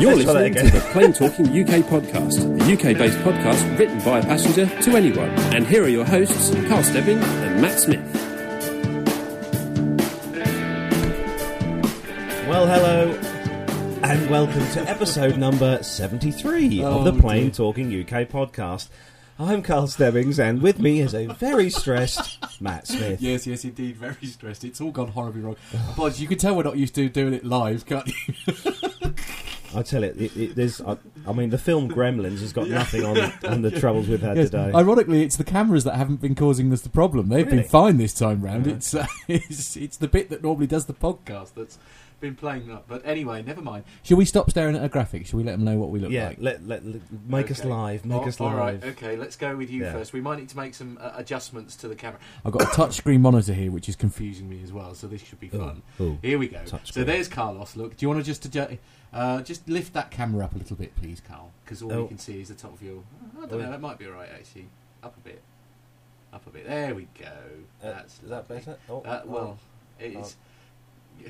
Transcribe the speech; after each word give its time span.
You're 0.00 0.16
Let's 0.16 0.26
listening 0.26 0.54
to 0.54 0.70
the 0.70 0.80
Plain 0.92 1.12
Talking 1.12 1.46
UK 1.46 1.82
podcast, 1.86 2.58
the 2.58 2.72
UK 2.72 2.98
based 2.98 3.16
podcast 3.18 3.78
written 3.78 3.98
by 4.04 4.18
a 4.18 4.22
passenger 4.22 4.66
to 4.82 4.96
anyone. 4.96 5.30
And 5.54 5.66
here 5.66 5.84
are 5.84 5.88
your 5.88 6.04
hosts, 6.04 6.50
Carl 6.68 6.82
Stebbing 6.82 7.18
and 7.18 7.62
Matt 7.62 7.78
Smith. 7.78 8.00
Well, 12.48 12.66
hello, 12.66 13.12
and 14.02 14.30
welcome 14.30 14.66
to 14.72 14.80
episode 14.88 15.38
number 15.38 15.82
73 15.82 16.82
of 16.82 16.94
Oh, 16.94 17.04
the 17.04 17.12
Plain 17.18 17.44
dear. 17.44 17.50
Talking 17.52 17.86
UK 18.00 18.28
podcast. 18.28 18.88
I'm 19.38 19.62
Carl 19.62 19.86
Stebbings, 19.88 20.38
and 20.38 20.60
with 20.62 20.78
me 20.78 21.00
is 21.00 21.14
a 21.14 21.26
very 21.26 21.70
stressed 21.70 22.38
Matt 22.60 22.86
Smith. 22.86 23.20
Yes, 23.22 23.46
yes, 23.46 23.64
indeed. 23.64 23.96
Very 23.96 24.26
stressed. 24.26 24.64
It's 24.64 24.80
all 24.80 24.92
gone 24.92 25.08
horribly 25.08 25.40
wrong. 25.40 25.56
Apologies. 25.90 26.20
You 26.20 26.28
can 26.28 26.38
tell 26.38 26.54
we're 26.56 26.62
not 26.64 26.76
used 26.76 26.94
to 26.96 27.08
doing 27.08 27.34
it 27.34 27.44
live, 27.44 27.84
can't 27.86 28.06
you? 28.08 28.34
I 29.76 29.82
tell 29.82 30.02
it, 30.04 30.16
it, 30.20 30.36
it 30.36 30.54
there's, 30.56 30.80
I, 30.80 30.96
I 31.26 31.32
mean, 31.32 31.50
the 31.50 31.58
film 31.58 31.88
Gremlins 31.90 32.40
has 32.40 32.52
got 32.52 32.68
nothing 32.68 33.04
on, 33.04 33.18
on 33.46 33.62
the 33.62 33.70
troubles 33.70 34.08
we've 34.08 34.20
had 34.20 34.36
Yes. 34.36 34.50
today. 34.50 34.72
Ironically, 34.74 35.22
it's 35.22 35.36
the 35.36 35.44
cameras 35.44 35.84
that 35.84 35.96
haven't 35.96 36.20
been 36.20 36.34
causing 36.34 36.72
us 36.72 36.80
the 36.82 36.88
problem. 36.88 37.28
They've 37.28 37.46
Really? 37.46 37.58
been 37.58 37.68
fine 37.68 37.96
this 37.96 38.14
time 38.14 38.42
round. 38.42 38.66
It's, 38.66 38.94
uh, 38.94 39.06
it's 39.28 39.76
it's 39.76 39.96
the 39.96 40.08
bit 40.08 40.30
that 40.30 40.42
normally 40.42 40.66
does 40.66 40.86
the 40.86 40.94
podcast 40.94 41.54
that's 41.54 41.78
been 42.20 42.34
playing 42.36 42.70
up. 42.70 42.84
But 42.88 43.02
anyway, 43.04 43.42
never 43.42 43.60
mind. 43.60 43.84
Shall 44.02 44.16
we 44.16 44.24
stop 44.24 44.48
staring 44.48 44.76
at 44.76 44.84
a 44.84 44.88
graphic? 44.88 45.26
Shall 45.26 45.36
we 45.38 45.44
let 45.44 45.52
them 45.52 45.64
know 45.64 45.76
what 45.76 45.90
we 45.90 45.98
look 45.98 46.10
yeah, 46.10 46.28
like? 46.28 46.38
let, 46.40 46.66
let, 46.66 46.86
let- 46.86 47.02
make 47.28 47.50
us 47.50 47.64
live, 47.64 48.06
make 48.06 48.22
Oh, 48.22 48.24
us 48.28 48.40
live. 48.40 48.56
right, 48.56 48.82
okay, 48.84 49.16
let's 49.16 49.36
go 49.36 49.54
with 49.56 49.68
you 49.70 49.82
Yeah. 49.82 49.92
first. 49.92 50.12
We 50.14 50.22
might 50.22 50.38
need 50.38 50.48
to 50.50 50.56
make 50.56 50.74
some 50.74 50.96
uh, 51.02 51.10
adjustments 51.16 51.76
to 51.76 51.88
the 51.88 51.94
camera. 51.94 52.18
I've 52.44 52.52
got 52.52 52.62
a 52.62 52.66
touchscreen 52.80 53.20
monitor 53.20 53.52
here, 53.52 53.70
which 53.70 53.88
is 53.90 53.96
confusing 53.96 54.48
me 54.48 54.62
as 54.62 54.72
well, 54.72 54.94
so 54.94 55.06
this 55.06 55.22
should 55.22 55.40
be 55.40 55.48
fun. 55.48 55.82
Ooh. 56.00 56.16
Here 56.22 56.38
we 56.38 56.48
go. 56.48 56.60
So 56.84 57.04
there's 57.04 57.28
Carlos. 57.28 57.76
Look, 57.76 57.96
do 57.96 58.04
you 58.04 58.08
want 58.08 58.20
to 58.20 58.24
just 58.26 58.44
adjust, 58.46 58.74
uh, 59.14 59.40
just 59.42 59.66
lift 59.68 59.92
that 59.94 60.10
camera 60.10 60.44
up 60.44 60.54
a 60.54 60.58
little 60.58 60.76
bit, 60.76 60.94
please, 60.96 61.22
Carl? 61.26 61.52
Because 61.64 61.80
all 61.82 61.92
Oh. 61.92 62.02
you 62.02 62.08
can 62.08 62.18
see 62.18 62.40
is 62.40 62.48
the 62.48 62.54
top 62.54 62.74
of 62.74 62.82
your. 62.82 63.02
I 63.38 63.46
don't 63.46 63.52
Oh. 63.54 63.58
know. 63.64 63.70
That 63.70 63.80
might 63.80 63.98
be 63.98 64.06
all 64.06 64.12
right 64.12 64.28
actually. 64.34 64.68
Up 65.02 65.16
a 65.16 65.20
bit. 65.20 65.40
Up 66.32 66.46
a 66.46 66.50
bit. 66.50 66.66
There 66.66 66.94
we 66.94 67.06
go. 67.18 67.26
Uh, 67.82 67.90
That's 67.92 68.20
is 68.22 68.28
that 68.28 68.48
better? 68.48 68.76
Oh, 68.90 69.00
Uh, 69.02 69.22
well, 69.24 69.58
it's. 69.98 70.36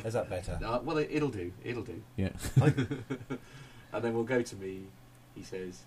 Is 0.05 0.15
that 0.15 0.31
better? 0.31 0.59
Uh, 0.65 0.81
well, 0.83 0.97
it, 0.97 1.11
it'll 1.13 1.29
do. 1.29 1.53
It'll 1.63 1.83
do. 1.83 2.03
Yeah. 2.17 2.31
and 2.57 4.03
then 4.03 4.15
we'll 4.15 4.25
go 4.25 4.41
to 4.43 4.57
me. 4.57 4.85
He 5.35 5.43
says, 5.43 5.83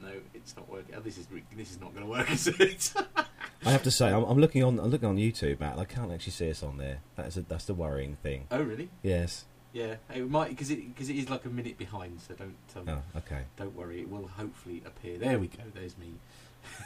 "No, 0.00 0.10
it's 0.32 0.56
not 0.56 0.68
working. 0.70 0.94
Oh, 0.94 1.00
this 1.00 1.18
is 1.18 1.26
this 1.56 1.70
is 1.72 1.80
not 1.80 1.92
going 1.94 2.04
to 2.06 2.10
work, 2.10 2.30
is 2.30 2.46
it?" 2.46 2.94
I 3.66 3.70
have 3.72 3.82
to 3.84 3.90
say, 3.90 4.08
I'm, 4.12 4.24
I'm 4.24 4.38
looking 4.38 4.62
on, 4.62 4.78
I'm 4.78 4.90
looking 4.90 5.08
on 5.08 5.16
YouTube, 5.16 5.58
Matt. 5.60 5.78
I 5.78 5.86
can't 5.86 6.12
actually 6.12 6.32
see 6.32 6.50
us 6.50 6.62
on 6.62 6.76
there. 6.76 6.98
That's 7.16 7.36
a, 7.38 7.42
that's 7.42 7.64
the 7.64 7.72
worrying 7.74 8.16
thing. 8.22 8.46
oh, 8.50 8.62
really? 8.62 8.90
Yes. 9.02 9.46
Yeah. 9.74 9.96
It 10.14 10.30
might 10.30 10.48
because 10.50 10.70
it 10.70 10.94
because 10.94 11.10
it 11.10 11.16
is 11.16 11.28
like 11.28 11.44
a 11.44 11.48
minute 11.50 11.76
behind. 11.76 12.20
So 12.26 12.34
don't 12.34 12.54
um, 12.88 12.88
Oh, 13.14 13.18
okay. 13.18 13.42
don't 13.58 13.76
worry. 13.76 14.00
It 14.00 14.08
will 14.10 14.28
hopefully 14.28 14.82
appear. 14.86 15.18
There 15.18 15.38
we 15.38 15.48
go. 15.48 15.64
There's 15.74 15.98
me. 15.98 16.14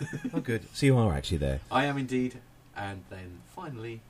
Oh, 0.35 0.41
good. 0.41 0.63
So 0.73 0.87
you 0.87 0.97
are 0.99 1.13
actually 1.15 1.39
there. 1.39 1.61
I 1.71 1.85
am 1.85 1.97
indeed. 1.99 2.41
And 2.77 3.03
then 3.11 3.41
finally, 3.55 4.01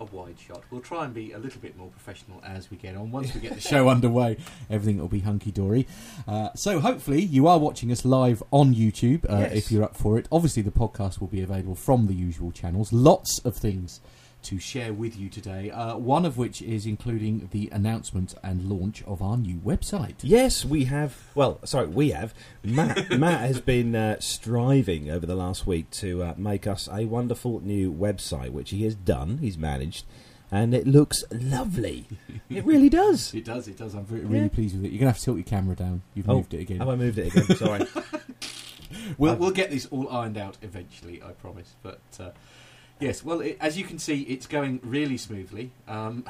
a 0.00 0.04
wide 0.04 0.36
shot. 0.38 0.62
We'll 0.70 0.80
try 0.80 1.04
and 1.04 1.14
be 1.14 1.32
a 1.32 1.38
little 1.38 1.60
bit 1.60 1.76
more 1.76 1.88
professional 1.88 2.40
as 2.44 2.70
we 2.70 2.76
get 2.76 2.94
on. 2.96 3.10
Once 3.10 3.32
we 3.34 3.40
get 3.40 3.54
the 3.54 3.60
show 3.60 3.88
underway, 3.94 4.36
everything 4.68 4.98
will 4.98 5.08
be 5.08 5.20
hunky 5.20 5.50
dory. 5.52 5.86
Uh, 6.28 6.52
so 6.54 6.80
hopefully, 6.80 7.22
you 7.22 7.46
are 7.46 7.58
watching 7.58 7.90
us 7.90 8.04
live 8.04 8.42
on 8.50 8.74
YouTube 8.74 9.24
uh, 9.30 9.38
Yes. 9.38 9.52
if 9.54 9.72
you're 9.72 9.84
up 9.84 9.96
for 9.96 10.18
it. 10.18 10.28
Obviously, 10.30 10.62
the 10.62 10.70
podcast 10.72 11.20
will 11.20 11.28
be 11.28 11.40
available 11.40 11.74
from 11.74 12.06
the 12.06 12.14
usual 12.14 12.50
channels. 12.52 12.92
Lots 12.92 13.38
of 13.44 13.56
things 13.56 14.00
to 14.44 14.58
share 14.58 14.92
with 14.92 15.16
you 15.16 15.28
today. 15.28 15.70
Uh, 15.70 15.96
one 15.96 16.24
of 16.24 16.36
which 16.38 16.62
is 16.62 16.86
including 16.86 17.48
the 17.52 17.68
announcement 17.72 18.34
and 18.42 18.68
launch 18.68 19.02
of 19.04 19.20
our 19.22 19.36
new 19.36 19.56
website. 19.56 20.14
Yes, 20.22 20.64
we 20.64 20.84
have. 20.84 21.16
Well, 21.34 21.60
sorry, 21.64 21.86
we 21.88 22.10
have. 22.10 22.32
Matt, 22.62 23.10
Matt 23.18 23.40
has 23.40 23.60
been 23.60 23.94
uh, 23.94 24.16
striving 24.20 25.10
over 25.10 25.26
the 25.26 25.34
last 25.34 25.66
week 25.66 25.90
to 25.92 26.22
uh, 26.22 26.34
make 26.36 26.66
us 26.66 26.88
a 26.92 27.04
wonderful 27.06 27.60
new 27.60 27.92
website, 27.92 28.50
which 28.50 28.70
he 28.70 28.84
has 28.84 28.94
done. 28.94 29.38
He's 29.38 29.58
managed, 29.58 30.04
and 30.50 30.74
it 30.74 30.86
looks 30.86 31.24
lovely. 31.32 32.06
It 32.48 32.64
really 32.64 32.88
does. 32.88 33.32
It 33.34 33.44
does, 33.44 33.68
it 33.68 33.76
does. 33.76 33.94
I'm 33.94 34.04
very, 34.04 34.20
really 34.22 34.42
Yeah. 34.44 34.48
pleased 34.48 34.76
with 34.76 34.84
it. 34.84 34.92
You're 34.92 35.00
going 35.00 35.12
to 35.12 35.12
have 35.12 35.18
to 35.18 35.24
tilt 35.24 35.36
your 35.38 35.44
camera 35.44 35.74
down. 35.76 36.02
You've 36.14 36.28
Oh, 36.30 36.36
moved 36.36 36.54
it 36.54 36.60
again. 36.60 36.78
Have 36.78 36.88
I 36.88 36.96
moved 36.96 37.18
it 37.18 37.34
again? 37.34 37.56
Sorry. 37.56 37.86
We'll, 39.18 39.34
we'll 39.36 39.50
get 39.50 39.70
this 39.70 39.86
all 39.86 40.08
ironed 40.08 40.38
out 40.38 40.56
eventually, 40.62 41.20
I 41.22 41.32
promise. 41.32 41.74
But 41.82 42.00
uh, 42.18 42.30
yes, 43.00 43.24
well, 43.24 43.40
it, 43.40 43.56
as 43.60 43.76
you 43.78 43.84
can 43.84 43.98
see, 43.98 44.22
it's 44.22 44.46
going 44.46 44.80
really 44.82 45.16
smoothly. 45.16 45.70
Um, 45.88 46.24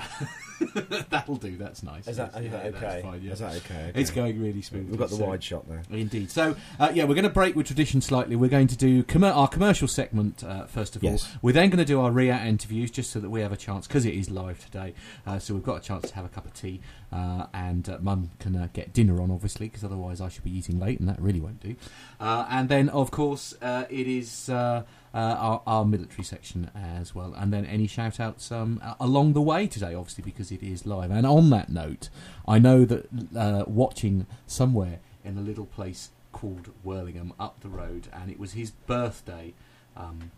that'll 1.10 1.36
do. 1.36 1.56
That's 1.56 1.82
nice. 1.82 2.06
Is 2.08 2.16
that, 2.16 2.32
Yes, 2.34 2.44
is 2.44 2.50
that 2.52 2.64
yeah, 2.64 2.70
that's 2.70 2.84
okay? 2.84 3.02
fine, 3.02 3.22
yeah. 3.22 3.32
Is 3.32 3.38
that 3.40 3.54
okay? 3.56 3.88
okay. 3.88 4.00
It's 4.00 4.10
going 4.10 4.40
really 4.40 4.62
smoothly. 4.62 4.90
We've 4.90 4.98
got 4.98 5.10
the 5.10 5.16
so- 5.16 5.26
wide 5.26 5.42
shot 5.42 5.68
there. 5.68 5.82
Indeed. 5.90 6.30
So, 6.30 6.56
uh, 6.78 6.90
yeah, 6.94 7.04
we're 7.04 7.14
going 7.14 7.24
to 7.24 7.30
break 7.30 7.54
with 7.56 7.66
tradition 7.66 8.00
slightly. 8.00 8.36
We're 8.36 8.48
going 8.50 8.68
to 8.68 8.76
do 8.76 9.02
com- 9.02 9.24
our 9.24 9.48
commercial 9.48 9.88
segment 9.88 10.42
uh, 10.44 10.66
first 10.66 10.96
of 10.96 11.02
Yes. 11.02 11.24
all. 11.24 11.38
We're 11.42 11.52
then 11.52 11.70
going 11.70 11.78
to 11.78 11.84
do 11.84 12.00
our 12.00 12.10
RIAT 12.10 12.46
interviews 12.46 12.90
just 12.90 13.10
so 13.10 13.20
that 13.20 13.30
we 13.30 13.40
have 13.40 13.52
a 13.52 13.56
chance, 13.56 13.86
because 13.86 14.06
it 14.06 14.14
is 14.14 14.30
live 14.30 14.64
today. 14.64 14.94
Uh, 15.26 15.38
so 15.38 15.54
we've 15.54 15.62
got 15.62 15.76
a 15.76 15.80
chance 15.80 16.08
to 16.08 16.14
have 16.14 16.24
a 16.24 16.28
cup 16.28 16.46
of 16.46 16.54
tea, 16.54 16.80
uh, 17.12 17.46
and 17.52 17.88
uh, 17.88 17.98
Mum 18.00 18.30
can 18.38 18.56
uh, 18.56 18.68
get 18.72 18.92
dinner 18.92 19.20
on, 19.20 19.30
obviously, 19.30 19.68
because 19.68 19.84
otherwise 19.84 20.20
I 20.20 20.28
should 20.28 20.44
be 20.44 20.56
eating 20.56 20.78
late, 20.80 21.00
and 21.00 21.08
that 21.08 21.20
really 21.20 21.40
won't 21.40 21.60
do. 21.60 21.76
Uh, 22.20 22.46
and 22.48 22.68
then, 22.68 22.88
of 22.88 23.10
course, 23.10 23.54
uh, 23.62 23.84
it 23.90 24.06
is. 24.06 24.48
Uh, 25.14 25.36
our, 25.38 25.62
our 25.64 25.84
military 25.84 26.24
section 26.24 26.72
as 26.74 27.14
well, 27.14 27.32
and 27.36 27.52
then 27.52 27.64
any 27.64 27.86
shout 27.86 28.18
outs 28.18 28.50
um, 28.50 28.82
along 28.98 29.32
the 29.32 29.40
way 29.40 29.64
today, 29.68 29.94
obviously, 29.94 30.24
because 30.24 30.50
it 30.50 30.60
is 30.60 30.86
live. 30.86 31.12
And 31.12 31.24
on 31.24 31.50
that 31.50 31.68
note, 31.68 32.08
I 32.48 32.58
know 32.58 32.84
that 32.84 33.06
uh, 33.36 33.62
watching 33.68 34.26
somewhere 34.48 34.98
in 35.24 35.38
a 35.38 35.40
little 35.40 35.66
place 35.66 36.10
called 36.32 36.70
Worlingham 36.82 37.32
up 37.38 37.60
the 37.60 37.68
road, 37.68 38.08
and 38.12 38.28
it 38.28 38.40
was 38.40 38.54
his 38.54 38.72
birthday. 38.72 39.54
Um, 39.96 40.32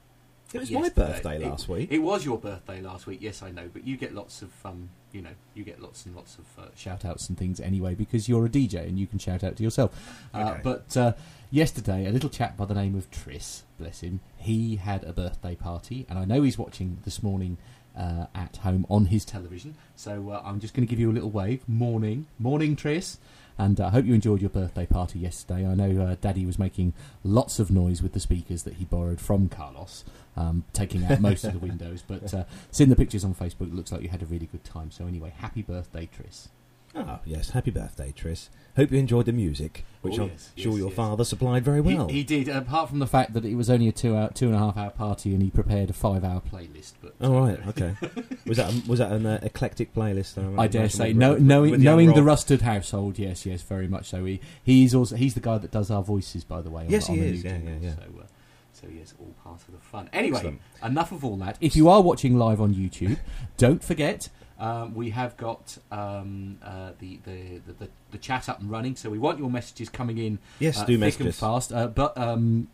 It 0.53 0.59
was 0.60 0.70
my 0.70 0.81
yesterday. 0.82 1.06
birthday 1.12 1.37
It- 1.43 1.48
last 1.48 1.69
week. 1.70 1.88
It 1.91 1.98
was 2.03 2.25
your 2.26 2.37
birthday 2.37 2.82
last 2.82 3.06
week, 3.06 3.20
yes, 3.22 3.43
I 3.43 3.50
know, 3.53 3.70
but 3.72 3.87
you 3.87 3.97
get 3.97 4.14
lots 4.14 4.43
of, 4.43 4.50
um, 4.64 4.91
you 5.10 5.22
know, 5.22 5.31
you 5.54 5.64
get 5.64 5.81
lots 5.81 6.04
and 6.04 6.14
lots 6.14 6.37
of 6.38 6.44
uh, 6.62 6.69
shout 6.76 7.03
outs 7.06 7.31
and 7.31 7.38
things 7.38 7.58
anyway 7.60 7.94
because 7.94 8.28
you're 8.28 8.44
a 8.44 8.48
DJ 8.50 8.87
and 8.87 8.98
you 8.98 9.06
can 9.06 9.19
shout 9.19 9.43
out 9.43 9.56
to 9.56 9.62
yourself. 9.62 9.91
Uh, 10.34 10.38
Okay. 10.53 10.60
But 10.62 10.97
uh, 10.98 11.12
yesterday, 11.51 12.07
a 12.07 12.11
little 12.11 12.31
chap 12.31 12.57
by 12.57 12.65
the 12.65 12.75
name 12.75 12.95
of 12.95 13.11
Tris, 13.11 13.65
bless 13.79 14.01
him, 14.01 14.21
he 14.37 14.77
had 14.77 15.05
a 15.05 15.12
birthday 15.12 15.55
party, 15.55 16.07
and 16.09 16.19
I 16.19 16.25
know 16.25 16.43
he's 16.43 16.59
watching 16.59 16.99
this 17.05 17.23
morning. 17.23 17.59
Uh, 17.99 18.27
at 18.34 18.59
home 18.59 18.84
on 18.91 19.07
his 19.07 19.25
television, 19.25 19.75
so 19.95 20.29
uh, 20.29 20.43
I'm 20.45 20.61
just 20.61 20.75
going 20.75 20.87
to 20.87 20.91
give 20.91 21.01
you 21.01 21.11
a 21.11 21.15
little 21.15 21.31
wave. 21.31 21.67
Morning, 21.67 22.27
morning, 22.39 22.77
Tris, 22.77 23.17
and 23.59 23.81
uh, 23.81 23.87
I 23.87 23.91
hope 23.91 24.05
you 24.05 24.15
enjoyed 24.15 24.41
your 24.41 24.51
birthday 24.51 24.87
party 24.87 25.19
yesterday. 25.19 25.67
I 25.67 25.75
know 25.75 26.03
uh, 26.03 26.17
Daddy 26.21 26.45
was 26.45 26.59
making 26.59 26.93
lots 27.25 27.59
of 27.59 27.71
noise 27.71 28.03
with 28.03 28.12
the 28.12 28.21
speakers 28.21 28.65
that 28.65 28.75
he 28.75 28.85
borrowed 28.85 29.21
from 29.21 29.49
Carlos, 29.49 30.05
um, 30.37 30.65
taking 30.73 31.05
out 31.05 31.21
most 31.21 31.45
of 31.45 31.55
the 31.55 31.59
windows. 31.67 32.03
But 32.06 32.35
uh, 32.35 32.45
seeing 32.71 32.91
the 32.91 32.97
pictures 32.97 33.25
on 33.25 33.35
Facebook, 33.35 33.69
it 33.69 33.75
looks 33.75 33.93
like 33.93 34.03
you 34.03 34.11
had 34.11 34.23
a 34.23 34.27
really 34.27 34.47
good 34.47 34.65
time. 34.65 34.91
So 34.91 35.06
anyway, 35.06 35.33
happy 35.39 35.62
birthday, 35.62 36.06
Tris. 36.15 36.51
Oh, 36.97 37.19
yes. 37.27 37.51
Happy 37.51 37.71
birthday, 37.71 38.12
Tris. 38.17 38.49
Hope 38.77 38.91
you 38.91 38.99
enjoyed 38.99 39.27
the 39.27 39.33
music, 39.33 39.84
which 40.03 40.19
Oh, 40.19 40.25
I'm 40.25 40.29
yes, 40.31 40.51
sure 40.57 40.73
yes, 40.73 40.79
your 40.81 40.89
yes. 40.89 40.97
father 40.97 41.25
supplied 41.25 41.65
very 41.65 41.81
well. 41.81 42.09
He, 42.09 42.17
he 42.19 42.25
did, 42.25 42.49
apart 42.49 42.89
from 42.91 42.99
the 42.99 43.07
fact 43.07 43.33
that 43.33 43.45
it 43.45 43.55
was 43.55 43.71
only 43.71 43.89
a 43.89 43.93
two 43.93 44.15
hour, 44.17 44.31
two 44.33 44.47
and 44.47 44.55
a 44.55 44.59
half 44.59 44.77
hour 44.77 44.91
party, 44.91 45.33
and 45.33 45.43
he 45.43 45.51
prepared 45.51 45.89
a 45.91 45.93
five 45.95 46.25
hour 46.25 46.41
playlist. 46.43 46.93
But 47.03 47.15
Oh 47.21 47.39
right, 47.41 47.59
okay. 47.69 47.95
was 48.47 48.59
that 48.59 48.73
was 48.87 48.99
that 48.99 49.12
an 49.12 49.25
uh, 49.27 49.39
eclectic 49.43 49.95
playlist? 49.95 50.37
I, 50.59 50.65
I 50.65 50.67
dare 50.67 50.89
say, 50.91 51.12
no, 51.15 51.37
knowing 51.37 51.71
with 51.73 51.83
knowing 51.83 52.12
the 52.15 52.23
Rusted 52.23 52.62
household, 52.62 53.19
yes, 53.19 53.47
yes, 53.47 53.62
very 53.62 53.89
much 53.89 54.09
so. 54.11 54.25
He 54.27 54.41
he's 54.62 54.95
also 54.95 55.17
he's 55.17 55.33
the 55.35 55.41
guy 55.41 55.56
that 55.59 55.71
does 55.71 55.91
our 55.91 56.03
voices, 56.03 56.45
by 56.45 56.61
the 56.61 56.71
way. 56.71 56.85
On, 56.85 56.91
Yes, 56.91 57.09
on 57.09 57.15
he 57.17 57.21
the 57.23 57.27
is, 57.29 57.45
yeah, 57.45 57.59
yeah, 57.65 57.71
yeah. 57.81 57.95
So, 57.95 58.01
uh, 58.21 58.27
so 58.75 58.87
yes, 58.95 59.15
all 59.19 59.35
part 59.43 59.61
of 59.67 59.73
the 59.73 59.81
fun. 59.81 60.11
Anyway, 60.12 60.37
Excellent. 60.37 60.61
enough 60.85 61.12
of 61.12 61.25
all 61.25 61.37
that. 61.39 61.56
If 61.62 61.77
you 61.77 61.89
are 61.89 62.03
watching 62.03 62.37
live 62.37 62.61
on 62.61 62.75
YouTube, 62.75 63.17
don't 63.56 63.83
forget 63.83 64.29
um, 64.59 64.94
we 64.94 65.11
have 65.11 65.37
got 65.37 65.78
um, 65.91 66.59
uh, 66.62 66.93
the, 66.99 67.21
the, 67.25 67.61
the, 67.78 67.89
the 68.11 68.19
chat 68.19 68.49
up 68.49 68.61
and 68.61 68.70
running. 68.70 68.97
So 68.97 69.11
we 69.11 69.19
want 69.19 69.38
your 69.38 69.50
messages 69.50 69.88
coming 69.88 70.19
in 70.19 70.38
Yes, 70.58 70.79
uh, 70.79 70.85
do 70.85 70.93
thick 70.94 71.00
message 71.00 71.26
and 71.26 71.35
fast. 71.35 71.73
Uh, 71.73 71.88
but 71.88 72.17
um, 72.17 72.69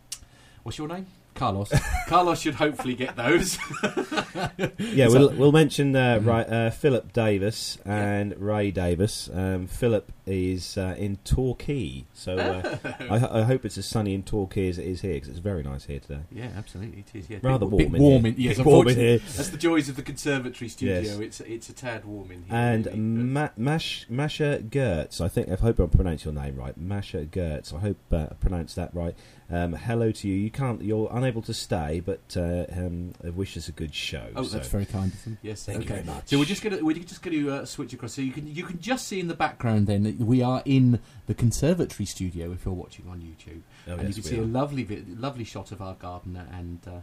what's 0.62 0.79
your 0.79 0.88
name? 0.88 1.06
Carlos. 1.34 1.73
Carlos 2.08 2.40
should 2.40 2.55
hopefully 2.55 2.94
get 2.94 3.17
those. 3.17 3.58
Yeah, 4.79 5.08
we'll 5.08 5.31
we'll 5.32 5.52
mention 5.52 5.94
uh, 5.96 6.19
Mhm. 6.19 6.26
right, 6.26 6.49
uh, 6.49 6.70
Philip 6.70 7.12
Davis 7.12 7.79
and 7.84 8.34
Ray 8.38 8.70
Davis. 8.70 9.29
Um, 9.32 9.67
Philip 9.67 10.12
is 10.26 10.76
uh, 10.76 10.94
in 10.99 11.17
Torquay, 11.25 12.05
so 12.12 12.37
uh, 12.37 12.76
I, 13.11 13.40
I 13.40 13.43
hope 13.43 13.64
it's 13.64 13.79
as 13.79 13.87
sunny 13.87 14.14
in 14.14 14.23
Torquay 14.23 14.69
as 14.69 14.79
it 14.79 14.87
is 14.87 15.00
here 15.00 15.14
because 15.14 15.29
it's 15.31 15.38
very 15.38 15.62
nice 15.62 15.84
here 15.87 16.00
today. 16.00 16.20
yeah, 16.31 16.49
absolutely, 16.56 17.00
it 17.12 17.19
is. 17.19 17.31
Yeah, 17.31 17.38
Rather 17.43 17.67
bit, 17.67 17.70
warm 17.73 17.93
bit 17.93 17.96
in 17.96 18.02
warm 18.02 18.25
here. 18.25 18.32
in, 18.34 18.40
yes, 18.40 18.56
Bit 18.58 18.67
warm 18.67 18.88
in 18.88 18.90
unfortunately. 18.90 19.19
here. 19.19 19.37
That's 19.37 19.49
the 19.49 19.56
joys 19.58 19.88
of 19.88 19.96
the 19.96 20.02
conservatory 20.02 20.69
studio. 20.69 21.00
Yes. 21.00 21.19
It's 21.19 21.40
it's 21.40 21.69
a 21.69 21.73
tad 21.73 22.05
warm 22.05 22.31
in 22.31 22.43
here. 22.44 22.55
And 22.56 22.87
really, 22.87 22.99
Ma- 22.99 23.49
Mash, 23.56 24.06
Masha 24.08 24.62
Gertz, 24.69 25.20
I 25.20 25.29
think 25.29 25.49
I 25.49 25.55
hope 25.56 25.81
I 25.81 25.87
pronounced 25.87 26.25
your 26.25 26.34
name 26.34 26.56
right. 26.56 26.76
Masha 26.76 27.25
Gertz, 27.25 27.73
I 27.75 27.81
hope 27.81 27.99
uh, 28.12 28.26
I 28.31 28.34
pronounced 28.34 28.76
that 28.76 28.94
right. 28.94 29.14
Um, 29.52 29.75
hello 29.75 30.10
to 30.10 30.28
you. 30.28 30.34
You 30.34 30.50
can't. 30.50 30.81
You're 30.82 31.10
unable 31.12 31.43
to 31.43 31.52
stay, 31.52 32.00
but 32.00 32.20
uh, 32.38 32.64
um, 32.75 33.12
they 33.20 33.28
wish 33.28 33.54
us 33.58 33.69
a 33.69 33.72
good 33.72 33.94
show. 33.94 34.26
Oh, 34.34 34.44
so- 34.44 34.56
that's 34.56 34.69
very 34.69 34.87
kind 34.87 35.12
of 35.12 35.25
them. 35.25 35.37
Yes, 35.43 35.66
Thank 35.66 35.81
you 35.81 35.84
okay. 35.84 36.02
very 36.02 36.06
much. 36.06 36.28
So 36.28 36.38
we're 36.38 36.46
just 36.46 36.62
gonna 36.62 36.78
we're 36.82 36.96
just 36.96 37.20
going 37.20 37.37
to 37.38 37.50
uh, 37.52 37.64
switch 37.66 37.93
across. 37.93 38.14
So 38.14 38.22
you 38.22 38.32
can 38.32 38.46
you 38.46 38.64
can 38.64 38.81
just 38.81 39.06
see 39.06 39.20
in 39.20 39.28
the 39.28 39.34
background 39.34 39.88
then 39.88 40.04
that 40.04 40.16
we 40.16 40.40
are 40.43 40.62
in 40.64 41.00
the 41.26 41.34
conservatory 41.34 42.06
studio 42.06 42.50
if 42.52 42.64
you're 42.64 42.72
watching 42.72 43.06
on 43.10 43.20
YouTube, 43.20 43.60
Oh, 43.88 43.93
and 43.99 44.08
yes, 44.08 44.16
you 44.16 44.22
can 44.22 44.31
we 44.32 44.37
see 44.38 44.43
a 44.43 44.46
lovely 44.46 44.84
vi- 44.84 45.04
lovely 45.06 45.44
shot 45.44 45.70
of 45.70 45.82
our 45.82 45.94
garden 45.94 46.34
and 46.37 46.81
uh, 46.88 47.00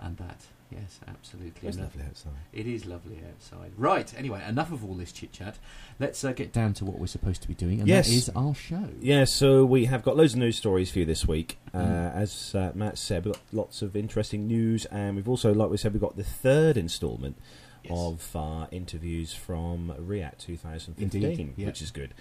and 0.00 0.16
that. 0.16 0.40
Yes, 0.70 0.98
absolutely. 1.06 1.68
It's 1.68 1.78
uh, 1.78 1.82
lovely 1.82 2.02
outside. 2.02 2.32
It 2.52 2.66
is 2.66 2.84
lovely 2.84 3.20
outside. 3.28 3.72
Right. 3.76 4.12
Anyway, 4.16 4.42
enough 4.48 4.72
of 4.72 4.84
all 4.84 4.94
this 4.94 5.12
chit 5.12 5.30
chat. 5.32 5.58
Let's 6.00 6.24
uh, 6.24 6.32
get 6.32 6.52
down 6.52 6.72
to 6.74 6.84
what 6.84 6.98
we're 6.98 7.06
supposed 7.06 7.42
to 7.42 7.48
be 7.48 7.54
doing, 7.54 7.78
and 7.80 7.88
Yes. 7.88 8.08
that 8.08 8.14
is 8.14 8.28
our 8.34 8.54
show. 8.54 8.88
Yeah, 9.00 9.24
so 9.24 9.64
we 9.64 9.84
have 9.84 10.02
got 10.02 10.16
loads 10.16 10.32
of 10.32 10.40
news 10.40 10.56
stories 10.56 10.90
for 10.90 10.98
you 11.00 11.04
this 11.04 11.26
week. 11.28 11.58
Uh, 11.72 11.78
Mm. 11.78 12.16
as 12.16 12.54
uh, 12.54 12.72
Matt 12.74 12.98
said, 12.98 13.24
we've 13.24 13.34
got 13.34 13.42
lots 13.52 13.82
of 13.82 13.94
interesting 13.94 14.46
news, 14.46 14.84
and 14.86 15.14
we've 15.16 15.28
also, 15.28 15.54
like 15.54 15.70
we 15.70 15.76
said, 15.76 15.92
we've 15.92 16.02
got 16.02 16.16
the 16.16 16.24
third 16.24 16.76
instalment 16.76 17.36
Yes. 17.84 17.92
of 17.94 18.34
our 18.34 18.66
interviews 18.72 19.32
from 19.34 19.92
RIAT 19.98 20.38
2015, 20.38 21.22
Indeed, 21.24 21.52
yeah. 21.56 21.66
which 21.66 21.82
is 21.82 21.90
good. 21.90 22.14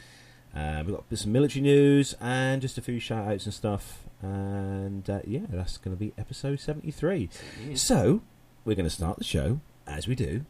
Uh, 0.53 0.83
we've 0.85 0.95
got 0.95 1.05
some 1.17 1.31
military 1.31 1.61
news 1.63 2.13
and 2.21 2.61
just 2.61 2.77
a 2.77 2.81
few 2.81 2.99
shout 2.99 3.27
outs 3.31 3.45
and 3.45 3.53
stuff. 3.53 4.03
And 4.21 5.09
uh, 5.09 5.19
yeah, 5.25 5.39
that's 5.49 5.77
going 5.77 5.95
to 5.95 5.99
be 5.99 6.13
episode 6.17 6.59
73. 6.59 7.29
So, 7.75 8.21
we're 8.65 8.75
going 8.75 8.87
to 8.87 8.95
start 8.95 9.17
the 9.17 9.23
show, 9.23 9.59
as 9.87 10.07
we 10.07 10.15
do, 10.15 10.45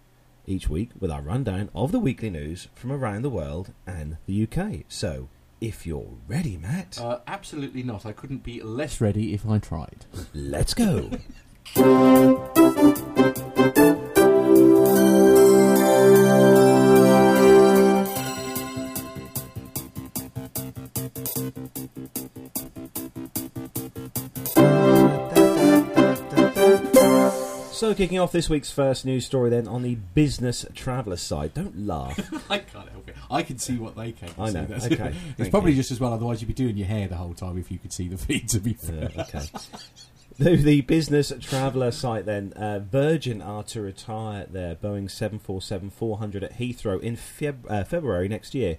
each 0.46 0.70
week 0.70 0.90
with 1.00 1.12
our 1.12 1.22
rundown 1.22 1.70
of 1.74 1.92
the 1.92 2.00
weekly 2.00 2.30
news 2.30 2.68
from 2.76 2.92
around 2.92 3.22
the 3.22 3.30
world 3.30 3.72
and 3.88 4.18
the 4.26 4.44
UK. 4.44 4.84
So, 4.88 5.30
if 5.62 5.86
you're 5.88 6.18
ready, 6.28 6.58
Matt, 6.58 7.00
Uh, 7.00 7.20
absolutely 7.28 7.84
not. 7.84 8.06
I 8.06 8.12
couldn't 8.12 8.44
be 8.44 8.62
less 8.62 9.00
ready 9.00 9.34
if 9.34 9.48
I 9.48 9.60
tried. 9.60 10.06
let's 10.34 10.74
go. 10.74 11.10
So, 27.84 27.94
kicking 27.94 28.18
off 28.18 28.32
this 28.32 28.50
week's 28.50 28.72
first 28.72 29.04
news 29.06 29.26
story, 29.26 29.50
then 29.50 29.68
on 29.68 29.82
the 29.82 29.96
business 29.96 30.66
traveller 30.74 31.18
side. 31.18 31.54
Don't 31.54 31.86
laugh. 31.86 32.18
I 32.50 32.60
can't 32.60 32.88
help 32.88 33.10
it. 33.10 33.16
I 33.30 33.44
can 33.44 33.60
see 33.60 33.78
what 33.78 33.98
they 33.98 34.14
can't 34.14 34.32
I 34.40 34.52
know. 34.52 34.64
That's- 34.64 34.86
Okay. 34.90 35.14
it's 35.38 35.50
probably 35.50 35.72
you. 35.72 35.76
just 35.76 35.92
as 35.92 36.00
well. 36.00 36.14
Otherwise, 36.14 36.40
you'd 36.42 36.48
be 36.48 36.54
doing 36.54 36.78
your 36.78 36.88
hair 36.88 37.10
the 37.10 37.18
whole 37.18 37.34
time 37.34 37.58
if 37.58 37.70
you 37.70 37.78
could 37.80 37.92
see 37.92 38.08
the 38.08 38.18
feed. 38.26 38.48
To 38.48 38.62
be 38.62 38.72
fair. 38.72 39.12
Yeah, 39.14 39.22
okay. 39.24 39.42
the, 40.40 40.56
the 40.56 40.80
business 40.80 41.34
traveller 41.42 41.92
site 41.92 42.26
then. 42.26 42.54
Uh, 42.54 42.80
Virgin 42.80 43.42
are 43.42 43.64
to 43.64 43.82
retire 43.82 44.46
their 44.46 44.76
Boeing 44.76 45.10
747-400 45.10 46.42
at 46.42 46.60
Heathrow 46.60 47.02
in 47.02 47.18
Feb- 47.18 47.70
uh, 47.70 47.84
February 47.84 48.30
next 48.30 48.56
year. 48.56 48.78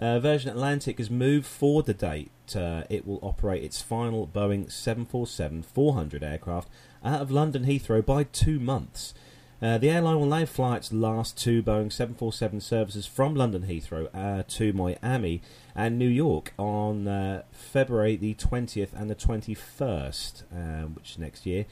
Uh, 0.00 0.18
Virgin 0.18 0.50
Atlantic 0.50 0.98
has 0.98 1.10
moved 1.10 1.46
forward 1.46 1.86
the 1.86 1.94
date. 1.94 2.32
Uh, 2.56 2.82
it 2.90 3.06
will 3.06 3.20
operate 3.22 3.62
its 3.62 3.80
final 3.80 4.26
Boeing 4.26 4.66
747-400 4.66 6.24
aircraft 6.24 6.68
out 7.04 7.20
of 7.20 7.30
London 7.30 7.64
Heathrow 7.64 8.04
by 8.04 8.24
two 8.24 8.58
months. 8.58 9.14
Uh, 9.62 9.78
the 9.78 9.90
airline 9.90 10.18
will 10.18 10.26
now 10.26 10.44
fly 10.44 10.76
its 10.76 10.92
last 10.92 11.38
two 11.38 11.62
Boeing 11.62 11.92
747 11.92 12.60
services 12.60 13.06
from 13.06 13.36
London 13.36 13.62
Heathrow 13.62 14.08
uh, 14.12 14.42
to 14.48 14.72
Miami 14.72 15.40
and 15.74 15.98
New 15.98 16.08
York 16.08 16.52
on 16.58 17.06
uh, 17.06 17.42
February 17.52 18.16
the 18.16 18.34
20th 18.34 18.92
and 18.92 19.08
the 19.08 19.14
21st, 19.14 20.42
um, 20.52 20.94
which 20.96 21.12
is 21.12 21.18
next 21.18 21.46
year. 21.46 21.66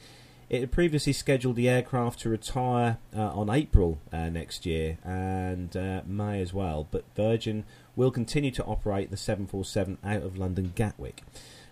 It 0.49 0.61
had 0.61 0.71
previously 0.71 1.13
scheduled 1.13 1.57
the 1.57 1.67
aircraft 1.67 2.19
to 2.21 2.29
retire 2.29 2.97
uh, 3.15 3.27
on 3.27 3.49
April 3.49 3.99
uh, 4.11 4.29
next 4.29 4.65
year 4.65 4.97
and 5.03 5.75
uh, 5.75 6.01
May 6.05 6.41
as 6.41 6.53
well, 6.53 6.87
but 6.91 7.03
Virgin 7.15 7.65
will 7.95 8.11
continue 8.11 8.51
to 8.51 8.63
operate 8.63 9.11
the 9.11 9.17
747 9.17 9.97
out 10.03 10.23
of 10.23 10.37
London 10.37 10.71
Gatwick. 10.75 11.23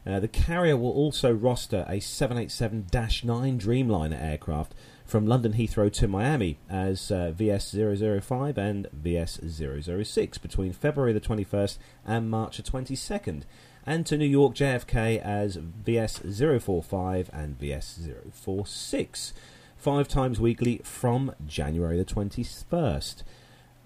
Uh, 0.06 0.20
the 0.20 0.28
carrier 0.28 0.78
will 0.78 0.92
also 0.92 1.32
roster 1.32 1.86
a 1.88 2.00
787 2.00 2.88
9 2.92 3.60
Dreamliner 3.60 4.22
aircraft 4.22 4.74
from 5.06 5.26
London 5.26 5.54
Heathrow 5.54 5.92
to 5.92 6.08
Miami 6.08 6.58
as 6.70 7.12
uh, 7.12 7.34
VS005 7.36 8.58
and 8.58 8.88
VS006 8.96 10.42
between 10.42 10.72
February 10.72 11.14
the 11.14 11.20
21st 11.20 11.78
and 12.06 12.30
March 12.30 12.58
the 12.58 12.64
22nd, 12.64 13.44
and 13.86 14.06
to 14.06 14.18
New 14.18 14.26
York 14.26 14.56
JFK 14.56 15.20
as 15.20 15.58
VS045 15.58 17.30
and 17.34 17.58
VS046, 17.60 19.34
five 19.78 20.08
times 20.08 20.40
weekly 20.40 20.80
from 20.84 21.34
January 21.46 21.98
the 21.98 22.06
21st. 22.06 23.24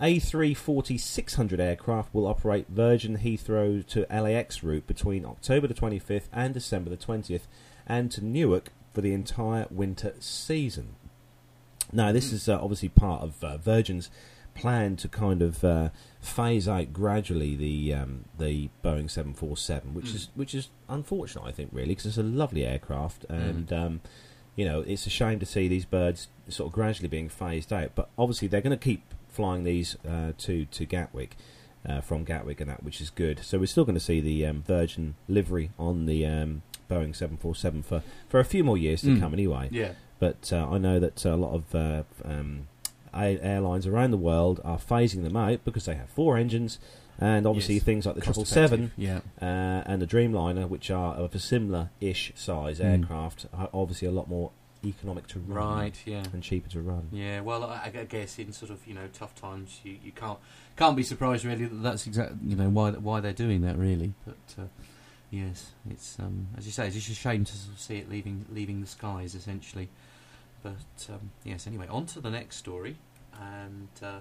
A340 0.02 1.00
600 1.00 1.60
aircraft 1.60 2.14
will 2.14 2.28
operate 2.28 2.68
Virgin 2.70 3.20
Heathrow 3.20 3.86
to 3.88 4.06
LAX 4.10 4.64
route 4.64 4.88
between 4.88 5.26
October 5.26 5.68
the 5.68 5.74
25th 5.74 6.28
and 6.34 6.54
December 6.54 6.90
the 6.90 6.98
20th, 6.98 7.42
and 7.88 8.12
to 8.12 8.24
Newark 8.24 8.72
for 8.94 9.02
the 9.02 9.14
entire 9.14 9.66
winter 9.70 10.14
season. 10.20 10.96
Now, 11.92 12.12
this 12.12 12.32
is 12.34 12.50
uh, 12.50 12.60
obviously 12.62 12.90
part 12.90 13.22
of 13.22 13.44
uh, 13.44 13.58
Virgin's 13.58 14.10
plan 14.56 14.96
to 14.98 15.08
kind 15.08 15.42
of 15.42 15.64
uh, 15.64 15.90
phase 16.20 16.68
out 16.68 16.94
gradually 16.94 17.56
the 17.56 17.94
um, 17.94 18.26
the 18.38 18.70
Boeing 18.84 19.10
747, 19.10 19.94
which 19.94 20.06
Mm. 20.08 20.16
is 20.16 20.30
which 20.36 20.56
is 20.56 20.70
unfortunate, 20.90 21.44
I 21.46 21.52
think, 21.52 21.70
really, 21.72 21.90
because 21.90 22.06
it's 22.08 22.18
a 22.18 22.24
lovely 22.24 22.66
aircraft, 22.66 23.26
and 23.30 23.72
um, 23.72 24.02
you 24.56 24.66
know 24.66 24.82
it's 24.82 25.06
a 25.08 25.10
shame 25.12 25.40
to 25.40 25.46
see 25.46 25.68
these 25.68 25.86
birds 25.86 26.28
sort 26.50 26.68
of 26.68 26.74
gradually 26.74 27.08
being 27.10 27.30
phased 27.30 27.72
out. 27.72 27.92
But 27.96 28.10
obviously, 28.18 28.48
they're 28.48 28.62
going 28.62 28.78
to 28.78 28.84
keep 28.84 29.02
flying 29.34 29.64
these 29.66 29.98
uh, 30.08 30.32
to 30.40 30.66
to 30.66 30.86
Gatwick. 30.86 31.36
Uh, 31.86 32.00
from 32.00 32.24
Gatwick 32.24 32.62
and 32.62 32.70
that, 32.70 32.82
which 32.82 33.02
is 33.02 33.10
good. 33.10 33.40
So 33.44 33.60
we're 33.60 33.66
still 33.66 33.84
going 33.84 33.96
to 33.96 34.00
see 34.00 34.22
the 34.22 34.46
um, 34.46 34.64
Virgin 34.66 35.16
livery 35.28 35.72
on 35.78 36.06
the 36.06 36.26
um, 36.26 36.62
Boeing 36.90 37.14
747 37.14 37.84
for, 37.84 38.02
for 38.30 38.40
a 38.40 38.46
few 38.46 38.64
more 38.64 38.78
years 38.78 39.02
to 39.02 39.08
Mm. 39.08 39.20
come, 39.20 39.34
anyway. 39.34 39.68
Yeah. 39.70 39.92
But 40.18 40.54
uh, 40.54 40.66
I 40.72 40.78
know 40.78 40.98
that 41.02 41.26
a 41.26 41.36
lot 41.36 41.54
of 41.54 41.76
uh, 41.76 42.04
um, 42.24 42.70
airlines 43.14 43.86
around 43.86 44.12
the 44.12 44.18
world 44.18 44.62
are 44.64 44.78
phasing 44.78 45.24
them 45.26 45.36
out 45.36 45.66
because 45.66 45.84
they 45.84 45.96
have 45.96 46.10
four 46.10 46.38
engines, 46.38 46.80
and 47.20 47.46
obviously 47.46 47.76
Yes. 47.76 47.84
things 47.84 48.06
like 48.06 48.16
the 48.16 48.22
triple 48.22 48.46
seven 48.46 48.94
Yeah. 48.96 49.20
uh, 49.42 49.84
and 49.86 50.02
the 50.02 50.08
Dreamliner, 50.08 50.70
which 50.70 50.90
are 50.90 51.16
of 51.16 51.36
a 51.36 51.40
similar-ish 51.40 52.32
size 52.36 52.80
Mm. 52.80 53.02
aircraft, 53.02 53.48
are 53.54 53.70
obviously 53.74 54.08
a 54.08 54.12
lot 54.12 54.30
more 54.30 54.52
economic 54.86 55.28
to 55.28 55.40
run 55.40 55.78
Right. 55.78 56.02
Yeah. 56.06 56.24
and 56.34 56.42
cheaper 56.44 56.70
to 56.70 56.82
run. 56.82 57.08
Yeah, 57.12 57.42
well, 57.42 57.64
I, 57.64 57.92
I 57.94 58.04
guess 58.06 58.38
in 58.40 58.52
sort 58.54 58.72
of 58.72 58.86
you 58.88 58.94
know 58.94 59.08
tough 59.14 59.36
times, 59.36 59.80
you, 59.84 59.98
you 60.04 60.12
can't 60.12 60.40
can't 60.76 60.96
be 60.96 61.04
surprised 61.04 61.46
really 61.46 61.66
that 61.66 61.82
that's 61.84 62.08
exactly 62.08 62.38
you 62.46 62.56
know 62.56 62.70
why 62.70 62.92
why 62.92 63.20
they're 63.20 63.34
doing 63.34 63.62
that 63.62 63.78
really. 63.78 64.14
But 64.26 64.62
uh, 64.64 64.66
yes, 65.32 65.72
it's 65.90 66.18
um, 66.20 66.48
as 66.58 66.66
you 66.66 66.72
say, 66.72 66.88
it's 66.88 66.96
just 66.96 67.10
a 67.10 67.14
shame 67.16 67.46
to 67.46 67.54
sort 67.56 67.74
of 67.76 67.80
see 67.82 67.98
it 67.98 68.10
leaving 68.10 68.46
leaving 68.52 68.82
the 68.82 68.88
skies 68.88 69.36
essentially. 69.36 69.90
But 70.62 71.10
um, 71.10 71.32
yes, 71.44 71.68
anyway, 71.68 71.88
on 71.90 72.06
to 72.08 72.22
the 72.22 72.30
next 72.30 72.58
story, 72.58 72.96
and 73.42 73.90
uh, 74.02 74.20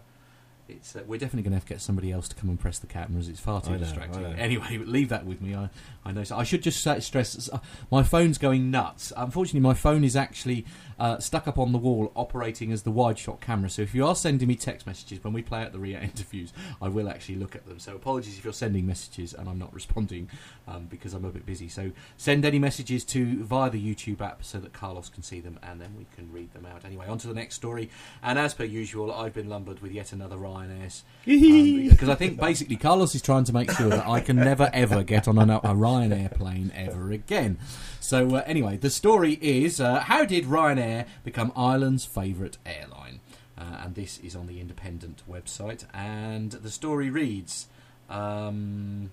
it's 0.69 0.97
uh, 0.97 1.03
we're 1.07 1.19
definitely 1.19 1.43
going 1.43 1.53
to 1.53 1.57
have 1.57 1.65
to 1.67 1.75
get 1.75 1.81
somebody 1.81 2.13
else 2.13 2.29
to 2.29 2.35
come 2.35 2.49
and 2.49 2.59
press 2.59 2.79
the 2.79 2.87
cameras. 2.87 3.29
It's 3.29 3.41
far 3.41 3.61
too 3.61 3.73
know, 3.73 3.79
distracting. 3.79 4.25
Anyway, 4.25 4.79
leave 4.85 5.09
that 5.11 5.27
with 5.27 5.41
me. 5.41 5.55
I 5.55 5.71
I 6.05 6.13
know. 6.13 6.25
So 6.25 6.37
I 6.37 6.45
should 6.45 6.63
just 6.63 6.81
stress 6.81 7.49
uh, 7.49 7.59
my 7.91 8.03
phone's 8.03 8.39
going 8.39 8.71
nuts. 8.71 9.13
Unfortunately, 9.17 9.61
my 9.61 9.75
phone 9.75 10.05
is 10.05 10.17
actually 10.17 10.65
uh, 10.99 11.19
stuck 11.19 11.49
up 11.49 11.59
on 11.59 11.73
the 11.73 11.79
wall, 11.79 12.13
operating 12.15 12.73
as 12.73 12.83
the 12.83 12.91
wide 12.91 13.19
shot 13.19 13.41
camera. 13.41 13.69
So 13.69 13.83
if 13.83 13.95
you 13.95 14.07
are 14.07 14.15
sending 14.15 14.49
me 14.49 14.55
text 14.55 14.87
messages 14.87 15.23
when 15.25 15.33
we 15.33 15.43
play 15.43 15.63
out 15.63 15.73
the 15.73 15.79
RIAT 15.79 16.03
interviews, 16.03 16.53
I 16.81 16.89
will 16.89 17.09
actually 17.09 17.37
look 17.37 17.57
at 17.57 17.67
them. 17.67 17.79
So 17.79 17.95
apologies 17.97 18.39
if 18.39 18.45
you're 18.45 18.53
sending 18.53 18.87
messages 18.87 19.35
and 19.35 19.49
I'm 19.49 19.59
not 19.59 19.75
responding 19.75 20.29
um, 20.69 20.87
because 20.87 21.15
I'm 21.15 21.25
a 21.25 21.31
bit 21.31 21.45
busy. 21.45 21.69
So 21.69 21.91
send 22.17 22.45
any 22.45 22.59
messages 22.59 23.05
to 23.07 23.43
via 23.43 23.71
the 23.71 23.83
YouTube 23.83 24.21
app 24.21 24.45
so 24.45 24.59
that 24.59 24.73
Carlos 24.73 25.09
can 25.09 25.23
see 25.23 25.41
them 25.41 25.59
and 25.63 25.81
then 25.81 25.95
we 25.97 26.07
can 26.15 26.31
read 26.33 26.53
them 26.53 26.67
out. 26.67 26.85
Anyway, 26.85 27.07
on 27.07 27.19
to 27.19 27.27
the 27.27 27.35
next 27.35 27.57
story. 27.57 27.91
And 28.23 28.39
as 28.39 28.55
per 28.55 28.65
usual, 28.65 29.13
I've 29.13 29.35
been 29.35 29.49
lumbered 29.49 29.81
with 29.81 29.93
yet 29.93 30.13
another 30.13 30.37
Ryanair. 30.67 31.03
Because 31.91 32.09
I 32.09 32.15
think 32.15 32.41
basically 32.41 32.77
Carlos 32.77 33.15
is 33.15 33.23
trying 33.23 33.45
to 33.45 33.53
make 33.53 33.71
sure 33.71 33.89
that 33.89 34.07
I 34.07 34.21
can 34.21 34.37
never 34.37 34.71
ever 34.73 35.03
get 35.03 35.29
on 35.29 35.39
a, 35.39 35.57
a 35.59 35.75
Ryanair 35.75 36.35
plane 36.35 36.73
ever 36.75 37.11
again. 37.11 37.59
So 38.01 38.37
uh, 38.37 38.43
anyway, 38.47 38.77
the 38.77 38.91
story 38.91 39.39
is 39.41 39.81
uh, 39.81 40.01
how 40.01 40.25
did 40.25 40.45
Ryanair 40.45 41.07
become 41.25 41.53
Ireland's 41.55 42.05
favourite 42.05 42.59
airline? 42.67 43.21
Uh, 43.57 43.85
and 43.85 43.95
this 43.95 44.19
is 44.19 44.35
on 44.35 44.47
the 44.49 44.61
Independent 44.61 45.23
website. 45.31 45.85
And 45.95 46.51
the 46.53 46.71
story 46.71 47.11
reads. 47.11 47.69
Um, 48.11 49.11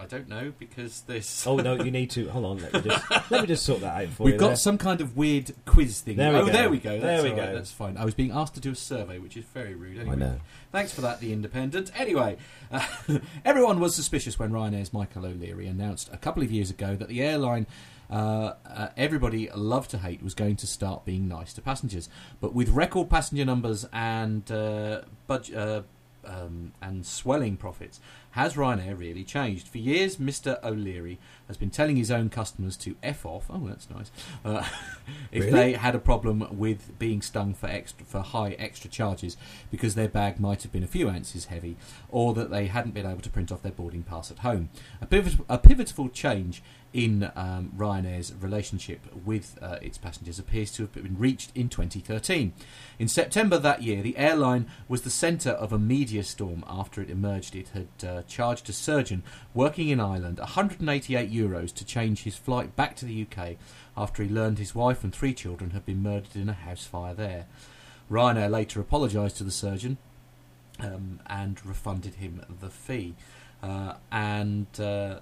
I 0.00 0.06
don't 0.06 0.28
know 0.28 0.52
because 0.58 1.02
this. 1.02 1.46
Oh 1.46 1.56
no, 1.56 1.74
you 1.74 1.90
need 1.90 2.10
to 2.12 2.28
hold 2.30 2.46
on. 2.46 2.58
Let 2.58 2.72
me 2.72 2.80
just 2.80 3.30
let 3.30 3.42
me 3.42 3.46
just 3.46 3.66
sort 3.66 3.82
that 3.82 4.02
out 4.02 4.08
for 4.08 4.22
you. 4.22 4.32
We've 4.32 4.40
got 4.40 4.48
there. 4.48 4.56
some 4.56 4.78
kind 4.78 5.00
of 5.00 5.16
weird 5.16 5.52
quiz 5.66 6.00
thing. 6.00 6.16
There 6.16 6.32
we 6.32 6.38
oh, 6.38 6.46
go. 6.46 6.52
there 6.52 6.70
we 6.70 6.78
go. 6.78 6.90
There 6.90 7.00
That's 7.00 7.22
we 7.22 7.30
all 7.30 7.36
right, 7.36 7.46
go. 7.46 7.54
That's 7.54 7.72
fine. 7.72 7.96
I 7.98 8.04
was 8.04 8.14
being 8.14 8.30
asked 8.32 8.54
to 8.54 8.60
do 8.60 8.72
a 8.72 8.74
survey, 8.74 9.18
which 9.18 9.36
is 9.36 9.44
very 9.44 9.74
rude. 9.74 9.98
Anyway, 9.98 10.12
I 10.12 10.18
know. 10.18 10.40
Thanks 10.72 10.92
for 10.92 11.00
that, 11.00 11.18
The 11.20 11.32
Independent. 11.32 11.90
Anyway, 11.98 12.36
uh, 12.70 12.86
everyone 13.44 13.80
was 13.80 13.94
suspicious 13.94 14.38
when 14.38 14.52
Ryanair's 14.52 14.92
Michael 14.92 15.26
O'Leary 15.26 15.66
announced 15.66 16.08
a 16.12 16.16
couple 16.16 16.44
of 16.44 16.52
years 16.52 16.70
ago 16.70 16.94
that 16.94 17.08
the 17.08 17.22
airline 17.22 17.66
uh, 18.08 18.54
uh, 18.66 18.88
everybody 18.96 19.48
loved 19.54 19.90
to 19.90 19.98
hate 19.98 20.22
was 20.22 20.34
going 20.34 20.56
to 20.56 20.66
start 20.66 21.04
being 21.04 21.26
nice 21.28 21.52
to 21.54 21.60
passengers. 21.60 22.08
But 22.40 22.54
with 22.54 22.68
record 22.68 23.10
passenger 23.10 23.44
numbers 23.44 23.86
and 23.92 24.50
uh, 24.50 25.02
budget. 25.26 25.84
Um, 26.24 26.72
and 26.82 27.06
swelling 27.06 27.56
profits, 27.56 27.98
has 28.32 28.54
Ryanair 28.54 28.98
really 28.98 29.24
changed? 29.24 29.66
For 29.68 29.78
years, 29.78 30.16
Mr. 30.18 30.62
O'Leary 30.62 31.18
has 31.48 31.56
been 31.56 31.70
telling 31.70 31.96
his 31.96 32.10
own 32.10 32.28
customers 32.28 32.76
to 32.78 32.94
F 33.02 33.24
off. 33.24 33.46
Oh, 33.48 33.66
that's 33.66 33.88
nice. 33.90 34.10
Uh, 34.44 34.64
if 35.32 35.44
Really? 35.44 35.50
they 35.50 35.72
had 35.72 35.94
a 35.94 35.98
problem 35.98 36.46
with 36.58 36.98
being 36.98 37.22
stung 37.22 37.54
for 37.54 37.68
extra 37.68 38.04
for 38.06 38.20
high 38.20 38.52
extra 38.58 38.90
charges 38.90 39.36
because 39.70 39.94
their 39.94 40.08
bag 40.08 40.38
might 40.38 40.62
have 40.62 40.70
been 40.72 40.82
a 40.84 40.86
few 40.86 41.08
ounces 41.08 41.46
heavy, 41.46 41.76
or 42.10 42.34
that 42.34 42.50
they 42.50 42.66
hadn't 42.66 42.92
been 42.92 43.06
able 43.06 43.22
to 43.22 43.30
print 43.30 43.50
off 43.50 43.62
their 43.62 43.72
boarding 43.72 44.02
pass 44.02 44.30
at 44.30 44.40
home. 44.40 44.68
A, 45.00 45.06
pivot, 45.06 45.36
a 45.48 45.58
pivotal 45.58 46.08
change 46.10 46.62
in 46.92 47.30
um, 47.36 47.72
Ryanair's 47.76 48.34
relationship 48.34 49.00
with 49.24 49.58
uh, 49.62 49.78
its 49.80 49.96
passengers 49.96 50.38
appears 50.38 50.72
to 50.72 50.82
have 50.82 50.92
been 50.92 51.16
reached 51.18 51.52
in 51.54 51.68
2013. 51.68 52.52
In 52.98 53.08
September 53.08 53.58
that 53.58 53.82
year, 53.82 54.02
the 54.02 54.16
airline 54.16 54.66
was 54.88 55.02
the 55.02 55.10
centre 55.10 55.50
of 55.50 55.72
a 55.72 55.78
media 55.78 56.24
storm 56.24 56.64
after 56.66 57.00
it 57.00 57.10
emerged 57.10 57.54
it 57.54 57.68
had 57.68 58.08
uh, 58.08 58.22
charged 58.22 58.68
a 58.68 58.72
surgeon 58.72 59.22
working 59.54 59.88
in 59.88 60.00
Ireland 60.00 60.38
188 60.38 61.30
euros 61.30 61.72
to 61.74 61.84
change 61.84 62.24
his 62.24 62.36
flight 62.36 62.74
back 62.74 62.96
to 62.96 63.04
the 63.04 63.26
UK 63.26 63.56
after 63.96 64.22
he 64.22 64.28
learned 64.28 64.58
his 64.58 64.74
wife 64.74 65.04
and 65.04 65.14
three 65.14 65.34
children 65.34 65.70
had 65.70 65.86
been 65.86 66.02
murdered 66.02 66.34
in 66.34 66.48
a 66.48 66.54
house 66.54 66.84
fire 66.84 67.14
there. 67.14 67.46
Ryanair 68.10 68.50
later 68.50 68.80
apologised 68.80 69.36
to 69.36 69.44
the 69.44 69.52
surgeon 69.52 69.98
um, 70.80 71.20
and 71.26 71.64
refunded 71.64 72.14
him 72.14 72.42
the 72.60 72.70
fee. 72.70 73.14
Uh, 73.62 73.94
and 74.10 74.66
uh, 74.80 75.20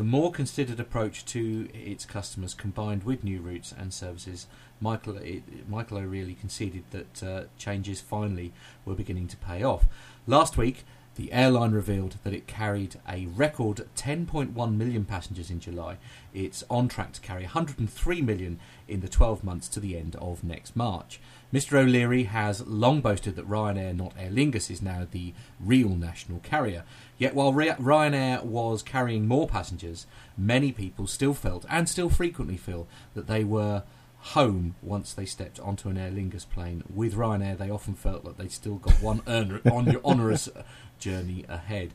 the 0.00 0.04
more 0.04 0.32
considered 0.32 0.80
approach 0.80 1.26
to 1.26 1.68
its 1.74 2.06
customers, 2.06 2.54
combined 2.54 3.04
with 3.04 3.22
new 3.22 3.38
routes 3.38 3.74
and 3.78 3.92
services, 3.92 4.46
Michael 4.80 5.18
it, 5.18 5.42
Michael 5.68 5.98
O'Reilly 5.98 6.32
conceded 6.32 6.84
that 6.90 7.22
uh, 7.22 7.42
changes 7.58 8.00
finally 8.00 8.54
were 8.86 8.94
beginning 8.94 9.28
to 9.28 9.36
pay 9.36 9.62
off. 9.62 9.84
Last 10.26 10.56
week, 10.56 10.86
the 11.16 11.32
airline 11.34 11.72
revealed 11.72 12.16
that 12.24 12.32
it 12.32 12.46
carried 12.46 12.98
a 13.06 13.26
record 13.26 13.86
10.1 13.94 14.74
million 14.74 15.04
passengers 15.04 15.50
in 15.50 15.60
July. 15.60 15.98
It's 16.32 16.64
on 16.70 16.88
track 16.88 17.12
to 17.12 17.20
carry 17.20 17.42
103 17.42 18.22
million 18.22 18.58
in 18.88 19.00
the 19.00 19.08
12 19.08 19.44
months 19.44 19.68
to 19.68 19.80
the 19.80 19.98
end 19.98 20.16
of 20.16 20.42
next 20.42 20.74
March. 20.74 21.20
Mr. 21.52 21.76
O'Leary 21.76 22.22
has 22.22 22.66
long 22.66 23.02
boasted 23.02 23.36
that 23.36 23.48
Ryanair, 23.48 23.94
not 23.94 24.14
Aer 24.18 24.30
Lingus, 24.30 24.70
is 24.70 24.80
now 24.80 25.06
the 25.10 25.34
real 25.58 25.90
national 25.90 26.38
carrier. 26.38 26.84
Yet 27.20 27.34
while 27.34 27.52
Ryanair 27.52 28.42
was 28.44 28.82
carrying 28.82 29.28
more 29.28 29.46
passengers, 29.46 30.06
many 30.38 30.72
people 30.72 31.06
still 31.06 31.34
felt, 31.34 31.66
and 31.68 31.86
still 31.86 32.08
frequently 32.08 32.56
feel, 32.56 32.88
that 33.12 33.26
they 33.26 33.44
were 33.44 33.82
home 34.20 34.74
once 34.80 35.12
they 35.12 35.26
stepped 35.26 35.60
onto 35.60 35.90
an 35.90 35.98
Aer 35.98 36.10
Lingus 36.10 36.48
plane. 36.48 36.82
With 36.88 37.14
Ryanair, 37.14 37.58
they 37.58 37.68
often 37.68 37.92
felt 37.92 38.24
that 38.24 38.38
they'd 38.38 38.50
still 38.50 38.76
got 38.76 39.02
one 39.02 39.20
earner- 39.28 39.60
on 39.70 39.94
onerous 40.02 40.48
uh, 40.48 40.62
journey 40.98 41.44
ahead. 41.46 41.90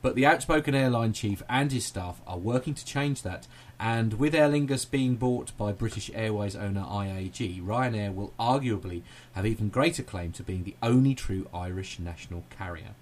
But 0.00 0.14
the 0.14 0.24
outspoken 0.24 0.74
airline 0.74 1.12
chief 1.12 1.42
and 1.46 1.70
his 1.70 1.84
staff 1.84 2.22
are 2.26 2.38
working 2.38 2.72
to 2.72 2.82
change 2.82 3.20
that, 3.20 3.46
and 3.78 4.14
with 4.14 4.34
Aer 4.34 4.48
Lingus 4.48 4.90
being 4.90 5.16
bought 5.16 5.54
by 5.58 5.72
British 5.72 6.10
Airways 6.14 6.56
owner 6.56 6.84
IAG, 6.84 7.62
Ryanair 7.62 8.14
will 8.14 8.32
arguably 8.40 9.02
have 9.32 9.44
even 9.44 9.68
greater 9.68 10.02
claim 10.02 10.32
to 10.32 10.42
being 10.42 10.64
the 10.64 10.76
only 10.82 11.14
true 11.14 11.50
Irish 11.52 11.98
national 11.98 12.44
carrier. 12.48 12.94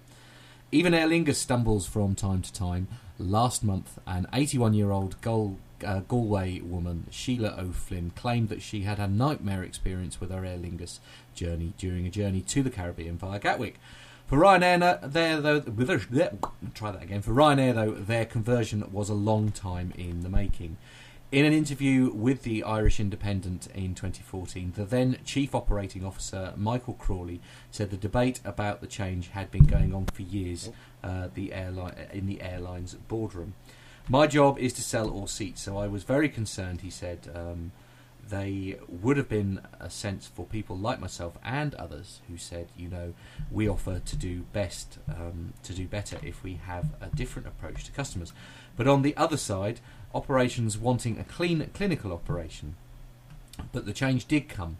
Even 0.71 0.93
Aer 0.93 1.07
Lingus 1.07 1.35
stumbles 1.35 1.87
from 1.87 2.13
time 2.13 2.43
to 2.43 2.53
time. 2.53 2.87
Last 3.17 3.63
month, 3.63 3.97
an 4.05 4.27
81 4.31 4.75
year 4.75 4.91
old 4.91 5.19
Gal- 5.21 5.57
uh, 5.83 6.01
Galway 6.01 6.59
woman, 6.61 7.07
Sheila 7.09 7.55
O'Flynn, 7.57 8.11
claimed 8.15 8.49
that 8.49 8.61
she 8.61 8.81
had 8.81 8.99
a 8.99 9.07
nightmare 9.07 9.63
experience 9.63 10.21
with 10.21 10.29
her 10.29 10.45
Aer 10.45 10.59
Lingus 10.59 10.99
journey 11.33 11.73
during 11.79 12.05
a 12.05 12.11
journey 12.11 12.41
to 12.41 12.61
the 12.61 12.69
Caribbean 12.69 13.17
via 13.17 13.39
Gatwick. 13.39 13.79
For 14.27 14.37
Ryanair, 14.37 15.11
there 15.11 15.41
though, 15.41 15.59
try 16.75 16.91
that 16.91 17.01
again. 17.01 17.23
For 17.23 17.31
Ryanair, 17.31 17.73
though, 17.73 17.91
their 17.93 18.25
conversion 18.25 18.87
was 18.91 19.09
a 19.09 19.15
long 19.15 19.51
time 19.51 19.91
in 19.97 20.21
the 20.21 20.29
making. 20.29 20.77
In 21.31 21.45
an 21.45 21.53
interview 21.53 22.11
with 22.11 22.41
the 22.41 22.63
Irish 22.63 22.99
Independent 22.99 23.67
in 23.75 23.93
2014, 23.93 24.73
the 24.75 24.83
then 24.83 25.19
Chief 25.23 25.53
Operating 25.53 26.03
Officer 26.03 26.53
Michael 26.57 26.95
Cawley 26.95 27.39
said 27.69 27.91
the 27.91 27.97
debate 27.97 28.39
about 28.43 28.81
the 28.81 28.87
change 28.87 29.27
had 29.27 29.51
been 29.51 29.65
going 29.65 29.93
on 29.93 30.07
for 30.07 30.23
years 30.23 30.71
uh, 31.03 31.27
the 31.35 31.53
airline, 31.53 31.93
in 32.11 32.25
the 32.25 32.41
airline's 32.41 32.95
boardroom. 32.95 33.53
My 34.07 34.25
job 34.25 34.57
is 34.57 34.73
to 34.73 34.81
sell 34.81 35.07
all 35.07 35.27
seats, 35.27 35.61
so 35.61 35.77
I 35.77 35.85
was 35.85 36.01
very 36.01 36.29
concerned, 36.29 36.81
he 36.81 36.89
said. 36.89 37.31
Um, 37.35 37.73
they 38.27 38.77
would 38.87 39.17
have 39.17 39.29
been 39.29 39.61
a 39.79 39.89
sense 39.89 40.27
for 40.27 40.45
people 40.45 40.77
like 40.77 40.99
myself 40.99 41.37
and 41.43 41.75
others 41.75 42.21
who 42.27 42.37
said, 42.37 42.69
you 42.77 42.87
know, 42.87 43.13
we 43.51 43.67
offer 43.67 43.99
to 43.99 44.15
do 44.15 44.45
best, 44.53 44.99
um, 45.07 45.53
to 45.63 45.73
do 45.73 45.87
better 45.87 46.17
if 46.23 46.43
we 46.43 46.55
have 46.65 46.89
a 47.01 47.15
different 47.15 47.47
approach 47.47 47.83
to 47.85 47.91
customers. 47.91 48.33
But 48.75 48.87
on 48.87 49.01
the 49.01 49.17
other 49.17 49.37
side, 49.37 49.79
operations 50.13 50.77
wanting 50.77 51.19
a 51.19 51.23
clean 51.23 51.69
clinical 51.73 52.11
operation. 52.11 52.75
But 53.71 53.85
the 53.85 53.93
change 53.93 54.25
did 54.25 54.49
come. 54.49 54.77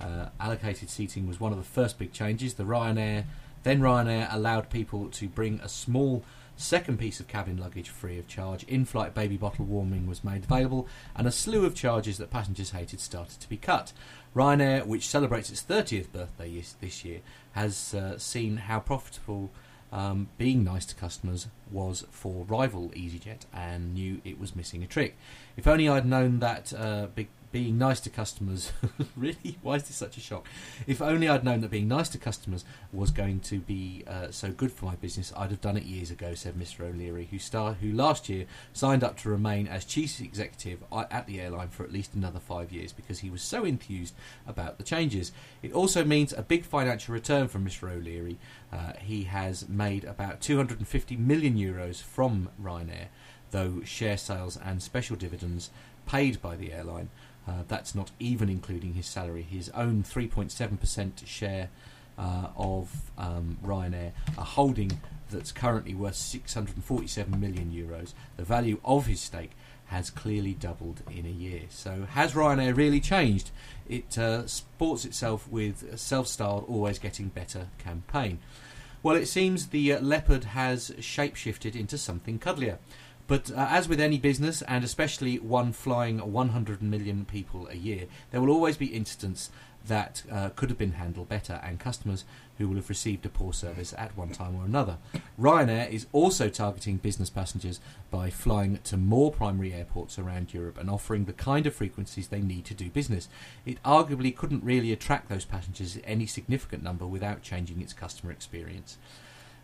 Uh, 0.00 0.26
allocated 0.40 0.90
seating 0.90 1.28
was 1.28 1.38
one 1.38 1.52
of 1.52 1.58
the 1.58 1.64
first 1.64 1.98
big 1.98 2.12
changes. 2.12 2.54
The 2.54 2.64
Ryanair, 2.64 3.24
then 3.62 3.80
Ryanair 3.80 4.32
allowed 4.32 4.70
people 4.70 5.08
to 5.10 5.28
bring 5.28 5.60
a 5.60 5.68
small 5.68 6.24
second 6.56 6.98
piece 6.98 7.20
of 7.20 7.28
cabin 7.28 7.56
luggage 7.56 7.88
free 7.88 8.18
of 8.18 8.28
charge. 8.28 8.64
In-flight 8.64 9.14
baby 9.14 9.36
bottle 9.36 9.64
warming 9.64 10.06
was 10.06 10.24
made 10.24 10.44
available, 10.44 10.86
and 11.14 11.26
a 11.26 11.32
slew 11.32 11.64
of 11.64 11.74
charges 11.74 12.18
that 12.18 12.30
passengers 12.30 12.70
hated 12.70 13.00
started 13.00 13.40
to 13.40 13.48
be 13.48 13.56
cut. 13.56 13.92
Ryanair, 14.34 14.86
which 14.86 15.08
celebrates 15.08 15.50
its 15.50 15.62
30th 15.62 16.10
birthday 16.12 16.62
this 16.80 17.04
year, 17.04 17.20
has 17.52 17.94
uh, 17.94 18.18
seen 18.18 18.56
how 18.56 18.80
profitable 18.80 19.50
um, 19.92 20.28
being 20.38 20.64
nice 20.64 20.86
to 20.86 20.94
customers 20.94 21.48
was 21.70 22.06
for 22.10 22.44
rival 22.44 22.90
EasyJet 22.96 23.42
and 23.52 23.94
knew 23.94 24.20
it 24.24 24.40
was 24.40 24.56
missing 24.56 24.82
a 24.82 24.86
trick. 24.86 25.16
If 25.56 25.66
only 25.66 25.88
I'd 25.88 26.06
known 26.06 26.38
that 26.40 26.72
uh, 26.72 27.08
big, 27.14 27.28
being 27.52 27.78
nice 27.78 28.00
to 28.00 28.10
customers. 28.10 28.72
really? 29.16 29.58
Why 29.62 29.76
is 29.76 29.84
this 29.84 29.96
such 29.96 30.16
a 30.16 30.20
shock? 30.20 30.48
If 30.86 31.02
only 31.02 31.28
I'd 31.28 31.44
known 31.44 31.60
that 31.60 31.70
being 31.70 31.88
nice 31.88 32.08
to 32.10 32.18
customers 32.18 32.64
was 32.92 33.10
going 33.10 33.40
to 33.40 33.60
be 33.60 34.02
uh, 34.06 34.30
so 34.30 34.50
good 34.50 34.72
for 34.72 34.86
my 34.86 34.96
business, 34.96 35.32
I'd 35.36 35.50
have 35.50 35.60
done 35.60 35.76
it 35.76 35.84
years 35.84 36.10
ago, 36.10 36.34
said 36.34 36.54
Mr. 36.54 36.80
O'Leary, 36.80 37.28
who, 37.30 37.38
star- 37.38 37.74
who 37.74 37.92
last 37.92 38.28
year 38.28 38.46
signed 38.72 39.04
up 39.04 39.18
to 39.18 39.28
remain 39.28 39.68
as 39.68 39.84
chief 39.84 40.20
executive 40.20 40.82
at 40.92 41.26
the 41.26 41.40
airline 41.40 41.68
for 41.68 41.84
at 41.84 41.92
least 41.92 42.14
another 42.14 42.40
five 42.40 42.72
years 42.72 42.92
because 42.92 43.20
he 43.20 43.30
was 43.30 43.42
so 43.42 43.64
enthused 43.64 44.14
about 44.46 44.78
the 44.78 44.84
changes. 44.84 45.30
It 45.62 45.72
also 45.72 46.04
means 46.04 46.32
a 46.32 46.42
big 46.42 46.64
financial 46.64 47.12
return 47.12 47.48
for 47.48 47.58
Mr. 47.58 47.90
O'Leary. 47.90 48.38
Uh, 48.72 48.94
he 48.98 49.24
has 49.24 49.68
made 49.68 50.04
about 50.04 50.40
250 50.40 51.16
million 51.16 51.56
euros 51.56 52.02
from 52.02 52.48
Ryanair, 52.60 53.08
though 53.50 53.82
share 53.84 54.16
sales 54.16 54.56
and 54.56 54.82
special 54.82 55.16
dividends 55.16 55.70
paid 56.06 56.40
by 56.40 56.56
the 56.56 56.72
airline. 56.72 57.10
Uh, 57.46 57.62
that's 57.66 57.94
not 57.94 58.10
even 58.20 58.48
including 58.48 58.94
his 58.94 59.06
salary. 59.06 59.42
His 59.42 59.68
own 59.70 60.04
3.7% 60.04 61.26
share 61.26 61.70
uh, 62.18 62.48
of 62.56 62.90
um, 63.18 63.58
Ryanair, 63.64 64.12
a 64.38 64.44
holding 64.44 65.00
that's 65.30 65.50
currently 65.50 65.94
worth 65.94 66.14
647 66.14 67.40
million 67.40 67.72
euros. 67.72 68.12
The 68.36 68.44
value 68.44 68.78
of 68.84 69.06
his 69.06 69.20
stake 69.20 69.52
has 69.86 70.08
clearly 70.10 70.54
doubled 70.54 71.02
in 71.10 71.26
a 71.26 71.30
year. 71.30 71.62
So, 71.68 72.06
has 72.10 72.32
Ryanair 72.32 72.76
really 72.76 73.00
changed? 73.00 73.50
It 73.88 74.16
uh, 74.16 74.46
sports 74.46 75.04
itself 75.04 75.48
with 75.48 75.82
a 75.92 75.98
self-styled, 75.98 76.64
always 76.68 76.98
getting 76.98 77.28
better 77.28 77.68
campaign. 77.78 78.38
Well, 79.02 79.16
it 79.16 79.26
seems 79.26 79.68
the 79.68 79.94
uh, 79.94 80.00
leopard 80.00 80.44
has 80.44 80.90
shapeshifted 80.98 81.74
into 81.74 81.98
something 81.98 82.38
cuddlier. 82.38 82.78
But 83.32 83.50
uh, 83.50 83.66
as 83.70 83.88
with 83.88 83.98
any 83.98 84.18
business, 84.18 84.60
and 84.60 84.84
especially 84.84 85.38
one 85.38 85.72
flying 85.72 86.18
100 86.18 86.82
million 86.82 87.24
people 87.24 87.66
a 87.68 87.76
year, 87.76 88.04
there 88.30 88.42
will 88.42 88.50
always 88.50 88.76
be 88.76 88.88
incidents 88.88 89.48
that 89.86 90.22
uh, 90.30 90.50
could 90.50 90.68
have 90.68 90.76
been 90.76 90.92
handled 90.92 91.30
better, 91.30 91.58
and 91.64 91.80
customers 91.80 92.26
who 92.58 92.68
will 92.68 92.76
have 92.76 92.90
received 92.90 93.24
a 93.24 93.30
poor 93.30 93.54
service 93.54 93.94
at 93.96 94.14
one 94.18 94.32
time 94.32 94.54
or 94.54 94.66
another. 94.66 94.98
Ryanair 95.40 95.88
is 95.88 96.08
also 96.12 96.50
targeting 96.50 96.98
business 96.98 97.30
passengers 97.30 97.80
by 98.10 98.28
flying 98.28 98.80
to 98.84 98.98
more 98.98 99.32
primary 99.32 99.72
airports 99.72 100.18
around 100.18 100.52
Europe 100.52 100.76
and 100.76 100.90
offering 100.90 101.24
the 101.24 101.32
kind 101.32 101.66
of 101.66 101.74
frequencies 101.74 102.28
they 102.28 102.42
need 102.42 102.66
to 102.66 102.74
do 102.74 102.90
business. 102.90 103.30
It 103.64 103.82
arguably 103.82 104.36
couldn't 104.36 104.62
really 104.62 104.92
attract 104.92 105.30
those 105.30 105.46
passengers 105.46 105.96
in 105.96 106.04
any 106.04 106.26
significant 106.26 106.82
number 106.82 107.06
without 107.06 107.40
changing 107.40 107.80
its 107.80 107.94
customer 107.94 108.30
experience. 108.30 108.98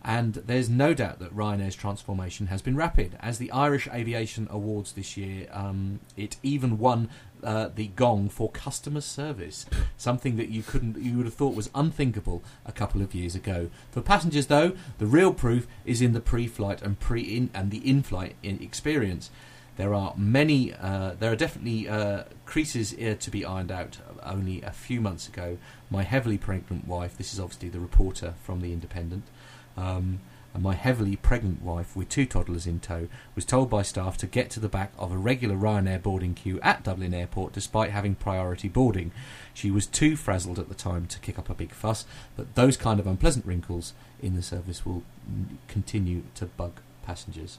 And 0.08 0.36
there's 0.36 0.70
no 0.70 0.94
doubt 0.94 1.18
that 1.18 1.36
Ryanair's 1.36 1.76
transformation 1.76 2.46
has 2.46 2.62
been 2.62 2.76
rapid. 2.76 3.18
As 3.20 3.36
the 3.36 3.52
Irish 3.52 3.86
Aviation 3.88 4.48
Awards 4.50 4.92
this 4.92 5.18
year, 5.18 5.48
um, 5.52 6.00
it 6.16 6.38
even 6.42 6.78
won 6.78 7.10
uh, 7.44 7.68
the 7.74 7.88
gong 7.88 8.30
for 8.30 8.50
customer 8.50 9.02
service, 9.02 9.66
something 9.98 10.36
that 10.38 10.48
you 10.48 10.62
couldn't, 10.62 10.96
you 10.96 11.18
would 11.18 11.26
have 11.26 11.34
thought 11.34 11.54
was 11.54 11.68
unthinkable 11.74 12.42
a 12.64 12.72
couple 12.72 13.02
of 13.02 13.14
years 13.14 13.34
ago. 13.34 13.68
For 13.90 14.00
passengers, 14.00 14.46
though, 14.46 14.72
the 14.96 15.04
real 15.04 15.34
proof 15.34 15.66
is 15.84 16.00
in 16.00 16.14
the 16.14 16.22
pre-flight 16.22 16.80
and 16.80 16.98
pre-in 16.98 17.50
and 17.52 17.70
the 17.70 17.86
in-flight 17.86 18.34
in 18.42 18.62
experience. 18.62 19.30
There 19.76 19.92
are 19.92 20.14
many, 20.16 20.72
uh, 20.72 21.16
there 21.20 21.30
are 21.30 21.36
definitely 21.36 21.86
uh, 21.86 22.24
creases 22.46 22.92
here 22.92 23.14
to 23.14 23.30
be 23.30 23.44
ironed 23.44 23.70
out. 23.70 23.98
Only 24.22 24.62
a 24.62 24.72
few 24.72 25.02
months 25.02 25.28
ago, 25.28 25.58
my 25.90 26.02
heavily 26.02 26.38
pregnant 26.38 26.88
wife, 26.88 27.18
this 27.18 27.34
is 27.34 27.38
obviously 27.38 27.68
the 27.68 27.78
reporter 27.78 28.32
from 28.42 28.62
The 28.62 28.72
Independent, 28.72 29.24
um, 29.78 30.20
and 30.54 30.62
my 30.62 30.74
heavily 30.74 31.14
pregnant 31.14 31.62
wife 31.62 31.94
with 31.94 32.08
two 32.08 32.26
toddlers 32.26 32.66
in 32.66 32.80
tow 32.80 33.06
was 33.34 33.44
told 33.44 33.70
by 33.70 33.82
staff 33.82 34.16
to 34.18 34.26
get 34.26 34.50
to 34.50 34.60
the 34.60 34.68
back 34.68 34.92
of 34.98 35.12
a 35.12 35.16
regular 35.16 35.54
Ryanair 35.54 36.02
boarding 36.02 36.34
queue 36.34 36.58
at 36.62 36.82
Dublin 36.82 37.14
Airport 37.14 37.52
despite 37.52 37.90
having 37.90 38.14
priority 38.16 38.68
boarding. 38.68 39.12
She 39.54 39.70
was 39.70 39.86
too 39.86 40.16
frazzled 40.16 40.58
at 40.58 40.68
the 40.68 40.74
time 40.74 41.06
to 41.06 41.18
kick 41.20 41.38
up 41.38 41.48
a 41.48 41.54
big 41.54 41.72
fuss, 41.72 42.06
but 42.36 42.54
those 42.54 42.76
kind 42.76 42.98
of 42.98 43.06
unpleasant 43.06 43.46
wrinkles 43.46 43.92
in 44.20 44.34
the 44.34 44.42
service 44.42 44.84
will 44.84 45.04
continue 45.68 46.22
to 46.34 46.46
bug 46.46 46.80
passengers. 47.06 47.58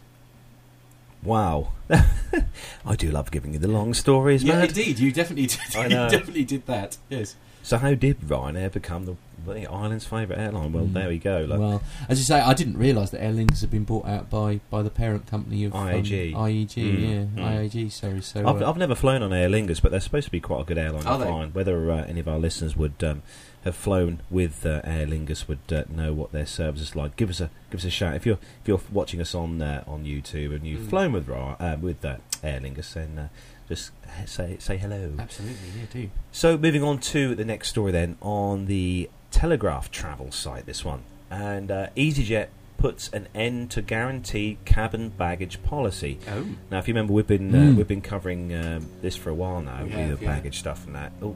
Wow. 1.23 1.73
I 2.85 2.95
do 2.97 3.11
love 3.11 3.31
giving 3.31 3.53
you 3.53 3.59
the 3.59 3.67
long 3.67 3.93
stories, 3.93 4.43
yeah, 4.43 4.55
man. 4.55 4.67
indeed, 4.67 4.99
you 4.99 5.11
definitely 5.11 5.45
did. 5.47 5.75
I 5.75 5.83
you 5.83 5.89
definitely 5.89 6.45
did 6.45 6.65
that. 6.65 6.97
Yes. 7.09 7.35
So, 7.69 7.77
how 7.77 7.93
did 7.93 8.19
Ryanair 8.21 8.71
become 8.71 9.05
the, 9.05 9.15
the 9.45 9.67
Ireland's 9.67 10.03
favourite 10.03 10.39
airline? 10.39 10.73
Well, 10.73 10.85
Mm. 10.85 10.93
there 10.93 11.07
we 11.07 11.19
go. 11.19 11.45
Like, 11.47 11.59
well, 11.59 11.83
as 12.09 12.17
you 12.17 12.25
say, 12.25 12.39
I 12.39 12.55
didn't 12.55 12.79
realise 12.79 13.11
that 13.11 13.23
Aer 13.23 13.31
Lingus 13.31 13.61
had 13.61 13.69
been 13.69 13.83
bought 13.83 14.07
out 14.07 14.27
by, 14.27 14.59
by 14.71 14.81
the 14.81 14.89
parent 14.89 15.27
company 15.27 15.65
of 15.65 15.75
um, 15.75 15.87
IAG. 15.87 16.33
IAG, 16.33 16.73
Mm, 16.73 16.99
yeah, 17.37 17.43
mm. 17.43 17.69
IAG. 17.71 17.91
Sorry, 17.91 18.21
so 18.21 18.39
I've, 18.47 18.59
uh, 18.63 18.67
I've 18.67 18.77
never 18.77 18.95
flown 18.95 19.21
on 19.21 19.31
Aer 19.31 19.47
Lingus, 19.49 19.83
but 19.83 19.91
they're 19.91 19.99
supposed 19.99 20.25
to 20.25 20.31
be 20.31 20.39
quite 20.39 20.61
a 20.61 20.63
good 20.63 20.79
airline 20.79 21.05
Are 21.05 21.19
to 21.19 21.23
they? 21.23 21.29
fly. 21.29 21.45
Whether 21.45 21.91
uh, 21.91 22.05
any 22.05 22.19
of 22.21 22.27
our 22.27 22.39
listeners 22.39 22.75
would 22.75 23.03
um, 23.03 23.21
have 23.63 23.75
flown 23.75 24.21
with 24.31 24.65
uh, 24.65 24.81
Aer 24.83 25.05
Lingus 25.05 25.47
would 25.47 25.59
uh, 25.71 25.83
know 25.95 26.11
what 26.11 26.31
their 26.31 26.47
service 26.47 26.81
is 26.81 26.95
like. 26.95 27.15
Give 27.17 27.29
us 27.29 27.39
a 27.39 27.51
give 27.69 27.81
us 27.81 27.85
a 27.85 27.91
shout 27.91 28.15
if 28.15 28.25
you're 28.25 28.39
if 28.63 28.67
you're 28.67 28.81
watching 28.91 29.21
us 29.21 29.35
on 29.35 29.61
uh, 29.61 29.83
on 29.85 30.05
YouTube 30.05 30.55
and 30.55 30.65
you've 30.65 30.81
Mm. 30.87 30.89
flown 30.89 31.11
with 31.11 31.27
Ra- 31.27 31.55
uh, 31.59 31.77
with 31.79 32.03
uh, 32.03 32.15
Aer 32.43 32.61
Lingus, 32.61 32.93
then 32.93 33.19
uh, 33.19 33.27
just 33.69 33.91
say 34.25 34.57
say 34.59 34.77
hello. 34.77 35.13
absolutely, 35.17 35.55
yeah, 35.79 35.85
do. 35.93 36.09
So 36.33 36.57
moving 36.57 36.83
on 36.83 36.99
to 36.99 37.33
the 37.35 37.45
next 37.45 37.69
story 37.69 37.91
then 37.93 38.17
on 38.21 38.65
the 38.65 39.09
Telegraph 39.31 39.89
travel 39.91 40.31
site. 40.31 40.65
This 40.65 40.83
one 40.83 41.03
and 41.31 41.69
uh, 41.71 41.87
EasyJet 41.95 42.47
puts 42.77 43.09
an 43.09 43.27
end 43.35 43.69
to 43.71 43.81
guaranteed 43.81 44.57
cabin 44.65 45.09
baggage 45.09 45.61
policy. 45.63 46.17
Oh, 46.29 46.45
Now, 46.71 46.79
if 46.79 46.87
you 46.87 46.93
remember, 46.93 47.13
we've 47.13 47.27
been 47.27 47.53
uh, 47.53 47.57
Mm. 47.57 47.75
we've 47.75 47.87
been 47.87 48.01
covering 48.01 48.53
um, 48.55 48.87
this 49.01 49.15
for 49.15 49.29
a 49.29 49.33
while 49.35 49.61
now, 49.61 49.79
We 49.79 49.83
with 49.85 49.93
have, 49.93 50.19
the 50.19 50.25
yeah. 50.25 50.35
baggage 50.35 50.59
stuff 50.59 50.85
and 50.87 50.95
that. 50.95 51.11
Oh, 51.21 51.35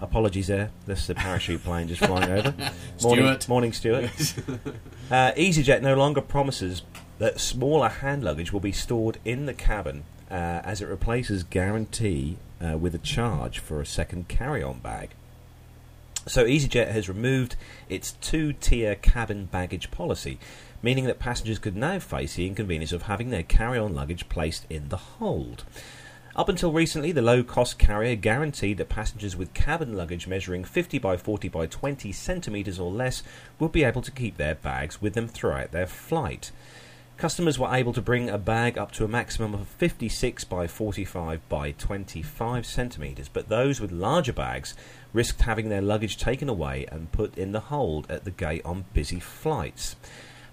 apologies 0.00 0.46
there. 0.48 0.70
That's 0.86 1.06
the 1.06 1.14
parachute 1.14 1.62
plane 1.62 1.86
just 1.88 2.02
flying 2.04 2.30
over. 2.32 2.54
Morning, 3.02 3.24
Stuart. 3.26 3.48
morning, 3.48 3.72
Stuart. 3.74 4.04
uh, 5.10 5.32
EasyJet 5.32 5.82
no 5.82 5.94
longer 5.94 6.22
promises 6.22 6.82
that 7.18 7.38
smaller 7.38 7.88
hand 7.90 8.24
luggage 8.24 8.50
will 8.52 8.60
be 8.60 8.72
stored 8.72 9.18
in 9.26 9.44
the 9.46 9.52
cabin 9.54 10.04
uh, 10.30 10.60
as 10.64 10.80
it 10.80 10.88
replaces 10.88 11.42
guarantee 11.42 12.36
uh, 12.60 12.76
with 12.78 12.94
a 12.94 12.98
charge 12.98 13.58
for 13.58 13.80
a 13.80 13.86
second 13.86 14.28
carry-on 14.28 14.78
bag. 14.78 15.10
So 16.26 16.44
EasyJet 16.44 16.90
has 16.90 17.08
removed 17.08 17.56
its 17.88 18.12
two-tier 18.12 18.94
cabin 18.94 19.46
baggage 19.46 19.90
policy, 19.90 20.38
meaning 20.82 21.04
that 21.06 21.18
passengers 21.18 21.58
could 21.58 21.76
now 21.76 21.98
face 21.98 22.34
the 22.34 22.46
inconvenience 22.46 22.92
of 22.92 23.02
having 23.02 23.30
their 23.30 23.42
carry-on 23.42 23.94
luggage 23.94 24.28
placed 24.28 24.66
in 24.68 24.90
the 24.90 24.96
hold. 24.96 25.64
Up 26.36 26.48
until 26.48 26.72
recently, 26.72 27.10
the 27.10 27.22
low-cost 27.22 27.78
carrier 27.78 28.14
guaranteed 28.14 28.78
that 28.78 28.88
passengers 28.88 29.34
with 29.34 29.52
cabin 29.52 29.96
luggage 29.96 30.28
measuring 30.28 30.62
50 30.62 30.98
by 30.98 31.16
40 31.16 31.48
by 31.48 31.66
20 31.66 32.12
centimeters 32.12 32.78
or 32.78 32.90
less 32.90 33.22
would 33.58 33.72
be 33.72 33.82
able 33.82 34.02
to 34.02 34.12
keep 34.12 34.36
their 34.36 34.54
bags 34.54 35.02
with 35.02 35.14
them 35.14 35.26
throughout 35.26 35.72
their 35.72 35.86
flight. 35.86 36.52
Customers 37.20 37.58
were 37.58 37.74
able 37.74 37.92
to 37.92 38.00
bring 38.00 38.30
a 38.30 38.38
bag 38.38 38.78
up 38.78 38.92
to 38.92 39.04
a 39.04 39.08
maximum 39.08 39.52
of 39.52 39.68
56 39.68 40.42
by 40.44 40.66
45 40.66 41.46
by 41.50 41.72
25 41.72 42.64
centimeters, 42.64 43.28
but 43.28 43.50
those 43.50 43.78
with 43.78 43.92
larger 43.92 44.32
bags 44.32 44.74
risked 45.12 45.42
having 45.42 45.68
their 45.68 45.82
luggage 45.82 46.16
taken 46.16 46.48
away 46.48 46.86
and 46.90 47.12
put 47.12 47.36
in 47.36 47.52
the 47.52 47.60
hold 47.60 48.10
at 48.10 48.24
the 48.24 48.30
gate 48.30 48.62
on 48.64 48.86
busy 48.94 49.20
flights. 49.20 49.96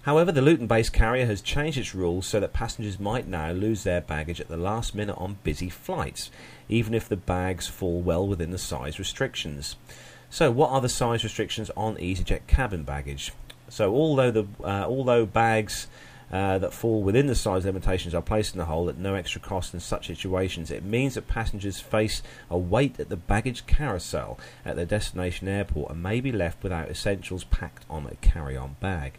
However, 0.02 0.30
the 0.30 0.42
Luton 0.42 0.66
based 0.66 0.92
carrier 0.92 1.24
has 1.24 1.40
changed 1.40 1.78
its 1.78 1.94
rules 1.94 2.26
so 2.26 2.38
that 2.38 2.52
passengers 2.52 3.00
might 3.00 3.26
now 3.26 3.50
lose 3.50 3.82
their 3.82 4.02
baggage 4.02 4.38
at 4.38 4.48
the 4.48 4.58
last 4.58 4.94
minute 4.94 5.16
on 5.16 5.38
busy 5.42 5.70
flights, 5.70 6.30
even 6.68 6.92
if 6.92 7.08
the 7.08 7.16
bags 7.16 7.66
fall 7.66 8.02
well 8.02 8.28
within 8.28 8.50
the 8.50 8.58
size 8.58 8.98
restrictions. 8.98 9.76
So, 10.28 10.50
what 10.50 10.68
are 10.68 10.82
the 10.82 10.90
size 10.90 11.24
restrictions 11.24 11.70
on 11.78 11.96
EasyJet 11.96 12.46
cabin 12.46 12.82
baggage? 12.82 13.32
So, 13.70 13.94
although 13.94 14.30
the 14.30 14.46
uh, 14.62 14.84
although 14.86 15.24
bags 15.24 15.88
uh, 16.32 16.58
that 16.58 16.72
fall 16.72 17.02
within 17.02 17.26
the 17.26 17.34
size 17.34 17.64
limitations 17.64 18.14
are 18.14 18.20
placed 18.22 18.54
in 18.54 18.58
the 18.58 18.66
hold 18.66 18.88
at 18.88 18.98
no 18.98 19.14
extra 19.14 19.40
cost 19.40 19.72
in 19.72 19.80
such 19.80 20.06
situations, 20.08 20.70
it 20.70 20.84
means 20.84 21.14
that 21.14 21.26
passengers 21.28 21.80
face 21.80 22.22
a 22.50 22.58
wait 22.58 23.00
at 23.00 23.08
the 23.08 23.16
baggage 23.16 23.66
carousel 23.66 24.38
at 24.64 24.76
their 24.76 24.84
destination 24.84 25.48
airport 25.48 25.90
and 25.90 26.02
may 26.02 26.20
be 26.20 26.30
left 26.32 26.62
without 26.62 26.88
essentials 26.90 27.44
packed 27.44 27.84
on 27.88 28.06
a 28.06 28.14
carry-on 28.16 28.76
bag. 28.80 29.14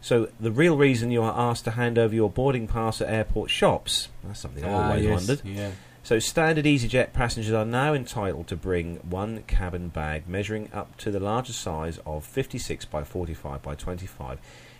So, 0.00 0.28
the 0.38 0.50
real 0.52 0.76
reason 0.76 1.10
you 1.10 1.22
are 1.22 1.32
asked 1.34 1.64
to 1.64 1.70
hand 1.70 1.98
over 1.98 2.14
your 2.14 2.28
boarding 2.28 2.66
pass 2.68 3.00
at 3.00 3.08
airport 3.08 3.48
shops, 3.50 4.08
that's 4.22 4.40
something 4.40 4.62
I 4.64 4.68
Ah, 4.70 4.88
always 4.88 5.04
yes, 5.04 5.12
wondered. 5.28 5.40
Yeah. 5.46 5.70
So, 6.02 6.18
standard 6.18 6.66
EasyJet 6.66 7.14
passengers 7.14 7.54
are 7.54 7.64
now 7.64 7.94
entitled 7.94 8.46
to 8.48 8.56
bring 8.56 8.96
one 8.96 9.44
cabin 9.46 9.88
bag 9.88 10.28
measuring 10.28 10.68
up 10.74 10.98
to 10.98 11.10
the 11.10 11.18
larger 11.20 11.54
size 11.54 11.98
of 12.04 12.26
56 12.26 12.84
by 12.84 13.02
45 13.04 13.62
by 13.62 13.74
25, 13.74 14.38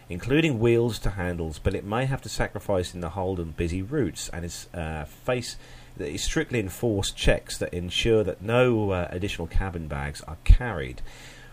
including 0.08 0.58
wheels 0.58 0.98
to 1.00 1.10
handles, 1.10 1.58
but 1.58 1.74
it 1.74 1.84
may 1.84 2.04
have 2.06 2.22
to 2.22 2.28
sacrifice 2.28 2.94
in 2.94 3.00
the 3.00 3.10
hold 3.10 3.40
on 3.40 3.52
busy 3.52 3.82
routes 3.82 4.28
and 4.30 4.44
is 4.44 4.68
uh, 4.74 5.04
face 5.04 5.56
that 5.96 6.08
is 6.08 6.22
strictly 6.22 6.58
enforced 6.58 7.16
checks 7.16 7.56
that 7.58 7.72
ensure 7.72 8.24
that 8.24 8.42
no 8.42 8.90
uh, 8.90 9.08
additional 9.10 9.46
cabin 9.46 9.86
bags 9.86 10.20
are 10.22 10.36
carried. 10.44 11.00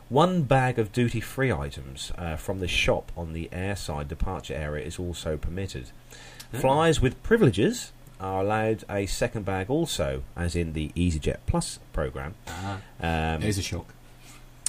One 0.09 0.41
bag 0.43 0.77
of 0.77 0.91
duty 0.91 1.21
free 1.21 1.51
items 1.53 2.11
uh, 2.17 2.35
from 2.35 2.59
the 2.59 2.67
shop 2.67 3.11
on 3.15 3.33
the 3.33 3.47
airside 3.53 4.07
departure 4.09 4.55
area 4.55 4.85
is 4.85 4.99
also 4.99 5.37
permitted. 5.37 5.91
Flyers 6.51 6.99
with 6.99 7.21
privileges 7.23 7.93
are 8.19 8.41
allowed 8.41 8.83
a 8.89 9.05
second 9.05 9.45
bag 9.45 9.69
also, 9.69 10.23
as 10.35 10.55
in 10.55 10.73
the 10.73 10.89
EasyJet 10.95 11.37
Plus 11.47 11.79
program, 11.93 12.35
Ah, 12.47 12.73
um, 12.99 13.41
there's 13.41 13.57
a 13.57 13.61
shock. 13.61 13.93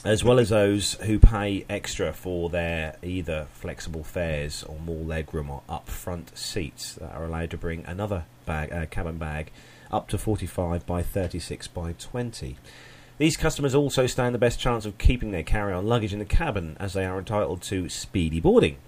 As 0.04 0.24
well 0.24 0.40
as 0.40 0.48
those 0.48 0.94
who 0.94 1.18
pay 1.18 1.64
extra 1.68 2.12
for 2.12 2.48
their 2.50 2.96
either 3.02 3.46
flexible 3.52 4.02
fares 4.02 4.62
or 4.64 4.78
more 4.78 5.04
legroom 5.04 5.48
or 5.48 5.62
upfront 5.68 6.36
seats 6.36 6.94
that 6.94 7.12
are 7.12 7.24
allowed 7.24 7.50
to 7.50 7.56
bring 7.56 7.84
another 7.86 8.24
bag, 8.44 8.72
uh, 8.72 8.86
cabin 8.86 9.16
bag 9.18 9.50
up 9.92 10.08
to 10.08 10.18
45 10.18 10.84
by 10.86 11.02
36 11.02 11.68
by 11.68 11.92
20. 11.92 12.56
These 13.18 13.36
customers 13.36 13.74
also 13.74 14.06
stand 14.06 14.34
the 14.34 14.38
best 14.38 14.58
chance 14.58 14.84
of 14.86 14.98
keeping 14.98 15.30
their 15.30 15.44
carry-on 15.44 15.86
luggage 15.86 16.12
in 16.12 16.18
the 16.18 16.24
cabin 16.24 16.76
as 16.80 16.94
they 16.94 17.04
are 17.04 17.18
entitled 17.18 17.62
to 17.62 17.88
speedy 17.88 18.40
boarding 18.40 18.78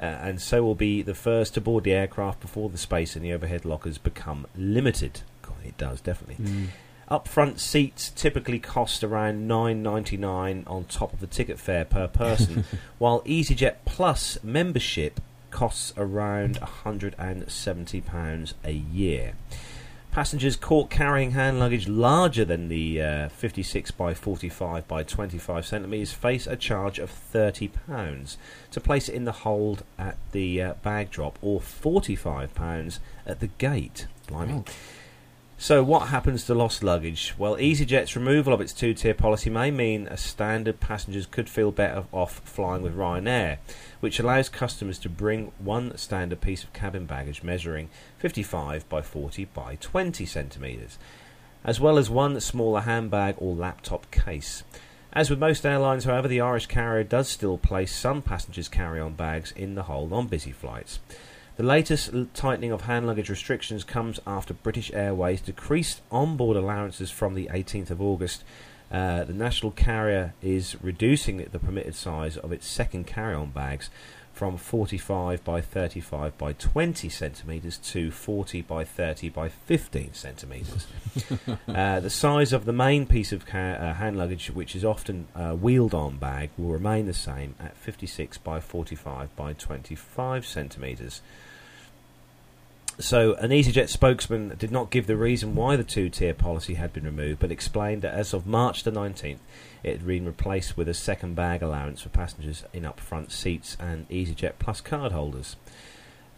uh, 0.00 0.04
and 0.04 0.40
so 0.40 0.64
will 0.64 0.74
be 0.74 1.02
the 1.02 1.14
first 1.14 1.54
to 1.54 1.60
board 1.60 1.84
the 1.84 1.92
aircraft 1.92 2.40
before 2.40 2.70
the 2.70 2.78
space 2.78 3.14
in 3.14 3.22
the 3.22 3.32
overhead 3.32 3.64
lockers 3.64 3.98
become 3.98 4.46
limited. 4.56 5.20
God, 5.42 5.56
it 5.64 5.76
does 5.76 6.00
definitely. 6.00 6.44
Mm. 6.44 6.66
Upfront 7.10 7.58
seats 7.58 8.10
typically 8.10 8.58
cost 8.58 9.02
around 9.02 9.48
nine 9.48 9.82
ninety 9.82 10.16
nine 10.18 10.64
on 10.66 10.84
top 10.84 11.12
of 11.12 11.20
the 11.20 11.26
ticket 11.26 11.58
fare 11.58 11.86
per 11.86 12.06
person, 12.06 12.64
while 12.98 13.22
EasyJet 13.22 13.76
Plus 13.86 14.38
membership 14.42 15.20
costs 15.50 15.94
around 15.96 16.58
hundred 16.58 17.14
and 17.18 17.50
seventy 17.50 18.02
pounds 18.02 18.52
a 18.62 18.72
year. 18.72 19.32
Passengers 20.10 20.56
caught 20.56 20.90
carrying 20.90 21.30
hand 21.32 21.60
luggage 21.60 21.86
larger 21.86 22.44
than 22.44 22.68
the 22.68 23.00
uh, 23.00 23.28
56 23.28 23.90
by 23.92 24.14
45 24.14 24.88
by 24.88 25.02
25 25.02 25.66
centimetres 25.66 26.12
face 26.12 26.46
a 26.46 26.56
charge 26.56 26.98
of 26.98 27.12
£30 27.32 28.36
to 28.70 28.80
place 28.80 29.08
it 29.08 29.14
in 29.14 29.26
the 29.26 29.32
hold 29.32 29.84
at 29.98 30.16
the 30.32 30.62
uh, 30.62 30.74
bag 30.82 31.10
drop 31.10 31.38
or 31.42 31.60
£45 31.60 32.98
at 33.26 33.40
the 33.40 33.46
gate. 33.46 34.06
Blimey. 34.26 34.54
Oh. 34.54 34.64
So, 35.60 35.82
what 35.82 36.10
happens 36.10 36.44
to 36.44 36.54
lost 36.54 36.84
luggage? 36.84 37.34
Well, 37.36 37.56
EasyJet's 37.56 38.14
removal 38.14 38.52
of 38.52 38.60
its 38.60 38.72
two 38.72 38.94
tier 38.94 39.12
policy 39.12 39.50
may 39.50 39.72
mean 39.72 40.06
a 40.06 40.16
standard 40.16 40.78
passengers 40.78 41.26
could 41.26 41.50
feel 41.50 41.72
better 41.72 42.04
off 42.12 42.40
flying 42.44 42.80
with 42.80 42.96
Ryanair, 42.96 43.58
which 43.98 44.20
allows 44.20 44.48
customers 44.48 45.00
to 45.00 45.08
bring 45.08 45.50
one 45.58 45.98
standard 45.98 46.40
piece 46.40 46.62
of 46.62 46.72
cabin 46.72 47.06
baggage 47.06 47.42
measuring 47.42 47.90
55 48.18 48.88
by 48.88 49.02
40 49.02 49.46
by 49.46 49.74
20 49.80 50.24
centimetres, 50.24 50.96
as 51.64 51.80
well 51.80 51.98
as 51.98 52.08
one 52.08 52.40
smaller 52.40 52.82
handbag 52.82 53.34
or 53.38 53.56
laptop 53.56 54.08
case. 54.12 54.62
As 55.12 55.28
with 55.28 55.40
most 55.40 55.66
airlines, 55.66 56.04
however, 56.04 56.28
the 56.28 56.40
Irish 56.40 56.66
carrier 56.66 57.02
does 57.02 57.28
still 57.28 57.58
place 57.58 57.92
some 57.92 58.22
passengers' 58.22 58.68
carry 58.68 59.00
on 59.00 59.14
bags 59.14 59.52
in 59.56 59.74
the 59.74 59.82
hold 59.82 60.12
on 60.12 60.28
busy 60.28 60.52
flights. 60.52 61.00
The 61.58 61.64
latest 61.64 62.12
tightening 62.34 62.70
of 62.70 62.82
hand 62.82 63.08
luggage 63.08 63.28
restrictions 63.28 63.82
comes 63.82 64.20
after 64.24 64.54
British 64.54 64.92
Airways 64.92 65.40
decreased 65.40 66.02
onboard 66.08 66.56
allowances 66.56 67.10
from 67.10 67.34
the 67.34 67.48
18th 67.52 67.90
of 67.90 68.00
August. 68.00 68.44
Uh, 68.92 69.24
the 69.24 69.32
national 69.32 69.72
carrier 69.72 70.34
is 70.40 70.80
reducing 70.80 71.38
the 71.38 71.58
permitted 71.58 71.96
size 71.96 72.36
of 72.36 72.52
its 72.52 72.64
second 72.64 73.08
carry 73.08 73.34
on 73.34 73.50
bags 73.50 73.90
from 74.32 74.56
45 74.56 75.42
by 75.42 75.60
35 75.60 76.38
by 76.38 76.52
20 76.52 77.08
centimetres 77.08 77.76
to 77.78 78.12
40 78.12 78.62
by 78.62 78.84
30 78.84 79.28
by 79.30 79.48
15 79.48 80.14
centimetres. 80.14 80.86
uh, 81.66 81.98
the 81.98 82.08
size 82.08 82.52
of 82.52 82.66
the 82.66 82.72
main 82.72 83.04
piece 83.04 83.32
of 83.32 83.44
ca- 83.44 83.58
uh, 83.58 83.94
hand 83.94 84.16
luggage, 84.16 84.48
which 84.52 84.76
is 84.76 84.84
often 84.84 85.26
a 85.34 85.56
wheeled 85.56 85.92
on 85.92 86.18
bag, 86.18 86.50
will 86.56 86.70
remain 86.70 87.06
the 87.06 87.12
same 87.12 87.56
at 87.58 87.76
56 87.76 88.38
by 88.38 88.60
45 88.60 89.34
by 89.34 89.54
25 89.54 90.46
centimetres. 90.46 91.20
So, 93.00 93.34
an 93.34 93.50
EasyJet 93.50 93.88
spokesman 93.88 94.56
did 94.58 94.72
not 94.72 94.90
give 94.90 95.06
the 95.06 95.16
reason 95.16 95.54
why 95.54 95.76
the 95.76 95.84
two 95.84 96.08
tier 96.08 96.34
policy 96.34 96.74
had 96.74 96.92
been 96.92 97.04
removed, 97.04 97.38
but 97.38 97.52
explained 97.52 98.02
that 98.02 98.12
as 98.12 98.34
of 98.34 98.44
March 98.44 98.82
the 98.82 98.90
19th, 98.90 99.38
it 99.84 99.98
had 99.98 100.06
been 100.06 100.26
replaced 100.26 100.76
with 100.76 100.88
a 100.88 100.94
second 100.94 101.36
bag 101.36 101.62
allowance 101.62 102.02
for 102.02 102.08
passengers 102.08 102.64
in 102.72 102.82
upfront 102.82 103.30
seats 103.30 103.76
and 103.78 104.08
EasyJet 104.08 104.54
Plus 104.58 104.80
card 104.80 105.12
holders. 105.12 105.54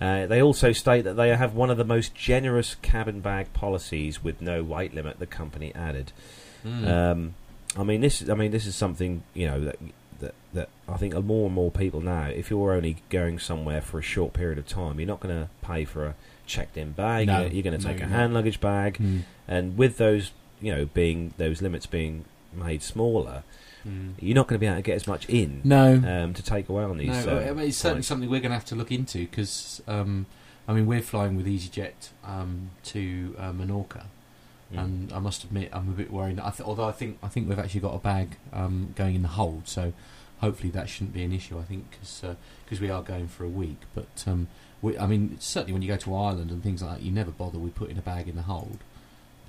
Uh, 0.00 0.26
they 0.26 0.42
also 0.42 0.72
state 0.72 1.02
that 1.04 1.14
they 1.14 1.34
have 1.34 1.54
one 1.54 1.70
of 1.70 1.78
the 1.78 1.84
most 1.84 2.14
generous 2.14 2.74
cabin 2.76 3.20
bag 3.20 3.52
policies 3.52 4.22
with 4.22 4.40
no 4.40 4.62
weight 4.62 4.94
limit. 4.94 5.18
The 5.18 5.26
company 5.26 5.74
added. 5.74 6.12
Mm. 6.64 6.88
Um, 6.88 7.34
I 7.76 7.84
mean, 7.84 8.00
this. 8.00 8.28
I 8.28 8.34
mean, 8.34 8.50
this 8.50 8.66
is 8.66 8.74
something 8.74 9.22
you 9.34 9.46
know 9.46 9.60
that 9.60 9.76
that 10.20 10.34
that 10.54 10.68
I 10.88 10.96
think 10.96 11.14
more 11.24 11.46
and 11.46 11.54
more 11.54 11.70
people 11.70 12.00
now. 12.00 12.28
If 12.28 12.50
you're 12.50 12.72
only 12.72 12.96
going 13.10 13.38
somewhere 13.38 13.82
for 13.82 13.98
a 13.98 14.02
short 14.02 14.32
period 14.32 14.58
of 14.58 14.66
time, 14.66 14.98
you're 14.98 15.06
not 15.06 15.20
going 15.20 15.38
to 15.38 15.50
pay 15.62 15.84
for 15.84 16.06
a 16.06 16.14
checked-in 16.50 16.92
bag. 16.92 17.26
No. 17.26 17.40
you're, 17.42 17.50
you're 17.50 17.62
going 17.62 17.78
to 17.78 17.84
No, 17.86 17.92
take 17.92 17.98
a 18.02 18.06
you're 18.06 18.08
hand 18.08 18.34
luggage 18.34 18.60
bag, 18.60 18.98
Mm. 18.98 19.22
and 19.48 19.76
with 19.78 19.96
those, 19.96 20.32
you 20.60 20.74
know, 20.74 20.84
being 20.86 21.32
those 21.38 21.62
limits 21.62 21.86
being 21.86 22.24
made 22.52 22.82
smaller, 22.82 23.42
Mm. 23.88 24.12
you're 24.20 24.34
not 24.34 24.46
going 24.46 24.56
to 24.56 24.60
be 24.60 24.66
able 24.66 24.76
to 24.76 24.82
get 24.82 24.96
as 24.96 25.06
much 25.06 25.26
in 25.30 25.62
No, 25.64 25.94
um, 25.94 26.34
to 26.34 26.42
take 26.42 26.68
away 26.68 26.84
on 26.84 26.98
these. 26.98 27.24
no, 27.24 27.38
uh, 27.38 27.40
I 27.40 27.52
mean, 27.54 27.68
it's 27.68 27.78
certainly 27.78 28.00
flights. 28.02 28.08
something 28.08 28.28
we're 28.28 28.40
going 28.40 28.50
to 28.50 28.56
have 28.56 28.66
to 28.66 28.74
look 28.74 28.92
into 28.92 29.20
because, 29.20 29.80
um, 29.88 30.26
I 30.68 30.74
mean, 30.74 30.84
we're 30.86 31.00
flying 31.00 31.34
with 31.36 31.46
EasyJet 31.46 32.10
um, 32.22 32.70
to 32.84 33.34
uh, 33.38 33.52
Menorca, 33.52 34.04
Mm. 34.72 34.78
and 34.84 35.12
I 35.14 35.18
must 35.18 35.44
admit 35.44 35.70
I'm 35.72 35.88
a 35.88 35.92
bit 35.92 36.12
worried. 36.12 36.38
I 36.38 36.50
th- 36.50 36.60
although 36.68 36.84
I 36.88 36.92
think 36.92 37.18
I 37.22 37.28
think 37.28 37.48
we've 37.48 37.58
actually 37.58 37.80
got 37.80 37.94
a 37.94 37.98
bag 37.98 38.36
um, 38.52 38.92
going 38.96 39.14
in 39.16 39.22
the 39.22 39.28
hold, 39.28 39.66
so 39.66 39.92
hopefully 40.40 40.70
that 40.70 40.88
shouldn't 40.88 41.12
be 41.14 41.22
an 41.24 41.32
issue. 41.32 41.58
I 41.58 41.62
think 41.62 41.86
because 42.00 42.80
we 42.80 42.88
are 42.90 43.02
going 43.02 43.28
for 43.28 43.44
a 43.44 43.48
week, 43.48 43.80
but 43.94 44.24
um, 44.26 44.46
we, 44.82 44.96
I 44.98 45.06
mean 45.06 45.36
certainly 45.40 45.72
when 45.72 45.82
you 45.82 45.88
go 45.88 45.96
to 45.96 46.14
Ireland 46.14 46.50
and 46.50 46.62
things 46.62 46.82
like 46.82 46.98
that, 46.98 47.02
you 47.02 47.12
never 47.12 47.30
bother 47.30 47.58
with 47.58 47.74
putting 47.74 47.98
a 47.98 48.02
bag 48.02 48.28
in 48.28 48.36
the 48.36 48.42
hold. 48.42 48.78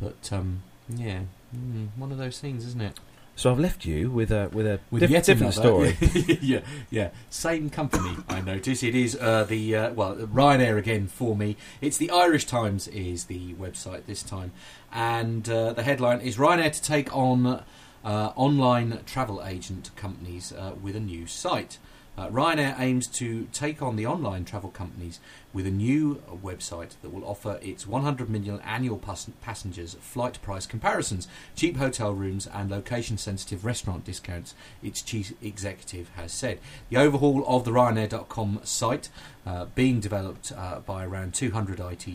But 0.01 0.31
um, 0.31 0.63
yeah, 0.89 1.21
mm, 1.55 1.89
one 1.95 2.11
of 2.11 2.17
those 2.17 2.39
things, 2.39 2.65
isn't 2.65 2.81
it? 2.81 2.99
So 3.35 3.49
I've 3.51 3.59
left 3.59 3.85
you 3.85 4.11
with 4.11 4.29
a 4.31 4.49
with 4.51 4.67
a 4.67 4.79
With 4.91 5.01
diff- 5.01 5.09
yet 5.09 5.23
different 5.23 5.55
another- 5.57 5.93
story. 5.93 6.37
yeah, 6.41 6.59
yeah. 6.89 7.09
Same 7.29 7.69
company, 7.69 8.17
I 8.27 8.41
notice. 8.41 8.83
It 8.83 8.93
is 8.93 9.15
uh, 9.15 9.45
the 9.45 9.75
uh, 9.75 9.93
well 9.93 10.15
Ryanair 10.15 10.77
again 10.77 11.07
for 11.07 11.35
me. 11.35 11.55
It's 11.79 11.97
the 11.97 12.09
Irish 12.11 12.45
Times 12.45 12.87
is 12.89 13.25
the 13.25 13.53
website 13.53 14.05
this 14.05 14.21
time, 14.21 14.51
and 14.91 15.47
uh, 15.49 15.73
the 15.73 15.83
headline 15.83 16.19
is 16.21 16.37
Ryanair 16.37 16.73
to 16.73 16.81
take 16.81 17.15
on 17.15 17.63
uh, 18.03 18.31
online 18.35 18.99
travel 19.05 19.41
agent 19.45 19.91
companies 19.95 20.51
uh, 20.51 20.73
with 20.81 20.95
a 20.95 20.99
new 20.99 21.25
site. 21.25 21.77
Uh, 22.21 22.29
Ryanair 22.29 22.79
aims 22.79 23.07
to 23.07 23.47
take 23.51 23.81
on 23.81 23.95
the 23.95 24.05
online 24.05 24.45
travel 24.45 24.69
companies 24.69 25.19
with 25.53 25.65
a 25.65 25.71
new 25.71 26.21
website 26.43 26.91
that 27.01 27.11
will 27.11 27.25
offer 27.25 27.57
its 27.63 27.87
100 27.87 28.29
million 28.29 28.61
annual 28.63 28.99
pas- 28.99 29.31
passengers 29.41 29.95
flight 29.99 30.39
price 30.43 30.67
comparisons, 30.67 31.27
cheap 31.55 31.77
hotel 31.77 32.13
rooms, 32.13 32.45
and 32.45 32.69
location 32.69 33.17
sensitive 33.17 33.65
restaurant 33.65 34.05
discounts, 34.05 34.53
its 34.83 35.01
chief 35.01 35.33
executive 35.41 36.09
has 36.09 36.31
said. 36.31 36.59
The 36.91 36.97
overhaul 36.97 37.43
of 37.47 37.65
the 37.65 37.71
Ryanair.com 37.71 38.61
site, 38.65 39.09
uh, 39.43 39.65
being 39.73 39.99
developed 39.99 40.51
uh, 40.55 40.81
by 40.81 41.03
around 41.03 41.33
200 41.33 41.79
IT 41.79 42.07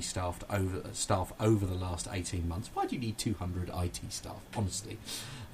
over, 0.49 0.83
staff 0.93 1.33
over 1.41 1.67
the 1.67 1.75
last 1.75 2.07
18 2.13 2.49
months. 2.49 2.71
Why 2.75 2.87
do 2.87 2.95
you 2.95 3.01
need 3.01 3.19
200 3.19 3.73
IT 3.75 4.01
staff, 4.11 4.41
honestly? 4.57 4.99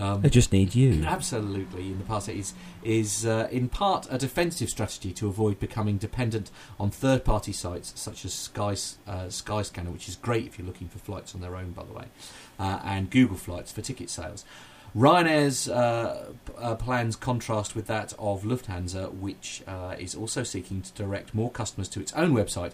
Um, 0.02 0.22
I 0.24 0.28
just 0.28 0.52
need 0.52 0.74
you. 0.74 1.04
Absolutely, 1.04 1.86
in 1.92 1.98
the 1.98 2.04
past 2.04 2.28
it 2.28 2.36
is 2.36 2.54
is 2.82 3.24
uh, 3.24 3.46
in 3.52 3.68
part 3.68 4.08
a 4.10 4.18
defensive 4.18 4.68
strategy 4.68 5.12
to 5.12 5.28
avoid 5.28 5.60
becoming 5.60 5.96
dependent 5.96 6.50
on 6.80 6.90
third-party 6.90 7.52
sites 7.52 7.92
such 7.94 8.24
as 8.24 8.34
Sky 8.34 8.72
uh, 9.06 9.28
Skyscanner, 9.28 9.92
which 9.92 10.08
is 10.08 10.16
great 10.16 10.46
if 10.46 10.58
you're 10.58 10.66
looking 10.66 10.88
for 10.88 10.98
flights 10.98 11.36
on 11.36 11.40
their 11.40 11.54
own, 11.54 11.70
by 11.70 11.84
the 11.84 11.92
way, 11.92 12.06
uh, 12.58 12.80
and 12.84 13.10
Google 13.10 13.36
Flights 13.36 13.70
for 13.70 13.80
ticket 13.80 14.10
sales. 14.10 14.44
Ryanair's 14.94 15.68
uh, 15.70 16.32
uh, 16.58 16.74
plans 16.74 17.16
contrast 17.16 17.74
with 17.74 17.86
that 17.86 18.12
of 18.18 18.42
Lufthansa, 18.42 19.10
which 19.14 19.62
uh, 19.66 19.94
is 19.98 20.14
also 20.14 20.42
seeking 20.42 20.82
to 20.82 20.92
direct 20.92 21.32
more 21.32 21.50
customers 21.50 21.88
to 21.90 22.00
its 22.00 22.12
own 22.12 22.34
website, 22.34 22.72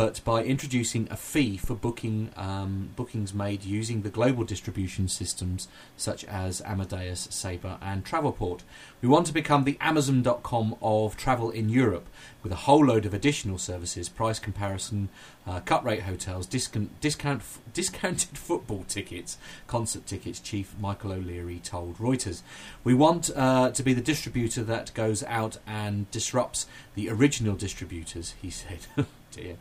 but 0.00 0.24
by 0.24 0.42
introducing 0.42 1.06
a 1.10 1.16
fee 1.18 1.58
for 1.58 1.74
booking 1.74 2.30
um, 2.34 2.88
bookings 2.96 3.34
made 3.34 3.62
using 3.64 4.00
the 4.00 4.08
global 4.08 4.44
distribution 4.44 5.06
systems 5.06 5.68
such 5.94 6.24
as 6.24 6.62
Amadeus, 6.62 7.28
Sabre, 7.30 7.76
and 7.82 8.02
Travelport. 8.02 8.60
We 9.02 9.10
want 9.10 9.26
to 9.26 9.34
become 9.34 9.64
the 9.64 9.76
Amazon.com 9.78 10.76
of 10.80 11.18
travel 11.18 11.50
in 11.50 11.68
Europe 11.68 12.08
with 12.42 12.50
a 12.50 12.64
whole 12.64 12.86
load 12.86 13.04
of 13.04 13.12
additional 13.12 13.58
services, 13.58 14.08
price 14.08 14.38
comparison, 14.38 15.10
uh, 15.46 15.60
cut 15.60 15.84
rate 15.84 16.04
hotels, 16.04 16.46
discount, 16.46 16.98
discount, 17.02 17.42
discounted 17.74 18.38
football 18.38 18.84
tickets, 18.88 19.36
concert 19.66 20.06
tickets, 20.06 20.40
Chief 20.40 20.74
Michael 20.80 21.12
O'Leary 21.12 21.60
told 21.62 21.98
Reuters. 21.98 22.40
We 22.84 22.94
want 22.94 23.30
uh, 23.36 23.70
to 23.72 23.82
be 23.82 23.92
the 23.92 24.00
distributor 24.00 24.62
that 24.64 24.94
goes 24.94 25.22
out 25.24 25.58
and 25.66 26.10
disrupts 26.10 26.66
the 26.94 27.10
original 27.10 27.54
distributors, 27.54 28.34
he 28.40 28.48
said. 28.48 28.86
Dear. 29.30 29.56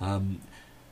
Um, 0.00 0.40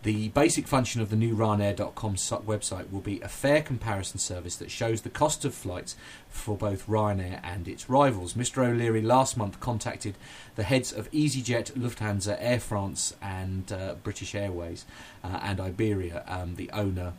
the 0.05 0.29
basic 0.29 0.69
function 0.69 1.01
of 1.01 1.11
the 1.11 1.17
new 1.17 1.35
Ryanair.com 1.35 2.15
website 2.15 2.91
will 2.91 3.01
be 3.01 3.21
a 3.21 3.29
fair 3.29 3.61
comparison 3.61 4.21
service 4.21 4.55
that 4.57 4.71
shows 4.71 5.01
the 5.01 5.11
cost 5.11 5.45
of 5.45 5.55
flights 5.55 5.97
for 6.29 6.57
both 6.57 6.87
Ryanair 6.87 7.41
and 7.43 7.67
its 7.67 7.91
rivals. 7.91 8.35
Mr. 8.35 8.65
O'Leary 8.65 9.03
last 9.03 9.37
month 9.37 9.59
contacted 9.59 10.15
the 10.55 10.63
heads 10.63 10.93
of 10.93 11.11
EasyJet, 11.11 11.73
Lufthansa, 11.73 12.37
Air 12.39 12.61
France, 12.61 13.17
and 13.21 13.73
uh, 13.73 13.97
British 14.05 14.37
Airways 14.37 14.85
uh, 15.25 15.41
and 15.43 15.61
Iberia, 15.61 16.25
um, 16.29 16.55
the 16.55 16.71
owner. 16.71 17.15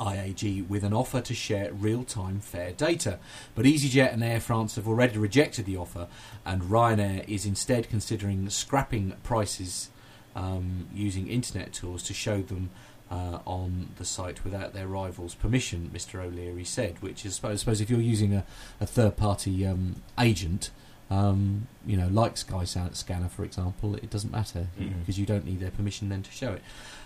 IAG 0.00 0.68
with 0.68 0.82
an 0.82 0.92
offer 0.92 1.20
to 1.20 1.34
share 1.34 1.72
real 1.72 2.02
time 2.02 2.40
fare 2.40 2.72
data. 2.72 3.20
But 3.54 3.66
EasyJet 3.66 4.12
and 4.12 4.24
Air 4.24 4.40
France 4.40 4.74
have 4.74 4.88
already 4.88 5.16
rejected 5.16 5.64
the 5.64 5.76
offer, 5.76 6.08
and 6.44 6.62
Ryanair 6.62 7.28
is 7.28 7.46
instead 7.46 7.88
considering 7.88 8.50
scrapping 8.50 9.12
prices 9.22 9.90
um, 10.34 10.88
using 10.94 11.28
internet 11.28 11.72
tools 11.72 12.02
to 12.04 12.14
show 12.14 12.42
them 12.42 12.70
uh, 13.10 13.38
on 13.46 13.90
the 13.98 14.04
site 14.04 14.42
without 14.44 14.72
their 14.72 14.86
rivals' 14.88 15.34
permission, 15.34 15.90
Mr. 15.92 16.22
O'Leary 16.22 16.64
said. 16.64 17.02
Which 17.02 17.26
is, 17.26 17.40
I 17.44 17.54
suppose, 17.56 17.80
if 17.80 17.90
you're 17.90 18.00
using 18.00 18.34
a, 18.34 18.44
a 18.80 18.86
third 18.86 19.16
party 19.16 19.66
um, 19.66 19.96
agent, 20.18 20.70
um, 21.10 21.66
you 21.86 21.96
know, 21.98 22.08
like 22.08 22.36
Skyscanner, 22.36 23.30
for 23.30 23.44
example, 23.44 23.96
it 23.96 24.08
doesn't 24.08 24.30
matter 24.32 24.68
Mhm. 24.80 25.00
because 25.00 25.18
you 25.18 25.26
don't 25.26 25.44
need 25.44 25.60
their 25.60 25.70
permission 25.70 26.08
then 26.08 26.22
to 26.22 26.30
show 26.30 26.52
it. 26.52 26.62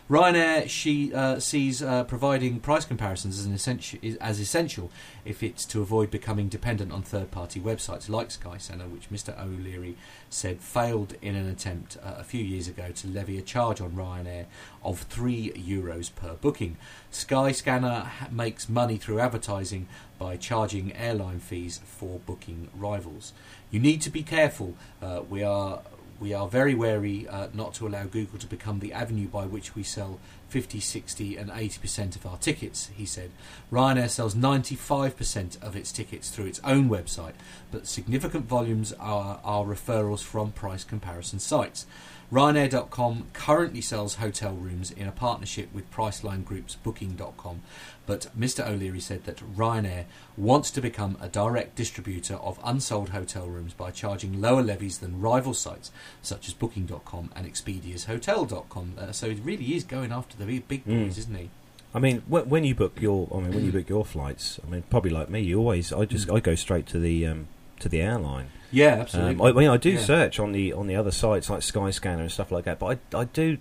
Ryanair 0.08 0.68
she 0.68 1.12
uh, 1.12 1.40
sees 1.40 1.82
uh, 1.82 2.04
providing 2.04 2.60
price 2.60 2.84
comparisons 2.84 3.40
as 3.40 3.46
essential 3.46 3.98
as 4.20 4.38
essential 4.38 4.88
if 5.24 5.42
it's 5.42 5.64
to 5.66 5.82
avoid 5.82 6.12
becoming 6.12 6.48
dependent 6.48 6.92
on 6.92 7.02
third-party 7.02 7.58
websites 7.58 8.08
like 8.08 8.28
Skyscanner, 8.28 8.88
which 8.88 9.10
Mr. 9.10 9.36
O'Leary 9.36 9.96
said 10.30 10.60
failed 10.60 11.16
in 11.20 11.34
an 11.34 11.48
attempt 11.48 11.96
uh, 12.04 12.14
a 12.18 12.22
few 12.22 12.44
years 12.44 12.68
ago 12.68 12.92
to 12.92 13.08
levy 13.08 13.36
a 13.36 13.42
charge 13.42 13.80
on 13.80 13.90
Ryanair 13.92 14.46
of 14.84 15.00
three 15.00 15.50
euros 15.50 16.14
per 16.14 16.34
booking. 16.34 16.76
Skyscanner 17.10 18.04
ha- 18.04 18.28
makes 18.30 18.68
money 18.68 18.98
through 18.98 19.18
advertising 19.18 19.88
by 20.20 20.36
charging 20.36 20.94
airline 20.94 21.40
fees 21.40 21.80
for 21.84 22.20
booking 22.20 22.68
rivals. 22.76 23.32
You 23.72 23.80
need 23.80 24.02
to 24.02 24.10
be 24.10 24.22
careful. 24.22 24.76
Uh, 25.02 25.22
we 25.28 25.42
are 25.42 25.80
we 26.20 26.32
are 26.32 26.48
very 26.48 26.74
wary 26.74 27.28
uh, 27.28 27.48
not 27.52 27.74
to 27.74 27.86
allow 27.86 28.04
Google 28.04 28.38
to 28.38 28.46
become 28.46 28.80
the 28.80 28.92
avenue 28.92 29.28
by 29.28 29.44
which 29.44 29.74
we 29.74 29.82
sell 29.82 30.18
50, 30.48 30.80
60, 30.80 31.36
and 31.36 31.50
80% 31.50 32.16
of 32.16 32.26
our 32.26 32.36
tickets, 32.38 32.90
he 32.96 33.04
said. 33.04 33.30
Ryanair 33.72 34.08
sells 34.08 34.34
95% 34.34 35.62
of 35.62 35.76
its 35.76 35.92
tickets 35.92 36.30
through 36.30 36.46
its 36.46 36.60
own 36.64 36.88
website, 36.88 37.34
but 37.70 37.86
significant 37.86 38.46
volumes 38.46 38.92
are, 38.94 39.40
are 39.44 39.64
referrals 39.64 40.22
from 40.22 40.52
price 40.52 40.84
comparison 40.84 41.38
sites. 41.38 41.86
Ryanair.com 42.32 43.28
currently 43.32 43.80
sells 43.80 44.16
hotel 44.16 44.52
rooms 44.54 44.90
in 44.90 45.06
a 45.06 45.12
partnership 45.12 45.68
with 45.72 45.90
Priceline 45.92 46.44
Group's 46.44 46.74
Booking.com, 46.74 47.60
but 48.04 48.26
Mr. 48.38 48.66
O'Leary 48.66 48.98
said 49.00 49.24
that 49.24 49.36
Ryanair 49.56 50.04
wants 50.36 50.72
to 50.72 50.80
become 50.80 51.16
a 51.20 51.28
direct 51.28 51.76
distributor 51.76 52.34
of 52.34 52.58
unsold 52.64 53.10
hotel 53.10 53.46
rooms 53.46 53.74
by 53.74 53.92
charging 53.92 54.40
lower 54.40 54.62
levies 54.62 54.98
than 54.98 55.20
rival 55.20 55.54
sites 55.54 55.92
such 56.20 56.48
as 56.48 56.54
Booking.com 56.54 57.30
and 57.36 57.46
Expedia's 57.46 58.06
Hotel.com. 58.06 58.94
Uh, 58.98 59.12
so 59.12 59.26
it 59.28 59.38
really 59.44 59.76
is 59.76 59.84
going 59.84 60.10
after 60.10 60.36
the 60.36 60.46
big, 60.46 60.66
big 60.66 60.84
boys, 60.84 61.14
Mm. 61.14 61.18
isn't 61.18 61.34
he? 61.36 61.50
I 61.94 61.98
mean, 62.00 62.22
when 62.28 62.64
you 62.64 62.74
book 62.74 63.00
your, 63.00 63.28
I 63.32 63.36
mean, 63.38 63.54
when 63.54 63.64
you 63.64 63.72
book 63.72 63.88
your 63.88 64.04
flights, 64.04 64.58
I 64.66 64.70
mean, 64.70 64.82
probably 64.90 65.10
like 65.12 65.30
me, 65.30 65.40
you 65.40 65.58
always, 65.60 65.92
I 65.92 66.04
just, 66.04 66.26
Mm. 66.26 66.36
I 66.36 66.40
go 66.40 66.54
straight 66.56 66.86
to 66.88 66.98
the, 66.98 67.24
um, 67.26 67.46
to 67.80 67.88
the 67.88 68.00
airline. 68.02 68.48
Yeah, 68.76 68.92
Um, 68.94 69.00
absolutely. 69.00 69.44
I, 69.44 69.48
I 69.48 69.52
mean, 69.52 69.68
I 69.70 69.76
do 69.76 69.90
Yeah. 69.90 70.00
search 70.00 70.38
on 70.38 70.52
the 70.52 70.72
on 70.72 70.86
the 70.86 70.96
other 70.96 71.10
sites 71.10 71.48
like 71.50 71.60
Skyscanner 71.60 72.20
and 72.20 72.30
stuff 72.32 72.50
like 72.52 72.64
that, 72.64 72.78
but 72.78 72.98
I, 73.12 73.18
I 73.20 73.24
do 73.24 73.58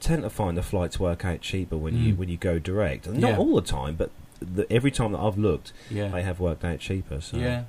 tend 0.00 0.22
to 0.22 0.30
find 0.30 0.56
the 0.56 0.62
flights 0.62 0.98
work 1.00 1.24
out 1.24 1.40
cheaper 1.40 1.76
when 1.76 1.96
you 1.96 2.14
Mm. 2.14 2.18
when 2.18 2.28
you 2.28 2.36
go 2.36 2.58
direct. 2.58 3.06
And 3.06 3.18
Not 3.18 3.32
Yeah. 3.32 3.38
all 3.38 3.54
the 3.56 3.62
time, 3.62 3.94
but 3.96 4.10
the, 4.40 4.70
every 4.72 4.90
time 4.90 5.12
that 5.12 5.18
I've 5.20 5.38
looked, 5.38 5.72
yeah. 5.90 6.08
they 6.08 6.22
have 6.22 6.40
worked 6.40 6.64
out 6.64 6.78
cheaper. 6.80 7.20
So. 7.20 7.36
Yeah. 7.38 7.64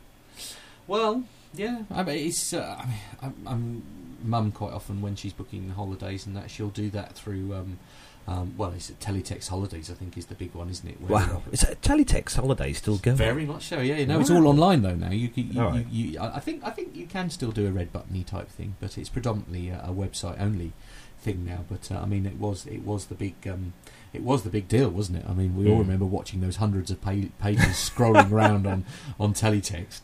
Well, 0.88 1.24
yeah. 1.54 1.84
I 1.92 2.04
mean, 2.04 2.28
it's. 2.28 2.54
Uh, 2.54 2.78
I 2.80 2.86
mean, 2.86 3.00
I'm, 3.22 3.36
I'm 3.48 3.84
mum 4.24 4.52
quite 4.52 4.74
often 4.74 5.02
when 5.02 5.16
she's 5.16 5.34
booking 5.34 5.70
holidays 5.72 6.26
and 6.26 6.36
that 6.36 6.50
she'll 6.50 6.70
do 6.70 6.90
that 6.92 7.14
through. 7.14 7.54
Um, 7.54 7.80
um, 8.28 8.54
well, 8.58 8.72
it's 8.74 8.92
Teletext 8.92 9.48
Holidays. 9.48 9.90
I 9.90 9.94
think 9.94 10.18
is 10.18 10.26
the 10.26 10.36
big 10.36 10.54
one, 10.54 10.70
isn't 10.70 10.88
it? 10.90 11.00
Where 11.00 11.12
Wow, 11.26 11.44
is 11.52 11.62
that 11.62 11.82
Teletext 11.82 12.36
Holidays 12.36 12.78
still 12.80 12.98
going? 12.98 13.16
Very 13.18 13.46
much 13.46 13.64
so. 13.68 13.80
Yeah. 13.80 14.04
No, 14.06 14.20
it's 14.20 14.30
Wow. 14.30 14.38
all 14.38 14.48
online 14.50 14.82
though 14.82 14.96
now. 14.96 15.12
You, 15.12 15.30
you, 15.34 15.62
All 15.62 15.70
you, 15.70 15.76
right. 15.78 15.88
you, 15.90 16.20
I 16.20 16.36
I 16.36 16.40
think 16.40 16.64
I 16.66 16.72
think 16.72 16.96
you 16.96 17.06
can 17.08 17.30
still 17.30 17.52
do 17.52 17.68
a 17.68 17.72
red 17.72 17.94
buttony 17.94 18.24
type 18.26 18.50
thing, 18.50 18.76
but 18.80 18.98
it's 18.98 19.10
predominantly 19.10 19.70
a, 19.70 19.80
a 19.86 19.92
website 19.94 20.40
only 20.42 20.74
thing 21.20 21.46
now. 21.46 21.64
But 21.70 21.90
uh, 21.92 22.00
I 22.02 22.06
mean, 22.06 22.26
it 22.26 22.38
was 22.38 22.66
it 22.66 22.84
was 22.84 23.06
the 23.06 23.16
big. 23.16 23.36
Um, 23.48 23.74
it 24.14 24.24
was 24.24 24.44
the 24.44 24.50
big 24.50 24.68
deal, 24.68 24.90
wasn't 24.90 25.20
it? 25.20 25.26
I 25.30 25.34
mean, 25.34 25.56
we 25.56 25.70
all 25.70 25.78
Mm. 25.78 25.80
remember 25.82 26.06
watching 26.06 26.42
those 26.42 26.56
hundreds 26.58 26.90
of 26.92 27.00
pa- 27.02 27.30
pages 27.40 27.66
scrolling 27.90 28.32
around 28.32 28.66
on 28.68 28.86
on 29.20 29.34
teletext. 29.34 30.02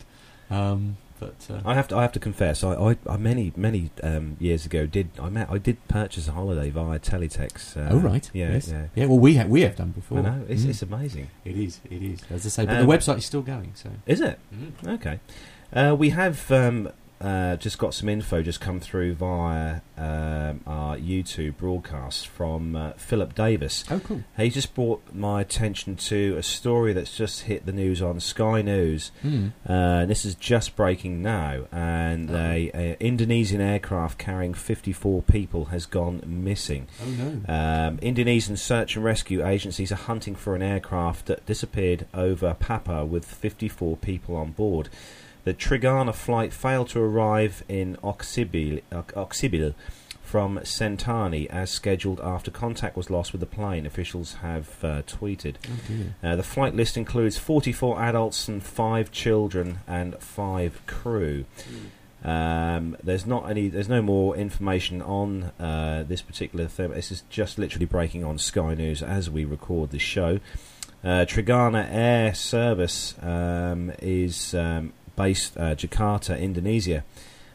Um, 0.50 0.96
but 1.20 1.34
uh, 1.50 1.60
I 1.64 1.74
have 1.74 1.88
to. 1.88 1.96
I 1.96 2.02
have 2.02 2.12
to 2.12 2.20
confess. 2.20 2.62
I, 2.64 2.72
I, 2.74 2.96
I 3.08 3.16
many 3.16 3.52
many 3.56 3.90
um, 4.02 4.36
years 4.40 4.66
ago 4.66 4.86
did. 4.86 5.10
I 5.20 5.28
met. 5.30 5.48
I 5.50 5.58
did 5.58 5.76
purchase 5.88 6.28
a 6.28 6.32
holiday 6.32 6.70
via 6.70 6.98
Teletext. 6.98 7.76
Uh, 7.76 7.92
oh 7.94 7.98
right, 7.98 8.28
Yeah. 8.32 8.52
yes. 8.52 8.68
Yeah. 8.68 8.86
yeah. 8.94 9.06
Well, 9.06 9.18
we 9.18 9.34
have 9.34 9.48
we 9.48 9.62
have 9.62 9.76
done 9.76 9.90
before. 9.90 10.18
I 10.18 10.22
know. 10.22 10.44
It's, 10.48 10.62
Mm. 10.64 10.68
it's 10.70 10.82
amazing. 10.82 11.28
it 11.44 11.56
is, 11.56 11.80
it 11.90 12.02
is. 12.02 12.20
As 12.30 12.44
I 12.46 12.48
say, 12.48 12.66
but 12.66 12.76
Um, 12.78 12.86
the 12.86 12.92
website 12.92 13.18
is 13.18 13.24
still 13.26 13.42
going. 13.42 13.72
So 13.74 13.90
Is 14.06 14.20
it? 14.20 14.38
mm. 14.54 14.94
Okay. 14.94 15.20
Uh, 15.72 15.94
we 15.98 16.10
have 16.10 16.50
um, 16.52 16.88
uh, 17.24 17.56
just 17.56 17.78
got 17.78 17.94
some 17.94 18.08
info 18.08 18.42
just 18.42 18.60
come 18.60 18.78
through 18.80 19.14
via 19.14 19.80
um, 19.96 20.60
our 20.66 20.96
YouTube 20.98 21.56
broadcast 21.56 22.28
from 22.28 22.76
uh, 22.76 22.92
Philip 22.92 23.34
Davis. 23.34 23.82
oh 23.90 23.98
cool. 24.00 24.22
He 24.36 24.50
just 24.50 24.74
brought 24.74 25.02
my 25.14 25.40
attention 25.40 25.96
to 25.96 26.36
a 26.36 26.42
story 26.42 26.92
that's 26.92 27.16
just 27.16 27.42
hit 27.42 27.64
the 27.64 27.72
news 27.72 28.02
on 28.02 28.20
Sky 28.20 28.60
News. 28.60 29.10
Mm. 29.24 29.52
Uh, 29.66 30.04
this 30.06 30.24
is 30.26 30.34
just 30.34 30.76
breaking 30.76 31.22
now, 31.22 31.64
and 31.72 32.30
Oh. 32.30 32.34
a, 32.36 32.70
a 32.74 32.96
Indonesian 33.00 33.60
aircraft 33.60 34.18
carrying 34.18 34.52
54 34.52 35.22
people 35.22 35.66
has 35.66 35.86
gone 35.86 36.22
missing. 36.26 36.88
Oh 37.02 37.10
no. 37.10 37.54
Um, 37.88 37.98
Indonesian 38.02 38.56
search 38.56 38.96
and 38.96 39.04
rescue 39.04 39.46
agencies 39.46 39.90
are 39.90 39.96
hunting 39.96 40.34
for 40.34 40.54
an 40.54 40.60
aircraft 40.62 41.26
that 41.26 41.46
disappeared 41.46 42.06
over 42.12 42.52
Papua 42.54 43.04
with 43.06 43.24
54 43.24 43.96
people 43.96 44.36
on 44.36 44.50
board. 44.52 44.88
The 45.44 45.54
Trigana 45.54 46.14
flight 46.14 46.52
failed 46.52 46.88
to 46.90 47.00
arrive 47.00 47.64
in 47.68 47.96
Oksibil, 48.02 48.82
Ok- 48.92 49.72
from 50.22 50.58
Sentani 50.60 51.46
as 51.46 51.70
scheduled 51.70 52.18
after 52.20 52.50
contact 52.50 52.96
was 52.96 53.10
lost 53.10 53.32
with 53.32 53.40
the 53.40 53.46
plane, 53.46 53.86
officials 53.86 54.34
have 54.42 54.82
uh, 54.82 55.02
tweeted. 55.02 55.56
oh. 56.22 56.26
Uh, 56.26 56.34
the 56.34 56.42
flight 56.42 56.74
list 56.74 56.96
includes 56.96 57.38
44 57.38 58.00
adults 58.02 58.48
and 58.48 58.62
5 58.62 59.12
children 59.12 59.78
and 59.86 60.16
5 60.16 60.86
crew. 60.86 61.44
Um, 62.24 62.96
there's 63.02 63.26
not 63.26 63.50
any. 63.50 63.68
There's 63.68 63.88
no 63.88 64.00
more 64.00 64.34
information 64.34 65.02
on 65.02 65.52
uh, 65.60 66.04
this 66.08 66.22
particular 66.22 66.66
thing. 66.68 66.90
This 66.92 67.12
is 67.12 67.22
just 67.28 67.58
literally 67.58 67.84
breaking 67.84 68.24
on 68.24 68.38
Sky 68.38 68.72
News 68.74 69.02
as 69.02 69.28
we 69.28 69.44
record 69.44 69.90
the 69.90 69.98
show. 69.98 70.40
Uh, 71.04 71.26
Trigana 71.28 71.86
Air 71.90 72.34
Service 72.34 73.14
um, 73.20 73.92
is 74.00 74.54
um, 74.54 74.94
based 75.16 75.56
uh, 75.56 75.74
Jakarta, 75.74 76.38
Indonesia, 76.38 77.04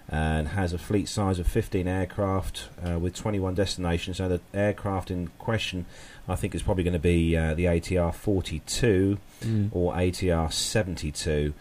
and 0.08 0.48
has 0.50 0.74
a 0.74 0.78
fleet 0.78 1.08
size 1.08 1.38
of 1.40 1.48
15 1.48 1.88
aircraft 1.88 2.70
uh, 2.84 2.98
with 2.98 3.16
21 3.16 3.54
destinations. 3.54 4.18
So 4.18 4.28
the 4.28 4.42
aircraft 4.54 5.12
in 5.12 5.28
question, 5.38 5.86
I 6.28 6.36
think, 6.36 6.56
is 6.56 6.64
probably 6.64 6.84
going 6.84 6.94
to 6.94 7.00
be 7.00 7.38
uh, 7.38 7.54
the 7.54 7.66
ATR 7.66 8.14
42 8.14 9.18
Mm. 9.42 9.70
or 9.72 9.94
ATR 9.94 10.52
72, 10.52 11.54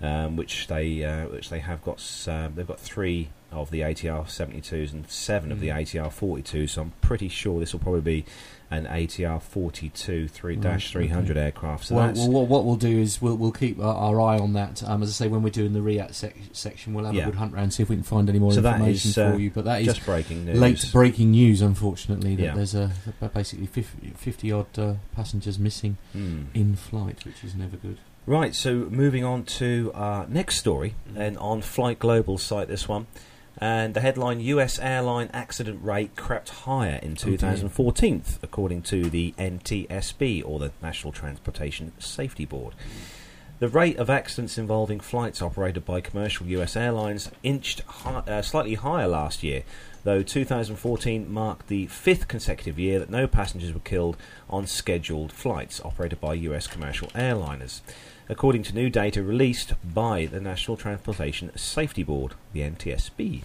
um, 0.00 0.36
which 0.36 0.68
they 0.68 1.02
uh, 1.02 1.26
which 1.28 1.48
they 1.50 1.58
have 1.58 1.82
got. 1.82 2.00
Uh, 2.28 2.48
they've 2.54 2.66
got 2.66 2.78
three 2.78 3.30
of 3.50 3.70
the 3.72 3.80
ATR 3.80 4.24
72s 4.26 4.92
and 4.92 5.08
seven 5.10 5.50
of 5.50 5.58
the 5.60 5.68
Mm. 5.68 5.80
ATR 5.82 6.10
42s. 6.12 6.70
So 6.70 6.82
I'm 6.82 6.92
pretty 7.00 7.28
sure 7.28 7.58
this 7.58 7.72
will 7.72 7.80
probably 7.80 8.00
be 8.02 8.24
an 8.76 8.86
ATR 8.86 9.40
42 9.40 10.28
3 10.28 10.56
Right, 10.56 10.82
300 10.82 11.30
okay. 11.36 11.40
aircraft. 11.46 11.86
So 11.86 11.94
well, 11.96 12.06
that's 12.06 12.18
well, 12.20 12.28
what, 12.30 12.48
what 12.48 12.64
we'll 12.64 12.76
do 12.76 12.98
is 12.98 13.20
we'll, 13.22 13.36
we'll 13.36 13.52
keep 13.52 13.78
our, 13.80 13.94
our 13.94 14.20
eye 14.20 14.38
on 14.38 14.52
that. 14.54 14.82
Um, 14.82 15.02
as 15.02 15.08
I 15.10 15.12
say, 15.12 15.28
when 15.28 15.42
we're 15.42 15.50
doing 15.50 15.72
the 15.72 15.80
RIAT 15.80 16.14
sec- 16.14 16.36
section, 16.52 16.94
we'll 16.94 17.04
have 17.04 17.14
Yeah. 17.14 17.22
a 17.22 17.26
good 17.26 17.34
hunt 17.36 17.52
round, 17.54 17.72
see 17.72 17.82
if 17.82 17.88
we 17.88 17.96
can 17.96 18.02
find 18.02 18.28
any 18.28 18.38
more 18.38 18.52
So 18.52 18.58
information 18.58 19.10
is, 19.10 19.18
uh, 19.18 19.32
for 19.32 19.38
you. 19.38 19.50
But 19.50 19.64
that 19.66 19.80
is 19.80 19.86
just 19.86 20.04
breaking 20.04 20.44
news. 20.46 20.58
late 20.60 20.90
breaking 20.92 21.30
news, 21.30 21.62
unfortunately, 21.62 22.36
that 22.36 22.42
Yeah. 22.42 22.54
there's 22.54 22.74
a, 22.74 22.90
basically 23.32 23.66
50, 23.66 24.12
50 24.16 24.52
odd 24.52 24.78
uh, 24.78 24.94
passengers 25.14 25.58
missing 25.58 25.96
Hmm. 26.12 26.42
in 26.54 26.76
flight, 26.76 27.24
which 27.24 27.42
is 27.44 27.54
never 27.54 27.76
good. 27.76 27.98
Right, 28.26 28.54
so 28.54 28.86
moving 28.90 29.22
on 29.22 29.44
to 29.44 29.90
our 29.94 30.26
next 30.28 30.56
story, 30.56 30.94
Mhm. 31.12 31.18
and 31.20 31.38
on 31.38 31.60
Flight 31.60 31.98
Global 31.98 32.38
site 32.38 32.68
this 32.68 32.88
one. 32.88 33.06
And 33.58 33.94
the 33.94 34.00
headline 34.00 34.40
US 34.40 34.78
airline 34.78 35.30
accident 35.32 35.82
rate 35.82 36.16
crept 36.16 36.48
higher 36.50 36.98
in 37.02 37.14
dear. 37.14 37.32
2014, 37.36 38.22
according 38.42 38.82
to 38.82 39.08
the 39.08 39.32
NTSB, 39.38 40.42
or 40.44 40.58
the 40.58 40.72
National 40.82 41.12
Transportation 41.12 41.92
Safety 41.98 42.44
Board. 42.44 42.74
The 43.60 43.68
rate 43.68 43.96
of 43.98 44.10
accidents 44.10 44.58
involving 44.58 44.98
flights 44.98 45.40
operated 45.40 45.84
by 45.84 46.00
commercial 46.00 46.46
US 46.48 46.76
airlines 46.76 47.30
inched 47.42 47.80
hi- 47.86 48.22
uh, 48.26 48.42
slightly 48.42 48.74
higher 48.74 49.06
last 49.06 49.44
year, 49.44 49.62
though 50.02 50.22
2014 50.22 51.32
marked 51.32 51.68
the 51.68 51.86
fifth 51.86 52.26
consecutive 52.26 52.78
year 52.78 52.98
that 52.98 53.10
no 53.10 53.26
passengers 53.28 53.72
were 53.72 53.80
killed 53.80 54.16
on 54.50 54.66
scheduled 54.66 55.32
flights 55.32 55.80
operated 55.84 56.20
by 56.20 56.34
US 56.34 56.66
commercial 56.66 57.08
airliners 57.08 57.80
according 58.28 58.62
to 58.62 58.74
new 58.74 58.88
data 58.88 59.22
released 59.22 59.74
by 59.84 60.26
the 60.26 60.40
National 60.40 60.76
Transportation 60.76 61.50
Safety 61.56 62.02
Board, 62.02 62.34
the 62.52 62.60
NTSB. 62.60 63.42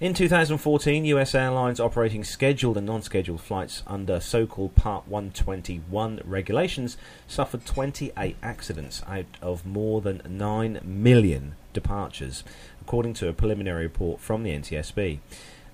In 0.00 0.14
2014, 0.14 1.04
US 1.04 1.34
airlines 1.34 1.78
operating 1.78 2.24
scheduled 2.24 2.76
and 2.76 2.86
non 2.86 3.02
scheduled 3.02 3.40
flights 3.40 3.84
under 3.86 4.18
so 4.18 4.46
called 4.46 4.74
Part 4.74 5.06
121 5.06 6.22
regulations 6.24 6.96
suffered 7.28 7.64
28 7.64 8.36
accidents 8.42 9.02
out 9.06 9.26
of 9.40 9.64
more 9.64 10.00
than 10.00 10.22
9 10.28 10.80
million 10.84 11.54
departures, 11.72 12.42
according 12.80 13.14
to 13.14 13.28
a 13.28 13.32
preliminary 13.32 13.84
report 13.84 14.20
from 14.20 14.42
the 14.42 14.50
NTSB. 14.50 15.20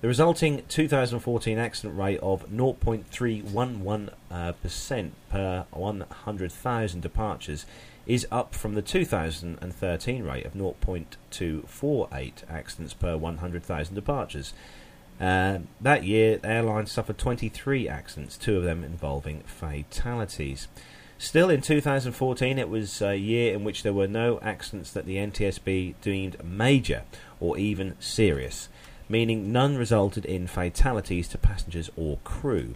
The 0.01 0.07
resulting 0.07 0.61
2014 0.69 1.57
accident 1.57 1.99
rate 1.99 2.19
of 2.21 2.49
0.311% 2.49 4.09
uh, 4.31 4.53
per 5.29 5.65
100,000 5.71 7.01
departures 7.01 7.65
is 8.09 8.27
up 8.31 8.55
from 8.55 8.73
the 8.73 8.81
2013 8.81 10.23
rate 10.23 10.43
of 10.43 10.55
0.248 10.55 12.33
accidents 12.49 12.93
per 12.95 13.15
100,000 13.15 13.93
departures. 13.93 14.53
Uh, 15.21 15.59
that 15.79 16.03
year, 16.03 16.37
the 16.37 16.47
airlines 16.47 16.91
suffered 16.91 17.19
23 17.19 17.87
accidents, 17.87 18.35
two 18.35 18.57
of 18.57 18.63
them 18.63 18.83
involving 18.83 19.41
fatalities. 19.41 20.67
Still, 21.19 21.51
in 21.51 21.61
2014, 21.61 22.57
it 22.57 22.67
was 22.67 22.99
a 22.99 23.15
year 23.15 23.53
in 23.53 23.63
which 23.63 23.83
there 23.83 23.93
were 23.93 24.07
no 24.07 24.39
accidents 24.39 24.91
that 24.91 25.05
the 25.05 25.17
NTSB 25.17 25.93
deemed 26.01 26.43
major 26.43 27.03
or 27.39 27.59
even 27.59 27.95
serious, 27.99 28.69
meaning 29.07 29.51
none 29.51 29.77
resulted 29.77 30.25
in 30.25 30.47
fatalities 30.47 31.27
to 31.27 31.37
passengers 31.37 31.91
or 31.95 32.17
crew. 32.23 32.73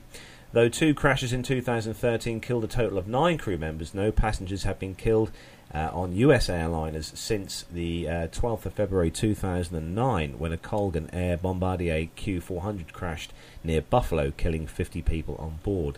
Though 0.54 0.70
two 0.70 0.94
crashes 0.94 1.34
in 1.34 1.42
2013 1.42 2.40
killed 2.40 2.64
a 2.64 2.68
total 2.68 3.00
of 3.00 3.08
nine 3.08 3.40
crew 3.40 3.58
members, 3.58 3.96
no 3.96 4.12
passengers 4.12 4.64
have 4.64 4.78
been 4.78 4.94
killed 4.94 5.32
uh, 5.74 5.90
on 5.92 6.16
US 6.16 6.48
airliners 6.48 7.18
since 7.18 7.66
the 7.72 8.08
uh, 8.08 8.28
12th 8.28 8.68
of 8.68 8.74
February 8.74 9.10
2009 9.10 10.38
when 10.38 10.52
a 10.52 10.58
Colgan 10.58 11.10
Air 11.12 11.38
Bombardier 11.38 12.08
Q400 12.16 12.92
crashed 12.92 13.34
near 13.64 13.82
Buffalo, 13.82 14.30
killing 14.30 14.68
50 14.68 15.02
people 15.02 15.36
on 15.40 15.60
board. 15.64 15.98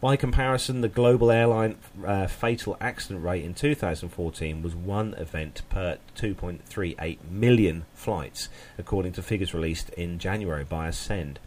By 0.00 0.16
comparison, 0.16 0.80
the 0.80 0.88
global 0.88 1.30
airline 1.30 1.76
uh, 2.06 2.26
fatal 2.26 2.78
accident 2.80 3.22
rate 3.22 3.44
in 3.44 3.52
2014 3.52 4.62
was 4.62 4.74
one 4.74 5.12
event 5.18 5.60
per 5.68 5.98
2.38 6.16 7.18
million 7.30 7.84
flights, 7.92 8.48
according 8.78 9.12
to 9.12 9.22
figures 9.22 9.52
released 9.52 9.90
in 9.90 10.18
January 10.18 10.64
by 10.64 10.88
Ascend. 10.88 11.38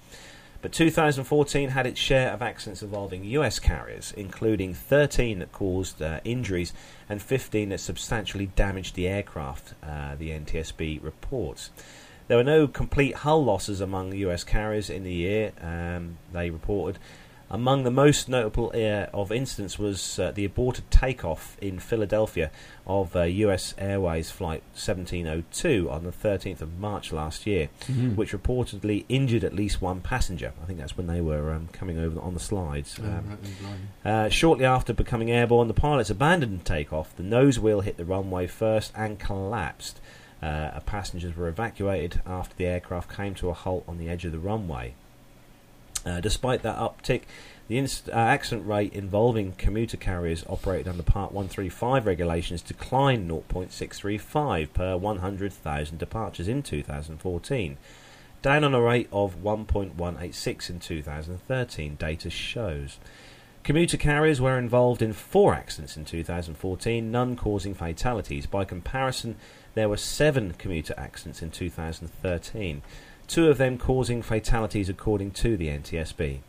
But 0.64 0.72
2014 0.72 1.70
had 1.72 1.86
its 1.86 2.00
share 2.00 2.32
of 2.32 2.42
accidents 2.42 2.82
involving 2.82 3.26
US 3.26 3.60
carriers, 3.60 4.14
including 4.16 4.74
13 4.74 5.40
that 5.40 5.52
caused 5.52 6.02
uh, 6.02 6.22
injuries 6.24 6.72
and 7.10 7.22
15 7.22 7.68
that 7.68 7.82
substantially 7.82 8.46
damaged 8.46 8.96
the 8.96 9.06
aircraft, 9.06 9.74
uh, 9.84 10.16
the 10.16 10.30
NTSB 10.30 11.04
reports. 11.04 11.70
There 12.30 12.38
were 12.38 12.46
no 12.46 12.70
complete 12.70 13.14
hull 13.14 13.44
losses 13.44 13.82
among 13.82 14.14
US 14.14 14.46
carriers 14.46 14.90
in 14.90 15.04
the 15.04 15.12
year, 15.12 15.52
um, 15.60 16.18
they 16.32 16.50
reported. 16.50 16.98
Among 17.54 17.84
the 17.84 17.92
most 17.92 18.28
notable 18.28 18.72
uh, 18.74 19.06
of 19.14 19.32
incidents 19.32 19.78
was 19.78 20.18
uh, 20.18 20.32
the 20.32 20.44
aborted 20.44 20.90
takeoff 20.90 21.56
in 21.62 21.78
Philadelphia 21.78 22.50
of 22.88 23.16
uh, 23.16 23.22
US 23.46 23.76
Airways 23.78 24.32
Flight 24.32 24.64
1702 24.74 25.88
on 25.88 26.04
the 26.04 26.12
13th 26.12 26.62
of 26.62 26.80
March 26.80 27.12
last 27.12 27.46
year, 27.46 27.70
Mhm. 27.88 28.16
which 28.16 28.32
reportedly 28.34 29.06
injured 29.08 29.44
at 29.44 29.54
least 29.54 29.84
one 29.84 30.02
passenger. 30.02 30.52
I 30.64 30.66
think 30.66 30.80
that's 30.80 30.98
when 30.98 31.06
they 31.06 31.22
were 31.22 31.54
um, 31.54 31.70
coming 31.72 32.00
over 32.00 32.20
on 32.20 32.34
the 32.34 32.40
slides. 32.40 32.98
Oh, 33.00 33.06
Um, 33.06 33.38
right, 34.04 34.12
uh, 34.12 34.30
shortly 34.30 34.66
after 34.66 34.92
becoming 34.92 35.30
airborne, 35.30 35.68
the 35.68 35.76
pilots 35.76 36.10
abandoned 36.10 36.66
takeoff. 36.66 37.16
The 37.16 37.22
nose 37.24 37.60
wheel 37.60 37.82
hit 37.82 37.98
the 37.98 38.06
runway 38.06 38.48
first 38.48 38.92
and 38.96 39.20
collapsed. 39.20 40.00
Uh, 40.42 40.80
passengers 40.88 41.38
were 41.38 41.48
evacuated 41.48 42.20
after 42.26 42.56
the 42.56 42.66
aircraft 42.66 43.16
came 43.16 43.36
to 43.36 43.50
a 43.50 43.54
halt 43.54 43.84
on 43.88 44.00
the 44.00 44.10
edge 44.10 44.26
of 44.26 44.32
the 44.32 44.40
runway. 44.40 44.96
Uh, 46.06 46.20
despite 46.20 46.62
that 46.64 46.78
uptick, 46.78 47.22
the 47.70 47.80
uh, 47.80 48.12
accident 48.12 48.68
rate 48.68 48.94
involving 48.94 49.54
commuter 49.54 49.96
carriers 49.96 50.44
operated 50.50 50.88
under 50.88 51.04
Part 51.04 51.32
135 51.32 52.06
regulations 52.06 52.62
declined 52.62 53.30
0.635 53.30 54.74
per 54.74 54.98
100,000 54.98 55.98
departures 55.98 56.48
in 56.48 56.62
2014, 56.62 57.78
down 58.42 58.64
on 58.66 58.76
a 58.76 58.82
rate 58.82 59.08
of 59.14 59.42
1.186 59.42 60.70
in 60.70 60.80
2013, 60.80 61.96
data 61.96 62.30
shows. 62.30 62.98
Commuter 63.64 63.96
carriers 63.96 64.42
were 64.42 64.60
involved 64.60 65.02
in 65.02 65.14
four 65.14 65.54
accidents 65.54 65.96
in 65.96 66.04
2014, 66.04 67.10
none 67.10 67.38
causing 67.38 67.74
fatalities. 67.74 68.46
By 68.46 68.66
comparison, 68.66 69.38
there 69.74 69.88
were 69.88 69.96
seven 69.96 70.54
commuter 70.58 70.94
accidents 70.98 71.42
in 71.42 71.50
2013, 71.50 72.82
two 73.28 73.48
of 73.50 73.58
them 73.58 73.78
causing 73.78 74.22
fatalities 74.22 74.90
according 74.90 75.32
to 75.32 75.58
the 75.58 75.68
NTSB. 75.68 76.40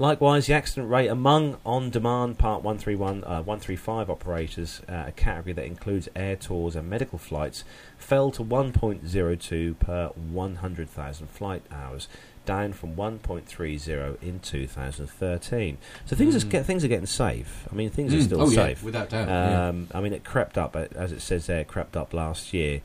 Likewise, 0.00 0.46
the 0.46 0.52
accident 0.54 0.88
rate 0.88 1.08
among 1.08 1.56
on-demand 1.66 2.38
Part 2.38 2.62
131, 2.62 3.24
uh, 3.24 3.42
135 3.42 4.08
operators, 4.08 4.80
uh, 4.88 5.04
a 5.08 5.12
category 5.12 5.52
that 5.54 5.64
includes 5.64 6.08
air 6.14 6.36
tours 6.36 6.76
and 6.76 6.88
medical 6.88 7.18
flights, 7.18 7.64
fell 7.96 8.30
to 8.30 8.42
1.02 8.44 9.74
per 9.80 10.06
100,000 10.08 11.26
flight 11.28 11.62
hours, 11.72 12.06
down 12.46 12.72
from 12.72 12.94
1.30 12.94 14.22
in 14.22 14.38
2013. 14.38 15.78
So 16.06 16.14
things 16.16 16.36
are 16.36 16.46
Mm. 16.46 16.50
get, 16.50 16.64
things 16.66 16.84
are 16.84 16.88
getting 16.88 17.06
safe. 17.06 17.66
I 17.70 17.74
mean, 17.74 17.90
things 17.90 18.14
are 18.14 18.18
Mm, 18.18 18.24
still 18.24 18.42
oh, 18.42 18.48
yeah, 18.50 18.66
safe. 18.66 18.82
without 18.84 19.10
doubt. 19.10 19.28
yeah. 19.28 19.68
Um, 19.68 19.88
I 19.92 20.00
mean, 20.00 20.12
it 20.12 20.24
crept 20.24 20.56
up, 20.56 20.76
uh, 20.76 20.86
as 20.94 21.10
it 21.12 21.20
says 21.20 21.46
there, 21.46 21.64
crept 21.64 21.96
up 21.96 22.14
last 22.14 22.54
year. 22.54 22.80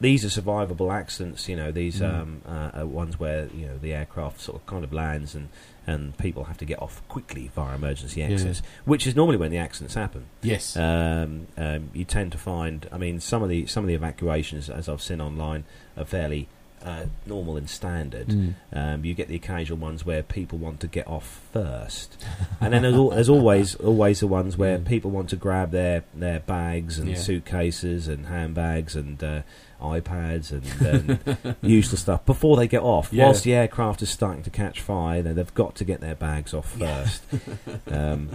These 0.00 0.24
are 0.24 0.40
survivable 0.42 0.92
accidents. 0.92 1.48
You 1.48 1.56
know, 1.56 1.70
these 1.72 2.00
Mm. 2.00 2.20
um, 2.20 2.42
uh, 2.46 2.70
are 2.80 2.86
ones 2.86 3.18
where 3.18 3.48
you 3.54 3.66
know 3.66 3.78
the 3.78 3.92
aircraft 3.94 4.40
sort 4.40 4.56
of 4.60 4.66
kind 4.66 4.84
of 4.84 4.92
lands 4.92 5.34
and 5.34 5.48
and 5.86 6.16
people 6.16 6.44
have 6.44 6.56
to 6.58 6.64
get 6.64 6.80
off 6.80 7.06
quickly 7.08 7.50
via 7.54 7.74
emergency 7.74 8.20
Yeah. 8.20 8.28
exits, 8.28 8.62
which 8.86 9.06
is 9.06 9.14
normally 9.14 9.36
when 9.36 9.50
the 9.50 9.58
accidents 9.58 9.94
happen. 9.94 10.24
Yes. 10.42 10.76
Um, 10.78 11.46
um, 11.58 11.90
you 11.92 12.04
tend 12.06 12.32
to 12.32 12.38
find, 12.38 12.88
I 12.90 12.96
mean, 12.96 13.20
some 13.20 13.42
of 13.42 13.48
the 13.50 13.66
some 13.66 13.84
of 13.84 13.88
the 13.88 13.94
evacuations, 13.94 14.68
as 14.70 14.88
I've 14.88 15.02
seen 15.02 15.20
online, 15.20 15.64
are 15.96 16.04
fairly 16.06 16.48
uh, 16.82 17.06
normal 17.24 17.56
and 17.56 17.68
standard. 17.70 18.28
Mm. 18.28 18.54
Um, 18.72 19.04
you 19.06 19.14
get 19.14 19.28
the 19.28 19.34
occasional 19.36 19.78
ones 19.78 20.04
where 20.04 20.22
people 20.22 20.58
want 20.58 20.80
to 20.80 20.86
get 20.86 21.08
off 21.08 21.40
first, 21.50 22.22
and 22.60 22.74
then 22.74 22.82
there's, 22.82 22.94
al- 22.94 23.08
there's 23.10 23.30
always 23.30 23.74
always 23.76 24.20
the 24.20 24.26
ones 24.26 24.58
where 24.58 24.78
Mm. 24.78 24.84
people 24.84 25.10
want 25.10 25.30
to 25.30 25.36
grab 25.36 25.70
their, 25.70 26.04
their 26.14 26.40
bags 26.40 26.98
and 26.98 27.08
Yeah. 27.08 27.14
suitcases 27.16 28.06
and 28.06 28.26
handbags 28.26 28.94
and 28.96 29.22
uh, 29.24 29.42
iPads 29.84 30.50
and, 30.50 31.18
and 31.44 31.56
useless 31.62 32.00
stuff 32.02 32.24
before 32.26 32.56
they 32.56 32.66
get 32.66 32.82
off. 32.82 33.10
Yeah. 33.12 33.24
Whilst 33.26 33.44
the 33.44 33.54
aircraft 33.54 34.02
is 34.02 34.10
starting 34.10 34.42
to 34.44 34.50
catch 34.50 34.80
fire, 34.80 35.22
they- 35.22 35.32
they've 35.32 35.54
got 35.54 35.74
to 35.76 35.84
get 35.84 36.00
their 36.00 36.14
bags 36.14 36.52
off 36.54 36.72
first. 36.78 37.22
um, 37.90 38.30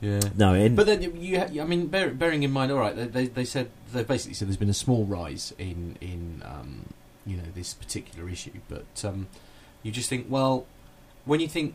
Yeah. 0.00 0.20
no, 0.36 0.54
in, 0.54 0.74
But 0.74 0.86
then 0.86 1.02
you, 1.02 1.12
you, 1.12 1.62
I 1.62 1.64
mean, 1.64 1.86
bear, 1.86 2.10
bearing 2.10 2.42
in 2.42 2.50
mind, 2.50 2.72
all 2.72 2.78
right, 2.78 2.96
they, 2.96 3.06
they, 3.06 3.26
they 3.26 3.44
said 3.44 3.70
they 3.92 4.02
basically 4.02 4.34
said 4.34 4.48
there's 4.48 4.56
been 4.56 4.68
a 4.70 4.74
small 4.74 5.04
rise 5.04 5.54
in 5.58 5.96
in 6.00 6.42
um, 6.44 6.86
you 7.24 7.36
know 7.36 7.44
this 7.54 7.72
particular 7.74 8.28
issue, 8.28 8.50
but 8.68 9.04
um, 9.04 9.28
you 9.84 9.92
just 9.92 10.08
think, 10.08 10.26
well, 10.28 10.66
when 11.24 11.38
you 11.38 11.46
think 11.46 11.74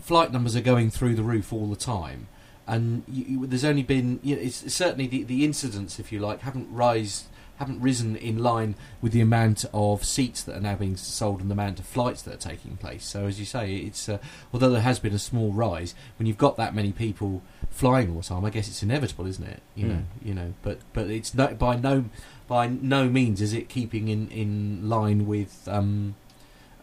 flight 0.00 0.30
numbers 0.30 0.54
are 0.54 0.60
going 0.60 0.90
through 0.90 1.14
the 1.14 1.22
roof 1.22 1.54
all 1.54 1.66
the 1.68 1.76
time, 1.76 2.28
and 2.66 3.02
you, 3.08 3.24
you, 3.40 3.46
there's 3.46 3.64
only 3.64 3.82
been, 3.82 4.20
you 4.22 4.36
know, 4.36 4.42
it's 4.42 4.74
certainly 4.74 5.06
the 5.06 5.22
the 5.22 5.42
incidents, 5.44 5.98
if 5.98 6.12
you 6.12 6.18
like, 6.18 6.40
haven't 6.42 6.68
rise 6.70 7.24
haven't 7.56 7.80
risen 7.80 8.16
in 8.16 8.38
line 8.42 8.74
with 9.00 9.12
the 9.12 9.20
amount 9.20 9.64
of 9.72 10.04
seats 10.04 10.42
that 10.42 10.56
are 10.56 10.60
now 10.60 10.74
being 10.74 10.96
sold 10.96 11.40
and 11.40 11.48
the 11.50 11.52
amount 11.54 11.78
of 11.78 11.86
flights 11.86 12.20
that 12.22 12.34
are 12.34 12.50
taking 12.50 12.76
place. 12.76 13.04
So 13.04 13.26
as 13.26 13.38
you 13.38 13.46
say, 13.46 13.76
it's 13.76 14.08
uh, 14.08 14.18
although 14.52 14.70
there 14.70 14.80
has 14.80 14.98
been 14.98 15.14
a 15.14 15.18
small 15.18 15.52
rise, 15.52 15.94
when 16.18 16.26
you've 16.26 16.38
got 16.38 16.56
that 16.56 16.74
many 16.74 16.90
people 16.92 17.42
flying 17.70 18.10
all 18.10 18.16
the 18.16 18.22
time, 18.24 18.44
I 18.44 18.50
guess 18.50 18.66
it's 18.68 18.82
inevitable, 18.82 19.26
isn't 19.26 19.46
it? 19.46 19.62
You 19.76 19.84
Hmm. 19.86 19.90
know, 19.92 20.02
you 20.24 20.34
know, 20.34 20.54
but 20.62 20.78
but 20.92 21.08
it's 21.10 21.32
no, 21.34 21.48
by 21.54 21.76
no 21.76 22.06
by 22.48 22.66
no 22.66 23.08
means 23.08 23.40
is 23.40 23.52
it 23.52 23.68
keeping 23.68 24.08
in 24.08 24.28
in 24.30 24.88
line 24.88 25.26
with 25.26 25.66
um 25.68 26.14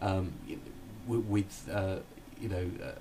um 0.00 0.32
with 1.06 1.68
uh, 1.72 1.96
you 2.40 2.48
know 2.48 2.70
uh, 2.82 2.92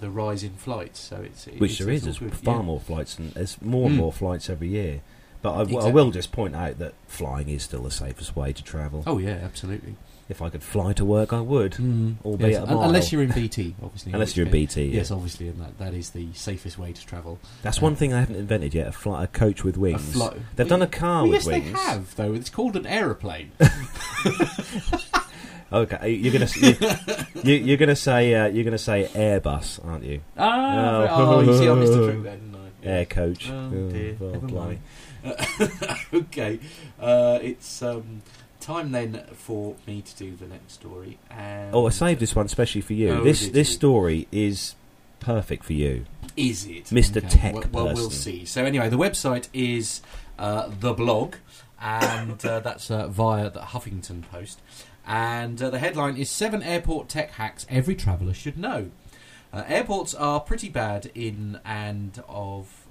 the, 0.00 0.10
rise 0.10 0.42
in 0.42 0.50
flights. 0.54 1.00
So 1.00 1.16
it's 1.16 1.46
which 1.46 1.72
it's, 1.72 1.78
there 1.78 1.90
it's 1.90 2.06
is, 2.06 2.18
there's 2.18 2.34
far 2.40 2.56
yeah. 2.56 2.62
more 2.62 2.80
flights 2.80 3.18
and 3.18 3.32
there's 3.32 3.60
more 3.62 3.86
and 3.86 3.94
Mm. 3.96 3.98
more 4.00 4.12
flights 4.12 4.48
every 4.50 4.68
year. 4.68 5.00
But 5.46 5.54
I, 5.54 5.58
w- 5.58 5.76
I 5.76 5.80
Exactly. 5.80 5.92
will 5.92 6.10
just 6.10 6.32
point 6.32 6.56
out 6.56 6.78
that 6.80 6.94
flying 7.06 7.48
is 7.48 7.62
still 7.62 7.82
the 7.82 7.90
safest 7.90 8.34
way 8.34 8.52
to 8.52 8.62
travel. 8.64 9.04
Oh 9.06 9.18
yeah, 9.18 9.38
absolutely. 9.44 9.94
If 10.28 10.42
I 10.42 10.50
could 10.50 10.64
fly 10.64 10.92
to 10.94 11.04
work, 11.04 11.32
I 11.32 11.40
would. 11.40 11.74
Mm. 11.74 12.16
Albeit 12.24 12.50
Yes, 12.54 12.64
unless 12.68 13.12
you're 13.12 13.22
in 13.22 13.30
BT, 13.30 13.76
obviously. 13.80 14.12
Unless 14.12 14.36
you're 14.36 14.46
in 14.46 14.50
BT. 14.50 14.86
yeah. 14.86 14.96
Yes, 14.96 15.12
obviously, 15.12 15.46
and 15.46 15.60
that 15.60 15.78
that 15.78 15.94
is 15.94 16.10
the 16.10 16.26
safest 16.32 16.78
way 16.78 16.92
to 16.92 17.06
travel. 17.06 17.38
That's 17.62 17.78
Uh, 17.78 17.82
one 17.82 17.94
thing 17.94 18.12
I 18.12 18.18
haven't 18.18 18.34
invented 18.34 18.74
yet: 18.74 18.88
a, 18.88 18.92
fly, 18.92 19.22
a 19.22 19.26
coach 19.28 19.62
with 19.62 19.76
wings. 19.76 20.20
They've 20.56 20.66
done 20.68 20.82
a 20.82 20.88
car 20.88 21.22
Well, 21.22 21.30
with 21.30 21.44
yes, 21.44 21.46
wings. 21.46 21.72
they 21.72 21.78
have 21.78 22.16
though. 22.16 22.32
It's 22.34 22.50
called 22.50 22.74
an 22.74 22.86
aeroplane. 22.86 23.52
Okay, 25.72 26.12
you're 26.12 26.32
gonna 26.32 26.46
you, 26.60 26.76
you, 27.42 27.54
you're 27.64 27.76
gonna 27.76 27.96
say 27.96 28.32
uh, 28.34 28.46
you're 28.46 28.62
gonna 28.62 28.78
say 28.78 29.08
Airbus, 29.14 29.84
aren't 29.84 30.04
you? 30.04 30.20
ah, 30.38 31.06
Oh. 31.10 31.34
oh, 31.36 31.40
you 31.40 31.58
see, 31.58 31.68
I 31.68 31.74
missed 31.74 31.92
the 31.92 32.04
trick 32.06 32.22
there, 32.22 32.36
didn't 32.36 32.54
I? 32.54 32.86
Air 32.88 33.04
coach. 33.04 33.50
Oh, 33.50 33.72
Oh, 33.74 33.90
dear, 33.90 34.16
well, 34.20 34.40
mind. 34.42 34.78
okay, 36.14 36.58
uh, 37.00 37.38
it's 37.42 37.82
um, 37.82 38.22
time 38.60 38.92
then 38.92 39.24
for 39.32 39.76
me 39.86 40.02
to 40.02 40.16
do 40.16 40.34
the 40.36 40.46
next 40.46 40.72
story. 40.74 41.18
And 41.30 41.74
Oh, 41.74 41.86
I 41.86 41.90
saved 41.90 42.20
this 42.20 42.34
one 42.34 42.46
especially 42.46 42.80
for 42.80 42.92
you. 42.94 43.10
Oh, 43.10 43.24
this 43.24 43.48
this 43.48 43.68
you? 43.68 43.74
story 43.74 44.28
is 44.32 44.74
perfect 45.20 45.64
for 45.64 45.72
you. 45.72 46.04
Is 46.36 46.66
it 46.66 46.84
Mr. 46.86 47.18
Okay, 47.18 47.28
Tech 47.28 47.54
Well, 47.54 47.86
well, 47.86 47.94
we'll 47.94 48.10
see. 48.10 48.44
So 48.44 48.64
anyway, 48.64 48.88
the 48.88 48.98
website 48.98 49.48
is 49.52 50.02
uh, 50.38 50.70
the 50.80 50.92
blog, 50.92 51.36
and 51.80 52.44
uh, 52.44 52.60
that's 52.60 52.90
uh, 52.90 53.08
via 53.08 53.50
the 53.50 53.60
Huffington 53.60 54.22
Post. 54.30 54.60
And 55.06 55.62
uh, 55.62 55.70
the 55.70 55.78
headline 55.78 56.16
is 56.16 56.28
Seven 56.28 56.62
Airport 56.62 57.08
Tech 57.08 57.30
Hacks 57.32 57.64
Every 57.68 57.94
Traveller 57.94 58.34
Should 58.34 58.58
Know. 58.58 58.90
Uh, 59.52 59.62
airports 59.68 60.12
are 60.14 60.40
pretty 60.40 60.68
bad 60.68 61.10
in 61.14 61.60
and 61.64 62.22
of. 62.28 62.86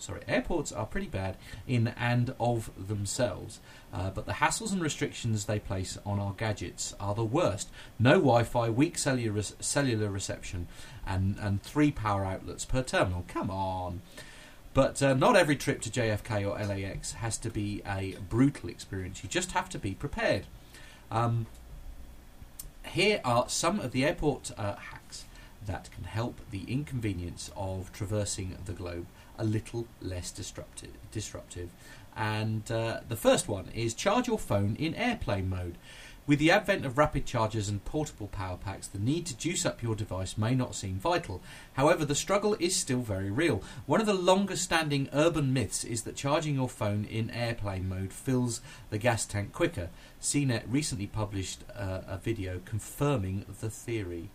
Sorry, 0.00 0.22
airports 0.26 0.72
are 0.72 0.86
pretty 0.86 1.08
bad 1.08 1.36
in 1.66 1.88
and 1.88 2.34
of 2.40 2.70
themselves, 2.88 3.60
uh, 3.92 4.10
but 4.10 4.26
the 4.26 4.34
hassles 4.34 4.72
and 4.72 4.82
restrictions 4.82 5.44
they 5.44 5.58
place 5.58 5.98
on 6.06 6.18
our 6.18 6.32
gadgets 6.32 6.94
are 6.98 7.14
the 7.14 7.24
worst. 7.24 7.68
No 7.98 8.12
Wi 8.14 8.44
Fi, 8.44 8.70
weak 8.70 8.96
cellular, 8.96 9.42
cellular 9.42 10.08
reception, 10.08 10.68
and, 11.06 11.36
and 11.38 11.62
three 11.62 11.90
power 11.90 12.24
outlets 12.24 12.64
per 12.64 12.82
terminal. 12.82 13.24
Come 13.28 13.50
on. 13.50 14.00
But 14.72 15.02
uh, 15.02 15.14
not 15.14 15.36
every 15.36 15.56
trip 15.56 15.80
to 15.82 15.90
JFK 15.90 16.46
or 16.46 16.64
LAX 16.64 17.12
has 17.14 17.36
to 17.38 17.50
be 17.50 17.82
a 17.86 18.16
brutal 18.28 18.68
experience. 18.68 19.22
You 19.22 19.28
just 19.28 19.52
have 19.52 19.68
to 19.70 19.78
be 19.78 19.94
prepared. 19.94 20.46
Um, 21.10 21.46
here 22.86 23.20
are 23.24 23.48
some 23.48 23.80
of 23.80 23.92
the 23.92 24.04
airport 24.04 24.52
uh, 24.56 24.76
hacks 24.76 25.24
that 25.66 25.90
can 25.92 26.04
help 26.04 26.40
the 26.50 26.64
inconvenience 26.64 27.50
of 27.56 27.92
traversing 27.92 28.56
the 28.64 28.72
globe 28.72 29.06
a 29.40 29.44
little 29.44 29.88
less 30.00 30.30
disruptive. 30.30 30.90
disruptive. 31.10 31.70
And 32.16 32.70
uh, 32.70 33.00
the 33.08 33.16
first 33.16 33.48
one 33.48 33.68
is 33.74 33.94
charge 33.94 34.28
your 34.28 34.38
phone 34.38 34.76
in 34.78 34.94
airplane 34.94 35.48
mode. 35.48 35.76
With 36.26 36.38
the 36.38 36.50
advent 36.50 36.84
of 36.84 36.98
rapid 36.98 37.26
chargers 37.26 37.68
and 37.68 37.84
portable 37.84 38.28
power 38.28 38.56
packs, 38.56 38.86
the 38.86 38.98
need 38.98 39.26
to 39.26 39.36
juice 39.36 39.64
up 39.64 39.82
your 39.82 39.96
device 39.96 40.36
may 40.36 40.54
not 40.54 40.74
seem 40.74 40.96
vital. 40.96 41.42
However, 41.72 42.04
the 42.04 42.14
struggle 42.14 42.54
is 42.60 42.76
still 42.76 43.00
very 43.00 43.30
real. 43.30 43.64
One 43.86 44.00
of 44.00 44.06
the 44.06 44.14
longest 44.14 44.62
standing 44.62 45.08
urban 45.12 45.52
myths 45.52 45.82
is 45.82 46.02
that 46.02 46.14
charging 46.16 46.54
your 46.54 46.68
phone 46.68 47.04
in 47.04 47.30
airplane 47.30 47.88
mode 47.88 48.12
fills 48.12 48.60
the 48.90 48.98
gas 48.98 49.24
tank 49.24 49.52
quicker. 49.52 49.88
CNET 50.20 50.64
recently 50.68 51.06
published 51.06 51.64
uh, 51.74 52.02
a 52.06 52.18
video 52.18 52.60
confirming 52.64 53.46
the 53.60 53.70
theory. 53.70 54.30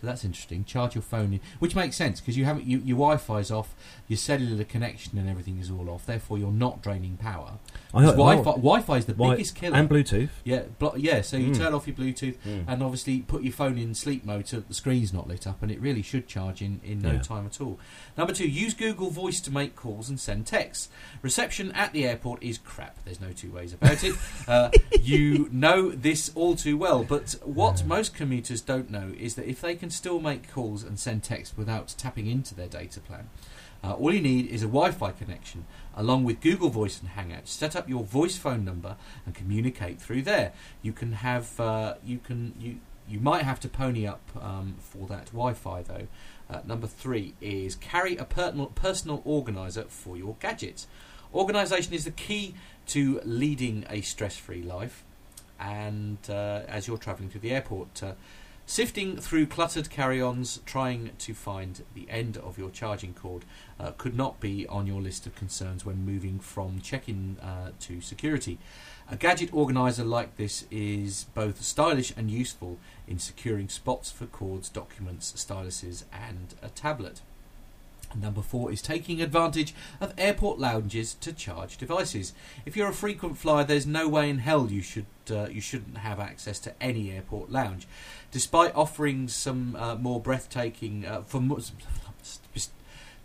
So 0.00 0.06
that's 0.06 0.24
interesting. 0.24 0.64
Charge 0.64 0.94
your 0.94 1.02
phone, 1.02 1.34
in, 1.34 1.40
which 1.58 1.76
makes 1.76 1.94
sense 1.94 2.20
because 2.20 2.36
you 2.36 2.46
have 2.46 2.62
you, 2.62 2.78
your 2.78 2.96
Wi-Fi's 2.96 3.50
off, 3.50 3.74
your 4.08 4.16
cellular 4.16 4.64
connection 4.64 5.18
and 5.18 5.28
everything 5.28 5.58
is 5.58 5.70
all 5.70 5.90
off. 5.90 6.06
Therefore, 6.06 6.38
you're 6.38 6.50
not 6.50 6.82
draining 6.82 7.18
power. 7.18 7.58
I 7.92 8.02
heard- 8.04 8.12
Wi-Fi, 8.12 8.50
oh, 8.50 8.54
Wi-Fi 8.56 8.96
is 8.96 9.04
the 9.04 9.12
Wi- 9.12 9.34
biggest 9.36 9.54
killer. 9.56 9.76
and 9.76 9.90
Bluetooth. 9.90 10.30
yeah, 10.44 10.62
blo- 10.78 10.94
yeah. 10.96 11.20
So 11.20 11.36
you 11.36 11.50
Mm. 11.50 11.56
turn 11.58 11.74
off 11.74 11.86
your 11.86 11.96
Bluetooth 11.96 12.36
Mm. 12.46 12.64
and 12.66 12.82
obviously 12.82 13.20
put 13.20 13.42
your 13.42 13.52
phone 13.52 13.76
in 13.76 13.94
sleep 13.94 14.24
mode 14.24 14.48
so 14.48 14.56
that 14.56 14.68
the 14.68 14.74
screen's 14.74 15.12
not 15.12 15.28
lit 15.28 15.46
up, 15.46 15.62
and 15.62 15.70
it 15.70 15.78
really 15.80 16.00
should 16.02 16.26
charge 16.26 16.62
in, 16.62 16.80
in 16.82 17.00
no 17.00 17.12
Yeah. 17.12 17.18
time 17.18 17.44
at 17.44 17.60
all. 17.60 17.78
Number 18.20 18.34
two, 18.34 18.46
use 18.46 18.74
Google 18.74 19.08
Voice 19.08 19.40
to 19.40 19.50
make 19.50 19.74
calls 19.74 20.10
and 20.10 20.20
send 20.20 20.46
texts. 20.46 20.90
Reception 21.22 21.72
at 21.72 21.94
the 21.94 22.06
airport 22.06 22.42
is 22.42 22.58
crap. 22.58 23.02
There's 23.02 23.18
no 23.18 23.32
two 23.32 23.50
ways 23.50 23.72
about 23.72 24.04
it. 24.04 24.14
Uh, 24.46 24.68
you 25.00 25.48
know 25.50 25.88
this 25.90 26.30
all 26.34 26.54
too 26.54 26.76
well, 26.76 27.02
but 27.02 27.34
what 27.44 27.82
most 27.86 28.14
commuters 28.14 28.60
don't 28.60 28.90
know 28.90 29.14
is 29.18 29.36
that 29.36 29.48
if 29.48 29.62
they 29.62 29.74
can 29.74 29.88
still 29.88 30.20
make 30.20 30.52
calls 30.52 30.82
and 30.82 30.98
send 30.98 31.22
texts 31.22 31.56
without 31.56 31.94
tapping 31.96 32.26
into 32.26 32.54
their 32.54 32.68
data 32.68 33.00
plan, 33.00 33.30
uh, 33.82 33.94
all 33.94 34.12
you 34.12 34.20
need 34.20 34.48
is 34.48 34.62
a 34.62 34.66
Wi-Fi 34.66 35.12
connection, 35.12 35.64
along 35.96 36.24
with 36.24 36.42
Google 36.42 36.68
Voice 36.68 37.00
and 37.00 37.12
Hangouts. 37.12 37.48
Set 37.48 37.74
up 37.74 37.88
your 37.88 38.04
voice 38.04 38.36
phone 38.36 38.66
number 38.66 38.96
and 39.24 39.34
communicate 39.34 39.98
through 39.98 40.20
there. 40.20 40.52
You 40.82 40.92
can 40.92 41.12
have 41.12 41.58
uh, 41.58 41.94
you 42.04 42.18
can 42.18 42.52
you 42.60 42.80
you 43.10 43.18
might 43.18 43.42
have 43.42 43.58
to 43.60 43.68
pony 43.68 44.06
up 44.06 44.20
um, 44.40 44.76
for 44.78 45.06
that 45.08 45.26
Wi-Fi 45.26 45.82
though. 45.82 46.06
Uh, 46.50 46.60
number 46.66 46.86
three 46.86 47.34
is 47.40 47.76
carry 47.76 48.16
a 48.16 48.24
personal 48.24 49.22
organizer 49.24 49.84
for 49.84 50.16
your 50.16 50.36
gadgets. 50.40 50.86
Organisation 51.32 51.94
is 51.94 52.04
the 52.04 52.10
key 52.10 52.54
to 52.86 53.20
leading 53.24 53.84
a 53.88 54.00
stress-free 54.00 54.62
life, 54.62 55.04
and 55.60 56.18
uh, 56.28 56.62
as 56.66 56.88
you're 56.88 56.98
travelling 56.98 57.30
through 57.30 57.42
the 57.42 57.52
airport. 57.52 58.02
Uh, 58.02 58.12
Sifting 58.66 59.16
through 59.16 59.46
cluttered 59.46 59.90
carry 59.90 60.22
ons, 60.22 60.60
trying 60.64 61.10
to 61.18 61.34
find 61.34 61.82
the 61.92 62.06
end 62.08 62.36
of 62.36 62.56
your 62.56 62.70
charging 62.70 63.14
cord, 63.14 63.44
uh, 63.80 63.90
could 63.98 64.16
not 64.16 64.38
be 64.38 64.64
on 64.68 64.86
your 64.86 65.00
list 65.00 65.26
of 65.26 65.34
concerns 65.34 65.84
when 65.84 66.06
moving 66.06 66.38
from 66.38 66.80
check 66.80 67.08
in 67.08 67.36
uh, 67.42 67.72
to 67.80 68.00
security. 68.00 68.60
A 69.12 69.16
gadget 69.16 69.52
organizer 69.52 70.04
like 70.04 70.36
this 70.36 70.66
is 70.70 71.26
both 71.34 71.62
stylish 71.62 72.12
and 72.16 72.30
useful 72.30 72.78
in 73.08 73.18
securing 73.18 73.68
spots 73.68 74.12
for 74.12 74.26
cords, 74.26 74.68
documents, 74.68 75.32
styluses, 75.32 76.04
and 76.12 76.54
a 76.62 76.68
tablet. 76.68 77.20
Number 78.14 78.40
four 78.40 78.70
is 78.70 78.80
taking 78.80 79.20
advantage 79.20 79.74
of 80.00 80.14
airport 80.16 80.60
lounges 80.60 81.14
to 81.14 81.32
charge 81.32 81.76
devices. 81.76 82.32
If 82.64 82.76
you're 82.76 82.90
a 82.90 82.92
frequent 82.92 83.36
flyer, 83.36 83.64
there's 83.64 83.86
no 83.86 84.08
way 84.08 84.30
in 84.30 84.38
hell 84.38 84.70
you 84.70 84.80
should 84.80 85.06
uh, 85.28 85.48
you 85.48 85.60
shouldn't 85.60 85.98
have 85.98 86.20
access 86.20 86.60
to 86.60 86.74
any 86.80 87.10
airport 87.10 87.50
lounge, 87.50 87.88
despite 88.30 88.74
offering 88.76 89.26
some 89.26 89.74
uh, 89.74 89.96
more 89.96 90.20
breathtaking 90.20 91.04
uh, 91.04 91.22
for 91.22 91.40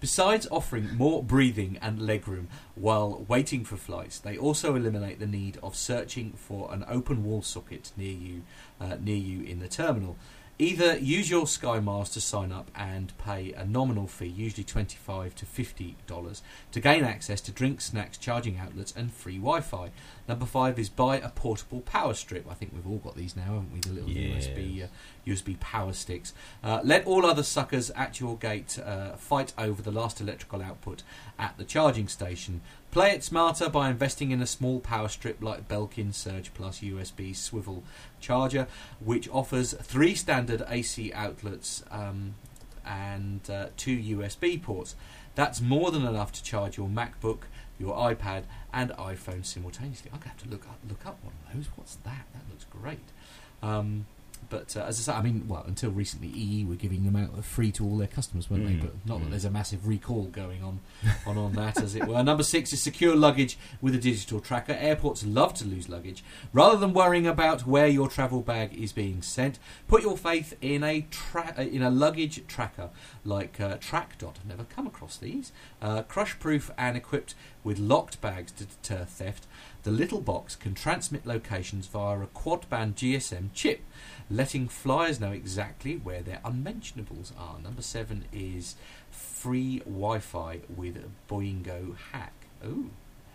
Besides 0.05 0.47
offering 0.51 0.95
more 0.95 1.23
breathing 1.23 1.79
and 1.81 1.97
legroom 1.97 2.45
while 2.75 3.25
waiting 3.27 3.65
for 3.65 3.75
flights, 3.75 4.19
they 4.19 4.37
also 4.37 4.75
eliminate 4.75 5.17
the 5.17 5.25
need 5.25 5.57
of 5.63 5.75
searching 5.75 6.33
for 6.33 6.71
an 6.71 6.85
open 6.87 7.23
wall 7.23 7.41
socket 7.41 7.91
near 7.97 8.13
you, 8.13 8.43
uh, 8.79 8.97
near 9.01 9.15
you 9.15 9.41
in 9.41 9.61
the 9.61 9.67
terminal. 9.67 10.15
Either 10.57 10.97
use 10.97 11.29
your 11.29 11.43
SkyMiles 11.43 12.13
to 12.13 12.21
sign 12.21 12.53
up 12.53 12.71
and 12.73 13.11
pay 13.17 13.51
a 13.51 13.65
nominal 13.65 14.07
fee, 14.07 14.27
usually 14.27 14.63
25 14.63 15.35
to 15.35 15.45
fifty 15.45 15.97
dollars, 16.07 16.41
to 16.71 16.79
gain 16.79 17.03
access 17.03 17.41
to 17.41 17.51
drinks, 17.51 17.85
snacks, 17.85 18.17
charging 18.17 18.57
outlets, 18.57 18.93
and 18.95 19.13
free 19.13 19.37
Wi-Fi. 19.37 19.91
Number 20.29 20.45
five 20.45 20.79
is 20.79 20.87
buy 20.87 21.17
a 21.17 21.27
portable 21.27 21.81
power 21.81 22.13
strip. 22.13 22.49
I 22.49 22.53
think 22.53 22.71
we've 22.73 22.87
all 22.87 22.99
got 22.99 23.17
these 23.17 23.35
now, 23.35 23.43
haven't 23.43 23.73
we? 23.73 23.79
The 23.81 23.89
little. 23.89 24.09
USB 24.09 24.83
uh, 24.85 24.87
USB 25.27 25.59
power 25.59 25.91
sticks. 25.91 26.33
Uh, 26.63 26.79
let 26.85 27.05
all 27.05 27.25
other 27.25 27.43
suckers 27.43 27.89
at 27.91 28.21
your 28.21 28.37
gate 28.37 28.79
uh, 28.79 29.17
fight 29.17 29.51
over 29.57 29.81
the 29.81 29.91
last 29.91 30.21
electrical 30.21 30.61
output 30.61 31.03
at 31.37 31.57
the 31.57 31.65
charging 31.65 32.07
station. 32.07 32.61
Play 32.95 33.11
it 33.11 33.25
smarter 33.25 33.67
by 33.67 33.89
investing 33.89 34.31
in 34.31 34.41
a 34.41 34.47
small 34.47 34.79
power 34.79 35.09
strip 35.09 35.43
like 35.43 35.67
Belkin 35.67 36.13
Surge 36.13 36.53
Plus 36.53 36.79
USB 36.79 37.35
swivel 37.35 37.83
charger, 38.21 38.67
which 39.03 39.27
offers 39.27 39.73
three 39.73 40.15
standard 40.15 40.63
AC 40.69 41.11
outlets 41.11 41.83
um, 41.91 42.35
and 42.85 43.49
uh, 43.49 43.65
two 43.75 43.97
USB 43.97 44.63
ports. 44.63 44.95
That's 45.35 45.59
more 45.59 45.91
than 45.91 46.05
enough 46.05 46.31
to 46.31 46.41
charge 46.41 46.77
your 46.77 46.87
MacBook, 46.87 47.39
your 47.77 47.97
iPad, 47.97 48.43
and 48.71 48.91
iPhone 48.91 49.45
simultaneously. 49.45 50.09
I'm 50.13 50.21
to 50.21 50.29
have 50.29 50.43
to 50.43 50.49
look 50.49 50.65
up, 50.65 50.79
look 50.87 51.05
up 51.05 51.21
one 51.21 51.33
of 51.45 51.53
those. 51.53 51.65
What's 51.75 51.95
that? 51.97 52.27
That 52.31 52.43
looks 52.49 52.63
great. 52.63 53.11
Um, 53.61 54.05
but 54.49 54.75
uh, 54.77 54.81
as 54.81 54.99
I 55.07 55.11
say, 55.13 55.17
I 55.17 55.21
mean, 55.21 55.47
well, 55.47 55.63
until 55.67 55.91
recently, 55.91 56.27
EE 56.29 56.65
were 56.65 56.75
giving 56.75 57.03
them 57.05 57.15
out 57.15 57.43
free 57.43 57.71
to 57.73 57.85
all 57.85 57.97
their 57.97 58.07
customers, 58.07 58.49
weren't 58.49 58.63
Mm. 58.65 58.67
they? 58.81 58.87
But 58.87 59.05
not 59.05 59.19
that 59.19 59.27
Mm. 59.27 59.29
there's 59.31 59.45
a 59.45 59.49
massive 59.51 59.87
recall 59.87 60.23
going 60.25 60.63
on 60.63 60.79
on 61.25 61.37
on 61.37 61.53
that, 61.53 61.81
as 61.81 61.95
it 61.95 62.07
were. 62.07 62.21
Number 62.23 62.43
six 62.43 62.71
is 62.73 62.81
secure 62.81 63.15
luggage 63.15 63.57
with 63.81 63.95
a 63.95 63.99
digital 63.99 64.39
tracker. 64.39 64.73
Airports 64.73 65.23
love 65.25 65.53
to 65.55 65.65
lose 65.65 65.89
luggage. 65.89 66.23
Rather 66.53 66.77
than 66.77 66.93
worrying 66.93 67.27
about 67.27 67.65
where 67.67 67.87
your 67.87 68.07
travel 68.07 68.41
bag 68.41 68.73
is 68.73 68.91
being 68.93 69.21
sent, 69.21 69.59
put 69.87 70.01
your 70.03 70.17
faith 70.17 70.55
in 70.61 70.83
a 70.83 71.01
tra- 71.11 71.53
uh, 71.57 71.61
in 71.61 71.81
a 71.81 71.89
luggage 71.89 72.45
tracker 72.47 72.89
like 73.23 73.59
uh, 73.59 73.77
Trakdot. 73.77 74.35
I've 74.39 74.45
never 74.45 74.63
come 74.63 74.87
across 74.87 75.17
these. 75.17 75.51
Uh, 75.81 76.01
crush-proof 76.03 76.71
and 76.77 76.95
equipped 76.97 77.35
with 77.63 77.79
locked 77.79 78.21
bags 78.21 78.51
to 78.53 78.65
deter 78.65 79.05
theft. 79.05 79.47
The 79.83 79.91
little 79.91 80.21
box 80.21 80.55
can 80.55 80.73
transmit 80.73 81.25
locations 81.27 81.85
via 81.87 82.19
a 82.19 82.27
quad-band 82.27 82.95
GSM 82.95 83.49
chip, 83.53 83.81
letting 84.29 84.67
flyers 84.67 85.19
know 85.19 85.31
exactly 85.31 85.95
where 85.97 86.21
their 86.21 86.39
unmentionables 86.43 87.31
are. 87.37 87.59
Number 87.59 87.81
seven 87.81 88.25
is 88.33 88.75
free 89.11 89.79
Wi-Fi 89.79 90.61
with 90.75 91.03
Boingo 91.29 91.95
Hack. 92.11 92.33
Oh, 92.63 92.85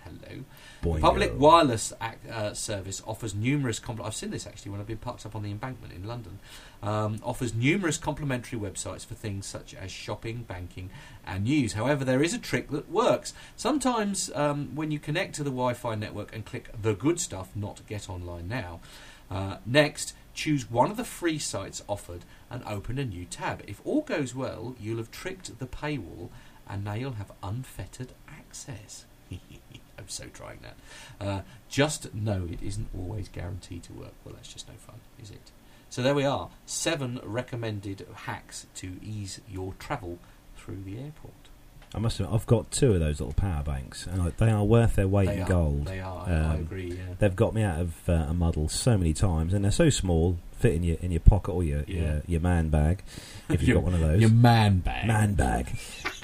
hello. 0.05 0.43
Boingo. 0.82 1.01
Public 1.01 1.38
wireless 1.38 1.93
ac- 2.03 2.28
uh, 2.30 2.53
service 2.55 3.01
offers 3.07 3.34
numerous. 3.34 3.78
Compl- 3.78 4.05
I've 4.05 4.14
seen 4.14 4.30
this 4.30 4.47
actually 4.47 4.72
when 4.72 4.80
I've 4.80 4.86
been 4.86 4.97
parked 4.97 5.24
up 5.24 5.36
on 5.36 5.43
the 5.43 5.51
embankment 5.51 5.93
in 5.93 6.05
London. 6.07 6.41
Um, 6.82 7.20
offers 7.22 7.55
numerous 7.55 7.99
complementary 7.99 8.59
websites 8.59 9.07
for 9.07 9.14
things 9.14 9.47
such 9.47 9.74
as 9.74 9.93
shopping, 9.93 10.43
banking, 10.43 10.91
and 11.26 11.45
news. 11.45 11.74
However, 11.74 12.05
there 12.05 12.22
is 12.22 12.34
a 12.34 12.38
trick 12.38 12.70
that 12.70 12.91
works. 12.91 13.32
Sometimes, 13.57 14.30
um, 14.34 14.74
when 14.74 14.91
you 14.91 14.99
connect 14.99 15.34
to 15.36 15.45
the 15.45 15.51
Wi-Fi 15.51 15.95
network 15.95 16.34
and 16.34 16.45
click 16.45 16.70
the 16.80 16.95
good 16.95 17.20
stuff, 17.20 17.51
not 17.55 17.82
get 17.86 18.09
online 18.11 18.49
now. 18.49 18.80
Uh, 19.30 19.59
next, 19.64 20.14
choose 20.41 20.70
one 20.70 20.91
of 20.91 20.97
the 20.97 21.05
free 21.05 21.38
sites 21.38 21.84
offered 21.86 22.24
and 22.49 22.62
open 22.64 22.99
a 22.99 23.05
new 23.05 23.26
tab. 23.26 23.62
If 23.66 23.82
all 23.84 24.01
goes 24.01 24.34
well, 24.34 24.74
you'll 24.80 24.97
have 24.97 25.11
tricked 25.11 25.59
the 25.59 25.66
paywall, 25.66 26.30
and 26.66 26.82
now 26.82 26.95
you'll 26.95 27.12
have 27.12 27.30
unfettered 27.43 28.14
access. 28.26 29.05
I'm 29.30 30.09
so 30.09 30.24
trying 30.32 30.61
that. 30.62 30.76
Uh, 31.20 31.43
just 31.68 32.14
know 32.14 32.49
it 32.51 32.62
isn't 32.62 32.88
always 32.97 33.28
guaranteed 33.28 33.82
to 33.82 33.93
work. 33.93 34.14
Well, 34.24 34.34
that's 34.34 34.51
just 34.51 34.66
no 34.66 34.74
fun, 34.78 35.01
is 35.22 35.30
it? 35.30 35.51
So 35.91 36.03
there 36.03 36.14
we 36.14 36.24
are. 36.24 36.49
Seven 36.64 37.20
recommended 37.22 38.07
hacks 38.14 38.66
to 38.76 38.99
ease 39.05 39.43
your 39.47 39.74
travel 39.74 40.18
through 40.57 40.84
the 40.86 40.97
airport. 40.97 41.34
I 41.95 41.99
must 41.99 42.20
admit, 42.20 42.34
I've 42.34 42.47
got 42.47 42.70
two 42.70 42.93
of 42.93 43.01
those 43.01 43.18
little 43.20 43.34
power 43.34 43.62
banks, 43.64 44.07
and 44.07 44.24
like, 44.24 44.36
they 44.36 44.51
are 44.51 44.64
worth 44.64 44.95
their 44.97 45.09
weight 45.09 45.26
they 45.26 45.36
in 45.38 45.43
are. 45.43 45.49
gold. 45.49 45.86
They 45.86 45.99
are. 46.01 46.24
I, 46.28 46.30
I 46.30 46.34
Um, 46.55 46.61
agree. 46.61 46.93
Yeah. 46.93 47.14
They've 47.18 47.34
got 47.34 47.53
me 47.55 47.62
out 47.64 47.80
of 47.80 48.09
uh, 48.09 48.12
a 48.28 48.34
muddle 48.34 48.68
so 48.68 48.97
many 48.97 49.12
times, 49.12 49.53
and 49.53 49.64
they're 49.64 49.72
so 49.72 49.91
small, 49.91 50.38
fit 50.61 50.74
in 50.74 50.82
your 50.82 50.96
in 51.00 51.11
your 51.11 51.20
pocket 51.20 51.52
or 51.52 51.62
your 51.64 51.82
Yeah. 51.86 52.00
your, 52.02 52.22
your 52.26 52.40
man 52.40 52.68
bag, 52.68 53.02
if 53.48 53.61
you've 53.61 53.68
Your- 53.68 53.76
got 53.78 53.84
one 53.84 53.94
of 53.94 54.00
those. 54.00 54.20
Your 54.20 54.30
man 54.30 54.78
bag. 54.78 55.06
man 55.08 55.34
bag, 55.34 55.76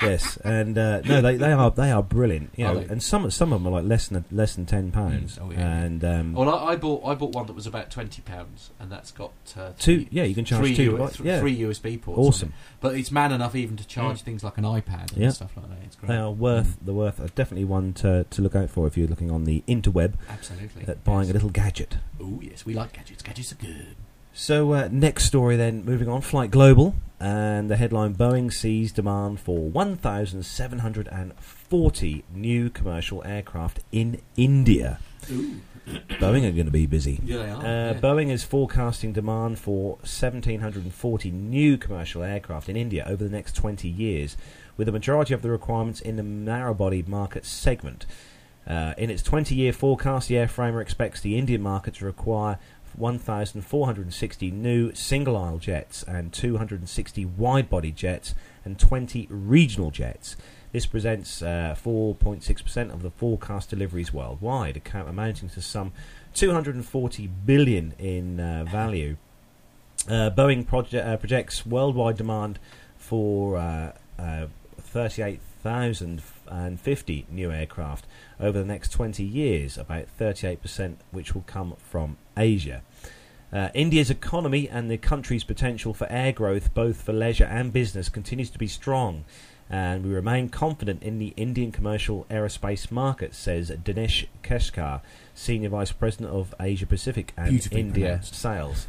yes, 0.02 0.36
and 0.38 0.76
uh, 0.78 1.00
no, 1.00 1.20
they, 1.20 1.36
they 1.36 1.52
are 1.52 1.70
they 1.70 1.90
are 1.90 2.02
brilliant. 2.02 2.50
You 2.56 2.64
know, 2.64 2.78
and 2.78 3.02
some 3.02 3.30
some 3.30 3.52
of 3.52 3.62
them 3.62 3.72
are 3.72 3.80
like 3.80 3.88
less 3.88 4.08
than 4.08 4.24
less 4.30 4.54
than 4.54 4.66
ten 4.66 4.92
pounds, 4.92 5.36
Mm, 5.38 5.42
oh, 5.46 5.50
yeah. 5.52 5.76
and 5.82 6.04
um, 6.04 6.32
Well, 6.34 6.48
I, 6.54 6.72
I 6.72 6.76
bought 6.76 7.04
I 7.06 7.14
bought 7.14 7.32
one 7.32 7.46
that 7.46 7.54
was 7.54 7.66
about 7.66 7.90
twenty 7.90 8.22
pounds, 8.22 8.70
and 8.78 8.90
that's 8.92 9.10
got 9.10 9.32
uh, 9.56 9.72
two. 9.78 10.06
Yeah, 10.10 10.24
you 10.24 10.34
can 10.34 10.44
charge 10.44 10.62
three, 10.62 10.76
two. 10.76 10.82
U- 10.84 10.90
devices, 10.92 11.16
th- 11.18 11.26
yeah, 11.26 11.40
three 11.40 11.56
USB 11.58 12.00
ports. 12.00 12.18
awesome. 12.18 12.48
it. 12.50 12.54
But 12.80 12.94
it's 12.96 13.10
man 13.10 13.32
enough 13.32 13.54
even 13.56 13.76
to 13.76 13.86
charge 13.86 14.18
Mm. 14.20 14.24
things 14.24 14.44
like 14.44 14.58
an 14.58 14.64
iPad 14.64 15.12
and 15.12 15.22
Yeah. 15.22 15.30
stuff 15.30 15.56
like 15.56 15.68
that. 15.68 15.78
It's 15.84 15.96
great. 15.96 16.08
They 16.08 16.16
are 16.16 16.30
worth 16.30 16.76
the 16.82 16.92
worth. 16.94 17.18
Uh, 17.20 17.28
definitely 17.34 17.64
one 17.64 17.92
to 17.94 18.24
to 18.28 18.42
look 18.42 18.54
out 18.54 18.70
for 18.70 18.86
if 18.86 18.96
you're 18.96 19.08
looking 19.08 19.30
on 19.30 19.44
the 19.44 19.62
interweb 19.66 20.14
Absolutely. 20.28 20.84
at 20.86 21.02
buying 21.04 21.30
a 21.30 21.32
little 21.32 21.50
gadget. 21.50 21.96
Oh 22.20 22.38
yes, 22.42 22.64
we 22.66 22.74
like 22.74 22.92
gadgets. 22.92 23.22
Gadgets 23.22 23.52
are 23.52 23.56
good. 23.56 23.96
So 24.38 24.74
uh, 24.74 24.90
next 24.92 25.24
story 25.24 25.56
then, 25.56 25.82
moving 25.86 26.10
on, 26.10 26.20
Flight 26.20 26.50
Global, 26.50 26.94
and 27.18 27.70
the 27.70 27.76
headline: 27.76 28.14
Boeing 28.14 28.52
sees 28.52 28.92
demand 28.92 29.40
for 29.40 29.60
1,740 29.60 32.24
new 32.34 32.68
commercial 32.68 33.24
aircraft 33.24 33.80
in 33.92 34.20
India. 34.36 34.98
Boeing 35.26 36.46
are 36.46 36.52
going 36.52 36.66
to 36.66 36.70
be 36.70 36.84
busy. 36.84 37.18
Yeah, 37.24 37.38
they 37.38 37.48
are. 37.48 37.56
Uh, 37.56 37.62
yeah. 37.62 37.94
Boeing 37.94 38.28
is 38.28 38.44
forecasting 38.44 39.14
demand 39.14 39.58
for 39.58 39.92
1,740 40.00 41.30
new 41.30 41.78
commercial 41.78 42.22
aircraft 42.22 42.68
in 42.68 42.76
India 42.76 43.06
over 43.08 43.24
the 43.24 43.30
next 43.30 43.56
20 43.56 43.88
years, 43.88 44.36
with 44.76 44.84
the 44.84 44.92
majority 44.92 45.32
of 45.32 45.40
the 45.40 45.48
requirements 45.48 46.02
in 46.02 46.16
the 46.16 46.22
narrow-body 46.22 47.04
market 47.06 47.46
segment. 47.46 48.04
Uh, 48.66 48.94
in 48.98 49.10
its 49.10 49.22
20-year 49.22 49.72
forecast, 49.72 50.28
the 50.28 50.34
airframer 50.34 50.82
expects 50.82 51.20
the 51.20 51.38
Indian 51.38 51.62
market 51.62 51.94
to 51.94 52.04
require 52.04 52.58
1,460 52.96 54.50
new 54.50 54.94
single-aisle 54.94 55.58
jets 55.58 56.02
and 56.02 56.32
260 56.32 57.24
wide-body 57.24 57.92
jets 57.92 58.34
and 58.64 58.78
20 58.78 59.26
regional 59.30 59.90
jets. 59.90 60.36
This 60.72 60.86
presents 60.86 61.42
uh, 61.42 61.76
4.6% 61.82 62.92
of 62.92 63.02
the 63.02 63.10
forecast 63.10 63.70
deliveries 63.70 64.12
worldwide, 64.12 64.82
amounting 64.92 65.48
to 65.50 65.62
some 65.62 65.92
240 66.34 67.26
billion 67.26 67.94
in 67.98 68.40
uh, 68.40 68.64
value. 68.64 69.16
Uh, 70.08 70.30
Boeing 70.30 70.66
proje- 70.66 71.04
uh, 71.04 71.16
projects 71.16 71.64
worldwide 71.64 72.16
demand 72.16 72.58
for 72.96 73.56
uh, 73.56 73.92
uh, 74.18 74.46
38,050 74.80 77.26
new 77.30 77.50
aircraft 77.50 78.06
over 78.38 78.58
the 78.58 78.64
next 78.64 78.90
20 78.90 79.24
years, 79.24 79.78
about 79.78 80.06
38%, 80.18 80.96
which 81.10 81.34
will 81.34 81.44
come 81.46 81.74
from 81.78 82.18
Asia. 82.36 82.82
Uh, 83.52 83.68
India's 83.74 84.10
economy 84.10 84.68
and 84.68 84.90
the 84.90 84.98
country's 84.98 85.44
potential 85.44 85.94
for 85.94 86.10
air 86.10 86.32
growth, 86.32 86.74
both 86.74 87.02
for 87.02 87.12
leisure 87.12 87.44
and 87.44 87.72
business, 87.72 88.08
continues 88.08 88.50
to 88.50 88.58
be 88.58 88.66
strong. 88.66 89.24
And 89.68 90.04
we 90.04 90.12
remain 90.12 90.48
confident 90.48 91.02
in 91.02 91.18
the 91.18 91.32
Indian 91.36 91.72
commercial 91.72 92.26
aerospace 92.30 92.90
market, 92.90 93.34
says 93.34 93.70
Dinesh 93.70 94.26
Keskar, 94.42 95.00
Senior 95.34 95.70
Vice 95.70 95.92
President 95.92 96.30
of 96.30 96.54
Asia 96.60 96.86
Pacific 96.86 97.32
and 97.36 97.66
India 97.72 98.06
pronounced. 98.06 98.34
Sales 98.34 98.86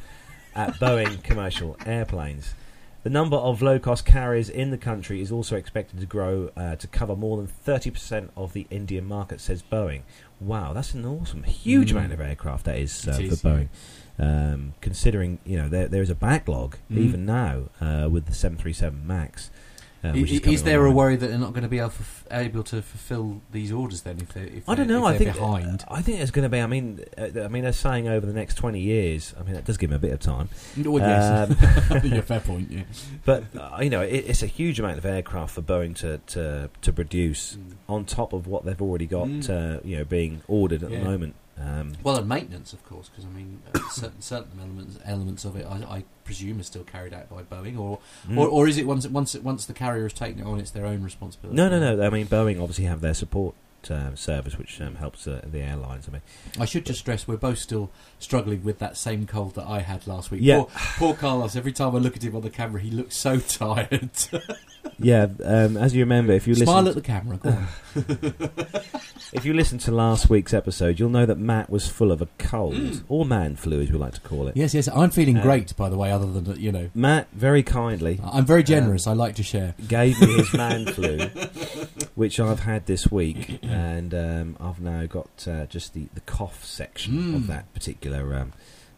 at 0.55 0.73
Boeing 0.75 1.23
Commercial 1.23 1.77
Airplanes. 1.85 2.53
The 3.07 3.13
number 3.13 3.37
of 3.37 3.61
low 3.61 3.79
cost 3.79 4.03
carriers 4.05 4.49
in 4.49 4.69
the 4.69 4.77
country 4.77 5.21
is 5.21 5.31
also 5.31 5.55
expected 5.55 6.01
to 6.01 6.05
grow 6.05 6.51
uh, 6.57 6.75
to 6.75 6.87
cover 6.87 7.15
more 7.15 7.37
than 7.37 7.47
30% 7.47 8.31
of 8.35 8.51
the 8.51 8.67
Indian 8.69 9.05
market, 9.05 9.39
says 9.39 9.63
Boeing. 9.63 10.01
Wow, 10.41 10.73
that's 10.73 10.93
an 10.93 11.05
awesome, 11.05 11.43
huge 11.43 11.87
Mm. 11.93 11.99
amount 11.99 12.11
of 12.11 12.19
aircraft 12.19 12.65
that 12.65 12.77
is, 12.77 13.07
uh, 13.07 13.11
is, 13.11 13.39
for 13.39 13.47
Boeing. 13.47 13.69
Um, 14.19 14.73
considering 14.81 15.39
you 15.45 15.55
know 15.55 15.69
there 15.69 15.87
there 15.87 16.01
is 16.01 16.09
a 16.09 16.15
backlog 16.15 16.75
Mm. 16.91 16.97
even 16.97 17.25
now 17.25 17.69
uh, 17.79 18.09
with 18.11 18.25
the 18.25 18.33
737 18.33 19.07
Max. 19.07 19.51
Uh, 20.03 20.09
I- 20.09 20.11
which 20.21 20.31
is, 20.31 20.63
there 20.63 20.85
a 20.85 20.91
worry 20.91 21.15
that 21.15 21.27
they're 21.27 21.39
not 21.39 21.53
going 21.53 21.63
to 21.63 21.69
be 21.69 21.79
able, 21.79 21.91
able 22.29 22.63
to 22.63 22.81
fulfil 22.81 23.41
these 23.51 23.71
orders 23.71 24.01
then 24.01 24.17
if 24.21 24.37
if 24.37 24.69
I 24.69 24.75
don't 24.75 24.87
know. 24.87 25.05
I 25.05 25.17
think 25.17 25.33
behind? 25.33 25.83
I 25.89 26.01
think 26.01 26.19
it's 26.19 26.29
going 26.31 26.43
to 26.43 26.49
be. 26.49 26.59
I 26.61 26.67
mean, 26.67 27.03
uh, 27.17 27.29
I 27.43 27.47
mean, 27.47 27.63
they're 27.63 27.73
saying 27.73 28.07
over 28.07 28.25
the 28.25 28.33
next 28.33 28.55
twenty 28.55 28.79
years. 28.79 29.33
I 29.39 29.43
mean, 29.43 29.55
that 29.55 29.65
does 29.65 29.77
give 29.77 29.89
them 29.89 29.97
a 29.97 29.99
bit 29.99 30.11
of 30.13 30.19
time. 30.19 30.49
Well, 30.77 30.99
yes. 31.01 31.49
Um, 31.91 32.01
yeah, 32.03 32.21
fair 32.31 32.39
point. 32.41 32.69
Yeah. 32.71 32.83
But 33.25 33.43
uh, 33.57 33.79
you 33.81 33.89
know, 33.89 34.01
it, 34.01 34.25
it's 34.27 34.43
a 34.43 34.47
huge 34.47 34.79
amount 34.79 34.97
of 34.99 35.05
aircraft 35.05 35.55
for 35.55 35.61
Boeing 35.63 35.95
to 35.97 36.19
to, 36.27 36.69
to 36.81 36.93
produce 36.93 37.57
on 37.89 38.05
top 38.05 38.33
of 38.33 38.45
what 38.47 38.65
they've 38.65 38.81
already 38.81 39.07
got. 39.07 39.27
Mm. 39.27 39.49
Uh, 39.49 39.79
you 39.83 39.97
know, 39.97 40.05
being 40.05 40.41
ordered 40.47 40.83
at 40.83 40.91
Yeah. 40.91 40.99
the 40.99 41.05
moment. 41.05 41.35
Um, 41.59 41.93
Well, 42.03 42.17
and 42.17 42.29
maintenance, 42.29 42.73
of 42.73 42.85
course, 42.85 43.09
because 43.09 43.25
I 43.25 43.29
mean, 43.29 43.61
uh, 43.73 43.79
certain 43.91 44.21
certain 44.21 44.59
elements 44.59 44.99
elements 45.05 45.45
of 45.45 45.55
it, 45.55 45.65
I, 45.65 45.97
I 45.97 46.03
presume, 46.23 46.59
are 46.59 46.63
still 46.63 46.83
carried 46.83 47.13
out 47.13 47.29
by 47.29 47.43
Boeing, 47.43 47.79
or 47.79 47.99
mm. 48.27 48.37
or, 48.37 48.47
or 48.47 48.67
is 48.67 48.77
it 48.77 48.85
once 48.85 49.07
once 49.07 49.35
it, 49.35 49.43
once 49.43 49.65
the 49.65 49.73
carrier 49.73 50.03
has 50.03 50.13
taken 50.13 50.41
it 50.41 50.45
on, 50.45 50.59
it's 50.59 50.71
their 50.71 50.85
own 50.85 51.03
responsibility? 51.03 51.55
no, 51.55 51.69
no, 51.69 51.95
no. 51.95 52.05
I 52.05 52.09
mean, 52.09 52.27
Boeing 52.27 52.61
obviously 52.61 52.85
have 52.85 53.01
their 53.01 53.13
support 53.13 53.55
um, 53.89 54.15
service, 54.15 54.57
which 54.57 54.81
um, 54.81 54.95
helps 54.95 55.27
uh, 55.27 55.41
the 55.45 55.61
airlines. 55.61 56.07
I 56.07 56.11
mean, 56.11 56.21
I 56.59 56.65
should 56.65 56.85
just 56.85 56.99
stress 56.99 57.27
we're 57.27 57.37
both 57.37 57.59
still 57.59 57.89
struggling 58.19 58.63
with 58.63 58.79
that 58.79 58.97
same 58.97 59.25
cold 59.25 59.55
that 59.55 59.65
I 59.65 59.79
had 59.79 60.07
last 60.07 60.31
week. 60.31 60.41
Yeah. 60.43 60.57
Poor, 60.57 60.67
poor 60.97 61.13
Carlos. 61.15 61.55
Every 61.55 61.71
time 61.71 61.95
I 61.95 61.99
look 61.99 62.15
at 62.15 62.23
him 62.23 62.35
on 62.35 62.41
the 62.41 62.49
camera, 62.49 62.81
he 62.81 62.91
looks 62.91 63.17
so 63.17 63.39
tired. 63.39 64.11
Yeah. 64.99 65.27
Um, 65.43 65.77
as 65.77 65.93
you 65.95 66.01
remember, 66.01 66.33
if 66.33 66.47
you 66.47 66.55
Smile 66.55 66.83
listen, 66.83 66.97
at 66.97 67.03
the 67.03 67.07
camera. 67.07 67.37
Go 67.37 67.49
on. 67.49 67.67
if 69.33 69.45
you 69.45 69.53
listen 69.53 69.77
to 69.79 69.91
last 69.91 70.29
week's 70.29 70.53
episode, 70.53 70.99
you'll 70.99 71.09
know 71.09 71.25
that 71.25 71.37
Matt 71.37 71.69
was 71.69 71.87
full 71.87 72.11
of 72.11 72.21
a 72.21 72.27
cold 72.37 72.75
Mm. 72.75 73.03
or 73.09 73.25
man 73.25 73.55
flu, 73.55 73.81
as 73.81 73.91
we 73.91 73.97
like 73.97 74.13
to 74.13 74.21
call 74.21 74.47
it. 74.47 74.55
yes, 74.57 74.73
yes. 74.73 74.87
I'm 74.87 75.09
feeling 75.09 75.37
Uh, 75.37 75.41
great, 75.43 75.75
by 75.75 75.89
the 75.89 75.97
way. 75.97 76.11
Other 76.11 76.31
than 76.31 76.43
that, 76.45 76.59
you 76.59 76.71
know, 76.71 76.89
Matt 76.93 77.27
very 77.33 77.63
kindly 77.63 78.19
I'm 78.23 78.45
very 78.45 78.63
generous. 78.63 79.07
I 79.07 79.13
like 79.13 79.35
to 79.35 79.43
share. 79.43 79.73
gave 79.87 80.19
me 80.21 80.33
his 80.37 80.53
man 80.53 80.85
flu, 80.93 81.17
which 82.15 82.39
I've 82.39 82.61
had 82.61 82.85
this 82.85 83.11
week, 83.11 83.59
and 83.63 84.13
um, 84.13 84.57
I've 84.59 84.79
now 84.79 85.05
got 85.05 85.47
uh, 85.47 85.65
just 85.65 85.93
the, 85.93 86.07
the 86.13 86.21
cough 86.21 86.63
section 86.65 87.35
of 87.35 87.41
Mm. 87.43 87.47
that 87.47 87.73
particular 87.73 88.35
um, 88.35 88.53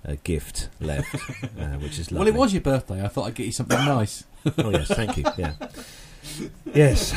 uh, 0.07 0.15
gift 0.23 0.69
left, 0.79 1.13
uh, 1.59 1.77
which 1.77 1.99
is 1.99 2.11
Well, 2.11 2.27
it 2.27 2.33
was 2.33 2.53
your 2.53 2.61
birthday. 2.61 3.03
I 3.03 3.07
thought 3.07 3.27
I'd 3.27 3.35
get 3.35 3.45
you 3.45 3.51
something 3.51 3.77
nice. 3.85 4.23
Oh 4.57 4.69
yes, 4.69 4.87
thank 4.87 5.17
you. 5.17 5.25
Yeah. 5.37 5.53
Yes. 6.73 7.13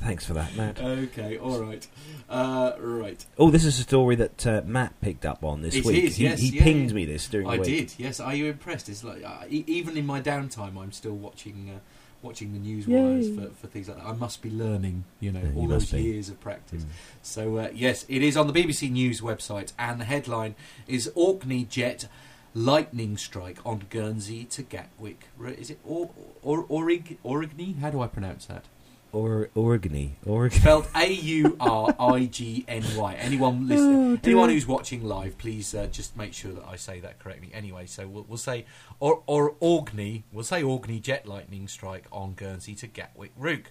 Thanks 0.00 0.24
for 0.24 0.32
that, 0.34 0.56
Matt. 0.56 0.80
Okay, 0.80 1.36
all 1.38 1.58
right, 1.60 1.86
uh, 2.30 2.72
right. 2.78 3.24
Oh, 3.36 3.50
this 3.50 3.64
is 3.64 3.78
a 3.78 3.82
story 3.82 4.16
that 4.16 4.46
uh, 4.46 4.62
Matt 4.64 4.98
picked 5.00 5.26
up 5.26 5.44
on 5.44 5.62
this 5.62 5.74
It 5.74 5.84
week. 5.84 6.04
is, 6.04 6.16
he 6.16 6.24
yes, 6.24 6.40
he 6.40 6.48
yeah, 6.56 6.62
pinged 6.62 6.90
yeah. 6.90 6.94
me 6.96 7.04
this 7.04 7.28
during 7.28 7.48
I 7.48 7.56
the 7.56 7.62
week. 7.62 7.88
did. 7.88 7.94
Yes, 7.98 8.20
are 8.20 8.34
you 8.34 8.46
impressed? 8.46 8.88
It's 8.88 9.04
like 9.04 9.22
uh, 9.24 9.44
even 9.48 9.96
in 9.96 10.06
my 10.06 10.20
downtime, 10.20 10.76
I'm 10.78 10.92
still 10.92 11.16
watching 11.16 11.70
uh, 11.74 11.78
watching 12.22 12.52
the 12.52 12.58
news 12.58 12.86
Yay. 12.86 13.00
wires 13.00 13.28
for, 13.34 13.54
for 13.54 13.66
things 13.66 13.88
like 13.88 13.98
that. 13.98 14.06
I 14.06 14.12
must 14.12 14.42
be 14.42 14.50
learning, 14.50 15.04
you 15.20 15.32
know, 15.32 15.40
Yeah, 15.40 15.50
all 15.56 15.66
must 15.66 15.90
those 15.90 16.00
years 16.00 16.28
of 16.28 16.40
practice. 16.40 16.84
Mm. 16.84 16.88
So 17.22 17.56
uh, 17.56 17.68
yes, 17.74 18.04
it 18.08 18.22
is 18.22 18.36
on 18.36 18.46
the 18.46 18.52
BBC 18.52 18.90
News 18.90 19.20
website, 19.20 19.72
and 19.78 20.00
the 20.00 20.04
headline 20.04 20.54
is 20.86 21.10
Orkney 21.14 21.64
jet 21.64 22.08
lightning 22.54 23.16
strike 23.16 23.58
on 23.64 23.86
Guernsey 23.90 24.44
to 24.44 24.62
Gatwick. 24.62 25.28
Re- 25.38 25.54
Is 25.54 25.70
it 25.70 25.78
or 25.84 26.10
or 26.42 26.64
Orig 26.68 27.18
Origny? 27.24 27.78
How 27.80 27.90
do 27.90 28.00
I 28.02 28.06
pronounce 28.06 28.46
that? 28.46 28.64
Or. 29.12 29.48
Origny. 29.54 30.12
Spelled 30.52 30.86
A 30.94 31.12
U 31.12 31.56
R 31.60 31.94
I 31.98 32.24
G 32.26 32.64
N 32.68 32.82
Y. 32.96 33.14
Anyone 33.14 33.58
Oh, 33.62 33.74
listening, 33.74 34.16
dear. 34.16 34.30
anyone 34.32 34.48
who's 34.50 34.66
watching 34.66 35.04
live, 35.04 35.36
please 35.38 35.74
uh, 35.74 35.86
just 35.90 36.16
make 36.16 36.32
sure 36.32 36.52
that 36.52 36.64
I 36.66 36.76
say 36.76 37.00
that 37.00 37.18
correctly. 37.18 37.50
Anyway, 37.52 37.86
so 37.86 38.06
we'll, 38.08 38.24
we'll 38.28 38.38
say 38.38 38.64
or 39.00 39.22
or 39.26 39.54
Orkney. 39.60 40.24
We'll 40.32 40.44
say 40.44 40.62
Orkney 40.62 40.98
jet 41.00 41.26
lightning 41.26 41.68
strike 41.68 42.06
on 42.10 42.32
Guernsey 42.34 42.74
to 42.76 42.86
Gatwick 42.86 43.32
route. 43.36 43.66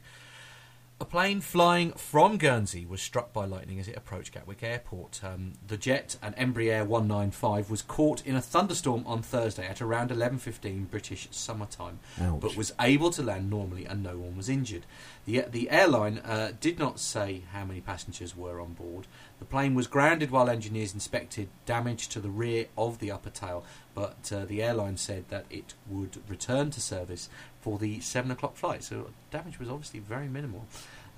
A 1.01 1.05
plane 1.05 1.41
flying 1.41 1.93
from 1.93 2.37
Guernsey 2.37 2.85
was 2.85 3.01
struck 3.01 3.33
by 3.33 3.45
lightning 3.45 3.79
as 3.79 3.87
it 3.87 3.97
approached 3.97 4.35
Gatwick 4.35 4.61
Airport. 4.61 5.19
Um, 5.23 5.53
the 5.65 5.75
jet, 5.75 6.15
an 6.21 6.33
Embraer 6.33 6.85
195, 6.85 7.71
was 7.71 7.81
caught 7.81 8.23
in 8.23 8.35
a 8.35 8.41
thunderstorm 8.41 9.03
on 9.07 9.23
Thursday 9.23 9.65
at 9.65 9.81
around 9.81 10.11
11:15 10.11 10.91
British 10.91 11.27
summertime 11.31 11.97
Ouch. 12.21 12.39
but 12.39 12.55
was 12.55 12.71
able 12.79 13.09
to 13.09 13.23
land 13.23 13.49
normally 13.49 13.83
and 13.83 14.03
no 14.03 14.15
one 14.15 14.37
was 14.37 14.47
injured. 14.47 14.85
The, 15.25 15.45
the 15.51 15.71
airline 15.71 16.19
uh, 16.19 16.51
did 16.61 16.77
not 16.77 16.99
say 16.99 17.41
how 17.51 17.65
many 17.65 17.81
passengers 17.81 18.37
were 18.37 18.61
on 18.61 18.73
board. 18.73 19.07
The 19.41 19.45
plane 19.45 19.73
was 19.73 19.87
grounded 19.87 20.29
while 20.29 20.47
engineers 20.51 20.93
inspected 20.93 21.49
damage 21.65 22.07
to 22.09 22.19
the 22.19 22.29
rear 22.29 22.67
of 22.77 22.99
the 22.99 23.11
upper 23.11 23.31
tail, 23.31 23.65
but 23.95 24.31
uh, 24.31 24.45
the 24.45 24.61
airline 24.61 24.97
said 24.97 25.25
that 25.29 25.45
it 25.49 25.73
would 25.89 26.17
return 26.29 26.69
to 26.69 26.79
service 26.79 27.27
for 27.59 27.79
the 27.79 27.99
seven 28.01 28.29
o'clock 28.29 28.55
flight. 28.55 28.83
So 28.83 29.09
damage 29.31 29.57
was 29.57 29.67
obviously 29.67 29.99
very 29.99 30.27
minimal. 30.27 30.67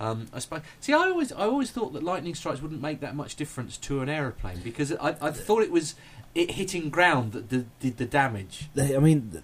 Um, 0.00 0.28
I 0.32 0.38
suppose. 0.38 0.62
See, 0.80 0.94
I 0.94 1.00
always, 1.00 1.32
I 1.32 1.40
always 1.42 1.70
thought 1.70 1.92
that 1.92 2.02
lightning 2.02 2.34
strikes 2.34 2.62
wouldn't 2.62 2.80
make 2.80 3.00
that 3.00 3.14
much 3.14 3.36
difference 3.36 3.76
to 3.76 4.00
an 4.00 4.08
aeroplane 4.08 4.60
because 4.64 4.90
I, 4.92 5.16
I 5.20 5.30
thought 5.30 5.62
it 5.62 5.70
was 5.70 5.94
it 6.34 6.52
hitting 6.52 6.88
ground 6.88 7.32
that 7.32 7.50
did, 7.50 7.66
did 7.78 7.98
the 7.98 8.06
damage. 8.06 8.70
They, 8.74 8.96
I 8.96 9.00
mean, 9.00 9.42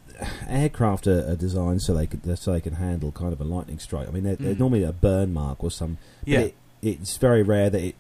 aircraft 0.49 1.07
are, 1.07 1.29
are 1.29 1.37
designed 1.37 1.83
so 1.83 1.93
they 1.93 2.07
could 2.07 2.39
so 2.39 2.53
they 2.53 2.63
can 2.63 2.77
handle 2.77 3.13
kind 3.13 3.35
of 3.35 3.43
a 3.43 3.45
lightning 3.45 3.79
strike. 3.79 4.09
I 4.09 4.11
mean, 4.11 4.25
they're, 4.25 4.37
they're 4.37 4.55
Mm. 4.55 4.59
normally 4.59 4.85
a 4.85 4.93
burn 4.93 5.35
mark 5.35 5.63
or 5.63 5.71
some. 5.71 5.99
Yeah. 6.25 6.41
it, 6.41 6.55
it's 6.83 7.19
very 7.19 7.43
rare 7.43 7.69
that 7.69 7.83
it 7.85 7.95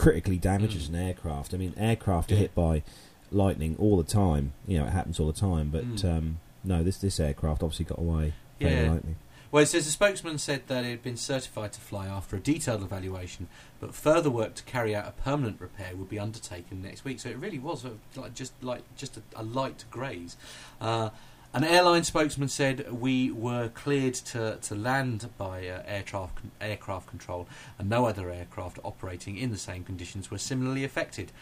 critically 0.00 0.38
damages 0.38 0.84
Mm. 0.88 0.94
an 0.94 0.94
aircraft. 1.08 1.52
I 1.52 1.58
mean, 1.58 1.74
aircraft 1.76 2.32
are 2.32 2.36
hit 2.36 2.54
by 2.54 2.82
lightning 3.30 3.76
all 3.78 3.96
the 3.98 4.02
time. 4.04 4.52
You 4.66 4.78
know, 4.78 4.86
it 4.86 4.90
happens 4.92 5.20
all 5.20 5.26
the 5.26 5.32
time. 5.38 5.68
But 5.70 5.84
Mm. 5.96 6.04
um, 6.16 6.38
no, 6.64 6.82
this 6.82 6.96
this 6.96 7.20
aircraft 7.20 7.62
obviously 7.62 7.84
got 7.84 7.98
away. 7.98 8.32
very 8.58 8.74
Yeah. 8.84 8.90
lightning. 8.92 9.16
Well, 9.50 9.62
it 9.62 9.66
says 9.66 9.86
the 9.86 9.90
spokesman 9.90 10.36
said 10.38 10.62
that 10.68 10.84
it 10.84 10.90
had 10.90 11.02
been 11.02 11.16
certified 11.16 11.72
to 11.72 11.80
fly 11.80 12.06
after 12.06 12.36
a 12.36 12.40
detailed 12.40 12.82
evaluation, 12.82 13.48
but 13.80 13.94
further 13.94 14.28
work 14.30 14.54
to 14.56 14.62
carry 14.64 14.94
out 14.94 15.08
a 15.08 15.12
permanent 15.12 15.60
repair 15.60 15.96
would 15.96 16.08
be 16.10 16.18
undertaken 16.18 16.82
next 16.82 17.02
week. 17.04 17.20
So 17.20 17.30
it 17.30 17.38
really 17.38 17.58
was 17.58 17.84
a, 17.86 17.92
like 18.20 18.34
just 18.34 18.52
like 18.62 18.82
just 18.96 19.16
a, 19.16 19.22
a 19.34 19.42
light 19.42 19.84
graze. 19.90 20.36
Uh, 20.80 21.08
an 21.52 21.64
airline 21.64 22.04
spokesman 22.04 22.48
said 22.48 22.92
we 22.92 23.32
were 23.32 23.68
cleared 23.70 24.14
to, 24.14 24.58
to 24.62 24.74
land 24.76 25.30
by 25.36 25.66
uh, 25.66 25.82
aircraft 25.84 26.38
aircraft 26.60 27.08
control, 27.08 27.48
and 27.76 27.88
no 27.88 28.06
other 28.06 28.30
aircraft 28.30 28.78
operating 28.84 29.36
in 29.36 29.50
the 29.50 29.58
same 29.58 29.82
conditions 29.82 30.30
were 30.30 30.38
similarly 30.38 30.84
affected. 30.84 31.32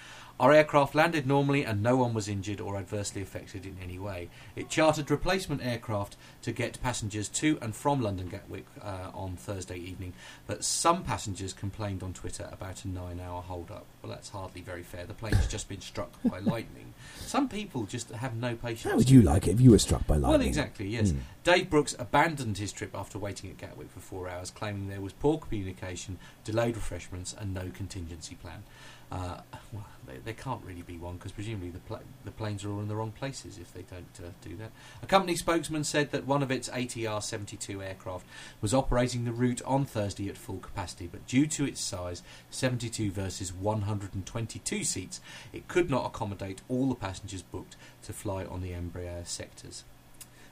Our 0.40 0.52
aircraft 0.52 0.94
landed 0.94 1.26
normally 1.26 1.64
and 1.64 1.82
no 1.82 1.96
one 1.96 2.14
was 2.14 2.28
injured 2.28 2.60
or 2.60 2.76
adversely 2.76 3.20
affected 3.20 3.66
in 3.66 3.76
any 3.82 3.98
way. 3.98 4.30
It 4.54 4.70
chartered 4.70 5.10
replacement 5.10 5.66
aircraft 5.66 6.16
to 6.42 6.52
get 6.52 6.80
passengers 6.82 7.28
to 7.28 7.58
and 7.60 7.74
from 7.74 8.00
London 8.00 8.28
Gatwick 8.28 8.66
uh, 8.82 9.10
on 9.12 9.36
Thursday 9.36 9.76
evening, 9.76 10.12
but 10.46 10.64
some 10.64 11.02
passengers 11.02 11.52
complained 11.52 12.02
on 12.02 12.12
Twitter 12.12 12.48
about 12.52 12.84
a 12.84 12.88
nine 12.88 13.20
hour 13.20 13.42
hold 13.42 13.70
up. 13.70 13.86
Well, 14.02 14.12
that's 14.12 14.28
hardly 14.30 14.60
very 14.60 14.82
fair. 14.82 15.04
The 15.06 15.14
plane's 15.14 15.46
just 15.46 15.68
been 15.68 15.80
struck 15.80 16.10
by 16.24 16.38
lightning. 16.40 16.94
Some 17.16 17.48
people 17.48 17.84
just 17.84 18.10
have 18.10 18.36
no 18.36 18.54
patience. 18.54 18.90
How 18.90 18.96
would 18.96 19.10
you 19.10 19.22
like 19.22 19.46
it 19.48 19.52
if 19.52 19.60
you 19.60 19.70
were 19.70 19.78
struck 19.78 20.06
by 20.06 20.14
lightning? 20.14 20.40
Well, 20.40 20.48
exactly, 20.48 20.88
yes. 20.88 21.10
Hmm. 21.10 21.18
Dave 21.44 21.70
Brooks 21.70 21.96
abandoned 21.98 22.58
his 22.58 22.72
trip 22.72 22.94
after 22.94 23.18
waiting 23.18 23.50
at 23.50 23.58
Gatwick 23.58 23.90
for 23.90 24.00
four 24.00 24.28
hours, 24.28 24.50
claiming 24.50 24.88
there 24.88 25.00
was 25.00 25.12
poor 25.12 25.38
communication, 25.38 26.18
delayed 26.44 26.76
refreshments, 26.76 27.34
and 27.38 27.54
no 27.54 27.70
contingency 27.74 28.34
plan. 28.36 28.62
Uh, 29.10 29.40
well, 29.72 29.86
there, 30.06 30.18
there 30.22 30.34
can't 30.34 30.62
really 30.64 30.82
be 30.82 30.98
one 30.98 31.16
because 31.16 31.32
presumably 31.32 31.70
the, 31.70 31.78
pla- 31.78 32.00
the 32.26 32.30
planes 32.30 32.64
are 32.64 32.70
all 32.70 32.80
in 32.80 32.88
the 32.88 32.96
wrong 32.96 33.10
places 33.12 33.56
if 33.56 33.72
they 33.72 33.82
don't 33.82 34.26
uh, 34.26 34.30
do 34.42 34.54
that. 34.56 34.70
A 35.02 35.06
company 35.06 35.34
spokesman 35.34 35.84
said 35.84 36.10
that 36.10 36.26
one 36.28 36.42
of 36.42 36.50
its 36.50 36.68
ATR 36.68 37.22
72 37.22 37.82
aircraft 37.82 38.26
was 38.60 38.74
operating 38.74 39.24
the 39.24 39.32
route 39.32 39.62
on 39.64 39.86
Thursday 39.86 40.28
at 40.28 40.36
full 40.36 40.58
capacity, 40.58 41.08
but 41.10 41.26
due 41.26 41.46
to 41.46 41.64
its 41.64 41.80
size, 41.80 42.22
72 42.50 43.10
versus 43.10 43.52
122 43.52 44.84
seats, 44.84 45.20
it 45.52 45.66
could 45.66 45.88
not 45.88 46.06
accommodate 46.06 46.60
all 46.68 46.88
the 46.88 46.94
passengers 46.94 47.42
booked 47.42 47.76
to 48.02 48.12
fly 48.12 48.44
on 48.44 48.60
the 48.60 48.72
Embraer 48.72 49.26
sectors. 49.26 49.84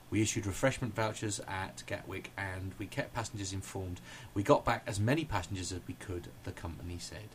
We 0.09 0.21
issued 0.21 0.45
refreshment 0.47 0.95
vouchers 0.95 1.39
at 1.47 1.83
Gatwick 1.85 2.31
and 2.37 2.73
we 2.79 2.87
kept 2.87 3.13
passengers 3.13 3.53
informed. 3.53 4.01
We 4.33 4.41
got 4.41 4.65
back 4.65 4.83
as 4.87 4.99
many 4.99 5.25
passengers 5.25 5.71
as 5.71 5.81
we 5.87 5.93
could, 5.95 6.29
the 6.43 6.51
company 6.51 6.97
said. 6.99 7.29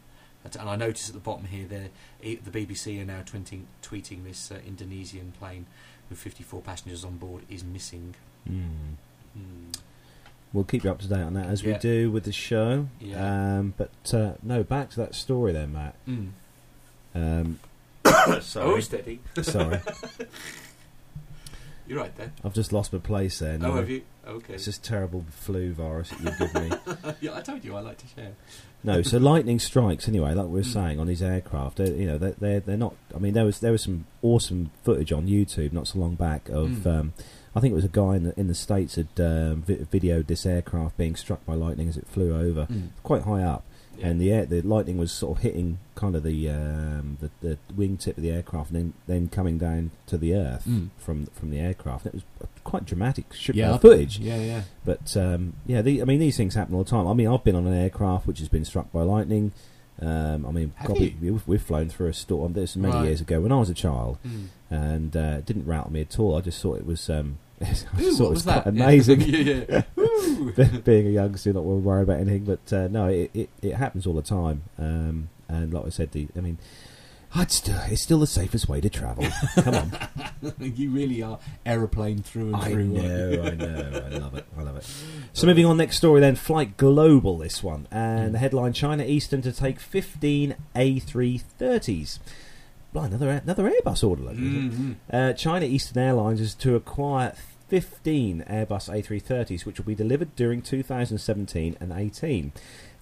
And 0.59 0.69
I 0.69 0.75
notice 0.75 1.09
at 1.09 1.15
the 1.15 1.21
bottom 1.21 1.45
here, 1.47 1.69
the 1.69 2.51
BBC 2.51 3.01
are 3.01 3.05
now 3.05 3.21
tweeting, 3.21 3.65
tweeting 3.83 4.25
this 4.25 4.51
uh, 4.51 4.57
Indonesian 4.67 5.33
plane 5.39 5.67
with 6.11 6.19
54 6.19 6.63
passengers 6.63 7.05
on 7.05 7.17
board 7.17 7.45
is 7.49 7.63
missing. 7.63 8.15
Hmm. 8.47 8.63
Hmm. 9.35 9.71
We'll 10.53 10.65
keep 10.65 10.85
you 10.85 10.91
up 10.91 11.01
to 11.01 11.09
date 11.09 11.23
on 11.23 11.35
that 11.35 11.47
as 11.47 11.65
we 11.65 11.75
do 11.75 12.11
with 12.11 12.25
the 12.25 12.33
show. 12.33 12.89
Yeah. 13.01 13.59
Um, 13.59 13.75
but 13.77 14.15
uh, 14.15 14.33
no, 14.43 14.63
back 14.63 14.91
to 14.91 14.97
that 14.97 15.15
story 15.15 15.53
there, 15.53 15.67
Matt. 15.67 15.95
Hmm. 16.07 16.27
Um, 17.15 17.59
Oh, 18.25 18.41
sorry, 18.41 18.83
steady. 18.83 19.21
sorry, 19.41 19.81
You're 21.89 21.99
right 21.99 22.15
there. 22.17 22.33
I've 22.45 22.55
just 22.55 22.73
lost 22.73 22.93
my 22.93 23.01
place 23.01 23.41
there. 23.41 23.59
Oh, 23.61 23.75
have 23.75 23.91
you? 23.91 24.03
Okay. 24.27 24.55
It's 24.55 24.67
this 24.67 24.79
terrible 24.79 25.25
flu 25.31 25.73
virus 25.73 26.11
that 26.11 26.21
you've 26.21 26.39
given 26.39 26.69
me. 26.71 26.77
yeah, 27.21 27.37
I 27.37 27.41
told 27.41 27.65
you 27.65 27.75
I 27.75 27.81
like 27.81 27.99
to 27.99 28.07
share. 28.07 28.33
No, 28.85 29.03
so 29.03 29.19
lightning 29.19 29.59
strikes 29.59 30.07
anyway, 30.09 30.33
like 30.35 30.47
we 30.47 30.53
were 30.53 30.61
Mm. 30.61 30.73
saying 30.73 31.01
on 31.01 31.09
these 31.09 31.23
aircraft. 31.23 31.79
They're, 31.79 31.93
you 31.93 32.07
know, 32.07 32.19
they're, 32.19 32.37
they're 32.39 32.61
they're 32.61 32.77
not. 32.77 32.95
I 33.15 33.19
mean, 33.19 33.35
there 33.35 33.45
was 33.45 33.59
there 33.59 33.73
was 33.73 33.83
some 33.83 34.07
awesome 34.23 34.71
footage 34.85 35.11
on 35.13 35.27
YouTube 35.27 35.73
not 35.73 35.89
so 35.89 35.99
long 35.99 36.15
back 36.15 36.49
of. 36.51 36.69
Mm. 36.69 36.87
Um, 36.87 37.13
I 37.55 37.61
think 37.61 37.73
it 37.73 37.77
was 37.77 37.85
a 37.85 37.89
guy 37.89 38.17
in 38.17 38.23
the 38.25 38.39
in 38.41 38.49
the 38.49 38.55
states 38.55 38.95
had 38.97 39.09
um, 39.19 39.63
vi- 39.63 39.85
videoed 39.93 40.27
this 40.27 40.47
aircraft 40.47 40.97
being 40.97 41.17
struck 41.17 41.45
by 41.45 41.55
lightning 41.55 41.89
as 41.89 41.97
it 41.97 42.07
flew 42.07 42.35
over 42.35 42.67
Mm. 42.67 42.89
quite 43.03 43.23
high 43.23 43.43
up, 43.43 43.63
Yeah. 43.99 44.07
and 44.09 44.21
the 44.21 44.33
air, 44.33 44.47
the 44.47 44.63
lightning 44.63 44.97
was 44.97 45.13
sort 45.13 45.37
of 45.37 45.43
hitting 45.43 45.79
kind 45.95 46.17
of 46.17 46.23
the 46.23 46.49
um, 46.49 47.19
the, 47.21 47.31
the 47.43 47.59
wingtip 47.77 48.17
of 48.17 48.23
the 48.23 48.31
aircraft, 48.31 48.71
and 48.71 48.79
then 48.79 48.93
then 49.07 49.29
coming 49.29 49.59
down 49.59 49.91
to 50.07 50.17
the 50.17 50.35
earth 50.35 50.65
Mm. 50.67 50.89
from 50.99 51.27
from 51.27 51.51
the 51.51 51.59
aircraft. 51.59 52.07
It 52.07 52.15
was 52.15 52.23
quite 52.65 52.85
dramatic 52.87 53.33
sh- 53.35 53.51
yeah, 53.55 53.77
footage. 53.77 54.19
Yeah, 54.19 54.41
yeah. 54.41 54.63
But 54.85 55.15
um, 55.17 55.53
yeah, 55.67 55.83
the, 55.83 56.01
I 56.01 56.05
mean, 56.07 56.21
these 56.21 56.37
things 56.39 56.55
happen 56.55 56.75
all 56.75 56.85
the 56.85 56.91
time. 56.91 57.07
I 57.07 57.13
mean, 57.13 57.29
I've 57.29 57.45
been 57.45 57.57
on 57.57 57.67
an 57.67 57.75
aircraft 57.75 58.27
which 58.27 58.39
has 58.39 58.49
been 58.49 58.65
struck 58.65 58.91
by 58.93 59.03
lightning. 59.03 59.53
Um, 60.01 60.47
I 60.47 60.51
mean, 60.51 60.73
Have 60.77 60.89
God, 60.89 60.99
we, 60.99 61.17
we've, 61.21 61.47
we've 61.47 61.63
flown 61.63 61.89
through 61.89 62.09
a 62.09 62.13
storm. 62.15 62.55
This 62.55 62.75
many 62.77 62.95
Right. 62.95 63.05
years 63.05 63.21
ago 63.21 63.41
when 63.41 63.53
I 63.53 63.57
was 63.61 63.69
a 63.71 63.75
child, 63.75 64.19
Mm. 64.27 64.47
And 64.73 65.15
uh, 65.15 65.37
it 65.39 65.47
didn't 65.47 65.67
rattle 65.67 65.93
me 65.93 66.01
at 66.01 66.19
all. 66.19 66.37
I 66.37 66.41
just 66.41 66.61
thought 66.61 66.79
it 66.79 66.87
was. 66.87 67.11
Um, 67.11 67.39
I 67.61 67.75
Ooh, 68.01 68.15
thought 68.15 68.27
it 68.27 68.31
was 68.31 68.43
quite 68.43 68.67
amazing. 68.67 69.21
yeah, 69.27 69.83
yeah. 69.97 70.79
Being 70.85 71.07
a 71.09 71.11
youngster, 71.11 71.53
not 71.53 71.65
worried 71.65 72.05
about 72.05 72.21
anything. 72.21 72.45
But 72.45 72.73
uh, 72.73 72.89
no, 72.89 73.07
it, 73.09 73.31
it, 73.35 73.51
it 73.61 73.75
happens 73.75 74.07
all 74.07 74.15
the 74.15 74.23
time. 74.23 74.63
Um, 74.79 75.29
and 75.49 75.75
like 75.75 75.85
I 75.85 75.91
said, 75.91 76.13
the 76.13 76.27
I 76.35 76.41
mean, 76.41 76.57
it's 77.37 77.57
still, 77.57 77.79
it's 77.87 78.01
still 78.01 78.19
the 78.19 78.27
safest 78.27 78.67
way 78.67 78.81
to 78.81 78.89
travel. 78.89 79.27
Come 79.57 79.75
on. 79.75 79.93
you 80.59 80.91
really 80.91 81.23
are 81.23 81.39
aeroplane 81.67 82.23
through 82.23 82.55
and 82.55 82.57
I 82.57 82.71
through. 82.71 82.97
aren't 82.97 83.03
know, 83.03 83.43
I 83.45 83.51
know, 83.55 84.03
I 84.07 84.19
love 84.19 84.35
it, 84.35 84.47
I 84.57 84.63
love 84.63 84.77
it. 84.77 84.87
So 85.35 85.47
moving 85.47 85.67
on, 85.67 85.77
next 85.77 85.99
story 85.99 86.23
then, 86.23 86.35
Flight 86.35 86.79
Global, 86.79 87.37
this 87.37 87.63
one, 87.63 87.89
and 87.91 88.35
the 88.35 88.39
headline: 88.39 88.73
China 88.73 89.05
Eastern 89.05 89.43
to 89.43 89.53
take 89.53 89.81
15 89.81 90.57
A330s. 90.75 92.19
Blimey, 92.93 93.09
another 93.15 93.31
another 93.31 93.71
Airbus 93.71 94.07
order. 94.07 94.31
it? 94.31 94.37
Mhm. 94.37 94.97
Uh, 95.11 95.33
China 95.33 95.65
Eastern 95.67 96.03
Airlines 96.03 96.41
is 96.41 96.55
to 96.57 96.75
acquire 96.77 97.33
15 97.69 98.45
Airbus 98.49 98.89
A330s, 98.91 99.65
which 99.65 99.79
will 99.79 99.87
be 99.87 99.95
delivered 99.95 100.35
during 100.37 100.61
2017 100.61 101.77
and 101.81 101.93
18. 101.93 102.53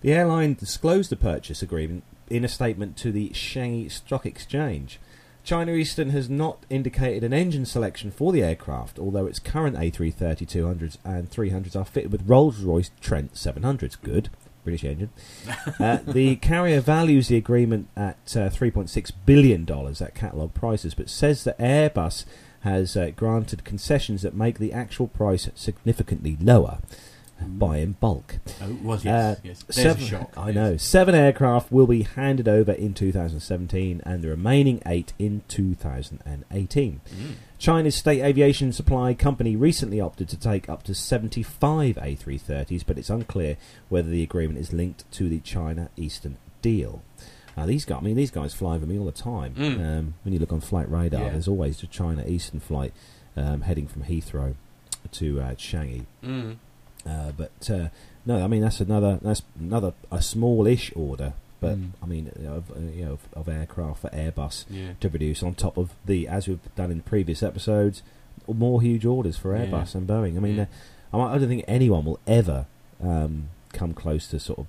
The 0.03 0.13
airline 0.13 0.55
disclosed 0.55 1.11
the 1.11 1.17
purchase 1.17 1.61
agreement 1.63 2.05
in 2.29 2.45
a 2.45 2.49
statement 2.49 2.97
to 2.99 3.11
the 3.11 3.33
Shanghai 3.35 3.89
Stock 3.89 4.25
Exchange. 4.27 5.01
China 5.43 5.73
Eastern 5.73 6.11
has 6.11 6.29
not 6.31 6.65
indicated 6.71 7.25
an 7.25 7.33
engine 7.33 7.65
selection 7.67 8.11
for 8.11 8.31
the 8.31 8.43
aircraft, 8.43 8.99
although 8.99 9.27
its 9.27 9.39
current 9.39 9.77
A330 9.77 10.47
200s 10.47 10.99
and 11.05 11.31
300s 11.31 11.75
are 11.75 11.85
fitted 11.85 12.13
with 12.13 12.29
Rolls-Royce 12.29 12.91
Trent 13.01 13.35
700s. 13.35 13.97
Good. 14.01 14.29
British 14.65 14.85
engine. 14.85 15.11
uh, 15.79 15.99
the 16.07 16.37
carrier 16.43 16.81
values 16.81 17.29
the 17.29 17.37
agreement 17.37 17.89
at 17.97 18.19
uh, 18.37 18.51
$3.6 18.51 19.13
billion 19.27 19.69
at 20.01 20.15
catalogue 20.15 20.55
prices, 20.55 20.95
but 20.95 21.09
says 21.09 21.45
that 21.45 21.59
Airbus 21.59 22.25
has 22.61 22.97
uh, 22.97 23.11
granted 23.17 23.65
concessions 23.65 24.23
that 24.23 24.35
make 24.35 24.59
the 24.59 24.73
actual 24.73 25.09
price 25.09 25.49
significantly 25.55 26.37
lower. 26.41 26.79
Buy 27.47 27.79
in 27.79 27.93
bulk. 27.93 28.37
Oh, 28.63 28.71
it 28.71 28.83
was 28.83 29.05
yes, 29.05 29.37
Uh, 29.39 29.41
yes. 29.43 29.63
There's 29.65 29.77
seven, 29.77 30.03
a 30.03 30.07
shock. 30.07 30.33
I 30.37 30.47
yes. 30.49 30.55
know. 30.55 30.77
Seven 30.77 31.15
aircraft 31.15 31.73
will 31.73 31.87
be 31.87 32.03
handed 32.03 32.49
over 32.49 32.73
in 32.73 32.95
2017 32.95 34.03
and 34.05 34.23
the 34.23 34.29
remaining 34.29 34.83
eight 34.87 35.13
in 35.19 35.43
2018. 35.49 37.01
Mm. 37.09 37.33
China's 37.59 37.95
state 37.95 38.23
aviation 38.23 38.73
supply 38.73 39.15
company 39.15 39.57
recently 39.57 40.01
opted 40.01 40.29
to 40.31 40.39
take 40.39 40.69
up 40.69 40.83
to 40.85 40.95
75 40.95 41.97
A330s, 41.97 42.85
but 42.87 42.99
it's 42.99 43.11
unclear 43.11 43.57
whether 43.89 44.09
the 44.09 44.23
agreement 44.23 44.59
is 44.59 44.73
linked 44.73 45.11
to 45.13 45.29
the 45.29 45.41
China 45.41 45.91
Eastern 45.97 46.37
deal. 46.63 47.03
Now, 47.57 47.67
these 47.67 47.85
guys, 47.85 47.99
I 48.01 48.03
mean, 48.05 48.17
these 48.17 48.31
guys 48.31 48.55
fly 48.55 48.77
with 48.79 48.89
me 48.89 48.99
all 48.99 49.05
the 49.07 49.13
time. 49.13 49.55
Mm. 49.55 49.81
Um, 49.99 50.15
when 50.23 50.33
you 50.33 50.39
look 50.39 50.53
on 50.53 50.61
flight 50.61 50.91
radar, 50.91 51.23
Yeah. 51.25 51.29
there's 51.31 51.49
always 51.49 51.83
a 51.83 51.87
China 51.87 52.25
Eastern 52.27 52.61
flight 52.61 52.93
um, 53.37 53.63
heading 53.63 53.87
from 53.87 54.05
Heathrow 54.05 54.55
to 55.13 55.41
uh, 55.41 55.55
Changi. 55.55 56.07
Mm. 56.25 56.57
Uh, 57.07 57.33
but 57.37 57.71
uh, 57.71 57.89
no, 58.27 58.43
I 58.45 58.47
mean 58.47 58.61
that's 58.63 58.81
another 58.81 59.19
that's 59.23 59.43
another 59.59 59.95
a 60.13 60.21
smallish 60.23 60.93
order, 60.95 61.33
but 61.61 61.77
Mm. 61.79 61.91
I 62.03 62.07
mean 62.07 62.31
of 62.47 62.71
uh, 62.71 62.81
you 62.95 63.05
know 63.07 63.13
of, 63.13 63.21
of 63.35 63.49
aircraft 63.49 64.01
for 64.03 64.11
Airbus 64.11 64.65
Yeah. 64.71 64.93
to 65.01 65.09
produce 65.09 65.43
on 65.43 65.55
top 65.55 65.77
of 65.79 65.91
the 66.05 66.29
as 66.29 66.47
we've 66.49 66.61
done 66.77 66.91
in 66.91 67.01
previous 67.01 67.43
episodes, 67.43 68.03
more 68.47 68.83
huge 68.83 69.05
orders 69.07 69.37
for 69.37 69.57
Yeah. 69.57 69.67
Airbus 69.67 69.95
and 69.95 70.07
Boeing. 70.09 70.37
I 70.37 70.41
mean, 70.41 70.57
Yeah. 70.57 70.67
uh, 71.13 71.19
I, 71.19 71.35
I 71.35 71.39
don't 71.39 71.49
think 71.49 71.65
anyone 71.69 72.05
will 72.05 72.21
ever 72.27 72.67
um, 73.03 73.49
come 73.73 73.95
close 73.95 74.27
to 74.29 74.39
sort 74.41 74.59
of 74.59 74.67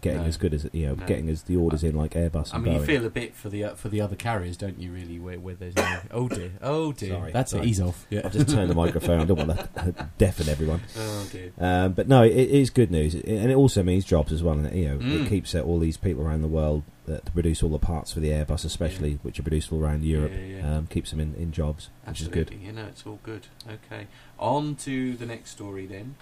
getting 0.00 0.22
No. 0.22 0.26
as 0.28 0.36
good 0.36 0.52
as 0.54 0.68
you 0.72 0.86
know 0.88 0.94
No. 0.94 1.06
getting 1.06 1.28
as 1.28 1.42
the 1.44 1.56
orders 1.56 1.82
in 1.82 1.96
like 1.96 2.12
Airbus 2.12 2.52
I 2.54 2.58
mean, 2.58 2.74
you 2.74 2.82
feel 2.84 3.04
a 3.06 3.10
bit 3.10 3.34
for 3.34 3.48
the 3.48 3.64
uh, 3.64 3.74
for 3.74 3.88
the 3.88 4.00
other 4.00 4.16
carriers, 4.16 4.56
don't 4.56 4.78
you? 4.80 4.92
Really, 4.92 5.18
where, 5.18 5.38
where 5.38 5.54
there's 5.54 5.76
no. 5.76 5.98
Oh 6.10 6.28
dear, 6.28 6.52
oh 6.62 6.92
dear. 6.92 7.10
Sorry, 7.10 7.32
That's 7.32 7.50
sorry. 7.52 7.62
it. 7.64 7.66
He's 7.66 7.80
off. 7.80 8.06
Yeah. 8.10 8.22
I've 8.24 8.32
just 8.32 8.48
turned 8.50 8.70
the 8.70 8.74
microphone. 8.74 9.20
I 9.20 9.24
don't 9.24 9.46
want 9.46 9.58
to 9.58 10.08
deafen 10.18 10.48
everyone. 10.48 10.82
oh 10.98 11.28
dear. 11.32 11.52
Um, 11.58 11.92
but 11.92 12.08
no, 12.08 12.22
it, 12.22 12.32
it 12.32 12.50
is 12.50 12.70
good 12.70 12.90
news, 12.90 13.14
It- 13.14 13.24
and 13.26 13.50
it 13.50 13.54
also 13.56 13.82
means 13.82 14.04
jobs 14.04 14.32
as 14.32 14.42
well. 14.42 14.58
And 14.58 14.74
you 14.76 14.88
know, 14.88 14.98
Mm. 14.98 15.26
it 15.26 15.28
keeps 15.28 15.54
uh, 15.54 15.60
all 15.60 15.78
these 15.78 15.96
people 15.96 16.22
around 16.26 16.42
the 16.42 16.48
world 16.48 16.82
to 17.06 17.20
produce 17.32 17.62
all 17.62 17.70
the 17.70 17.78
parts 17.78 18.12
for 18.12 18.18
the 18.18 18.30
Airbus, 18.30 18.64
especially 18.64 19.10
Yeah. 19.12 19.16
which 19.22 19.38
are 19.38 19.42
produced 19.44 19.72
all 19.72 19.80
around 19.80 20.02
Europe. 20.02 20.32
Yeah, 20.34 20.56
yeah. 20.56 20.76
Um, 20.78 20.86
keeps 20.88 21.10
them 21.12 21.20
in, 21.20 21.34
in 21.36 21.52
jobs, 21.52 21.88
which 22.04 22.20
is 22.20 22.26
good. 22.26 22.50
You 22.60 22.72
know, 22.72 22.86
it's 22.86 23.06
all 23.06 23.20
good. 23.22 23.46
Okay. 23.68 24.08
On 24.40 24.74
to 24.76 25.16
the 25.16 25.24
next 25.26 25.50
story 25.50 25.86
then. 25.86 26.16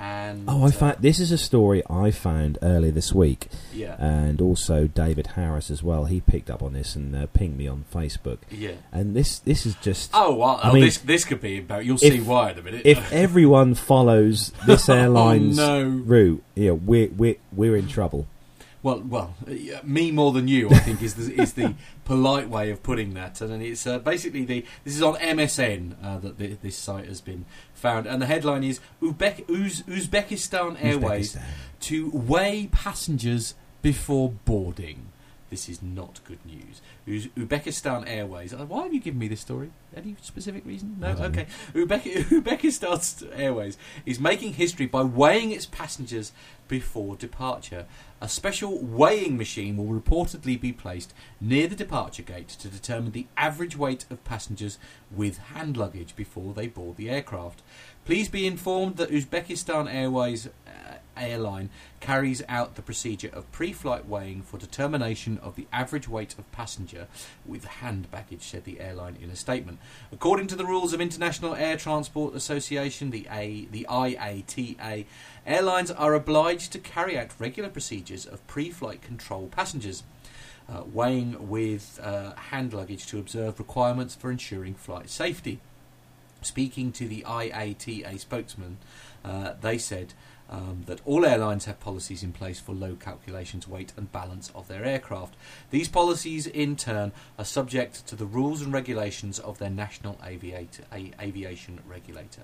And 0.00 0.44
Oh, 0.48 0.64
I 0.64 0.70
found 0.70 0.96
this 1.00 1.20
is 1.20 1.30
a 1.30 1.36
story 1.36 1.82
I 1.90 2.10
found 2.10 2.56
earlier 2.62 2.90
this 2.90 3.12
week, 3.12 3.48
Yeah. 3.74 3.96
and 3.98 4.40
also 4.40 4.86
David 4.86 5.26
Harris 5.36 5.70
as 5.70 5.82
well. 5.82 6.06
He 6.06 6.20
picked 6.22 6.48
up 6.50 6.62
on 6.62 6.72
this 6.72 6.96
and 6.96 7.14
uh, 7.14 7.26
pinged 7.34 7.58
me 7.58 7.68
on 7.68 7.84
Facebook. 7.94 8.38
yeah. 8.50 8.72
And 8.92 9.14
this 9.14 9.38
this 9.40 9.66
is 9.66 9.74
just 9.82 10.10
Oh 10.14 10.34
well, 10.34 10.58
I 10.62 10.70
oh, 10.70 10.72
mean, 10.72 10.84
this 10.84 10.98
this 10.98 11.24
could 11.26 11.42
be 11.42 11.58
about. 11.58 11.84
You'll 11.84 11.96
if- 11.96 12.00
see 12.14 12.20
why 12.20 12.52
in 12.52 12.58
a 12.58 12.62
minute. 12.62 12.82
if 12.86 13.12
everyone 13.12 13.74
follows 13.74 14.52
this 14.66 14.88
airline's 14.88 15.58
oh, 15.58 15.82
no. 15.84 15.88
route, 15.88 16.42
yeah, 16.54 16.70
we're 16.70 17.08
we're 17.10 17.36
we're 17.52 17.76
in 17.76 17.86
trouble. 17.86 18.26
Well, 18.82 19.00
well, 19.00 19.34
me 19.82 20.10
more 20.10 20.32
than 20.32 20.48
you, 20.48 20.70
I 20.70 20.78
think, 20.78 21.02
is 21.02 21.14
the, 21.14 21.40
is 21.40 21.52
the 21.52 21.74
polite 22.06 22.48
way 22.48 22.70
of 22.70 22.82
putting 22.82 23.12
that. 23.14 23.40
And 23.42 23.62
it's 23.62 23.86
uh, 23.86 23.98
basically 23.98 24.44
the 24.44 24.64
this 24.84 24.96
is 24.96 25.02
on 25.02 25.16
MSN 25.16 25.96
uh, 26.02 26.18
that 26.18 26.38
the, 26.38 26.56
this 26.62 26.76
site 26.76 27.06
has 27.06 27.20
been 27.20 27.44
found, 27.74 28.06
and 28.06 28.22
the 28.22 28.26
headline 28.26 28.64
is 28.64 28.80
Uzbek, 29.02 29.48
Uz, 29.50 29.82
Uzbekistan 29.82 30.82
Airways 30.82 31.36
Uzbekistan. 31.36 31.42
to 31.80 32.10
weigh 32.10 32.68
passengers 32.72 33.54
before 33.82 34.30
boarding. 34.44 35.09
This 35.50 35.68
is 35.68 35.82
not 35.82 36.20
good 36.24 36.38
news. 36.46 36.80
Uz- 37.08 37.26
Uzbekistan 37.36 38.04
Airways. 38.08 38.54
uh, 38.54 38.64
Why 38.66 38.84
have 38.84 38.94
you 38.94 39.00
given 39.00 39.18
me 39.18 39.26
this 39.28 39.40
story? 39.40 39.70
Any 39.96 40.14
specific 40.22 40.64
reason? 40.64 40.96
No. 41.00 41.08
Okay. 41.08 41.46
Uzbek- 41.74 42.02
Uzbekistan 42.30 43.28
Airways 43.36 43.76
is 44.06 44.20
making 44.20 44.54
history 44.54 44.86
by 44.86 45.02
weighing 45.02 45.50
its 45.50 45.66
passengers 45.66 46.30
before 46.68 47.16
departure. 47.16 47.86
A 48.20 48.28
special 48.28 48.78
weighing 48.78 49.36
machine 49.36 49.76
will 49.76 49.98
reportedly 50.00 50.60
be 50.60 50.72
placed 50.72 51.12
near 51.40 51.66
the 51.66 51.74
departure 51.74 52.22
gate 52.22 52.48
to 52.48 52.68
determine 52.68 53.10
the 53.12 53.26
average 53.36 53.76
weight 53.76 54.04
of 54.10 54.22
passengers 54.24 54.78
with 55.10 55.38
hand 55.38 55.76
luggage 55.76 56.14
before 56.14 56.54
they 56.54 56.68
board 56.68 56.96
the 56.96 57.10
aircraft. 57.10 57.60
Please 58.04 58.28
be 58.28 58.46
informed 58.46 58.96
that 58.98 59.10
Uzbekistan 59.10 59.92
Airways 59.92 60.46
uh, 60.46 60.94
airline 61.16 61.70
carries 62.00 62.42
out 62.48 62.74
the 62.74 62.82
procedure 62.82 63.30
of 63.32 63.50
pre-flight 63.52 64.06
weighing 64.06 64.42
for 64.42 64.58
determination 64.58 65.38
of 65.38 65.56
the 65.56 65.66
average 65.72 66.08
weight 66.08 66.36
of 66.38 66.50
passenger 66.52 67.06
with 67.44 67.64
hand 67.64 68.10
baggage, 68.10 68.42
said 68.42 68.64
the 68.64 68.80
airline 68.80 69.16
in 69.20 69.30
a 69.30 69.36
statement. 69.36 69.78
According 70.12 70.46
to 70.48 70.56
the 70.56 70.66
rules 70.66 70.92
of 70.92 71.00
International 71.00 71.54
Air 71.54 71.76
Transport 71.76 72.34
Association, 72.34 73.10
the 73.10 73.26
A, 73.30 73.66
the 73.70 73.86
IATA, 73.88 75.04
airlines 75.46 75.90
are 75.90 76.14
obliged 76.14 76.72
to 76.72 76.78
carry 76.78 77.18
out 77.18 77.38
regular 77.38 77.68
procedures 77.68 78.26
of 78.26 78.46
pre-flight 78.46 79.02
control 79.02 79.48
passengers. 79.48 80.02
Uh, 80.68 80.84
weighing 80.92 81.48
with 81.48 81.98
uh, 82.00 82.32
hand 82.36 82.72
luggage 82.72 83.04
to 83.04 83.18
observe 83.18 83.58
requirements 83.58 84.14
for 84.14 84.30
ensuring 84.30 84.72
flight 84.72 85.10
safety. 85.10 85.58
Speaking 86.42 86.92
to 86.92 87.08
the 87.08 87.22
IATA 87.26 88.20
spokesman, 88.20 88.78
uh, 89.24 89.54
they 89.60 89.78
said 89.78 90.14
um, 90.50 90.82
that 90.86 91.00
all 91.06 91.24
airlines 91.24 91.64
have 91.64 91.80
policies 91.80 92.22
in 92.22 92.32
place 92.32 92.58
for 92.60 92.74
load 92.74 93.00
calculations, 93.00 93.68
weight, 93.68 93.92
and 93.96 94.10
balance 94.10 94.50
of 94.54 94.68
their 94.68 94.84
aircraft. 94.84 95.34
These 95.70 95.88
policies, 95.88 96.46
in 96.46 96.76
turn, 96.76 97.12
are 97.38 97.44
subject 97.44 98.06
to 98.08 98.16
the 98.16 98.26
rules 98.26 98.60
and 98.60 98.72
regulations 98.72 99.38
of 99.38 99.58
their 99.58 99.70
national 99.70 100.18
aviator, 100.24 100.82
a- 100.92 101.12
aviation 101.20 101.80
regulator. 101.88 102.42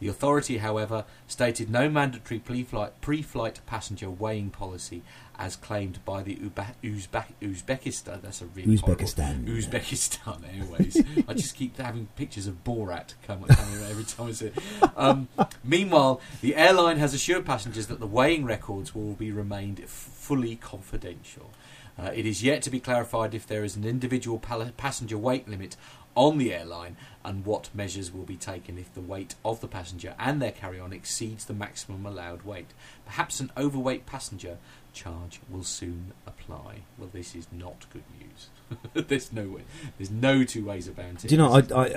The 0.00 0.08
authority, 0.08 0.58
however, 0.58 1.04
stated 1.28 1.70
no 1.70 1.88
mandatory 1.88 2.40
pre-flight, 2.40 3.00
pre-flight 3.00 3.60
passenger 3.66 4.10
weighing 4.10 4.50
policy 4.50 5.02
as 5.38 5.56
claimed 5.56 6.04
by 6.04 6.22
the 6.22 6.34
Uba- 6.34 6.74
Uzbek, 6.82 7.26
Uzbekistan. 7.40 8.22
That's 8.22 8.42
a 8.42 8.46
really 8.46 8.76
horrible- 8.76 9.04
Uzbekistan. 9.04 9.44
Uzbekistan 9.46 10.42
Airways. 10.58 11.02
I 11.28 11.32
just 11.34 11.56
keep 11.56 11.76
having 11.78 12.08
pictures 12.16 12.46
of 12.46 12.62
Borat 12.64 13.14
come 13.26 13.42
coming 13.44 13.82
every 13.90 14.04
time 14.04 14.28
I 14.28 14.32
see 14.32 14.46
it. 14.46 14.54
Um, 14.96 15.28
meanwhile, 15.62 16.20
the 16.40 16.54
airline 16.56 16.98
has 16.98 17.14
assured 17.14 17.46
passengers 17.46 17.86
that 17.86 18.00
the 18.00 18.06
weighing 18.06 18.44
records 18.44 18.94
will 18.94 19.14
be 19.14 19.32
remained 19.32 19.80
f- 19.80 19.88
fully 19.88 20.56
confidential. 20.56 21.50
Uh, 21.98 22.10
it 22.14 22.26
is 22.26 22.42
yet 22.42 22.60
to 22.62 22.70
be 22.70 22.80
clarified 22.80 23.34
if 23.34 23.46
there 23.46 23.62
is 23.64 23.76
an 23.76 23.84
individual 23.84 24.38
pal- 24.40 24.70
passenger 24.76 25.16
weight 25.16 25.48
limit 25.48 25.76
on 26.14 26.38
the 26.38 26.52
airline 26.52 26.96
and 27.24 27.44
what 27.44 27.70
measures 27.74 28.12
will 28.12 28.24
be 28.24 28.36
taken 28.36 28.78
if 28.78 28.92
the 28.94 29.00
weight 29.00 29.34
of 29.44 29.60
the 29.60 29.66
passenger 29.68 30.14
and 30.18 30.40
their 30.40 30.52
carry-on 30.52 30.92
exceeds 30.92 31.44
the 31.44 31.54
maximum 31.54 32.04
allowed 32.04 32.42
weight. 32.42 32.68
Perhaps 33.06 33.40
an 33.40 33.50
overweight 33.56 34.06
passenger 34.06 34.58
charge 34.92 35.40
will 35.50 35.64
soon 35.64 36.12
apply. 36.26 36.82
Well, 36.98 37.10
this 37.12 37.34
is 37.34 37.46
not 37.50 37.86
good 37.92 38.04
news. 38.18 38.48
there's 39.08 39.32
no 39.32 39.48
way. 39.48 39.62
There's 39.98 40.10
no 40.10 40.44
two 40.44 40.64
ways 40.64 40.86
about 40.88 41.24
it. 41.24 41.28
Do 41.28 41.34
you 41.34 41.38
know? 41.38 41.52
I, 41.52 41.62
I, 41.74 41.88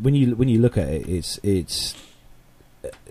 when 0.00 0.14
you 0.14 0.34
when 0.36 0.48
you 0.48 0.60
look 0.60 0.76
at 0.76 0.88
it, 0.88 1.08
it's 1.08 1.38
it's 1.42 1.94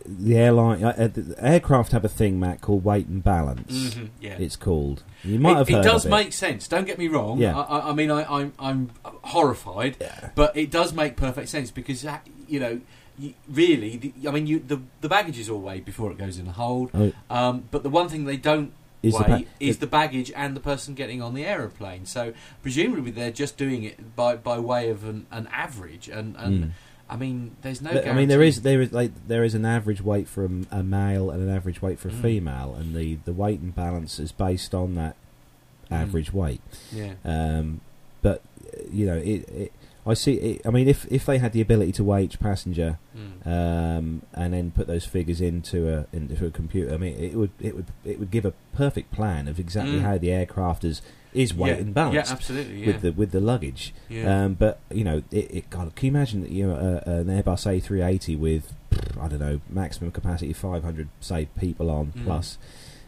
the 0.06 0.38
airline. 0.38 0.84
Uh, 0.84 0.96
uh, 0.98 1.08
the 1.08 1.36
aircraft 1.40 1.92
have 1.92 2.06
a 2.06 2.10
thing, 2.10 2.40
Matt, 2.40 2.62
called 2.62 2.84
weight 2.84 3.08
and 3.08 3.24
balance. 3.24 3.96
Mhm, 3.96 4.10
yeah. 4.22 4.38
It's 4.40 4.56
called. 4.56 5.04
You 5.24 5.40
might 5.40 5.52
it, 5.54 5.58
have 5.58 5.70
it 5.70 5.84
does 5.84 6.06
it. 6.06 6.10
make 6.10 6.34
sense. 6.34 6.68
Don't 6.68 6.86
get 6.86 6.98
me 7.00 7.08
wrong. 7.08 7.38
Yeah. 7.40 7.58
I, 7.58 7.90
I, 7.90 7.94
mean, 7.94 8.12
I, 8.12 8.24
I'm 8.26 8.54
I'm 8.60 8.90
horrified, 9.24 9.98
Yeah. 10.02 10.30
but 10.36 10.56
it 10.58 10.70
does 10.72 10.94
make 10.94 11.16
perfect 11.16 11.50
sense 11.50 11.72
because 11.72 12.06
uh, 12.06 12.18
you 12.48 12.60
know, 12.60 12.82
you, 13.18 13.34
really, 13.48 13.98
the, 13.98 14.14
I 14.28 14.32
mean, 14.32 14.48
you 14.48 14.60
the 14.60 14.82
the 15.02 15.10
baggage 15.10 15.40
is 15.40 15.50
all 15.50 15.60
weighed 15.62 15.86
before 15.86 16.12
it 16.12 16.18
goes 16.18 16.38
in 16.38 16.46
the 16.46 16.52
hold. 16.54 16.92
Oh, 16.94 17.12
Um, 17.30 17.66
but 17.72 17.84
the 17.84 17.90
one 17.90 18.10
thing 18.10 18.26
they 18.26 18.38
don't 18.38 18.74
is 19.02 19.18
the 19.18 19.24
pa- 19.24 19.42
is 19.60 19.78
the 19.80 19.88
baggage 19.88 20.32
and 20.36 20.56
the 20.56 20.62
person 20.62 20.94
getting 20.94 21.22
on 21.22 21.34
the 21.34 21.46
aeroplane. 21.46 22.06
So 22.06 22.34
presumably 22.62 23.12
they're 23.12 23.32
just 23.32 23.58
doing 23.58 23.84
it 23.84 24.16
by, 24.16 24.36
by 24.38 24.60
way 24.60 24.90
of 24.90 25.04
an, 25.04 25.26
an 25.32 25.48
average. 25.52 26.08
And, 26.10 26.36
and 26.38 26.64
Mm. 26.64 26.72
I 27.10 27.16
mean, 27.18 27.56
there's 27.62 27.82
no. 27.82 27.92
I 27.92 28.14
mean, 28.14 28.28
there 28.30 28.42
is 28.42 28.62
there 28.62 28.82
is 28.82 28.92
like 28.92 29.12
there 29.28 29.44
is 29.44 29.54
an 29.56 29.66
average 29.66 30.02
weight 30.02 30.28
for 30.28 30.46
a 30.72 30.84
male 30.84 31.30
and 31.30 31.44
an 31.48 31.56
average 31.56 31.82
weight 31.82 32.00
for 32.00 32.08
a 32.08 32.12
Mm. 32.12 32.22
female, 32.22 32.76
and 32.76 32.96
the, 32.96 33.16
the 33.26 33.34
weight 33.34 33.60
and 33.60 33.76
balance 33.76 34.20
is 34.20 34.32
based 34.32 34.74
on 34.74 34.96
that 34.96 35.16
Mm. 35.92 35.96
average 36.02 36.34
weight. 36.34 36.62
Yeah. 36.92 37.14
Um, 37.26 37.82
but 38.22 38.42
you 38.92 39.06
know, 39.06 39.18
it, 39.18 39.48
it 39.50 39.74
I 40.08 40.16
see. 40.16 40.34
It, 40.36 40.62
I 40.66 40.70
mean, 40.72 40.88
if 40.88 41.06
if 41.12 41.26
they 41.26 41.38
had 41.38 41.52
the 41.54 41.62
ability 41.62 41.92
to 41.94 42.04
weigh 42.04 42.24
each 42.24 42.40
passenger 42.40 42.98
Mm. 43.16 43.46
um, 43.46 44.22
and 44.34 44.54
then 44.54 44.72
put 44.72 44.88
those 44.88 45.06
figures 45.06 45.40
into 45.42 45.94
a 45.94 46.06
into 46.14 46.46
a 46.46 46.50
computer, 46.52 46.94
I 46.94 46.98
mean, 46.98 47.16
it 47.18 47.36
would 47.36 47.52
it 47.60 47.76
would 47.76 47.88
it 48.06 48.18
would 48.20 48.32
give 48.32 48.46
a 48.46 48.54
perfect 48.74 49.12
plan 49.12 49.48
of 49.48 49.60
exactly 49.60 50.00
Mm. 50.00 50.04
how 50.04 50.18
the 50.18 50.32
aircraft 50.32 50.84
is 50.84 51.02
is 51.34 51.54
weight 51.54 51.70
yeah. 51.76 51.82
and 51.82 51.94
balance. 51.94 52.16
Yeah, 52.30 52.34
absolutely. 52.34 52.80
Yeah. 52.82 52.88
with 52.88 53.02
the 53.02 53.12
with 53.12 53.32
the 53.32 53.40
luggage. 53.40 53.94
yeah. 54.10 54.44
Um, 54.46 54.54
but 54.56 54.80
you 54.92 55.04
know, 55.04 55.24
it, 55.32 55.52
it 55.56 55.70
God, 55.70 55.96
can 55.96 56.08
you 56.08 56.12
imagine 56.12 56.42
that 56.42 56.52
you 56.52 56.68
know 56.68 56.76
uh, 56.76 57.10
an 57.10 57.26
Airbus 57.28 57.66
A380 57.82 58.38
with 58.38 58.74
I 59.20 59.28
don't 59.28 59.40
know 59.40 59.62
maximum 59.70 60.12
capacity 60.12 60.54
500 60.54 61.08
say 61.20 61.48
people 61.60 61.90
on 61.90 62.14
Mm. 62.14 62.26
plus, 62.26 62.58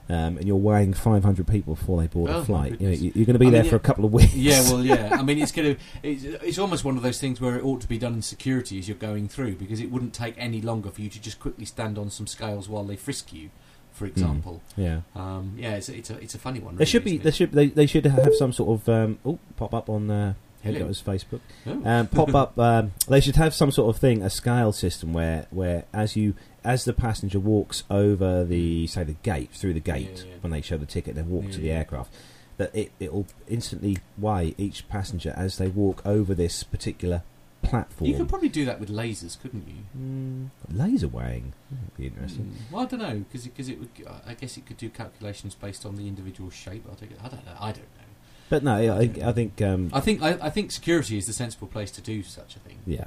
um, 0.09 0.37
and 0.37 0.45
you're 0.45 0.55
weighing 0.55 0.93
500 0.93 1.47
people 1.47 1.75
before 1.75 2.01
they 2.01 2.07
board 2.07 2.29
Oh, 2.31 2.39
a 2.39 2.45
flight. 2.45 2.79
You 2.79 2.87
know, 2.89 2.93
you're 2.95 3.25
going 3.25 3.33
to 3.33 3.39
be 3.39 3.47
I 3.47 3.51
there 3.51 3.61
mean, 3.63 3.69
for 3.69 3.75
yeah. 3.75 3.81
a 3.81 3.83
couple 3.83 4.05
of 4.05 4.13
weeks. 4.13 4.33
Yeah, 4.35 4.61
well, 4.71 4.83
yeah. 4.83 5.09
I 5.19 5.23
mean, 5.23 5.39
it's 5.39 5.51
going 5.51 5.75
to. 5.75 5.81
It's, 6.03 6.23
it's 6.23 6.57
almost 6.59 6.83
one 6.85 6.97
of 6.97 7.03
those 7.03 7.19
things 7.19 7.39
where 7.41 7.55
it 7.55 7.63
ought 7.63 7.81
to 7.81 7.87
be 7.87 7.97
done 7.97 8.13
in 8.13 8.21
security 8.21 8.77
as 8.79 8.87
you're 8.87 8.97
going 8.97 9.27
through, 9.27 9.55
because 9.55 9.79
it 9.79 9.91
wouldn't 9.91 10.13
take 10.13 10.35
any 10.37 10.61
longer 10.61 10.89
for 10.91 11.01
you 11.01 11.09
to 11.09 11.19
just 11.21 11.39
quickly 11.39 11.65
stand 11.65 11.97
on 11.97 12.09
some 12.09 12.27
scales 12.27 12.67
while 12.69 12.83
they 12.83 12.95
frisk 12.95 13.33
you, 13.33 13.49
for 13.95 14.05
example. 14.05 14.61
yeah. 14.77 15.01
Um, 15.15 15.53
yeah, 15.57 15.75
it's, 15.75 15.89
it's 15.89 16.09
a 16.11 16.17
it's 16.19 16.35
a 16.35 16.39
funny 16.39 16.59
one. 16.59 16.75
There 16.75 16.79
really, 16.79 16.91
should 16.91 17.03
be 17.03 17.17
there 17.17 17.31
should 17.31 17.51
they, 17.51 17.67
they 17.67 17.87
should 17.87 18.05
have 18.05 18.35
some 18.35 18.53
sort 18.53 18.79
of 18.81 18.89
um, 18.89 19.19
oh 19.25 19.39
pop 19.57 19.73
up 19.73 19.89
on 19.89 20.11
uh, 20.11 20.33
Hello. 20.61 20.87
Facebook. 20.89 21.41
Oh. 21.65 21.81
Um, 21.85 22.07
pop 22.07 22.33
up. 22.35 22.57
Um, 22.59 22.91
they 23.07 23.21
should 23.21 23.35
have 23.37 23.53
some 23.53 23.71
sort 23.71 23.95
of 23.95 23.99
thing, 24.01 24.21
a 24.21 24.29
scale 24.29 24.71
system 24.71 25.13
where 25.13 25.47
where 25.49 25.85
as 25.93 26.15
you 26.15 26.35
as 26.63 26.83
the 26.85 26.93
passenger 26.93 27.39
walks 27.39 27.83
over 27.89 28.43
the 28.43 28.87
say 28.87 29.03
the 29.03 29.13
gate 29.23 29.51
through 29.53 29.73
the 29.73 29.79
gate 29.79 30.23
Yeah, 30.25 30.31
yeah. 30.31 30.35
when 30.41 30.51
they 30.51 30.61
show 30.61 30.77
the 30.77 30.85
ticket, 30.85 31.15
then 31.15 31.29
walk 31.29 31.45
Yeah, 31.45 31.51
to 31.51 31.59
the 31.59 31.71
aircraft. 31.71 32.13
That 32.57 32.75
it 32.75 32.91
it 32.99 33.13
will 33.13 33.27
instantly 33.47 33.97
weigh 34.17 34.55
each 34.57 34.87
passenger 34.89 35.33
as 35.35 35.57
they 35.57 35.67
walk 35.67 36.01
over 36.05 36.33
this 36.33 36.63
particular 36.63 37.23
platform. 37.69 38.09
You 38.09 38.17
could 38.17 38.29
probably 38.29 38.49
do 38.49 38.65
that 38.65 38.79
with 38.79 38.89
lasers, 38.89 39.39
couldn't 39.41 39.67
you? 39.67 39.83
Mm, 39.99 40.49
laser 40.71 41.07
weighing. 41.07 41.53
That'd 41.71 41.97
be 41.97 42.07
interesting. 42.07 42.45
Mm. 42.45 42.71
Well, 42.71 42.83
I 42.83 42.85
don't 42.85 42.99
know 42.99 43.23
because 43.31 43.45
because 43.47 43.69
it 43.69 43.79
would. 43.79 43.89
I 44.27 44.33
guess 44.33 44.57
it 44.57 44.65
could 44.65 44.77
do 44.77 44.89
calculations 44.89 45.55
based 45.55 45.85
on 45.85 45.95
the 45.95 46.07
individual 46.07 46.49
shape. 46.49 46.85
I, 46.91 46.95
think, 46.95 47.11
I 47.23 47.27
don't 47.29 47.45
know. 47.45 47.51
I 47.59 47.71
don't 47.71 47.77
know. 47.77 48.03
But 48.47 48.63
no, 48.63 48.75
I, 48.75 49.09
I 49.23 49.31
think 49.31 49.61
um, 49.61 49.89
I 49.93 49.99
think 49.99 50.21
I, 50.21 50.37
I 50.41 50.49
think 50.49 50.71
security 50.71 51.17
is 51.17 51.25
the 51.25 51.33
sensible 51.33 51.67
place 51.67 51.89
to 51.91 52.01
do 52.01 52.21
such 52.23 52.55
a 52.55 52.59
thing. 52.59 52.77
yeah. 52.85 53.05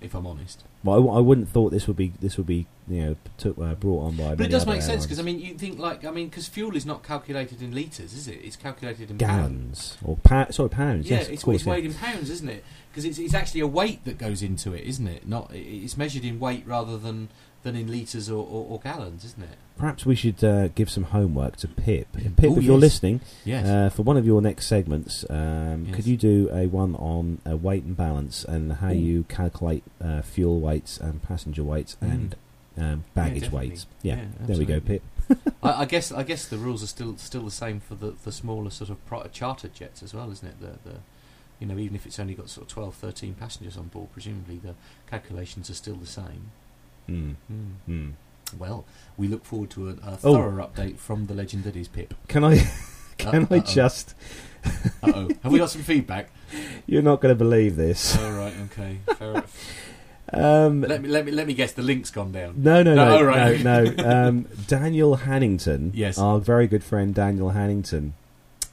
If 0.00 0.12
I'm 0.14 0.26
honest, 0.26 0.64
Well, 0.82 0.96
I, 0.96 0.98
w- 0.98 1.16
I 1.16 1.20
wouldn't 1.20 1.48
thought 1.48 1.70
this 1.70 1.86
would 1.86 1.96
be 1.96 2.12
this 2.20 2.36
would 2.36 2.46
be 2.46 2.66
you 2.88 3.00
know 3.02 3.16
took, 3.38 3.56
uh, 3.58 3.74
brought 3.74 4.08
on 4.08 4.16
by. 4.16 4.34
but 4.34 4.44
it 4.46 4.50
does 4.50 4.66
make 4.66 4.82
sense 4.82 5.06
because 5.06 5.18
I 5.18 5.22
mean 5.22 5.38
you 5.38 5.54
think 5.54 5.78
like 5.78 6.04
I 6.04 6.10
mean 6.10 6.28
because 6.28 6.46
fuel 6.46 6.76
is 6.76 6.84
not 6.84 7.02
calculated 7.02 7.62
in 7.62 7.72
liters, 7.74 8.12
is 8.12 8.28
it? 8.28 8.40
It's 8.42 8.56
calculated 8.56 9.10
in 9.10 9.16
pounds. 9.16 9.96
gallons 9.96 9.98
or 10.04 10.16
pa- 10.18 10.50
sorry 10.50 10.68
pounds. 10.68 11.08
Yeah, 11.08 11.18
yes, 11.18 11.28
it's, 11.28 11.44
course. 11.44 11.56
it's 11.56 11.66
yeah. 11.66 11.72
weighed 11.72 11.84
in 11.86 11.94
pounds, 11.94 12.28
isn't 12.28 12.48
it? 12.50 12.64
Because 12.94 13.04
it's, 13.06 13.18
it's 13.18 13.34
actually 13.34 13.60
a 13.60 13.66
weight 13.66 14.04
that 14.04 14.18
goes 14.18 14.40
into 14.40 14.72
it, 14.72 14.84
isn't 14.84 15.08
it? 15.08 15.26
Not 15.26 15.50
it's 15.52 15.96
measured 15.96 16.24
in 16.24 16.38
weight 16.38 16.62
rather 16.64 16.96
than, 16.96 17.28
than 17.64 17.74
in 17.74 17.90
liters 17.90 18.30
or, 18.30 18.38
or, 18.46 18.66
or 18.70 18.78
gallons, 18.78 19.24
isn't 19.24 19.42
it? 19.42 19.58
Perhaps 19.76 20.06
we 20.06 20.14
should 20.14 20.44
uh, 20.44 20.68
give 20.68 20.88
some 20.88 21.02
homework 21.04 21.56
to 21.56 21.66
Pip. 21.66 22.06
Pip, 22.12 22.32
Oh, 22.44 22.56
if 22.56 22.62
you're 22.62 22.78
listening, 22.78 23.20
Yes. 23.44 23.66
uh, 23.66 23.90
for 23.90 24.02
one 24.04 24.16
of 24.16 24.24
your 24.24 24.40
next 24.40 24.66
segments, 24.68 25.24
um, 25.28 25.86
Yes. 25.86 25.96
could 25.96 26.06
you 26.06 26.16
do 26.16 26.48
a 26.52 26.68
one 26.68 26.94
on 26.94 27.40
uh, 27.44 27.56
weight 27.56 27.82
and 27.82 27.96
balance 27.96 28.44
and 28.44 28.74
how 28.74 28.90
Ooh. 28.90 28.94
you 28.94 29.24
calculate 29.24 29.82
uh, 30.00 30.22
fuel 30.22 30.60
weights 30.60 30.96
and 30.98 31.20
passenger 31.24 31.64
weights 31.64 31.96
Mm. 32.00 32.10
and 32.12 32.36
um, 32.78 33.04
baggage 33.14 33.42
definitely. 33.44 33.68
weights? 33.70 33.86
Yeah, 34.02 34.16
Yeah, 34.16 34.24
there 34.46 34.56
we 34.58 34.64
go. 34.66 34.78
Pip. 34.78 35.02
I, 35.60 35.82
I 35.82 35.84
guess 35.94 36.12
I 36.12 36.22
guess 36.22 36.46
the 36.46 36.58
rules 36.58 36.82
are 36.84 36.86
still 36.86 37.16
still 37.16 37.42
the 37.42 37.50
same 37.50 37.80
for 37.80 37.96
the, 37.96 38.14
the 38.24 38.30
smaller 38.30 38.70
sort 38.70 38.90
of 38.90 39.32
chartered 39.32 39.74
jets 39.74 40.02
as 40.02 40.14
well, 40.14 40.30
isn't 40.30 40.46
it? 40.46 40.60
The, 40.60 40.90
the 40.90 40.96
you 41.60 41.66
know 41.66 41.78
even 41.78 41.94
if 41.96 42.06
it's 42.06 42.18
only 42.18 42.34
got 42.34 42.48
sort 42.50 42.66
of 42.66 42.72
12, 42.72 42.94
13 42.94 43.34
passengers 43.34 43.76
on 43.76 43.84
board, 43.88 44.08
presumably 44.12 44.58
the 44.62 44.74
calculations 45.10 45.70
are 45.70 45.74
still 45.74 45.96
the 45.96 46.06
same. 46.06 46.50
Mm. 47.08 47.34
Mm. 47.52 47.70
Mm. 47.88 48.12
Well, 48.58 48.84
we 49.16 49.28
look 49.28 49.44
forward 49.44 49.70
to 49.70 49.88
a, 49.88 49.92
a 49.92 50.18
Oh. 50.24 50.34
thorough 50.34 50.66
update 50.66 50.98
from 50.98 51.26
the 51.26 51.34
legend 51.34 51.64
that 51.64 51.76
is 51.76 51.88
Pip. 51.88 52.14
Can 52.28 52.44
I? 52.44 52.58
Can 53.18 53.46
I 53.50 53.56
Uh-oh. 53.58 53.60
just? 53.60 54.14
Uh 55.02 55.12
oh, 55.14 55.28
have 55.42 55.52
we 55.52 55.58
got 55.58 55.70
some 55.70 55.82
feedback? 55.82 56.30
You're 56.86 57.02
not 57.02 57.20
going 57.20 57.30
to 57.32 57.38
believe 57.38 57.76
this. 57.76 58.16
All 58.18 58.32
right, 58.32 58.54
okay. 58.72 58.98
Fair 59.16 59.30
enough. 59.30 59.80
Um, 60.32 60.80
let 60.80 61.00
me 61.02 61.08
let 61.08 61.24
me 61.26 61.30
let 61.32 61.46
me 61.46 61.54
guess. 61.54 61.72
The 61.72 61.82
link's 61.82 62.10
gone 62.10 62.32
down. 62.32 62.54
No, 62.56 62.82
no, 62.82 62.94
No, 62.94 63.04
no, 63.10 63.18
oh, 63.18 63.22
right. 63.22 63.60
no, 63.62 63.84
no. 63.84 64.04
Um, 64.28 64.46
Daniel 64.66 65.18
Hannington, 65.18 65.90
Yes. 65.94 66.18
our 66.18 66.40
very 66.40 66.66
good 66.66 66.82
friend 66.82 67.14
Daniel 67.14 67.50
Hannington, 67.52 68.12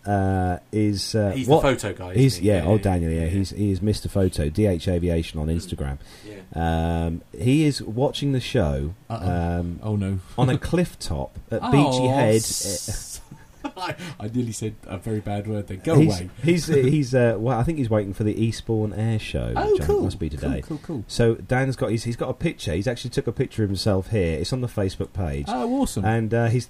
uh, 0.06 0.58
is 0.72 1.14
uh, 1.16 1.32
He's 1.32 1.47
what 1.47 1.62
the 1.62 1.70
photo 1.70 1.93
guy. 1.93 2.14
he's 2.16 2.38
he? 2.38 2.47
yeah, 2.47 2.64
old 2.66 2.82
Daniel. 2.82 3.12
Yeah, 3.12 3.28
he's 3.28 3.52
he 3.52 3.72
is 3.72 3.80
Mr. 3.82 4.10
Photo 4.10 4.49
DH 4.49 4.88
Aviation 4.88 5.39
on 5.39 5.47
Instagram. 5.47 5.97
Yeah. 6.26 7.06
Um, 7.06 7.22
he 7.38 7.64
is 7.66 7.82
watching 7.82 8.32
the 8.32 8.39
show 8.41 8.93
um, 9.10 9.80
Oh 9.84 9.95
no. 9.95 10.20
on 10.38 10.49
a 10.49 10.58
cliff 10.70 10.97
top 10.99 11.38
at 11.52 11.62
Beachy 11.72 11.78
Oh, 11.84 12.10
Head. 12.10 12.36
s- 12.36 13.22
I, 13.78 13.95
I 14.20 14.28
nearly 14.28 14.52
said 14.54 14.74
a 14.88 14.97
very 14.97 15.20
bad 15.20 15.45
word 15.47 15.68
then. 15.68 15.82
Go 15.84 15.95
he's 15.99 16.08
away. 16.20 16.30
he's 16.43 16.70
uh, 16.70 16.74
he's 16.78 17.14
uh, 17.16 17.36
well, 17.38 17.58
I 17.60 17.64
think 17.64 17.78
he's 17.78 17.91
waiting 17.91 18.12
for 18.14 18.24
the 18.24 18.34
Eastbourne 18.43 18.91
Air 18.91 19.20
Show, 19.20 19.54
Oh, 19.56 19.78
cool. 19.84 20.02
must 20.02 20.18
be 20.18 20.30
today. 20.30 20.64
Cool, 20.66 20.78
cool, 20.80 20.95
cool. 20.97 21.04
So 21.08 21.36
Dan's 21.36 21.76
got 21.76 21.91
he's, 21.91 22.04
he's 22.04 22.16
got 22.16 22.30
a 22.30 22.34
picture. 22.34 22.74
He's 22.74 22.88
actually 22.88 23.12
took 23.12 23.28
a 23.28 23.32
picture 23.32 23.64
of 23.64 23.70
himself 23.70 24.10
here. 24.10 24.39
It's 24.39 24.52
on 24.52 24.62
the 24.62 24.68
Facebook 24.68 25.14
page, 25.14 25.45
Oh, 25.47 25.72
awesome. 25.82 26.04
and 26.06 26.34
uh, 26.34 26.47
he's 26.47 26.70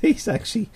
he's 0.00 0.28
actually 0.28 0.70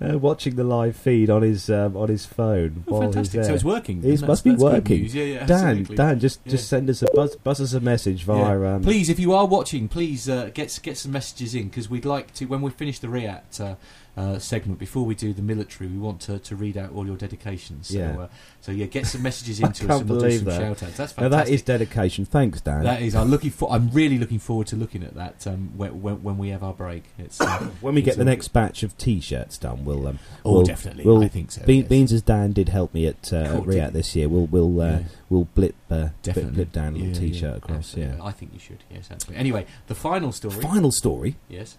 uh, 0.00 0.18
watching 0.18 0.56
the 0.56 0.64
live 0.64 0.96
feed 0.96 1.30
on 1.30 1.42
his 1.42 1.68
um, 1.70 1.96
on 1.96 2.08
his 2.08 2.26
phone 2.26 2.84
Oh, 2.88 2.92
while 2.92 3.02
he's 3.02 3.14
fantastic. 3.14 3.32
there. 3.34 3.44
So 3.44 3.54
it's 3.54 3.64
working. 3.64 4.02
It 4.04 4.22
must 4.26 4.44
be 4.44 4.52
working. 4.54 5.04
Yeah, 5.06 5.22
yeah, 5.24 5.46
Dan. 5.46 5.84
Dan, 5.84 6.18
just 6.20 6.40
Yeah. 6.44 6.50
just 6.52 6.68
send 6.68 6.88
us 6.90 7.02
a 7.02 7.06
buzz, 7.14 7.36
buzz 7.36 7.60
us 7.60 7.72
a 7.72 7.80
message 7.80 8.24
via. 8.24 8.58
Yeah. 8.60 8.74
Um, 8.74 8.82
please, 8.82 9.08
if 9.08 9.18
you 9.20 9.32
are 9.32 9.46
watching, 9.46 9.88
please 9.88 10.28
uh, 10.28 10.50
get 10.54 10.78
get 10.82 10.96
some 10.98 11.12
messages 11.12 11.54
in 11.54 11.68
because 11.68 11.88
we'd 11.90 12.04
like 12.04 12.32
to. 12.34 12.46
When 12.46 12.62
we 12.62 12.70
finish 12.70 12.98
the 12.98 13.08
RIAT 13.08 13.60
uh, 13.60 13.74
uh, 14.16 14.38
segment, 14.38 14.78
before 14.78 15.04
we 15.06 15.14
do 15.14 15.32
the 15.32 15.40
military, 15.42 15.88
we 15.88 15.96
want 15.98 16.20
to, 16.20 16.38
to 16.38 16.54
read 16.54 16.76
out 16.76 16.92
all 16.92 17.06
your 17.06 17.16
dedications. 17.16 17.88
So, 17.88 17.98
Yeah. 17.98 18.18
Uh, 18.20 18.28
so 18.60 18.70
yeah, 18.70 18.86
get 18.86 19.06
some 19.06 19.22
messages 19.22 19.58
into 19.66 19.90
us 19.90 20.00
and 20.00 20.08
we'll 20.10 20.20
do 20.20 20.36
some 20.36 20.44
that. 20.46 20.60
shout 20.60 20.82
outs. 20.82 20.96
That's 20.96 21.16
now 21.16 21.22
fantastic. 21.24 21.30
that 21.30 21.48
is 21.48 21.62
dedication. 21.62 22.24
Thanks, 22.26 22.60
Dan. 22.60 22.84
That 22.84 23.00
is. 23.02 23.14
I'm 23.14 23.28
looking 23.30 23.50
for. 23.50 23.72
I'm 23.72 23.90
really 23.90 24.18
looking 24.18 24.38
forward 24.38 24.66
to 24.68 24.76
looking 24.76 25.02
at 25.02 25.14
that 25.14 25.46
um, 25.46 25.72
when, 25.76 26.02
when, 26.02 26.22
when 26.22 26.38
we 26.38 26.50
have 26.50 26.62
our 26.62 26.74
break. 26.74 27.04
It's. 27.18 27.40
Uh, 27.40 27.58
when 27.80 27.94
we 27.94 28.02
get 28.02 28.16
the 28.18 28.24
next 28.24 28.48
batch 28.48 28.82
of 28.82 28.96
T-shirts 28.98 29.56
done, 29.58 29.84
we'll 29.84 30.06
um, 30.06 30.18
oh, 30.44 30.52
we'll, 30.52 30.62
definitely. 30.64 31.04
we'll 31.04 31.24
I 31.24 31.28
think 31.28 31.50
so. 31.50 31.64
Be- 31.64 31.76
yes. 31.76 31.88
Beans 31.88 32.12
as 32.12 32.22
Dan 32.22 32.52
did 32.52 32.68
help 32.68 32.92
me 32.94 33.06
at, 33.06 33.32
uh, 33.32 33.60
Cool, 33.62 33.64
this 33.64 34.14
year. 34.14 34.28
We'll 34.28 34.46
we'll 34.46 34.80
uh, 34.80 34.90
Yeah. 34.90 35.02
we'll 35.30 35.44
blip 35.54 35.74
uh, 35.90 35.96
blip, 35.96 36.22
Definitely. 36.22 36.52
blip 36.52 36.72
Dan 36.72 36.88
a 36.94 36.98
little 36.98 37.08
Yeah, 37.08 37.14
T-shirt 37.32 37.56
across. 37.58 37.76
absolutely. 37.78 38.16
Yeah. 38.16 38.24
I 38.24 38.30
think 38.32 38.52
you 38.52 38.58
should. 38.60 38.84
Yes, 38.90 39.08
absolutely. 39.10 39.40
Anyway, 39.40 39.66
the 39.86 39.94
final 39.94 40.32
story. 40.32 40.54
Final 40.60 40.92
story. 40.92 41.36
yes. 41.48 41.78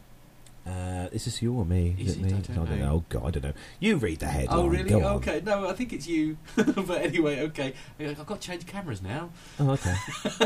Uh, 0.66 1.10
is 1.12 1.26
this 1.26 1.42
you 1.42 1.54
or 1.54 1.66
me? 1.66 1.94
Is 2.00 2.16
it 2.16 2.22
me? 2.22 2.30
I 2.30 2.40
don't 2.40 2.80
know. 2.80 2.90
Oh 2.90 3.04
God, 3.10 3.28
I 3.28 3.32
don't 3.32 3.44
know. 3.44 3.54
You 3.82 3.98
read 3.98 4.20
the 4.20 4.28
headline. 4.28 4.60
Oh, 4.60 4.68
really? 4.68 4.90
Go 4.90 5.00
on. 5.04 5.16
Okay. 5.18 5.42
No, 5.46 5.68
I 5.68 5.74
think 5.74 5.92
it's 5.92 6.08
you. 6.08 6.38
but 6.56 7.02
anyway, 7.02 7.42
okay. 7.42 7.74
I've 8.00 8.26
got 8.26 8.40
to 8.40 8.48
change 8.48 8.66
cameras 8.66 9.02
now. 9.02 9.30
Oh, 9.60 9.72
okay. 9.72 9.94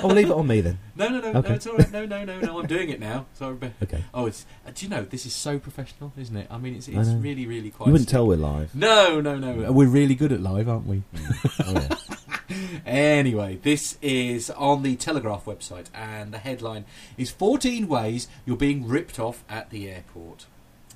oh, 0.01 0.07
leave 0.07 0.29
it 0.29 0.33
on 0.33 0.47
me 0.47 0.61
then. 0.61 0.79
No, 0.95 1.09
no, 1.09 1.19
no, 1.19 1.39
Okay. 1.39 1.49
no. 1.49 1.55
It's 1.55 1.67
all 1.67 1.77
right. 1.77 1.91
No, 1.91 2.05
no, 2.07 2.25
no, 2.25 2.39
no. 2.39 2.59
I'm 2.59 2.65
doing 2.65 2.89
it 2.89 2.99
now. 2.99 3.27
Sorry. 3.33 3.55
Be- 3.55 3.71
Okay. 3.83 4.03
Oh, 4.13 4.25
it's. 4.25 4.47
Uh, 4.65 4.71
do 4.73 4.85
you 4.85 4.89
know 4.89 5.03
this 5.03 5.27
is 5.27 5.33
so 5.35 5.59
professional, 5.59 6.11
isn't 6.17 6.35
it? 6.35 6.47
I 6.49 6.57
mean, 6.57 6.75
it's 6.75 6.87
it's 6.87 7.09
really, 7.09 7.45
really 7.45 7.69
quite. 7.69 7.85
You 7.85 7.91
wouldn't 7.91 8.09
slick. 8.09 8.17
tell 8.17 8.25
we're 8.25 8.37
live. 8.37 8.73
No, 8.73 9.21
no, 9.21 9.37
no. 9.37 9.71
We're 9.71 9.87
really 9.87 10.15
good 10.15 10.31
at 10.31 10.41
live, 10.41 10.67
aren't 10.67 10.87
we? 10.87 11.03
oh, 11.65 11.73
yeah. 11.73 11.89
Anyway, 12.85 13.59
this 13.63 13.97
is 14.01 14.49
on 14.51 14.83
the 14.83 14.95
Telegraph 14.95 15.45
website, 15.45 15.87
and 15.93 16.33
the 16.33 16.37
headline 16.37 16.85
is 17.17 17.29
14 17.29 17.87
Ways 17.87 18.27
You're 18.45 18.57
Being 18.57 18.87
Ripped 18.87 19.19
Off 19.19 19.43
at 19.49 19.69
the 19.69 19.89
Airport. 19.89 20.45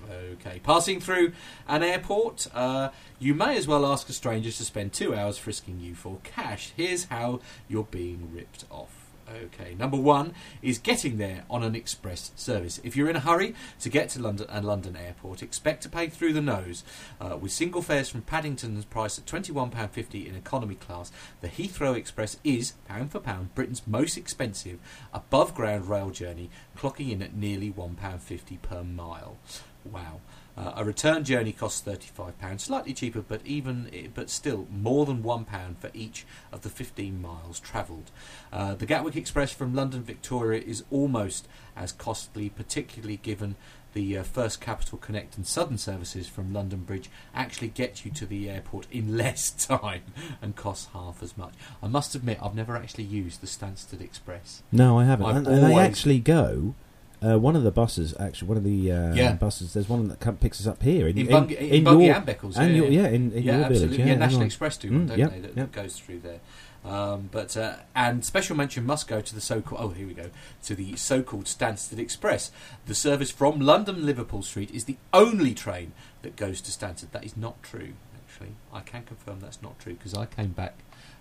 Okay, 0.10 0.60
passing 0.64 0.99
through 0.99 1.34
an 1.68 1.84
airport, 1.84 2.47
uh, 2.54 2.89
you 3.20 3.34
may 3.34 3.58
as 3.58 3.68
well 3.68 3.86
ask 3.86 4.10
a 4.10 4.14
stranger 4.14 4.52
to 4.52 4.66
spend 4.66 4.93
two 4.93 5.14
hours 5.14 5.38
frisking 5.38 5.80
you 5.80 5.93
for 5.93 6.18
cash. 6.24 6.74
Here's 6.76 7.06
how 7.06 7.39
you're 7.68 7.84
being 7.84 8.30
ripped 8.34 8.66
off. 8.72 9.01
Okay, 9.32 9.76
number 9.76 9.98
one 9.98 10.34
is 10.62 10.78
getting 10.78 11.18
there 11.18 11.44
on 11.50 11.64
an 11.64 11.76
express 11.76 12.32
service. 12.36 12.82
If 12.84 12.96
you're 12.96 13.10
in 13.10 13.16
a 13.16 13.22
hurry 13.22 13.56
to 13.80 13.90
get 13.90 14.10
to 14.10 14.22
London 14.22 14.48
and 14.50 14.66
London 14.66 14.96
Airport, 14.96 15.42
expect 15.42 15.84
to 15.84 15.90
pay 15.90 16.08
through 16.08 16.34
the 16.34 16.42
nose. 16.42 16.84
Uh, 17.20 17.38
with 17.38 17.52
single 17.52 17.82
fares 17.82 18.10
from 18.10 18.24
Paddington's 18.24 18.86
price 18.86 19.18
at 19.18 19.26
£21.50 19.26 20.28
in 20.28 20.36
economy 20.36 20.76
class, 20.76 21.12
the 21.40 21.48
Heathrow 21.48 21.96
Express 21.96 22.38
is, 22.44 22.74
pound 22.88 23.12
for 23.12 23.20
pound, 23.20 23.56
Britain's 23.56 23.88
most 23.88 24.18
expensive 24.18 24.80
above 25.14 25.56
ground 25.56 25.88
rail 25.88 26.10
journey, 26.10 26.50
clocking 26.78 27.12
in 27.12 27.22
at 27.22 27.34
nearly 27.34 27.72
£1.50 27.72 28.62
per 28.62 28.84
mile. 28.84 29.38
Wow. 29.84 30.22
Uh, 30.58 30.74
a 30.76 30.86
return 30.86 31.24
journey 31.24 31.52
costs 31.52 31.82
£35, 31.88 32.60
slightly 32.60 32.93
cheaper, 32.93 33.22
but 33.22 33.41
even 33.45 34.12
but 34.14 34.30
still 34.30 34.68
more 34.70 35.06
than 35.06 35.24
£1 35.24 35.78
for 35.78 35.89
each 35.93 36.26
of 36.52 36.62
the 36.62 36.70
15 36.70 37.22
miles 37.22 37.60
travelled. 37.60 38.12
Uh, 38.52 38.76
the 38.76 38.86
Gatwick 38.86 39.16
Express 39.16 39.54
from 39.54 39.74
London 39.74 40.04
Victoria 40.04 40.62
is 40.62 40.84
almost 40.91 41.47
as 41.76 41.91
costly, 41.91 42.49
particularly 42.49 43.18
given 43.18 43.56
the 43.93 44.18
uh, 44.18 44.24
First 44.24 44.62
Capital 44.62 44.97
Connect 44.97 45.38
and 45.38 45.45
Southern 45.45 45.78
services 45.78 46.28
from 46.28 46.54
London 46.54 46.80
Bridge 46.80 47.10
actually 47.34 47.68
get 47.68 48.06
you 48.06 48.12
to 48.12 48.26
the 48.26 48.49
airport 48.49 48.88
in 48.91 49.18
less 49.22 49.52
time 49.52 50.04
and 50.41 50.56
cost 50.56 50.89
half 50.93 51.22
as 51.22 51.38
much. 51.38 51.54
I 51.82 51.88
must 51.88 52.16
admit, 52.16 52.39
I've 52.41 52.56
never 52.56 52.76
actually 52.76 53.06
used 53.06 53.41
the 53.41 53.47
Stansted 53.47 54.02
Express. 54.02 54.64
No, 54.72 54.99
I 54.99 55.06
haven't. 55.06 55.26
I've 55.26 55.36
And, 55.38 55.47
and 55.47 55.64
they 55.64 55.76
actually 55.76 56.20
go. 56.20 56.76
Uh, 57.24 57.38
one 57.38 57.56
of 57.56 57.62
the 57.64 57.70
buses, 57.72 58.16
actually, 58.20 58.48
one 58.48 58.58
of 58.58 58.64
the 58.64 58.92
uh, 58.92 59.14
Yeah. 59.14 59.34
buses. 59.34 59.74
There's 59.74 59.88
one 59.88 60.08
that 60.08 60.20
come, 60.20 60.38
picks 60.38 60.60
us 60.60 60.66
up 60.66 60.82
here 60.82 61.08
in 61.08 61.18
In, 61.20 61.26
in, 61.28 61.32
Bung- 61.32 61.50
in, 61.52 61.84
Bungay 61.84 62.06
your 62.08 62.16
and 62.16 62.26
Beccles, 62.26 62.58
and 62.58 62.72
yeah, 62.76 62.82
your, 62.82 62.88
yeah. 62.92 63.08
in, 63.10 63.32
in 63.32 63.44
yeah, 63.44 63.56
your 63.58 63.66
absolutely. 63.66 63.88
village. 63.98 64.00
Yeah, 64.00 64.06
Yeah, 64.14 64.16
National. 64.16 64.42
Express 64.44 64.78
do 64.78 64.92
one, 64.92 65.06
Mm, 65.06 65.08
don't 65.10 65.20
yep, 65.20 65.32
they? 65.32 65.40
That, 65.42 65.58
yep. 65.58 65.72
goes 65.72 66.00
through 66.00 66.20
there. 66.22 66.40
Um, 66.84 67.30
but 67.32 67.56
uh, 67.56 67.76
and 67.96 68.26
special 68.26 68.56
mention 68.56 68.88
must 68.88 69.08
go 69.08 69.22
to 69.22 69.36
the 69.36 69.42
so-called. 69.42 69.82
Oh, 69.84 69.90
here 69.90 70.08
we 70.08 70.16
go 70.16 70.32
to 70.64 70.74
the 70.74 70.96
so-called 70.96 71.46
Stansted 71.46 72.00
Express. 72.00 72.50
The 72.88 72.96
service 72.96 73.30
from 73.30 73.60
London 73.60 74.04
Liverpool 74.04 74.42
Street 74.42 74.72
is 74.72 74.86
the 74.86 74.98
only 75.14 75.54
train 75.54 75.92
that 76.24 76.36
goes 76.36 76.60
to 76.62 76.72
Stansted. 76.72 77.12
That 77.12 77.24
is 77.24 77.38
not 77.38 77.62
true. 77.62 77.94
Actually, 78.28 78.56
I 78.74 78.80
can 78.80 79.04
confirm 79.04 79.42
that's 79.42 79.62
not 79.62 79.78
true 79.78 79.94
because 79.94 80.16
I 80.16 80.26
came 80.26 80.54
back. 80.54 80.80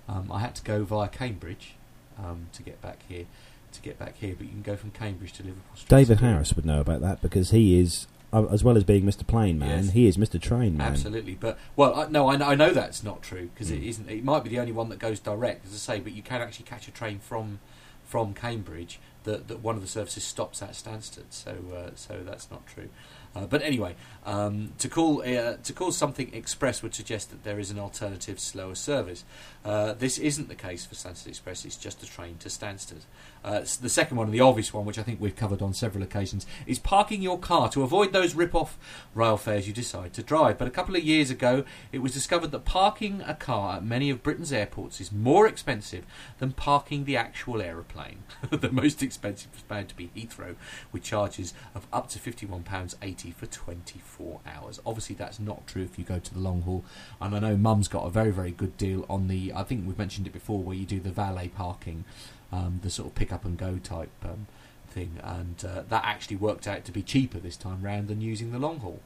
Um, 0.09 0.33
I 0.33 0.41
had 0.41 0.55
to 0.55 0.63
go 0.63 0.83
via 0.85 1.09
Cambridge 1.09 1.75
um, 2.19 2.47
to 2.55 2.63
get 2.63 2.81
back 2.81 3.01
here. 3.07 3.27
To 3.73 3.83
get 3.83 3.99
back 3.99 4.17
here, 4.17 4.35
but 4.37 4.47
you 4.47 4.53
can 4.53 4.63
go 4.63 4.77
from 4.77 4.91
Cambridge 4.91 5.33
to 5.35 5.43
Liverpool 5.43 5.77
Street. 5.77 5.89
David. 5.89 6.21
Harris 6.21 6.55
would 6.55 6.67
know 6.67 6.81
about 6.81 7.01
that 7.03 7.23
because 7.23 7.51
he 7.51 7.79
is, 7.81 8.07
uh, 8.33 8.45
as 8.47 8.63
well 8.65 8.77
as 8.77 8.85
being 8.85 9.05
Mr. 9.05 9.27
Plane 9.27 9.59
Man, 9.59 9.85
Yes. 9.85 9.93
he 9.93 10.07
is 10.07 10.17
Mr. 10.17 10.41
Train 10.41 10.77
Man. 10.77 10.89
Absolutely, 10.93 11.35
but 11.35 11.57
well, 11.77 11.95
I, 12.01 12.09
no, 12.09 12.29
I 12.29 12.37
know, 12.37 12.47
I 12.47 12.55
know 12.57 12.71
that's 12.73 13.03
not 13.05 13.23
true 13.23 13.49
because 13.55 13.71
it 13.71 13.81
Mm. 13.81 13.87
isn't. 13.89 14.11
It 14.11 14.25
might 14.25 14.43
be 14.45 14.51
the 14.51 14.59
only 14.59 14.73
one 14.73 14.89
that 14.89 14.99
goes 14.99 15.21
direct, 15.21 15.65
as 15.67 15.73
I 15.73 15.77
say, 15.77 16.01
but 16.01 16.13
you 16.13 16.23
can 16.23 16.41
actually 16.43 16.67
catch 16.67 16.89
a 16.89 16.91
train 16.91 17.21
from 17.21 17.61
from 18.05 18.35
Cambridge 18.35 18.99
that, 19.23 19.47
that 19.47 19.61
one 19.63 19.77
of 19.77 19.83
the 19.83 19.87
services 19.87 20.25
stops 20.25 20.61
at 20.63 20.71
Stansted. 20.73 21.27
So 21.31 21.53
uh, 21.73 21.91
so 21.95 22.21
that's 22.25 22.51
not 22.51 22.67
true. 22.67 22.89
Uh, 23.37 23.47
but 23.47 23.63
anyway, 23.63 23.95
um, 24.27 24.73
to 24.79 24.89
call 24.89 25.23
uh, 25.23 25.55
to 25.63 25.73
call 25.73 25.93
something 25.93 26.35
express 26.35 26.83
would 26.83 26.93
suggest 26.93 27.31
that 27.31 27.45
there 27.45 27.61
is 27.61 27.71
an 27.71 27.79
alternative, 27.79 28.41
slower 28.41 28.75
service. 28.75 29.23
Uh, 29.65 29.93
this 29.93 30.19
isn't 30.19 30.49
the 30.49 30.57
case 30.57 30.85
for 30.85 30.97
Stansted 30.97 31.29
Express. 31.29 31.65
It's 31.65 31.77
just 31.77 32.03
a 32.03 32.07
train 32.07 32.39
to 32.41 32.49
Stansted. 32.49 33.03
Uh, 33.45 33.61
the 33.81 33.89
second 33.89 34.17
one, 34.17 34.27
and 34.27 34.35
the 34.35 34.41
obvious 34.41 34.73
one, 34.73 34.85
which 34.85 34.99
I 34.99 35.03
think 35.03 35.21
we've 35.21 35.37
covered 35.37 35.63
on 35.63 35.73
several 35.73 36.03
occasions, 36.05 36.47
is 36.67 36.79
parking 36.79 37.23
your 37.23 37.39
car 37.39 37.69
to 37.71 37.83
avoid 37.83 38.13
those 38.13 38.35
rip-off 38.35 38.79
rail 39.15 39.37
fares 39.37 39.67
you 39.67 39.73
decide 39.73 40.13
to 40.15 40.23
drive. 40.23 40.59
But 40.59 40.69
a 40.69 40.71
couple 40.71 40.97
of 40.97 41.03
years 41.03 41.31
ago, 41.31 41.65
it 41.93 42.01
was 42.01 42.13
discovered 42.13 42.51
that 42.53 42.65
parking 42.65 43.23
a 43.27 43.35
car 43.35 43.77
at 43.77 43.85
many 43.85 44.11
of 44.11 44.23
Britain's 44.23 44.53
airports 44.53 45.01
is 45.01 45.11
more 45.11 45.47
expensive 45.47 46.05
than 46.39 46.53
parking 46.53 47.05
the 47.05 47.17
actual 47.17 47.63
aeroplane. 47.63 48.25
the 48.51 48.71
most 48.71 49.03
expensive 49.03 49.53
was 49.53 49.63
found 49.63 49.89
to 49.89 49.97
be 49.97 50.11
Heathrow, 50.15 50.57
with 50.93 51.03
charges 51.03 51.55
of 51.75 51.87
up 51.93 52.09
to 52.11 52.19
£51.80 52.19 53.35
for 53.35 53.47
24 53.47 54.41
hours. 54.47 54.81
Obviously, 54.85 55.15
that's 55.15 55.41
not 55.41 55.67
true 55.67 55.83
if 55.83 55.99
you 55.99 56.05
go 56.05 56.19
to 56.19 56.35
the 56.35 56.41
long 56.41 56.63
haul. 56.63 56.85
And 57.21 57.35
I 57.35 57.39
know 57.39 57.57
Mum's 57.57 57.89
got 57.89 58.07
a 58.07 58.11
very, 58.11 58.31
very 58.31 58.51
good 58.51 58.77
deal 58.77 59.07
on 59.09 59.29
the, 59.29 59.53
I 59.55 59.63
think 59.63 59.87
we've 59.87 59.99
mentioned 59.99 60.27
it 60.27 60.33
before, 60.33 60.63
where 60.63 60.77
you 60.77 60.87
do 60.87 61.01
the 61.01 61.11
valet 61.11 61.49
parking, 61.49 62.05
um, 62.53 62.81
the 62.83 62.91
sort 62.91 63.09
of 63.09 63.15
pick 63.15 63.33
up 63.33 63.45
and 63.45 63.57
go 63.57 63.79
type 63.83 64.11
um, 64.25 64.47
thing. 64.89 65.19
And 65.23 65.65
uh, 65.65 65.83
that 65.89 66.05
actually 66.05 66.37
worked 66.37 66.67
out 66.67 66.85
to 66.85 66.93
be 66.93 67.03
cheaper 67.03 67.39
this 67.39 67.57
time 67.57 67.83
round 67.83 68.09
than 68.09 68.21
using 68.21 68.53
the 68.53 68.59
long 68.59 68.79
haul, 68.81 69.01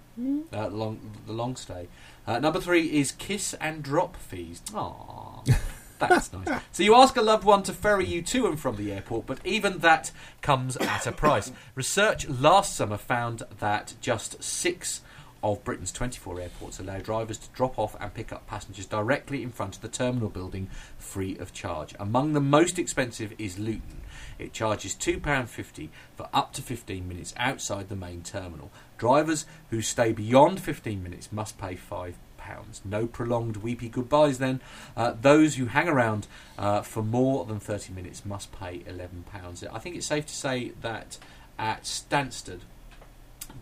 uh, 0.53 0.69
long, 0.69 1.13
the 1.27 1.33
long 1.33 1.57
stay. 1.57 1.89
Uh, 2.27 2.39
number 2.39 2.61
three 2.61 2.87
is 2.87 3.13
kiss 3.13 3.55
and 3.55 3.83
drop 3.83 4.17
fees. 4.17 4.63
Aww. 4.69 5.57
That's 5.99 6.33
nice. 6.33 6.61
So 6.73 6.83
you 6.83 6.95
ask 6.95 7.17
a 7.17 7.23
loved 7.23 7.45
one 7.45 7.63
to 7.65 7.73
ferry 7.73 8.07
you 8.07 8.23
to 8.23 8.47
and 8.47 8.59
from 8.59 8.77
the 8.77 8.93
airport, 8.93 9.27
but 9.27 9.39
even 9.45 9.79
that 9.79 10.11
comes 10.43 10.77
at 10.77 11.07
a 11.07 11.13
price. 11.13 11.53
Research 11.75 12.29
last 12.29 12.75
summer 12.75 12.97
found 12.97 13.43
that 13.61 13.95
just 14.01 14.43
six 14.43 15.01
of 15.45 15.63
Britain's 15.63 15.93
24 15.93 16.41
airports 16.41 16.81
allow 16.81 16.99
drivers 16.99 17.37
to 17.37 17.51
drop 17.51 17.79
off 17.79 17.95
and 18.01 18.15
pick 18.15 18.33
up 18.33 18.47
passengers 18.47 18.87
directly 18.87 19.43
in 19.43 19.51
front 19.51 19.77
of 19.77 19.83
the 19.83 19.89
terminal 19.89 20.31
building 20.31 20.71
free 20.97 21.37
of 21.37 21.53
charge. 21.53 21.95
Among 22.01 22.33
the 22.33 22.41
most 22.41 22.79
expensive 22.79 23.35
is 23.39 23.59
Luton. 23.59 24.01
It 24.39 24.55
charges 24.55 24.95
£2.50 24.95 25.91
for 26.17 26.31
up 26.33 26.55
to 26.55 26.63
15 26.63 27.07
minutes 27.07 27.35
outside 27.37 27.91
the 27.91 27.95
main 27.95 28.23
terminal. 28.23 28.71
Drivers 28.97 29.45
who 29.69 29.83
stay 29.83 30.13
beyond 30.13 30.61
15 30.61 31.03
minutes 31.03 31.31
must 31.31 31.59
pay 31.59 31.77
£5. 31.77 32.15
No 32.83 33.07
prolonged 33.07 33.59
weepy 33.59 33.91
goodbyes 33.91 34.39
then. 34.39 34.63
Uh, 34.97 35.13
those 35.21 35.57
who 35.57 35.67
hang 35.67 35.89
around 35.89 36.27
uh, 36.57 36.81
for 36.81 37.03
more 37.03 37.45
than 37.45 37.61
30 37.61 37.93
minutes 37.93 38.25
must 38.25 38.51
pay 38.51 38.79
£11. 38.79 39.67
I 39.71 39.79
think 39.79 39.95
it's 39.95 40.07
safe 40.07 40.25
to 40.25 40.35
say 40.35 40.73
that 40.81 41.19
at 41.59 41.83
Stansted, 41.83 42.61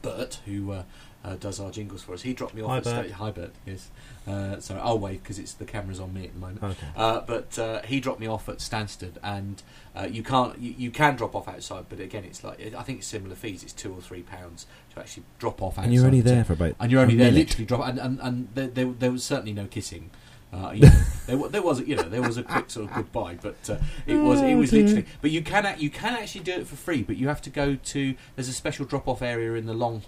Bert, 0.00 0.40
who 0.46 0.72
uh, 0.72 0.82
uh, 1.24 1.36
does 1.36 1.60
our 1.60 1.70
jingles 1.70 2.02
for 2.02 2.14
us. 2.14 2.22
He 2.22 2.32
dropped 2.32 2.54
me 2.54 2.62
off 2.62 2.70
Hi, 2.70 2.76
at 2.78 2.84
Bert. 2.84 3.06
Sta- 3.06 3.14
Hi, 3.16 3.30
Bert. 3.30 3.52
Yes. 3.66 3.90
Uh, 4.26 4.58
sorry, 4.60 4.80
I'll 4.80 4.98
wait 4.98 5.22
because 5.22 5.38
it's 5.38 5.52
the 5.54 5.64
camera's 5.64 6.00
on 6.00 6.12
me 6.14 6.24
at 6.24 6.32
the 6.34 6.38
moment. 6.40 6.62
Okay. 6.62 6.86
Uh, 6.96 7.20
but 7.20 7.58
uh, 7.58 7.82
he 7.82 8.00
dropped 8.00 8.20
me 8.20 8.26
off 8.26 8.48
at 8.48 8.58
Stansted, 8.58 9.14
and 9.22 9.62
uh, 9.96 10.06
you 10.10 10.22
can't 10.22 10.58
you, 10.58 10.74
you 10.78 10.90
can 10.90 11.16
drop 11.16 11.34
off 11.34 11.48
outside, 11.48 11.86
but 11.88 12.00
again, 12.00 12.24
it's 12.24 12.42
like 12.44 12.60
I 12.74 12.82
think 12.82 12.98
it's 12.98 13.06
similar 13.08 13.34
fees. 13.34 13.62
It's 13.62 13.72
two 13.72 13.92
or 13.92 14.00
three 14.00 14.22
pounds 14.22 14.66
to 14.94 15.00
actually 15.00 15.24
drop 15.38 15.60
off 15.62 15.72
outside. 15.74 15.84
And 15.86 15.94
you're 15.94 16.06
only 16.06 16.20
the 16.20 16.30
there 16.30 16.44
for 16.44 16.52
about 16.54 16.74
and 16.80 16.90
you're 16.90 17.00
only 17.02 17.16
there 17.16 17.30
minute. 17.30 17.46
literally 17.48 17.66
drop, 17.66 17.86
and 17.88 17.98
and, 17.98 18.20
and 18.20 18.48
there, 18.54 18.68
there, 18.68 18.86
there 18.86 19.12
was 19.12 19.24
certainly 19.24 19.52
no 19.52 19.66
kissing. 19.66 20.10
Uh, 20.52 20.70
you 20.74 20.82
know, 20.82 21.00
there, 21.26 21.48
there 21.48 21.62
was 21.62 21.80
you 21.80 21.96
know 21.96 22.02
there 22.02 22.20
was 22.22 22.36
a 22.36 22.42
quick 22.42 22.68
sort 22.70 22.88
of 22.90 22.94
goodbye, 22.94 23.38
but 23.40 23.56
uh, 23.70 23.76
it 24.06 24.16
was 24.16 24.40
it 24.40 24.52
Oh, 24.52 24.56
was 24.58 24.72
literally. 24.72 25.06
But 25.20 25.30
you 25.30 25.42
can 25.42 25.74
you 25.78 25.88
can 25.90 26.14
actually 26.14 26.42
do 26.42 26.52
it 26.52 26.66
for 26.66 26.76
free, 26.76 27.02
but 27.02 27.16
you 27.16 27.28
have 27.28 27.40
to 27.42 27.50
go 27.50 27.74
to 27.76 28.14
there's 28.36 28.48
a 28.48 28.52
special 28.52 28.84
drop 28.84 29.08
off 29.08 29.22
area 29.22 29.54
in 29.54 29.66
the 29.66 29.72
long 29.74 30.00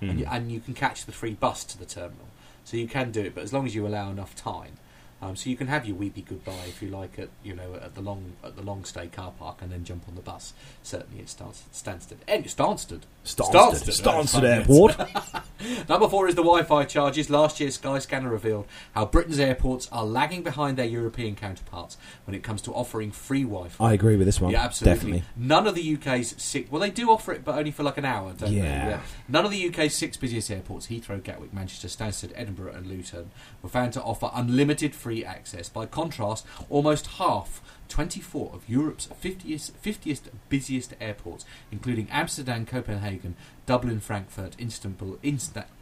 haul, 0.00 0.08
and, 0.10 0.18
Mm. 0.18 0.20
you, 0.22 0.26
and 0.30 0.52
you 0.52 0.60
can 0.60 0.74
catch 0.74 1.04
the 1.04 1.12
free 1.12 1.34
bus 1.34 1.64
to 1.64 1.78
the 1.78 1.86
terminal. 1.86 2.26
So 2.64 2.76
you 2.76 2.86
can 2.88 3.10
do 3.12 3.22
it, 3.22 3.34
but 3.34 3.44
as 3.44 3.52
long 3.52 3.66
as 3.66 3.74
you 3.74 3.86
allow 3.86 4.10
enough 4.10 4.34
time. 4.36 4.74
Um, 5.20 5.34
so 5.34 5.50
you 5.50 5.56
can 5.56 5.66
have 5.66 5.84
your 5.84 5.96
weepy 5.96 6.22
goodbye 6.22 6.66
if 6.68 6.80
you 6.80 6.90
like 6.90 7.18
at 7.18 7.28
you 7.42 7.52
know 7.52 7.74
at 7.74 7.96
the 7.96 8.00
long 8.00 8.34
at 8.44 8.54
the 8.54 8.62
long 8.62 8.84
stay 8.84 9.08
car 9.08 9.32
park 9.36 9.56
and 9.62 9.72
then 9.72 9.82
jump 9.84 10.04
on 10.08 10.14
the 10.14 10.20
bus. 10.20 10.52
Certainly 10.84 11.20
at 11.22 11.28
Stans- 11.28 11.64
Stansted. 11.72 12.18
And 12.28 12.44
Stansted. 12.44 13.00
Stansted, 13.36 14.00
Stansted. 14.00 14.42
Airport. 14.44 14.96
Number 15.88 16.08
four 16.08 16.28
is 16.28 16.34
the 16.36 16.42
Wi-Fi 16.42 16.84
charges. 16.84 17.28
Last 17.28 17.58
year, 17.60 17.68
Skyscanner 17.68 18.30
revealed 18.30 18.66
how 18.94 19.04
Britain's 19.06 19.40
airports 19.40 19.88
are 19.90 20.04
lagging 20.04 20.42
behind 20.42 20.76
their 20.78 20.86
European 20.86 21.34
counterparts 21.34 21.96
when 22.26 22.34
it 22.34 22.42
comes 22.44 22.62
to 22.62 22.72
offering 22.72 23.10
free 23.10 23.42
Wi-Fi. 23.42 23.84
I 23.84 23.92
agree 23.92 24.16
with 24.16 24.26
this 24.26 24.40
one. 24.40 24.52
Yeah, 24.52 24.62
absolutely. 24.64 24.94
Definitely. 24.96 25.22
None 25.36 25.66
of 25.66 25.74
the 25.74 25.94
UK's 25.96 26.40
six. 26.40 26.70
Well, 26.70 26.80
they 26.80 26.90
do 26.90 27.10
offer 27.10 27.32
it, 27.32 27.44
but 27.44 27.56
only 27.56 27.70
for 27.72 27.82
like 27.82 27.98
an 27.98 28.04
hour, 28.04 28.32
don't 28.34 28.52
Yeah. 28.52 28.88
they? 28.88 29.00
None 29.28 29.44
of 29.44 29.50
the 29.50 29.68
UK's 29.68 29.94
six 29.94 30.16
busiest 30.16 30.50
airports, 30.50 30.86
Heathrow, 30.86 31.22
Gatwick, 31.22 31.52
Manchester, 31.52 31.88
Stansted, 31.88 32.32
Edinburgh, 32.36 32.72
and 32.74 32.86
Luton, 32.86 33.30
were 33.60 33.68
found 33.68 33.92
to 33.94 34.02
offer 34.02 34.30
unlimited 34.32 34.94
free 34.94 35.24
access. 35.24 35.68
By 35.68 35.86
contrast, 35.86 36.46
almost 36.70 37.06
half. 37.18 37.60
24 37.88 38.50
of 38.52 38.68
Europe's 38.68 39.08
50th, 39.08 39.72
50th 39.84 40.20
busiest 40.48 40.94
airports, 41.00 41.44
including 41.70 42.08
Amsterdam, 42.10 42.66
Copenhagen, 42.66 43.36
Dublin, 43.66 44.00
Frankfurt, 44.00 44.56
Istanbul, 44.60 45.18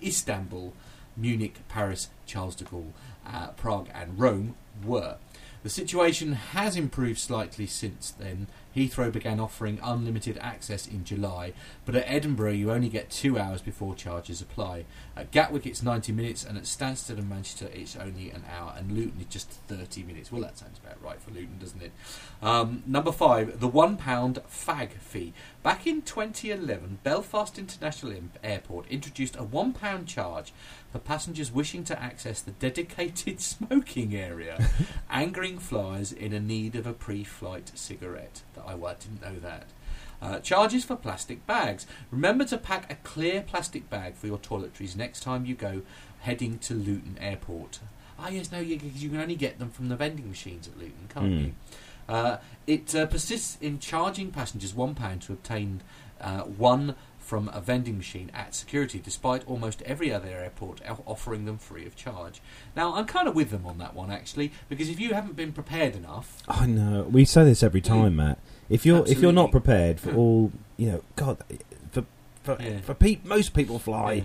Istanbul 0.02 0.72
Munich, 1.16 1.60
Paris, 1.68 2.10
Charles 2.26 2.54
de 2.54 2.64
Gaulle, 2.64 2.92
uh, 3.26 3.48
Prague, 3.48 3.88
and 3.94 4.18
Rome, 4.18 4.54
were. 4.84 5.16
The 5.62 5.70
situation 5.70 6.34
has 6.34 6.76
improved 6.76 7.18
slightly 7.18 7.66
since 7.66 8.10
then. 8.12 8.46
Heathrow 8.76 9.10
began 9.10 9.40
offering 9.40 9.80
unlimited 9.82 10.38
access 10.38 10.86
in 10.86 11.04
July, 11.04 11.54
but 11.84 11.96
at 11.96 12.04
Edinburgh 12.06 12.52
you 12.52 12.70
only 12.70 12.88
get 12.88 13.10
two 13.10 13.38
hours 13.38 13.62
before 13.62 13.94
charges 13.96 14.40
apply. 14.40 14.84
At 15.16 15.30
Gatwick 15.30 15.66
it's 15.66 15.82
90 15.82 16.12
minutes, 16.12 16.44
and 16.44 16.58
at 16.58 16.64
Stansted 16.64 17.16
and 17.16 17.30
Manchester 17.30 17.68
it's 17.72 17.96
only 17.96 18.30
an 18.30 18.44
hour, 18.54 18.74
and 18.76 18.92
Luton 18.92 19.18
is 19.18 19.26
just 19.28 19.48
30 19.68 20.02
minutes. 20.02 20.30
Well, 20.30 20.42
that 20.42 20.58
sounds 20.58 20.78
about 20.78 21.02
right 21.02 21.18
for 21.18 21.30
Luton, 21.30 21.56
doesn't 21.58 21.82
it? 21.82 21.92
Um, 22.42 22.82
number 22.86 23.12
five, 23.12 23.58
the 23.58 23.68
£1 23.68 23.96
fag 23.98 24.90
fee. 24.98 25.32
Back 25.62 25.86
in 25.86 26.02
2011, 26.02 26.98
Belfast 27.02 27.58
International 27.58 28.12
Airport 28.44 28.88
introduced 28.88 29.36
a 29.36 29.42
£1 29.42 30.06
charge 30.06 30.52
for 30.92 30.98
passengers 30.98 31.50
wishing 31.50 31.82
to 31.84 32.00
access 32.00 32.42
the 32.42 32.50
dedicated 32.50 33.40
smoking 33.40 34.14
area, 34.14 34.68
angering 35.10 35.58
flyers 35.58 36.12
in 36.12 36.34
a 36.34 36.40
need 36.40 36.76
of 36.76 36.86
a 36.86 36.92
pre-flight 36.92 37.72
cigarette. 37.74 38.42
That 38.54 38.64
I, 38.66 38.74
well, 38.74 38.92
I 38.92 39.02
didn't 39.02 39.22
know 39.22 39.40
that. 39.40 39.64
Uh, 40.22 40.38
charges 40.38 40.84
for 40.84 40.96
plastic 40.96 41.46
bags. 41.46 41.86
Remember 42.10 42.44
to 42.46 42.56
pack 42.56 42.90
a 42.90 42.96
clear 42.96 43.42
plastic 43.42 43.88
bag 43.90 44.14
for 44.14 44.26
your 44.26 44.38
toiletries 44.38 44.96
next 44.96 45.20
time 45.22 45.44
you 45.44 45.54
go 45.54 45.82
heading 46.20 46.58
to 46.60 46.74
Luton 46.74 47.16
Airport. 47.20 47.80
Ah, 48.18 48.28
yes, 48.28 48.50
no, 48.50 48.58
you, 48.58 48.80
you 48.82 49.10
can 49.10 49.20
only 49.20 49.36
get 49.36 49.58
them 49.58 49.68
from 49.70 49.88
the 49.90 49.96
vending 49.96 50.28
machines 50.28 50.66
at 50.66 50.76
Luton, 50.78 51.08
can't 51.08 51.26
Hmm. 51.26 51.38
you? 51.38 51.52
Uh, 52.08 52.38
it 52.66 52.94
uh, 52.94 53.04
persists 53.06 53.58
in 53.60 53.78
charging 53.78 54.30
passengers 54.30 54.72
£1 54.72 55.20
to 55.26 55.32
obtain 55.32 55.82
uh, 56.20 56.40
one 56.42 56.94
from 57.18 57.50
a 57.52 57.60
vending 57.60 57.96
machine 57.98 58.30
at 58.32 58.54
security, 58.54 59.00
despite 59.02 59.44
almost 59.48 59.82
every 59.82 60.12
other 60.12 60.28
airport 60.28 60.80
offering 61.06 61.44
them 61.44 61.58
free 61.58 61.84
of 61.84 61.96
charge. 61.96 62.40
Now, 62.76 62.94
I'm 62.94 63.04
kind 63.06 63.26
of 63.26 63.34
with 63.34 63.50
them 63.50 63.66
on 63.66 63.78
that 63.78 63.94
one, 63.94 64.10
actually, 64.12 64.52
because 64.68 64.88
if 64.88 65.00
you 65.00 65.12
haven't 65.12 65.34
been 65.36 65.52
prepared 65.52 65.96
enough, 65.96 66.38
I 66.48 66.66
know. 66.66 67.02
We 67.10 67.24
say 67.24 67.42
this 67.44 67.64
every 67.64 67.80
time, 67.80 68.14
Matt. 68.16 68.38
If 68.68 68.84
you're 68.86 69.06
if 69.06 69.20
you're 69.20 69.32
not. 69.32 69.50
Prepared 69.50 70.00
for 70.00 70.12
all, 70.14 70.52
you 70.76 70.90
know, 70.92 71.02
God, 71.16 71.38
for 71.92 72.04
for, 72.42 72.56
Yeah. 72.60 72.80
for 72.80 72.94
pe- 72.94 73.18
most 73.24 73.54
people 73.54 73.78
fly 73.78 74.12
Yeah. 74.12 74.22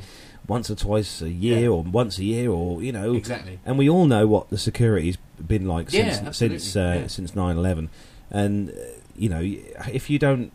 once 0.48 0.70
or 0.70 0.76
twice 0.76 1.22
a 1.22 1.30
year 1.30 1.60
Yeah. 1.62 1.68
or 1.70 1.84
once 1.84 2.18
a 2.20 2.24
year 2.24 2.50
or 2.50 2.82
you 2.84 2.92
know, 2.92 3.14
exactly. 3.14 3.60
and 3.66 3.78
we 3.78 3.90
all 3.90 4.06
know 4.06 4.28
what 4.28 4.50
the 4.50 4.58
security's 4.58 5.18
been 5.46 5.68
like 5.68 5.90
since 5.90 6.38
since 6.38 6.76
uh, 6.76 7.08
since 7.08 7.36
nine 7.36 7.58
eleven, 7.58 7.90
and 8.30 8.70
uh, 8.70 8.74
you 9.16 9.30
know, 9.30 9.42
if 9.92 10.10
you 10.10 10.18
don't 10.20 10.52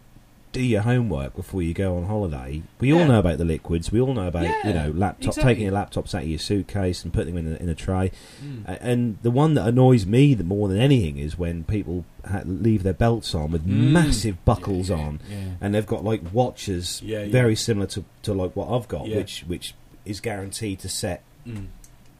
do 0.57 0.63
your 0.65 0.83
homework 0.83 1.35
before 1.37 1.61
you 1.63 1.75
go 1.75 1.97
on 1.97 2.05
holiday, 2.07 2.63
we 2.81 2.93
all 2.93 3.05
know 3.05 3.19
about 3.19 3.39
the 3.39 3.45
liquids. 3.45 3.93
We 3.93 4.01
all 4.01 4.15
know 4.15 4.27
about 4.27 4.45
Yeah, 4.45 4.67
you 4.69 4.75
know 4.75 4.91
laptop 4.95 5.29
exactly. 5.29 5.43
taking 5.55 5.65
your 5.67 5.75
laptops 5.75 6.15
out 6.15 6.23
of 6.23 6.29
your 6.29 6.39
suitcase 6.39 7.05
and 7.05 7.13
putting 7.13 7.35
them 7.35 7.47
in 7.47 7.53
a, 7.55 7.57
in 7.57 7.69
a 7.69 7.75
tray. 7.75 8.11
Mm. 8.43 8.79
And 8.81 9.19
the 9.23 9.31
one 9.31 9.55
that 9.55 9.67
annoys 9.67 10.07
me 10.07 10.35
the 10.35 10.45
more 10.45 10.69
than 10.69 10.79
anything 10.79 11.19
is 11.19 11.37
when 11.39 11.65
people 11.65 12.05
ha- 12.29 12.43
leave 12.45 12.83
their 12.83 12.95
belts 12.95 13.35
on 13.35 13.51
with 13.51 13.67
Mm. 13.67 13.91
massive 13.93 14.43
buckles 14.45 14.89
Yeah, 14.91 14.97
on, 14.97 15.21
Yeah. 15.31 15.37
and 15.61 15.75
they've 15.75 15.87
got 15.87 16.05
like 16.05 16.23
watches 16.33 17.03
Yeah, 17.05 17.23
yeah. 17.25 17.31
very 17.31 17.55
similar 17.57 17.87
to, 17.89 18.05
to 18.23 18.33
like 18.33 18.57
what 18.57 18.69
I've 18.71 18.89
got, 18.89 19.07
Yeah. 19.09 19.17
which 19.19 19.45
which 19.47 19.75
is 20.05 20.21
guaranteed 20.21 20.79
to 20.81 20.89
set 20.89 21.23
Mm. 21.47 21.67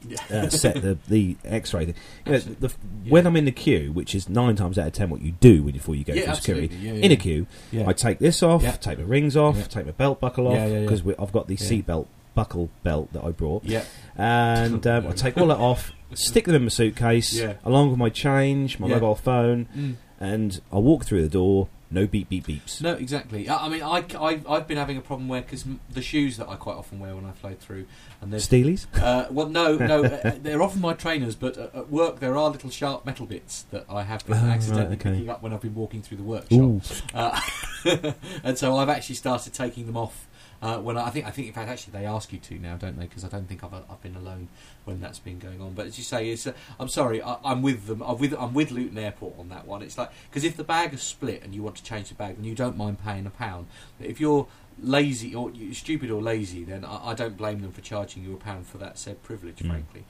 Yeah. 0.07 0.17
uh, 0.31 0.49
set 0.63 0.81
the 0.81 0.97
the 1.07 1.37
X-ray. 1.45 1.85
Thing. 1.85 1.95
You 2.25 2.31
know, 2.33 2.37
the, 2.39 2.67
Yeah. 3.03 3.11
When 3.11 3.25
I'm 3.27 3.35
in 3.37 3.45
the 3.45 3.51
queue, 3.51 3.91
which 3.93 4.13
is 4.13 4.27
nine 4.29 4.55
times 4.55 4.77
out 4.77 4.87
of 4.87 4.93
ten 4.93 5.09
what 5.09 5.21
you 5.21 5.31
do 5.33 5.63
when 5.63 5.73
before 5.73 5.95
you 5.95 6.03
go 6.03 6.13
Yeah, 6.13 6.25
through 6.25 6.35
security. 6.35 6.75
Yeah, 6.75 6.93
in 6.93 7.11
a 7.11 7.15
queue. 7.15 7.47
I 7.85 7.93
take 7.93 8.19
this 8.19 8.43
off, 8.43 8.63
take 8.81 8.97
my 8.99 9.03
rings 9.05 9.35
off, 9.37 9.67
take 9.69 9.85
my 9.85 9.91
belt 9.91 10.19
buckle 10.19 10.47
off 10.47 10.69
because 10.69 11.01
I've 11.19 11.31
got 11.31 11.47
the 11.47 11.55
Yeah. 11.55 11.67
seat 11.67 11.85
belt 11.87 12.07
buckle 12.35 12.69
belt 12.83 13.11
that 13.13 13.23
I 13.23 13.31
brought 13.31 13.65
yeah. 13.65 13.83
and 14.15 14.85
um, 14.85 15.07
I 15.07 15.11
take 15.13 15.39
all 15.39 15.47
that 15.47 15.57
off, 15.57 15.91
stick 16.13 16.45
them 16.45 16.53
in 16.53 16.61
my 16.63 16.69
suitcase, 16.69 17.41
along 17.65 17.89
with 17.89 17.97
my 17.97 18.09
change, 18.09 18.77
my 18.79 18.87
mobile 18.87 19.15
phone, 19.15 19.67
Mm. 19.75 19.95
and 20.19 20.61
I 20.71 20.77
walk 20.77 21.05
through 21.05 21.23
the 21.23 21.29
door. 21.29 21.67
No 21.89 22.05
beep 22.05 22.27
beep 22.27 22.47
beeps. 22.47 22.81
No, 22.81 22.93
exactly. 22.95 23.47
I, 23.47 23.65
I 23.65 23.69
mean, 23.69 23.81
I, 23.81 24.03
I, 24.19 24.41
I've 24.49 24.67
been 24.67 24.77
having 24.77 24.97
a 24.97 25.01
problem 25.01 25.29
where 25.29 25.41
because 25.41 25.63
the 25.89 26.01
shoes 26.01 26.35
that 26.37 26.49
I 26.49 26.55
quite 26.55 26.75
often 26.75 26.99
wear 26.99 27.15
when 27.15 27.25
I 27.25 27.31
fly 27.31 27.53
through, 27.53 27.85
and 28.21 28.31
there's 28.33 28.47
Steelies. 28.47 28.87
Uh, 29.01 29.27
well, 29.31 29.47
no, 29.47 29.77
no, 29.77 30.03
uh, 30.05 30.33
they're 30.41 30.61
often 30.61 30.81
my 30.81 30.93
trainers, 30.93 31.35
but 31.35 31.57
uh, 31.57 31.69
at 31.73 31.89
work 31.89 32.19
there 32.19 32.35
are 32.35 32.49
little 32.49 32.69
sharp 32.69 33.05
metal 33.05 33.25
bits 33.25 33.63
that 33.71 33.85
I 33.89 34.03
have 34.03 34.25
been 34.25 34.35
Oh, 34.37 34.41
right, 34.41 34.51
accidentally 34.55 34.95
okay. 34.97 35.11
picking 35.11 35.29
up 35.29 35.41
when 35.41 35.53
I've 35.53 35.61
been 35.61 35.75
walking 35.75 36.01
through 36.01 36.17
the 36.17 36.23
workshop, 36.23 36.81
uh, 37.13 37.39
and 38.43 38.57
so 38.57 38.75
I've 38.75 38.89
actually 38.89 39.15
started 39.15 39.53
taking 39.53 39.85
them 39.85 39.95
off. 39.97 40.27
Uh, 40.59 40.79
when 40.79 40.97
I, 40.97 41.11
think, 41.11 41.27
I 41.27 41.29
think 41.29 41.47
in 41.47 41.53
fact, 41.53 41.69
actually, 41.69 41.93
they 41.99 42.05
ask 42.07 42.33
you 42.33 42.39
to 42.39 42.55
now, 42.55 42.77
don't 42.77 42.97
they? 42.97 43.05
Because 43.05 43.23
I 43.23 43.27
don't 43.27 43.47
think 43.47 43.63
I've, 43.63 43.73
I've 43.75 44.01
been 44.01 44.15
alone 44.15 44.47
when 44.85 44.99
that's 44.99 45.19
been 45.19 45.37
going 45.37 45.61
on. 45.61 45.73
But 45.73 45.85
as 45.85 45.97
you 45.99 46.03
say, 46.03 46.29
it's, 46.29 46.47
uh, 46.47 46.53
I'm 46.79 46.87
sorry, 46.87 47.21
I, 47.21 47.37
I'm 47.45 47.61
with 47.61 47.85
them. 47.85 48.01
I'm 48.01 48.17
with, 48.17 48.33
I'm 48.33 48.53
with 48.55 48.71
Luton 48.71 48.97
Airport 48.97 49.37
on 49.37 49.49
that 49.49 49.67
one. 49.67 49.83
It's 49.83 49.97
like 49.99 50.09
because 50.29 50.43
if 50.43 50.57
the 50.57 50.63
bag 50.63 50.93
is 50.95 51.03
split 51.03 51.43
and 51.43 51.53
you 51.53 51.61
want 51.61 51.75
to 51.75 51.83
change 51.83 52.09
the 52.09 52.15
bag, 52.15 52.37
then 52.37 52.43
you 52.43 52.55
don't 52.55 52.75
mind 52.75 52.97
paying 53.03 53.27
a 53.27 53.29
pound. 53.29 53.67
But 53.99 54.07
if 54.07 54.19
you're 54.19 54.47
lazy 54.81 55.35
or 55.35 55.51
you 55.51 55.75
stupid 55.75 56.09
or 56.09 56.21
lazy, 56.23 56.63
then 56.63 56.83
I, 56.83 57.09
I 57.09 57.13
don't 57.13 57.37
blame 57.37 57.61
them 57.61 57.71
for 57.71 57.81
charging 57.81 58.23
you 58.23 58.33
a 58.33 58.37
pound 58.37 58.65
for 58.65 58.79
that 58.79 58.97
said 58.97 59.21
privilege, 59.21 59.57
Mm. 59.57 59.67
frankly. 59.69 60.05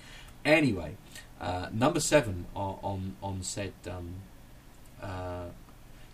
Anyway, 0.46 0.96
uh, 1.42 1.68
number 1.74 2.00
seven 2.00 2.46
on 2.56 2.80
on, 2.84 3.16
on 3.22 3.44
said 3.44 3.74
um, 3.92 4.14
uh, 5.02 5.46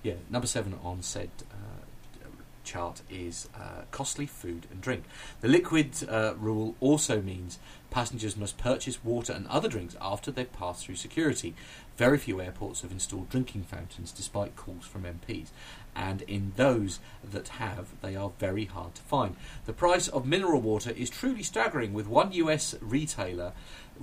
yeah 0.02 0.16
number 0.32 0.48
seven 0.48 0.74
on 0.84 1.04
said 1.04 1.30
uh, 1.52 1.53
chart 2.64 3.02
is 3.10 3.48
uh, 3.56 3.84
costly 3.92 4.26
food 4.26 4.68
and 4.72 4.82
drink. 4.82 5.04
The 5.42 5.48
liquid 5.48 5.92
uh, 6.10 6.34
rule 6.38 6.76
also 6.80 7.22
means 7.22 7.60
passengers 7.90 8.36
must 8.36 8.58
purchase 8.58 9.04
water 9.04 9.34
and 9.34 9.48
other 9.48 9.70
drinks 9.70 9.96
after 10.02 10.32
they've 10.32 10.52
passed 10.52 10.86
through 10.86 10.96
security. 10.96 11.54
Very 11.96 12.18
few 12.18 12.42
airports 12.42 12.82
have 12.82 12.92
installed 12.92 13.30
drinking 13.30 13.64
fountains 13.64 14.12
despite 14.12 14.56
calls 14.56 14.86
from 14.86 15.04
MPs, 15.04 15.50
and 15.96 16.24
in 16.24 16.54
those 16.56 17.00
that 17.24 17.50
have, 17.50 17.90
they 18.02 18.16
are 18.16 18.32
very 18.40 18.66
hard 18.66 18.96
to 18.96 19.02
find. 19.04 19.36
The 19.66 19.74
price 19.74 20.08
of 20.08 20.26
mineral 20.26 20.60
water 20.60 20.90
is 20.90 21.12
truly 21.12 21.44
staggering, 21.44 21.94
with 21.94 22.08
one 22.08 22.32
US 22.32 22.74
retailer 22.82 23.54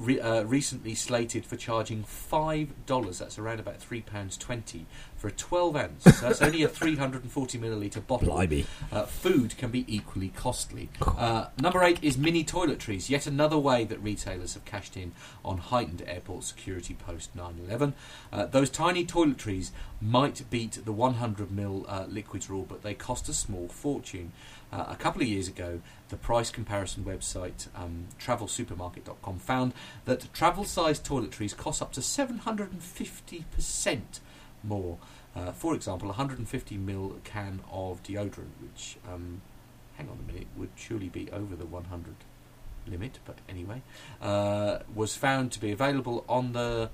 re- 0.00 0.20
uh, 0.20 0.42
recently 0.44 0.94
slated 0.94 1.44
for 1.44 1.56
charging 1.56 2.02
$5, 2.04 3.18
that's 3.18 3.38
around 3.38 3.60
about 3.60 3.78
£3.20, 3.78 4.84
for 5.16 5.28
a 5.28 5.32
12 5.32 5.76
ounce. 5.76 6.04
So 6.04 6.10
that's 6.10 6.42
only 6.42 6.62
a 6.62 6.68
340 6.80 7.58
millilitre 7.58 8.04
bottle. 8.06 8.28
blimey. 8.28 8.66
Uh, 8.90 9.04
food 9.04 9.56
can 9.58 9.70
be 9.70 9.84
equally 9.86 10.28
costly. 10.30 10.88
Uh, 11.06 11.46
number 11.60 11.82
eight 11.84 11.98
is 12.02 12.16
mini 12.16 12.42
toiletries, 12.42 13.10
yet 13.10 13.26
another 13.26 13.58
way 13.58 13.84
that 13.84 14.02
retailers 14.02 14.54
have 14.54 14.64
cashed 14.64 14.96
in 14.96 15.12
on 15.44 15.58
heightened 15.58 16.02
airport 16.06 16.44
security 16.44 16.94
post 16.94 17.34
9 17.36 17.60
11. 17.66 17.94
Uh, 18.32 18.46
those 18.46 18.70
tiny 18.70 19.04
toiletries 19.04 19.70
might 20.00 20.48
beat 20.50 20.84
the 20.84 20.92
100 20.92 21.48
ml 21.50 21.84
uh, 21.88 22.06
liquids 22.08 22.48
rule, 22.48 22.64
but 22.66 22.82
they 22.82 22.94
cost 22.94 23.28
a 23.28 23.34
small 23.34 23.68
fortune. 23.68 24.32
Uh, 24.72 24.86
a 24.88 24.96
couple 24.96 25.20
of 25.20 25.28
years 25.28 25.48
ago, 25.48 25.80
the 26.10 26.16
price 26.16 26.50
comparison 26.50 27.04
website 27.04 27.66
um, 27.74 28.06
travelsupermarket.com 28.20 29.38
found 29.38 29.72
that 30.04 30.32
travel-sized 30.32 31.04
toiletries 31.04 31.56
cost 31.56 31.82
up 31.82 31.92
to 31.92 32.00
750% 32.00 34.00
more. 34.62 34.98
Uh, 35.34 35.50
for 35.52 35.74
example, 35.74 36.08
a 36.08 36.12
150 36.12 36.78
ml 36.78 37.22
can 37.24 37.60
of 37.70 38.02
deodorant, 38.02 38.50
which, 38.60 38.96
um, 39.12 39.40
hang 39.96 40.08
on 40.08 40.18
a 40.22 40.32
minute, 40.32 40.46
would 40.56 40.70
surely 40.76 41.08
be 41.08 41.30
over 41.32 41.56
the 41.56 41.66
100 41.66 42.14
limit, 42.86 43.18
but 43.24 43.38
anyway, 43.48 43.82
uh, 44.20 44.78
was 44.94 45.16
found 45.16 45.52
to 45.52 45.60
be 45.60 45.70
available 45.70 46.24
on 46.28 46.52
the 46.52 46.90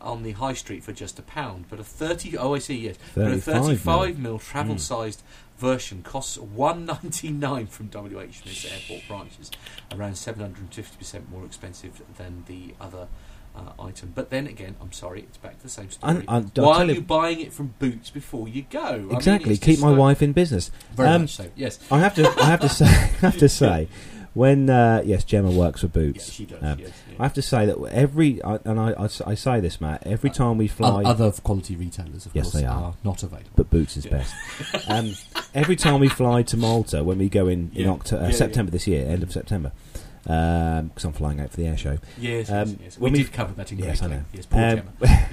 on 0.00 0.22
the 0.22 0.32
high 0.32 0.52
street 0.52 0.84
for 0.84 0.92
just 0.92 1.18
a 1.18 1.22
pound. 1.22 1.64
But 1.70 1.80
a 1.80 1.84
30 1.84 2.36
oh 2.36 2.54
I 2.54 2.58
see 2.58 2.76
yes, 2.76 2.96
but 3.14 3.32
a 3.32 3.38
35 3.38 3.66
35 3.66 4.18
mil. 4.18 4.32
mil 4.32 4.38
travel 4.38 4.78
sized 4.78 5.22
version 5.58 6.02
costs 6.02 6.36
199 6.38 7.66
from 7.66 7.86
WH 7.88 8.32
Smith's 8.34 8.64
airport 8.66 9.06
branches, 9.08 9.50
around 9.92 10.16
750 10.16 10.96
percent 10.96 11.30
more 11.30 11.44
expensive 11.44 12.02
than 12.18 12.44
the 12.46 12.74
other. 12.80 13.08
Uh, 13.56 13.70
item, 13.84 14.10
but 14.16 14.30
then 14.30 14.48
again, 14.48 14.74
I'm 14.82 14.90
sorry, 14.90 15.20
it's 15.20 15.38
back 15.38 15.56
to 15.58 15.62
the 15.62 15.68
same 15.68 15.88
story. 15.88 16.12
And 16.16 16.24
I'll 16.26 16.40
Why 16.64 16.82
are 16.82 16.84
you- 16.86 17.00
buying 17.00 17.38
it 17.40 17.52
from 17.52 17.72
Boots 17.78 18.10
before 18.10 18.48
you 18.48 18.62
go? 18.68 18.80
I 18.84 18.96
mean, 18.98 19.14
Exactly. 19.14 19.56
Keep 19.56 19.78
my 19.78 19.90
like- 19.90 19.98
wife 20.00 20.22
in 20.22 20.32
business. 20.32 20.72
Very 20.96 21.10
Um, 21.10 21.20
much 21.20 21.36
so. 21.36 21.48
Yes, 21.54 21.78
I 21.88 22.00
have 22.00 22.16
to. 22.16 22.28
I 22.42 22.46
have 22.46 22.58
to 22.62 22.68
say. 22.80 22.86
I 22.86 22.88
have 23.20 23.38
to 23.38 23.48
say, 23.60 23.86
when 24.34 24.68
uh, 24.68 25.02
yes, 25.04 25.24
Gemma 25.24 25.50
works 25.50 25.80
for 25.80 25.86
yes, 25.86 25.92
Boots. 25.94 26.32
she 26.32 26.44
does. 26.44 26.62
Um, 26.62 26.78
yes, 26.78 26.90
yeah. 27.08 27.16
I 27.18 27.22
have 27.22 27.34
to 27.34 27.42
say 27.42 27.66
that 27.66 27.78
every 27.92 28.42
I, 28.42 28.58
and 28.64 28.78
I, 28.78 28.90
I, 28.92 29.08
I 29.26 29.34
say 29.34 29.60
this, 29.60 29.80
Matt. 29.80 30.06
Every 30.06 30.30
Uh, 30.30 30.34
time 30.34 30.58
we 30.58 30.68
fly, 30.68 31.02
Other 31.04 31.30
quality 31.32 31.76
retailers, 31.76 32.26
of 32.26 32.34
Yes, 32.34 32.46
course, 32.50 32.54
they 32.54 32.66
are. 32.66 32.94
not 33.04 33.22
available. 33.22 33.50
but 33.56 33.70
Boots 33.70 33.96
is 33.96 34.04
Yeah. 34.06 34.10
best. 34.18 34.34
Um, 34.88 35.14
every 35.54 35.76
time 35.76 36.00
we 36.00 36.08
fly 36.08 36.42
to 36.42 36.56
Malta, 36.56 37.02
when 37.04 37.18
we 37.18 37.28
go 37.28 37.46
in 37.48 37.70
in 37.74 37.84
Yeah. 37.84 37.90
Octo- 37.90 38.16
uh, 38.16 38.20
Yeah, 38.22 38.26
yeah. 38.28 38.34
September 38.34 38.70
this 38.70 38.86
year, 38.86 39.08
end 39.08 39.22
of 39.22 39.32
September, 39.32 39.72
because 40.22 41.04
I'm 41.04 41.12
flying 41.12 41.40
out 41.40 41.50
for 41.50 41.56
the 41.58 41.66
air 41.66 41.76
show. 41.76 41.98
Yes, 42.18 42.50
Um, 42.50 42.70
yes, 42.70 42.76
yes. 42.82 42.98
We 42.98 43.10
we- 43.10 43.18
did 43.18 43.32
cover 43.32 43.52
that 43.54 43.70
in 43.72 43.78
Yes, 43.78 44.02
I 44.02 44.06
know. 44.08 44.24
Yes, 44.32 44.46
Um, 44.50 44.58
Gemma. 44.60 44.82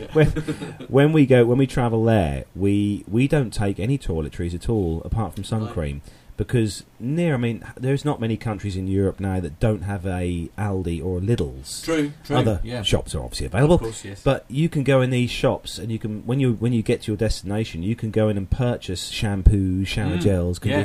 When, 0.14 0.28
when 0.90 1.12
we 1.14 1.26
go 1.26 1.46
when 1.46 1.58
we 1.58 1.66
travel 1.68 2.04
there, 2.04 2.46
we 2.56 3.04
we 3.08 3.28
don't 3.28 3.52
take 3.54 3.80
any 3.80 3.98
toiletries 3.98 4.54
at 4.54 4.70
all 4.70 5.02
apart 5.06 5.34
from 5.34 5.44
sun 5.44 5.64
Right. 5.66 5.74
cream 5.74 6.02
because 6.38 6.84
near 7.00 7.34
I 7.34 7.38
mean 7.38 7.64
there's 7.78 8.04
not 8.06 8.20
many 8.20 8.38
countries 8.38 8.76
in 8.76 8.88
Europe 8.88 9.20
now 9.20 9.40
that 9.40 9.60
don't 9.60 9.82
have 9.84 10.06
a 10.06 10.50
Aldi 10.58 11.04
or 11.04 11.18
a 11.18 11.22
Lidl's. 11.22 11.82
True, 11.84 12.12
true. 12.24 12.36
Other 12.36 12.60
yeah. 12.64 12.82
shops 12.84 13.14
are 13.16 13.24
obviously 13.24 13.46
available, 13.48 13.76
Of 13.76 13.82
course, 13.82 14.06
yes. 14.06 14.22
but 14.24 14.46
you 14.50 14.70
can 14.70 14.84
go 14.84 15.02
in 15.02 15.10
these 15.10 15.30
shops 15.32 15.78
and 15.78 15.92
you 15.92 16.00
can 16.00 16.26
when 16.26 16.40
you 16.40 16.54
when 16.54 16.74
you 16.74 16.82
get 16.82 17.04
to 17.04 17.12
your 17.12 17.18
destination, 17.18 17.84
you 17.84 17.96
can 17.96 18.12
go 18.12 18.30
in 18.30 18.38
and 18.38 18.50
purchase 18.50 19.08
shampoo, 19.10 19.86
shower 19.86 20.18
Mm, 20.18 20.22
gels, 20.22 20.60
yeah. 20.64 20.84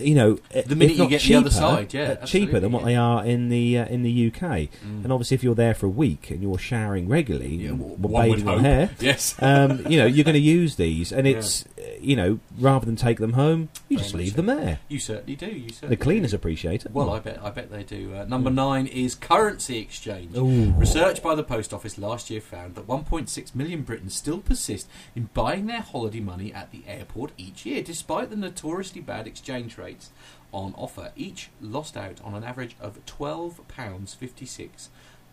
You 0.00 0.14
know, 0.14 0.38
The 0.66 0.74
minute 0.76 0.96
you 0.96 1.08
get 1.08 1.22
the 1.22 1.34
other 1.36 1.48
cheaper, 1.50 1.50
side, 1.50 1.94
yeah, 1.94 2.16
uh, 2.22 2.26
cheaper 2.26 2.58
than 2.60 2.72
what 2.72 2.80
yeah. 2.82 2.86
they 2.86 2.96
are 2.96 3.24
in 3.24 3.48
the 3.48 3.78
uh, 3.78 3.86
in 3.86 4.02
the 4.02 4.26
UK. 4.28 4.40
Mm. 4.40 4.68
And 5.04 5.12
obviously, 5.12 5.34
if 5.36 5.42
you're 5.44 5.54
there 5.54 5.74
for 5.74 5.86
a 5.86 5.90
week 5.90 6.30
and 6.30 6.42
you're 6.42 6.58
showering 6.58 7.08
regularly, 7.08 7.54
Yeah, 7.56 7.70
and 7.70 7.78
w- 7.78 7.96
w- 7.96 8.14
one 8.14 8.28
would 8.28 8.36
bathing 8.36 8.48
your 8.52 8.60
hair, 8.60 8.90
yes. 9.00 9.34
um, 9.42 9.86
you 9.88 9.98
know, 9.98 10.06
you're 10.06 10.24
going 10.24 10.34
to 10.34 10.40
use 10.40 10.76
these, 10.76 11.12
and 11.12 11.26
it's 11.26 11.64
uh, 11.78 11.82
you 12.00 12.16
know, 12.16 12.38
rather 12.58 12.86
than 12.86 12.96
take 12.96 13.18
them 13.18 13.34
home, 13.34 13.68
you 13.88 13.96
Very 13.98 14.02
just 14.04 14.14
leave 14.14 14.30
so. 14.30 14.36
them 14.36 14.46
there. 14.46 14.78
You 14.88 14.98
certainly 14.98 15.36
do. 15.36 15.46
You 15.46 15.68
certainly 15.70 15.96
The 15.96 16.02
cleaners 16.02 16.30
do. 16.30 16.36
appreciate 16.36 16.84
it. 16.86 16.92
Well, 16.92 17.10
I 17.10 17.18
bet. 17.20 17.40
I 17.42 17.50
bet 17.50 17.70
they 17.70 17.82
do. 17.82 18.14
Uh, 18.14 18.24
number 18.24 18.50
nine 18.50 18.86
is 18.86 19.14
currency 19.14 19.78
exchange. 19.78 20.36
Ooh. 20.36 20.70
Research 20.72 21.22
by 21.22 21.34
the 21.34 21.42
Post 21.44 21.74
Office 21.74 21.98
last 21.98 22.30
year 22.30 22.40
found 22.40 22.74
that 22.74 22.86
1.6 22.86 23.54
million 23.54 23.82
Britons 23.82 24.14
still 24.14 24.38
persist 24.38 24.88
in 25.14 25.28
buying 25.34 25.66
their 25.66 25.80
holiday 25.82 26.20
money 26.20 26.52
at 26.52 26.70
the 26.70 26.82
airport 26.86 27.32
each 27.36 27.66
year, 27.66 27.82
despite 27.82 28.30
the 28.30 28.36
notoriously 28.36 29.00
bad 29.00 29.26
exchange 29.26 29.76
rates 29.90 30.10
on 30.52 30.74
offer. 30.76 31.12
Each 31.16 31.50
lost 31.60 31.96
out 31.96 32.20
on 32.22 32.34
an 32.34 32.44
average 32.44 32.76
of 32.80 33.04
£12.56 33.06 34.88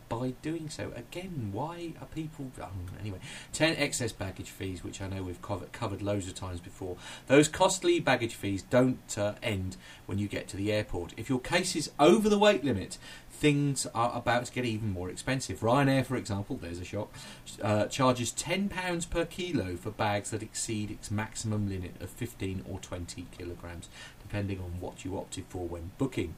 by 0.10 0.34
doing 0.42 0.70
so. 0.70 0.92
Again, 0.96 1.50
why 1.52 1.94
are 2.00 2.08
people. 2.08 2.52
Oh, 2.62 2.70
anyway, 3.00 3.20
10 3.54 3.76
excess 3.78 4.12
baggage 4.12 4.50
fees, 4.50 4.84
which 4.84 5.02
I 5.02 5.08
know 5.08 5.24
we've 5.24 5.42
covered, 5.42 5.72
covered 5.74 6.02
loads 6.02 6.28
of 6.28 6.36
times 6.36 6.60
before. 6.60 6.98
Those 7.28 7.48
costly 7.48 8.00
baggage 8.00 8.36
fees 8.36 8.62
don't 8.62 9.18
uh, 9.18 9.34
end 9.44 9.78
when 10.06 10.18
you 10.18 10.28
get 10.28 10.48
to 10.50 10.58
the 10.58 10.72
airport. 10.72 11.14
If 11.18 11.30
your 11.30 11.40
case 11.40 11.76
is 11.76 11.92
over 12.00 12.30
the 12.30 12.40
weight 12.40 12.64
limit, 12.64 12.98
things 13.30 13.86
are 13.94 14.16
about 14.16 14.46
to 14.46 14.52
get 14.52 14.66
even 14.66 14.92
more 14.92 15.10
expensive. 15.10 15.60
Ryanair, 15.60 16.06
for 16.06 16.16
example, 16.16 16.58
there's 16.58 16.80
a 16.80 16.86
shock, 16.86 17.14
uh, 17.62 17.86
charges 17.86 18.32
£10 18.32 19.10
per 19.10 19.26
kilo 19.26 19.76
for 19.76 19.92
bags 19.92 20.32
that 20.32 20.42
exceed 20.42 20.90
its 20.90 21.12
maximum 21.12 21.70
limit 21.70 22.02
of 22.02 22.10
15 22.10 22.64
or 22.68 22.80
20 22.80 23.28
kilograms, 23.38 23.90
depending 24.28 24.60
on 24.60 24.80
what 24.80 25.06
you 25.06 25.18
opted 25.18 25.46
for 25.50 25.68
when 25.68 25.92
booking. 25.98 26.36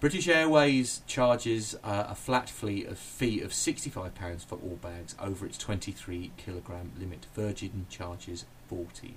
British 0.00 0.28
Airways 0.28 1.02
charges 1.06 1.74
uh, 1.84 2.06
a 2.08 2.14
flat 2.14 2.48
fee 2.48 2.84
of, 2.84 2.98
fee 2.98 3.40
of 3.40 3.50
£65 3.50 4.46
for 4.46 4.56
all 4.56 4.78
bags 4.80 5.14
over 5.20 5.44
its 5.44 5.58
23 5.58 6.32
kilogram 6.38 6.92
limit. 6.98 7.26
Virgin 7.34 7.86
charges 7.90 8.46
40 8.68 9.16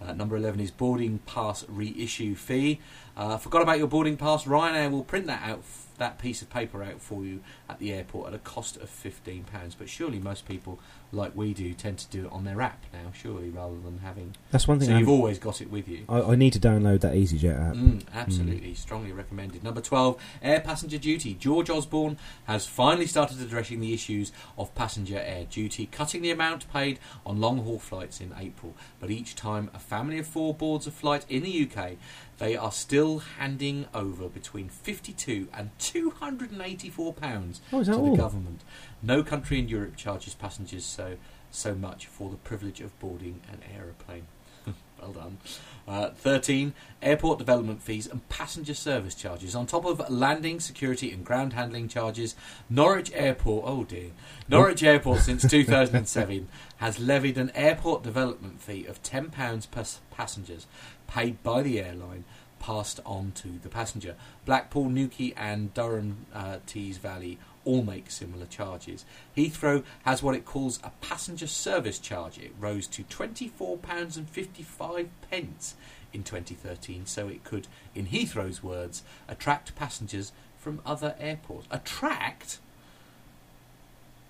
uh, 0.00 0.12
number 0.12 0.36
11 0.36 0.60
is 0.60 0.70
boarding 0.70 1.18
pass 1.20 1.64
reissue 1.68 2.34
fee. 2.34 2.80
Uh, 3.16 3.36
forgot 3.36 3.62
about 3.62 3.78
your 3.78 3.86
boarding 3.86 4.16
pass? 4.16 4.44
Ryanair 4.44 4.90
will 4.90 5.04
print 5.04 5.26
that 5.26 5.42
out, 5.42 5.62
that 5.98 6.18
piece 6.18 6.42
of 6.42 6.50
paper 6.50 6.82
out 6.82 7.00
for 7.00 7.24
you 7.24 7.40
at 7.68 7.78
the 7.78 7.92
airport 7.92 8.28
at 8.28 8.34
a 8.34 8.38
cost 8.38 8.76
of 8.76 8.90
£15. 8.90 9.44
But 9.78 9.88
surely 9.88 10.18
most 10.18 10.46
people, 10.46 10.78
like 11.12 11.36
we 11.36 11.54
do, 11.54 11.72
tend 11.74 11.98
to 11.98 12.08
do 12.08 12.26
it 12.26 12.32
on 12.32 12.44
their 12.44 12.60
app 12.60 12.84
now, 12.92 13.12
surely, 13.12 13.48
rather 13.50 13.76
than 13.78 13.98
having. 13.98 14.34
That's 14.50 14.66
one 14.66 14.78
thing. 14.80 14.88
So 14.88 14.92
I'm- 14.94 15.00
you've 15.00 15.08
always 15.08 15.38
got 15.38 15.60
it 15.60 15.70
with 15.70 15.88
you. 15.88 16.04
I, 16.08 16.20
I 16.22 16.34
need 16.34 16.52
to 16.54 16.58
download 16.58 17.00
that 17.02 17.14
EasyJet 17.14 17.68
app. 17.70 17.74
Mm, 17.76 18.02
absolutely, 18.12 18.74
strongly 18.74 19.12
recommended. 19.12 19.62
Number 19.62 19.80
12, 19.80 20.20
air 20.42 20.60
passenger 20.60 20.98
duty. 20.98 21.34
George 21.34 21.70
Osborne 21.70 22.18
has 22.46 22.66
finally 22.66 23.06
started 23.06 23.40
addressing 23.40 23.78
the 23.80 23.92
issues 23.94 24.32
of 24.58 24.74
passenger 24.74 25.18
air 25.18 25.44
duty, 25.48 25.86
cutting 25.86 26.22
the 26.22 26.30
amount 26.32 26.70
paid 26.72 26.98
on 27.24 27.40
long 27.40 27.58
haul 27.58 27.78
flights 27.78 28.20
in 28.20 28.32
April. 28.38 28.74
But 28.98 29.10
each 29.12 29.36
time 29.36 29.70
a 29.72 29.78
family 29.78 30.18
of 30.18 30.26
four 30.26 30.52
boards 30.52 30.86
a 30.88 30.90
flight 30.90 31.24
in 31.28 31.44
the 31.44 31.70
UK, 31.70 31.92
they 32.38 32.56
are 32.56 32.72
still 32.72 33.20
handing 33.38 33.86
over 33.94 34.28
between 34.28 34.68
52 34.68 35.46
and 35.54 35.70
284 35.78 37.12
pounds 37.12 37.60
Oh, 37.72 37.78
to 37.80 37.84
that 37.84 37.92
the 37.92 37.98
all? 38.02 38.16
government. 38.16 38.62
No 39.04 39.22
country 39.22 39.58
in 39.58 39.68
Europe 39.68 39.96
charges 39.96 40.34
passengers 40.34 40.84
so 40.84 41.16
so 41.50 41.74
much 41.74 42.06
for 42.06 42.30
the 42.30 42.36
privilege 42.36 42.80
of 42.80 42.98
boarding 42.98 43.40
an 43.52 43.60
aeroplane. 43.76 44.26
well 45.00 45.12
done. 45.12 45.38
Uh, 45.86 46.10
13. 46.10 46.72
Airport 47.02 47.38
development 47.38 47.82
fees 47.82 48.06
and 48.06 48.26
passenger 48.28 48.74
service 48.74 49.14
charges. 49.14 49.54
On 49.54 49.66
top 49.66 49.84
of 49.84 50.10
landing, 50.10 50.58
security, 50.58 51.12
and 51.12 51.24
ground 51.24 51.52
handling 51.52 51.86
charges, 51.86 52.34
Norwich 52.70 53.12
Airport, 53.14 53.64
oh 53.66 53.84
dear, 53.84 54.10
Norwich 54.48 54.82
Airport 54.82 55.20
since 55.20 55.46
2007 55.48 56.48
has 56.78 56.98
levied 56.98 57.38
an 57.38 57.52
airport 57.54 58.02
development 58.02 58.60
fee 58.60 58.86
of 58.86 59.02
£10 59.02 59.70
per 59.70 59.84
passengers 60.10 60.66
paid 61.06 61.40
by 61.42 61.62
the 61.62 61.78
airline 61.80 62.24
passed 62.58 62.98
on 63.04 63.30
to 63.32 63.58
the 63.62 63.68
passenger. 63.68 64.16
Blackpool, 64.46 64.88
Newquay, 64.88 65.34
and 65.36 65.74
Durham 65.74 66.24
uh, 66.34 66.56
Tees 66.66 66.96
Valley 66.96 67.38
all 67.64 67.82
make 67.82 68.10
similar 68.10 68.46
charges. 68.46 69.04
Heathrow 69.36 69.84
has 70.04 70.22
what 70.22 70.34
it 70.34 70.44
calls 70.44 70.78
a 70.82 70.90
passenger 71.00 71.46
service 71.46 71.98
charge. 71.98 72.38
It 72.38 72.52
rose 72.58 72.86
to 72.88 73.04
£24.55 73.04 75.08
pence 75.30 75.74
in 76.12 76.22
2013, 76.22 77.06
so 77.06 77.28
it 77.28 77.44
could, 77.44 77.66
in 77.94 78.06
Heathrow's 78.06 78.62
words, 78.62 79.02
attract 79.28 79.74
passengers 79.74 80.32
from 80.58 80.80
other 80.86 81.14
airports. 81.18 81.66
Attract? 81.70 82.58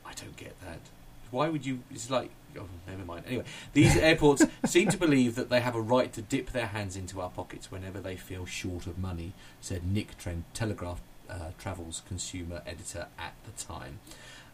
I 0.04 0.12
don't 0.14 0.36
get 0.36 0.60
that. 0.60 0.80
Why 1.30 1.48
would 1.48 1.66
you? 1.66 1.80
It's 1.90 2.10
like. 2.10 2.30
Oh, 2.56 2.68
never 2.86 3.04
mind. 3.04 3.24
Anyway, 3.26 3.44
these 3.72 3.96
airports 3.96 4.44
seem 4.64 4.88
to 4.90 4.96
believe 4.96 5.34
that 5.34 5.50
they 5.50 5.60
have 5.60 5.74
a 5.74 5.80
right 5.80 6.12
to 6.12 6.22
dip 6.22 6.50
their 6.50 6.68
hands 6.68 6.96
into 6.96 7.20
our 7.20 7.30
pockets 7.30 7.70
whenever 7.70 8.00
they 8.00 8.14
feel 8.14 8.46
short 8.46 8.86
of 8.86 8.96
money, 8.96 9.32
said 9.60 9.84
Nick 9.84 10.16
Trend, 10.18 10.44
Telegraph 10.54 11.00
uh, 11.28 11.50
Travels 11.58 12.02
consumer 12.06 12.62
editor 12.66 13.06
at 13.18 13.34
the 13.44 13.52
time. 13.62 14.00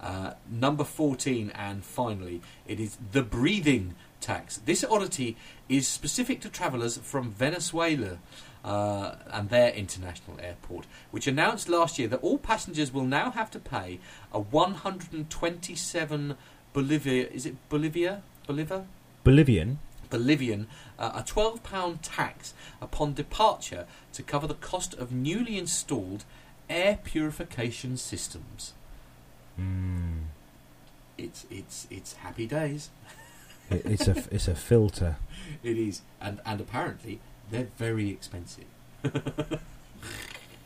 Uh, 0.00 0.32
number 0.50 0.84
14, 0.84 1.52
and 1.54 1.84
finally, 1.84 2.40
it 2.66 2.80
is 2.80 2.96
the 3.12 3.22
breathing 3.22 3.94
tax. 4.20 4.58
This 4.64 4.82
oddity 4.84 5.36
is 5.68 5.86
specific 5.86 6.40
to 6.40 6.48
travellers 6.48 6.96
from 6.98 7.30
Venezuela 7.32 8.18
uh, 8.64 9.16
and 9.30 9.50
their 9.50 9.70
international 9.72 10.38
airport, 10.40 10.86
which 11.10 11.26
announced 11.26 11.68
last 11.68 11.98
year 11.98 12.08
that 12.08 12.22
all 12.22 12.38
passengers 12.38 12.92
will 12.92 13.04
now 13.04 13.30
have 13.30 13.50
to 13.50 13.58
pay 13.58 14.00
a 14.32 14.40
127 14.40 16.36
Bolivia. 16.72 17.28
Is 17.28 17.44
it 17.46 17.56
Bolivia? 17.68 18.22
Bolivia? 18.46 18.86
Bolivian. 19.24 19.78
Bolivian, 20.08 20.66
uh, 20.98 21.12
a 21.14 21.22
£12 21.22 21.98
tax 22.02 22.52
upon 22.80 23.14
departure 23.14 23.86
to 24.12 24.22
cover 24.22 24.46
the 24.46 24.54
cost 24.54 24.92
of 24.94 25.12
newly 25.12 25.56
installed 25.56 26.24
air 26.70 26.98
purification 27.04 27.96
systems. 27.98 28.72
Mm. 29.60 30.22
It's 31.18 31.44
it's 31.50 31.86
it's 31.90 32.14
happy 32.14 32.46
days. 32.46 32.88
It- 33.68 33.84
it's 33.84 34.08
a 34.08 34.24
it's 34.30 34.48
a 34.48 34.54
filter. 34.54 35.16
It 35.64 35.76
is, 35.76 36.02
and 36.20 36.40
and 36.46 36.60
apparently 36.60 37.18
they're 37.50 37.68
very 37.76 38.08
expensive. 38.08 38.64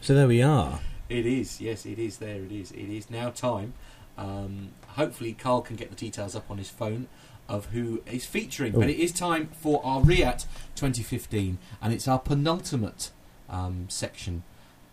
So 0.01 0.15
there 0.15 0.29
we 0.29 0.43
are. 0.43 0.81
It 1.09 1.25
is, 1.25 1.61
yes, 1.61 1.87
it 1.87 1.99
is. 1.99 2.19
There, 2.19 2.37
it 2.37 2.53
is. 2.53 2.71
It 2.73 2.91
is 2.91 3.09
now 3.09 3.31
time. 3.31 3.73
Um, 4.19 4.73
hopefully, 4.89 5.33
Carl 5.33 5.63
can 5.63 5.77
get 5.77 5.89
the 5.89 5.97
details 5.97 6.37
up 6.37 6.51
on 6.51 6.59
his 6.59 6.69
phone 6.69 7.09
of 7.49 7.67
who 7.67 8.03
is 8.05 8.27
featuring. 8.27 8.75
Oh. 8.77 8.81
But 8.81 8.91
it 8.91 8.99
is 8.99 9.13
time 9.13 9.49
for 9.59 9.81
our 9.85 10.03
RIAT 10.03 10.47
2015, 10.75 11.57
and 11.81 11.93
it's 11.95 12.07
our 12.07 12.19
penultimate 12.19 13.11
um, 13.49 13.87
section 13.89 14.43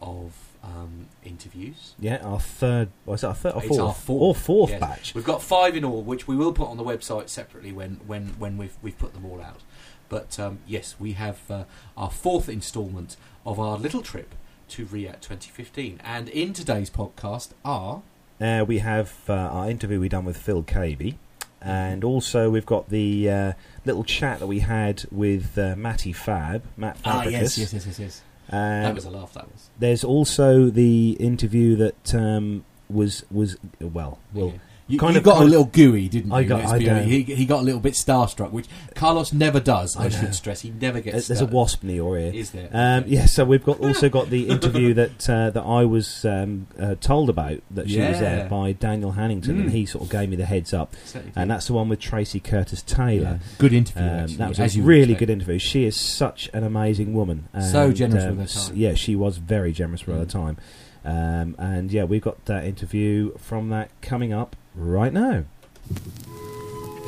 of 0.02 0.34
um, 0.64 1.08
interviews. 1.24 1.94
Yeah, 2.00 2.18
our 2.24 2.40
third. 2.40 2.90
Was 3.06 3.24
it 3.24 3.28
our 3.28 3.34
third 3.36 3.54
or 3.54 3.60
It's 3.64 3.68
fourth? 3.70 3.80
our 3.82 3.94
fourth, 3.94 4.22
Or 4.22 4.36
fourth 4.36 4.70
yes. 4.72 4.80
batch. 4.80 5.16
We've 5.16 5.24
got 5.26 5.42
five 5.42 5.76
in 5.76 5.84
all, 5.84 6.02
which 6.02 6.28
we 6.28 6.36
will 6.36 6.54
put 6.54 6.68
on 6.68 6.78
the 6.78 6.84
website 6.84 7.30
separately 7.30 7.72
when 7.72 8.00
when 8.08 8.30
when 8.40 8.58
we've 8.58 8.76
we've 8.82 8.98
put 8.98 9.14
them 9.14 9.26
all 9.26 9.42
out. 9.42 9.62
But 10.10 10.40
um, 10.40 10.60
yes, 10.68 10.96
we 11.00 11.14
have 11.14 11.40
uh, 11.50 11.64
our 11.96 12.12
fourth 12.12 12.50
instalment 12.50 13.16
of 13.46 13.60
our 13.60 13.78
little 13.78 14.02
trip 14.02 14.36
to 14.70 14.86
RIAT 14.86 15.22
2015, 15.22 16.00
and 16.04 16.30
in 16.30 16.54
today's 16.54 16.90
podcast 16.90 17.52
are. 17.66 18.02
Uh, 18.40 18.66
we 18.68 18.80
have 18.80 19.14
uh, 19.30 19.34
our 19.34 19.70
interview 19.70 20.00
we 20.00 20.10
done 20.10 20.26
with 20.26 20.36
Phil 20.38 20.64
Cavey, 20.64 21.16
and 21.62 22.04
also 22.04 22.50
we've 22.50 22.66
got 22.66 22.90
the 22.90 23.30
uh, 23.30 23.54
little 23.86 24.04
chat 24.04 24.40
that 24.40 24.48
we 24.48 24.60
had 24.60 25.04
with 25.12 25.58
uh, 25.58 25.76
Matty 25.76 26.12
Fab, 26.12 26.64
Matt 26.76 26.98
Ah, 27.06 27.22
Fabricus. 27.22 27.32
yes, 27.32 27.58
yes, 27.58 27.74
yes, 27.74 27.86
yes, 27.88 28.00
yes. 28.00 28.22
And 28.52 28.86
that 28.86 28.96
was 28.96 29.06
a 29.06 29.10
laugh. 29.10 29.34
That 29.34 29.52
was. 29.52 29.70
there's 29.80 30.04
also 30.04 30.70
the 30.70 31.12
interview 31.20 31.76
that 31.78 32.14
um, 32.14 32.66
was 32.90 33.26
was 33.32 33.58
well, 33.80 34.20
well. 34.34 34.54
You, 34.92 35.00
kind 35.00 35.14
you 35.14 35.20
of- 35.20 35.24
got 35.24 35.34
kind 35.38 35.46
a 35.48 35.50
little 35.50 35.66
gooey, 35.66 36.08
didn't 36.10 36.32
you? 36.32 36.36
I 36.38 36.44
got- 36.44 36.66
I. 36.66 37.02
He, 37.04 37.24
he 37.24 37.46
got 37.46 37.60
a 37.62 37.64
little 37.64 37.80
bit 37.80 37.94
starstruck, 37.94 38.52
which 38.52 38.68
Carlos 38.96 39.34
never 39.34 39.60
does. 39.60 39.96
I, 39.98 40.06
I 40.06 40.10
should 40.10 40.36
stress. 40.36 40.62
He 40.62 40.70
never 40.72 41.00
gets. 41.02 41.28
there's 41.28 41.42
a 41.42 41.46
wasp 41.46 41.84
near 41.84 41.96
your 41.98 42.18
ear. 42.18 42.32
Is 42.34 42.52
there? 42.52 42.70
Um, 42.72 43.04
yeah, 43.08 43.26
so 43.26 43.46
we've 43.46 43.64
got 43.64 43.80
also 43.80 44.10
got 44.10 44.30
the 44.30 44.50
interview 44.50 44.94
that 44.96 45.30
uh, 45.30 45.50
that 45.52 45.62
I 45.64 45.86
was 45.86 46.26
um, 46.26 46.68
uh, 46.80 46.96
told 47.02 47.30
about 47.30 47.60
that 47.72 47.90
she 47.90 48.00
was 48.00 48.20
there 48.20 48.48
by 48.50 48.72
Daniel 48.74 49.14
Hannington, 49.14 49.42
Mm. 49.56 49.62
and 49.62 49.72
he 49.72 49.86
sort 49.86 50.04
of 50.06 50.10
gave 50.12 50.30
me 50.30 50.36
the 50.36 50.46
heads 50.46 50.74
up, 50.74 50.94
and 51.36 51.50
that's 51.50 51.68
the 51.68 51.74
one 51.74 51.90
with 51.90 52.00
Tracey 52.00 52.40
Curtis 52.40 52.84
Yeah. 52.88 52.96
Taylor. 52.96 53.40
good 53.58 53.74
interview. 53.74 54.04
Um, 54.04 54.38
that 54.38 54.50
was 54.50 54.60
as 54.60 54.76
a 54.78 54.82
really 54.82 55.16
good 55.16 55.30
interview. 55.30 55.60
She 55.60 55.86
is 55.86 55.96
such 55.96 56.50
an 56.54 56.64
amazing 56.64 57.14
woman. 57.14 57.48
So 57.72 57.92
generous 57.92 58.24
um, 58.26 58.38
with 58.38 58.52
her 58.54 58.60
time. 58.68 58.76
Yeah, 58.76 58.94
she 58.96 59.16
was 59.16 59.38
very 59.38 59.72
generous 59.72 60.06
with 60.06 60.18
her 60.18 60.26
Mm. 60.26 60.30
time. 60.30 60.58
Um, 61.04 61.56
and 61.58 61.92
yeah, 61.92 62.04
we've 62.04 62.22
got 62.22 62.46
that 62.46 62.64
interview 62.66 63.36
from 63.38 63.70
that 63.70 63.90
coming 64.02 64.34
up 64.34 64.56
right 64.76 65.14
now. 65.14 65.44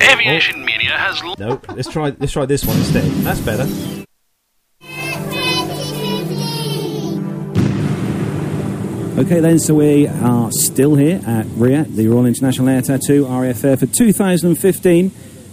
Aviation 0.02 0.66
Media 0.66 0.92
has 0.98 1.22
l- 1.22 1.36
No, 1.40 1.62
let's 1.76 1.90
try 1.90 2.14
let's 2.20 2.32
try 2.34 2.46
this 2.46 2.66
one 2.66 2.78
instead. 2.78 3.04
That's 3.24 3.40
better. 3.42 3.68
Okay, 9.16 9.40
then, 9.40 9.60
so 9.60 9.76
we 9.76 10.08
are 10.08 10.52
still 10.52 10.96
here 10.96 11.22
at 11.26 11.46
RIAT, 11.56 11.96
the 11.96 12.08
Royal 12.08 12.26
International 12.26 12.68
Air 12.68 12.82
Tattoo 12.82 13.26
RAF 13.28 13.60
Fairford 13.60 13.94
2015. 13.94 15.12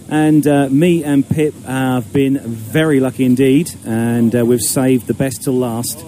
And 0.09 0.45
uh, 0.47 0.67
me 0.69 1.03
and 1.03 1.27
Pip 1.27 1.53
have 1.63 2.11
been 2.11 2.39
very 2.39 2.99
lucky 2.99 3.23
indeed, 3.23 3.71
and 3.85 4.35
uh, 4.35 4.43
we've 4.45 4.59
saved 4.61 5.05
the 5.07 5.13
best 5.13 5.43
till 5.43 5.53
last. 5.53 6.03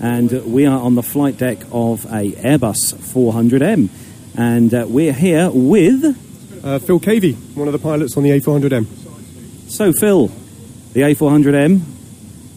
And 0.00 0.30
we 0.52 0.66
are 0.66 0.78
on 0.78 0.94
the 0.96 1.02
flight 1.02 1.38
deck 1.38 1.58
of 1.72 2.04
a 2.04 2.30
Airbus 2.32 2.94
400M. 2.94 3.88
And 4.38 4.72
uh, 4.72 4.86
we're 4.88 5.12
here 5.12 5.50
with. 5.52 6.04
Uh, 6.64 6.78
Phil 6.78 7.00
Cavey, 7.00 7.34
one 7.56 7.66
of 7.66 7.72
the 7.72 7.78
pilots 7.78 8.16
on 8.16 8.22
the 8.22 8.30
A400M. 8.30 8.86
So, 9.68 9.92
Phil, 9.92 10.28
the 10.92 11.00
A400M, 11.00 11.80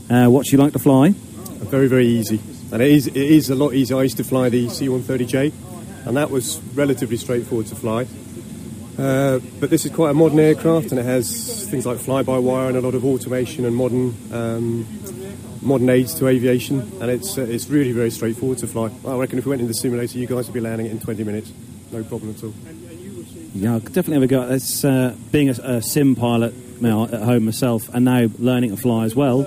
uh, 0.10 0.30
what's 0.30 0.52
you 0.52 0.60
like 0.60 0.74
to 0.74 0.80
fly? 0.80 1.10
Very, 1.10 1.88
very 1.88 2.06
easy. 2.06 2.40
And 2.72 2.84
it 2.84 2.92
is, 2.92 3.08
it 3.08 3.16
is 3.16 3.50
a 3.50 3.56
lot 3.56 3.74
easier. 3.74 3.98
I 3.98 4.04
used 4.04 4.18
to 4.18 4.24
fly 4.24 4.50
the 4.50 4.70
C-130J, 4.70 5.52
and 6.06 6.18
that 6.18 6.30
was 6.30 6.60
relatively 6.76 7.18
straightforward 7.18 7.66
to 7.68 7.76
fly. 7.76 8.06
Uh, 9.00 9.40
but 9.60 9.72
this 9.72 9.84
is 9.84 9.92
quite 9.92 10.12
a 10.12 10.14
modern 10.14 10.40
aircraft, 10.40 10.92
and 10.92 11.00
it 11.00 11.06
has 11.06 11.68
things 11.68 11.88
like 11.88 11.98
fly-by-wire 11.98 12.68
and 12.68 12.78
a 12.78 12.82
lot 12.82 12.94
of 12.94 13.04
automation 13.04 13.66
and 13.66 13.76
modern 13.76 14.16
um, 14.32 14.86
modern 15.62 15.90
aids 15.90 16.14
to 16.16 16.28
aviation. 16.28 16.82
And 17.02 17.10
it's 17.10 17.38
uh, 17.38 17.42
it's 17.42 17.68
really 17.70 17.92
very 17.92 18.12
straightforward 18.12 18.60
to 18.60 18.68
fly. 18.68 18.92
I 19.08 19.16
reckon 19.16 19.40
if 19.40 19.46
we 19.46 19.50
went 19.50 19.62
in 19.62 19.68
the 19.68 19.74
simulator, 19.74 20.20
you 20.20 20.28
guys 20.28 20.48
would 20.48 20.54
be 20.54 20.60
landing 20.60 20.88
it 20.88 20.92
in 20.92 21.00
20 21.00 21.24
minutes, 21.24 21.52
no 21.92 22.04
problem 22.04 22.36
at 22.36 22.44
all. 22.44 22.54
Yeah, 23.54 23.76
I 23.76 23.80
could 23.80 23.94
definitely 23.94 24.16
have 24.16 24.24
a 24.24 24.28
go. 24.28 24.54
It's 24.54 24.86
uh, 24.86 25.16
being 25.32 25.50
a, 25.50 25.54
a 25.64 25.82
sim 25.82 26.16
pilot 26.16 26.82
now 26.82 27.04
at 27.04 27.22
home 27.22 27.46
myself, 27.46 27.90
and 27.94 28.06
now 28.06 28.28
learning 28.40 28.72
to 28.72 28.78
fly 28.78 29.06
as 29.06 29.16
well. 29.16 29.42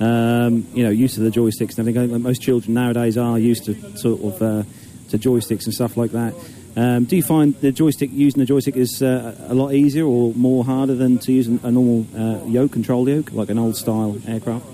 Um, 0.00 0.66
you 0.74 0.84
know, 0.84 0.90
used 0.90 1.14
to 1.14 1.20
the 1.20 1.30
joysticks 1.30 1.78
and 1.78 1.80
everything. 1.80 2.12
Like 2.12 2.20
most 2.20 2.42
children 2.42 2.74
nowadays 2.74 3.16
are 3.16 3.38
used 3.38 3.64
to 3.64 3.96
sort 3.96 4.20
of 4.20 4.42
uh, 4.42 4.62
to 5.10 5.18
joysticks 5.18 5.64
and 5.64 5.74
stuff 5.74 5.96
like 5.96 6.10
that. 6.10 6.34
Um, 6.76 7.04
do 7.04 7.16
you 7.16 7.22
find 7.22 7.58
the 7.60 7.72
joystick 7.72 8.10
using 8.12 8.40
the 8.40 8.44
joystick 8.44 8.76
is 8.76 9.02
uh, 9.02 9.34
a 9.48 9.54
lot 9.54 9.72
easier 9.72 10.04
or 10.04 10.34
more 10.34 10.62
harder 10.62 10.94
than 10.94 11.18
to 11.20 11.32
use 11.32 11.46
a 11.46 11.70
normal 11.70 12.06
uh, 12.14 12.44
yoke, 12.44 12.72
control 12.72 13.08
yoke, 13.08 13.32
like 13.32 13.48
an 13.48 13.58
old 13.58 13.76
style 13.76 14.18
aircraft? 14.26 14.66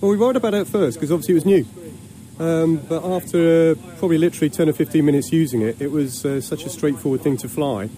Well, 0.00 0.10
we 0.10 0.16
worried 0.16 0.36
about 0.36 0.54
it 0.54 0.62
at 0.62 0.68
first 0.68 0.98
because 0.98 1.12
obviously 1.12 1.32
it 1.32 1.36
was 1.36 1.44
new. 1.44 1.66
Um, 2.38 2.76
but 2.76 3.04
after 3.04 3.72
uh, 3.72 3.74
probably 3.98 4.18
literally 4.18 4.50
10 4.50 4.68
or 4.68 4.72
15 4.72 5.04
minutes 5.04 5.32
using 5.32 5.62
it, 5.62 5.80
it 5.80 5.92
was 5.92 6.24
uh, 6.24 6.40
such 6.40 6.64
a 6.64 6.68
straightforward 6.68 7.22
thing 7.22 7.36
to 7.38 7.48
fly. 7.48 7.88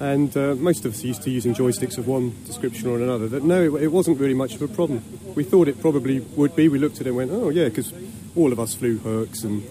And 0.00 0.36
uh, 0.36 0.54
most 0.56 0.84
of 0.84 0.94
us 0.94 1.04
are 1.04 1.06
used 1.06 1.22
to 1.22 1.30
using 1.30 1.54
joysticks 1.54 1.98
of 1.98 2.08
one 2.08 2.34
description 2.46 2.88
or 2.88 2.96
another. 2.96 3.28
That 3.28 3.44
no, 3.44 3.76
it, 3.76 3.84
it 3.84 3.88
wasn't 3.88 4.18
really 4.18 4.34
much 4.34 4.54
of 4.54 4.62
a 4.62 4.68
problem. 4.68 5.04
We 5.34 5.44
thought 5.44 5.68
it 5.68 5.80
probably 5.80 6.20
would 6.20 6.56
be. 6.56 6.68
We 6.68 6.78
looked 6.78 7.00
at 7.00 7.06
it 7.06 7.10
and 7.10 7.16
went, 7.16 7.30
oh 7.30 7.50
yeah, 7.50 7.68
because 7.68 7.92
all 8.34 8.52
of 8.52 8.58
us 8.58 8.74
flew 8.74 8.98
Hercs 8.98 9.44
and 9.44 9.62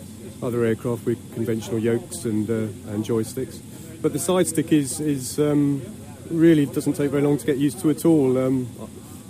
other 0.42 0.64
aircraft 0.64 1.06
with 1.06 1.34
conventional 1.34 1.80
yokes 1.80 2.26
and 2.26 2.50
uh, 2.50 2.94
and 2.94 3.04
joysticks. 3.04 3.60
But 4.02 4.14
the 4.14 4.20
side 4.20 4.48
stick 4.48 4.72
is 4.72 5.00
is 5.00 5.40
um, 5.40 5.82
really 6.30 6.66
doesn't 6.68 6.94
take 6.94 7.12
very 7.12 7.24
long 7.24 7.38
to 7.38 7.46
get 7.46 7.58
used 7.58 7.82
to 7.82 7.90
at 7.90 8.06
all. 8.06 8.38
Um, 8.38 8.70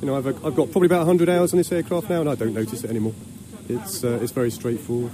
you 0.02 0.08
know, 0.08 0.18
I've, 0.18 0.28
I've 0.28 0.56
got 0.56 0.70
probably 0.72 0.88
about 0.88 1.08
100 1.08 1.30
hours 1.30 1.54
on 1.54 1.58
this 1.58 1.72
aircraft 1.72 2.10
now, 2.10 2.22
and 2.22 2.30
I 2.30 2.36
don't 2.36 2.54
notice 2.54 2.84
it 2.84 2.90
anymore. 2.90 3.14
It's 3.70 4.04
uh, 4.04 4.20
it's 4.22 4.32
very 4.32 4.52
straightforward. 4.52 5.12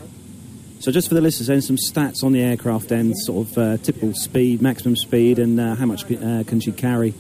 So, 0.80 0.92
just 0.92 1.10
for 1.10 1.14
the 1.14 1.22
listeners, 1.22 1.48
then 1.48 1.62
some 1.62 1.76
stats 1.76 2.24
on 2.24 2.32
the 2.32 2.42
aircraft, 2.42 2.88
then 2.88 3.14
sort 3.14 3.48
of 3.50 3.58
uh, 3.58 3.78
typical 3.78 4.14
speed, 4.14 4.62
maximum 4.62 4.96
speed, 4.96 5.38
and 5.38 5.60
uh, 5.60 5.76
how 5.76 5.86
much 5.86 6.06
uh, 6.06 6.44
can 6.46 6.62
she 6.62 6.72
carry? 6.72 7.14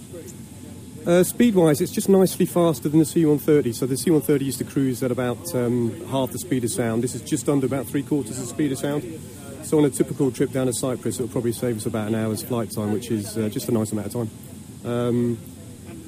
Uh, 1.05 1.23
speed-wise, 1.23 1.81
it's 1.81 1.91
just 1.91 2.07
nicely 2.07 2.45
faster 2.45 2.87
than 2.87 2.99
the 2.99 3.05
C-130. 3.05 3.73
So 3.73 3.85
the 3.85 3.97
C-130 3.97 4.41
used 4.41 4.57
to 4.59 4.63
cruise 4.63 5.01
at 5.01 5.11
about 5.11 5.55
um, 5.55 6.05
half 6.07 6.31
the 6.31 6.39
speed 6.39 6.63
of 6.63 6.71
sound. 6.71 7.03
This 7.03 7.15
is 7.15 7.21
just 7.21 7.49
under 7.49 7.65
about 7.65 7.87
three 7.87 8.03
quarters 8.03 8.37
of 8.37 8.43
the 8.43 8.49
speed 8.49 8.71
of 8.71 8.77
sound. 8.77 9.03
So 9.63 9.77
on 9.77 9.85
a 9.85 9.89
typical 9.89 10.31
trip 10.31 10.51
down 10.51 10.67
to 10.67 10.73
Cyprus, 10.73 11.15
it'll 11.15 11.31
probably 11.31 11.51
save 11.51 11.77
us 11.77 11.85
about 11.85 12.07
an 12.09 12.15
hour's 12.15 12.43
flight 12.43 12.71
time, 12.71 12.93
which 12.93 13.11
is 13.11 13.37
uh, 13.37 13.49
just 13.49 13.69
a 13.69 13.71
nice 13.71 13.91
amount 13.91 14.07
of 14.07 14.13
time. 14.13 14.29
Um, 14.85 15.37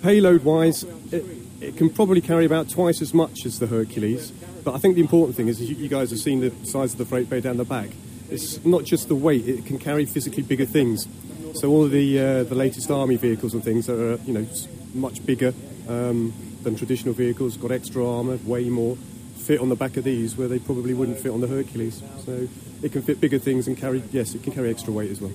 payload-wise, 0.02 0.84
it, 1.12 1.26
it 1.60 1.78
can 1.78 1.90
probably 1.90 2.22
carry 2.22 2.46
about 2.46 2.70
twice 2.70 3.02
as 3.02 3.14
much 3.14 3.46
as 3.46 3.60
the 3.60 3.68
Hercules. 3.68 4.32
But 4.64 4.76
I 4.76 4.78
think 4.78 4.96
the 4.96 5.02
important 5.02 5.36
thing 5.36 5.48
is, 5.48 5.62
you, 5.62 5.76
you 5.76 5.90
guys 5.90 6.10
have 6.12 6.20
seen 6.20 6.42
the 6.42 6.52
size 6.66 6.94
of 6.94 6.98
the 6.98 7.06
freight 7.06 7.30
bay 7.30 7.42
down 7.42 7.58
the 7.58 7.66
back. 7.66 7.90
It's 8.30 8.64
not 8.64 8.84
just 8.86 9.08
the 9.08 9.16
weight; 9.16 9.48
it 9.48 9.66
can 9.66 9.78
carry 9.78 10.06
physically 10.06 10.44
bigger 10.44 10.66
things. 10.66 11.08
So 11.54 11.70
all 11.70 11.84
of 11.84 11.92
the 11.92 12.20
uh, 12.20 12.44
the 12.44 12.56
latest 12.56 12.90
army 12.90 13.18
vehicles 13.18 13.54
and 13.54 13.64
things 13.64 13.88
that 13.88 14.00
are 14.00 14.16
you 14.24 14.34
know 14.34 14.48
much 14.94 15.26
bigger 15.26 15.54
um, 15.90 16.34
than 16.64 16.76
traditional 16.76 17.14
vehicles, 17.14 17.58
got 17.58 17.72
extra 17.72 18.08
armour, 18.08 18.38
way 18.46 18.70
more, 18.70 18.96
fit 19.36 19.60
on 19.60 19.70
the 19.70 19.76
back 19.76 19.98
of 19.98 20.04
these 20.04 20.38
where 20.38 20.48
they 20.48 20.60
probably 20.60 20.94
wouldn't 20.94 21.20
fit 21.20 21.32
on 21.32 21.42
the 21.42 21.48
Hercules. 21.48 22.02
So 22.26 22.48
it 22.82 22.92
can 22.92 23.02
fit 23.02 23.20
bigger 23.20 23.40
things 23.40 23.68
and 23.68 23.78
carry 23.78 24.02
yes, 24.12 24.34
it 24.34 24.44
can 24.44 24.54
carry 24.54 24.70
extra 24.70 24.94
weight 24.94 25.12
as 25.12 25.20
well. 25.20 25.34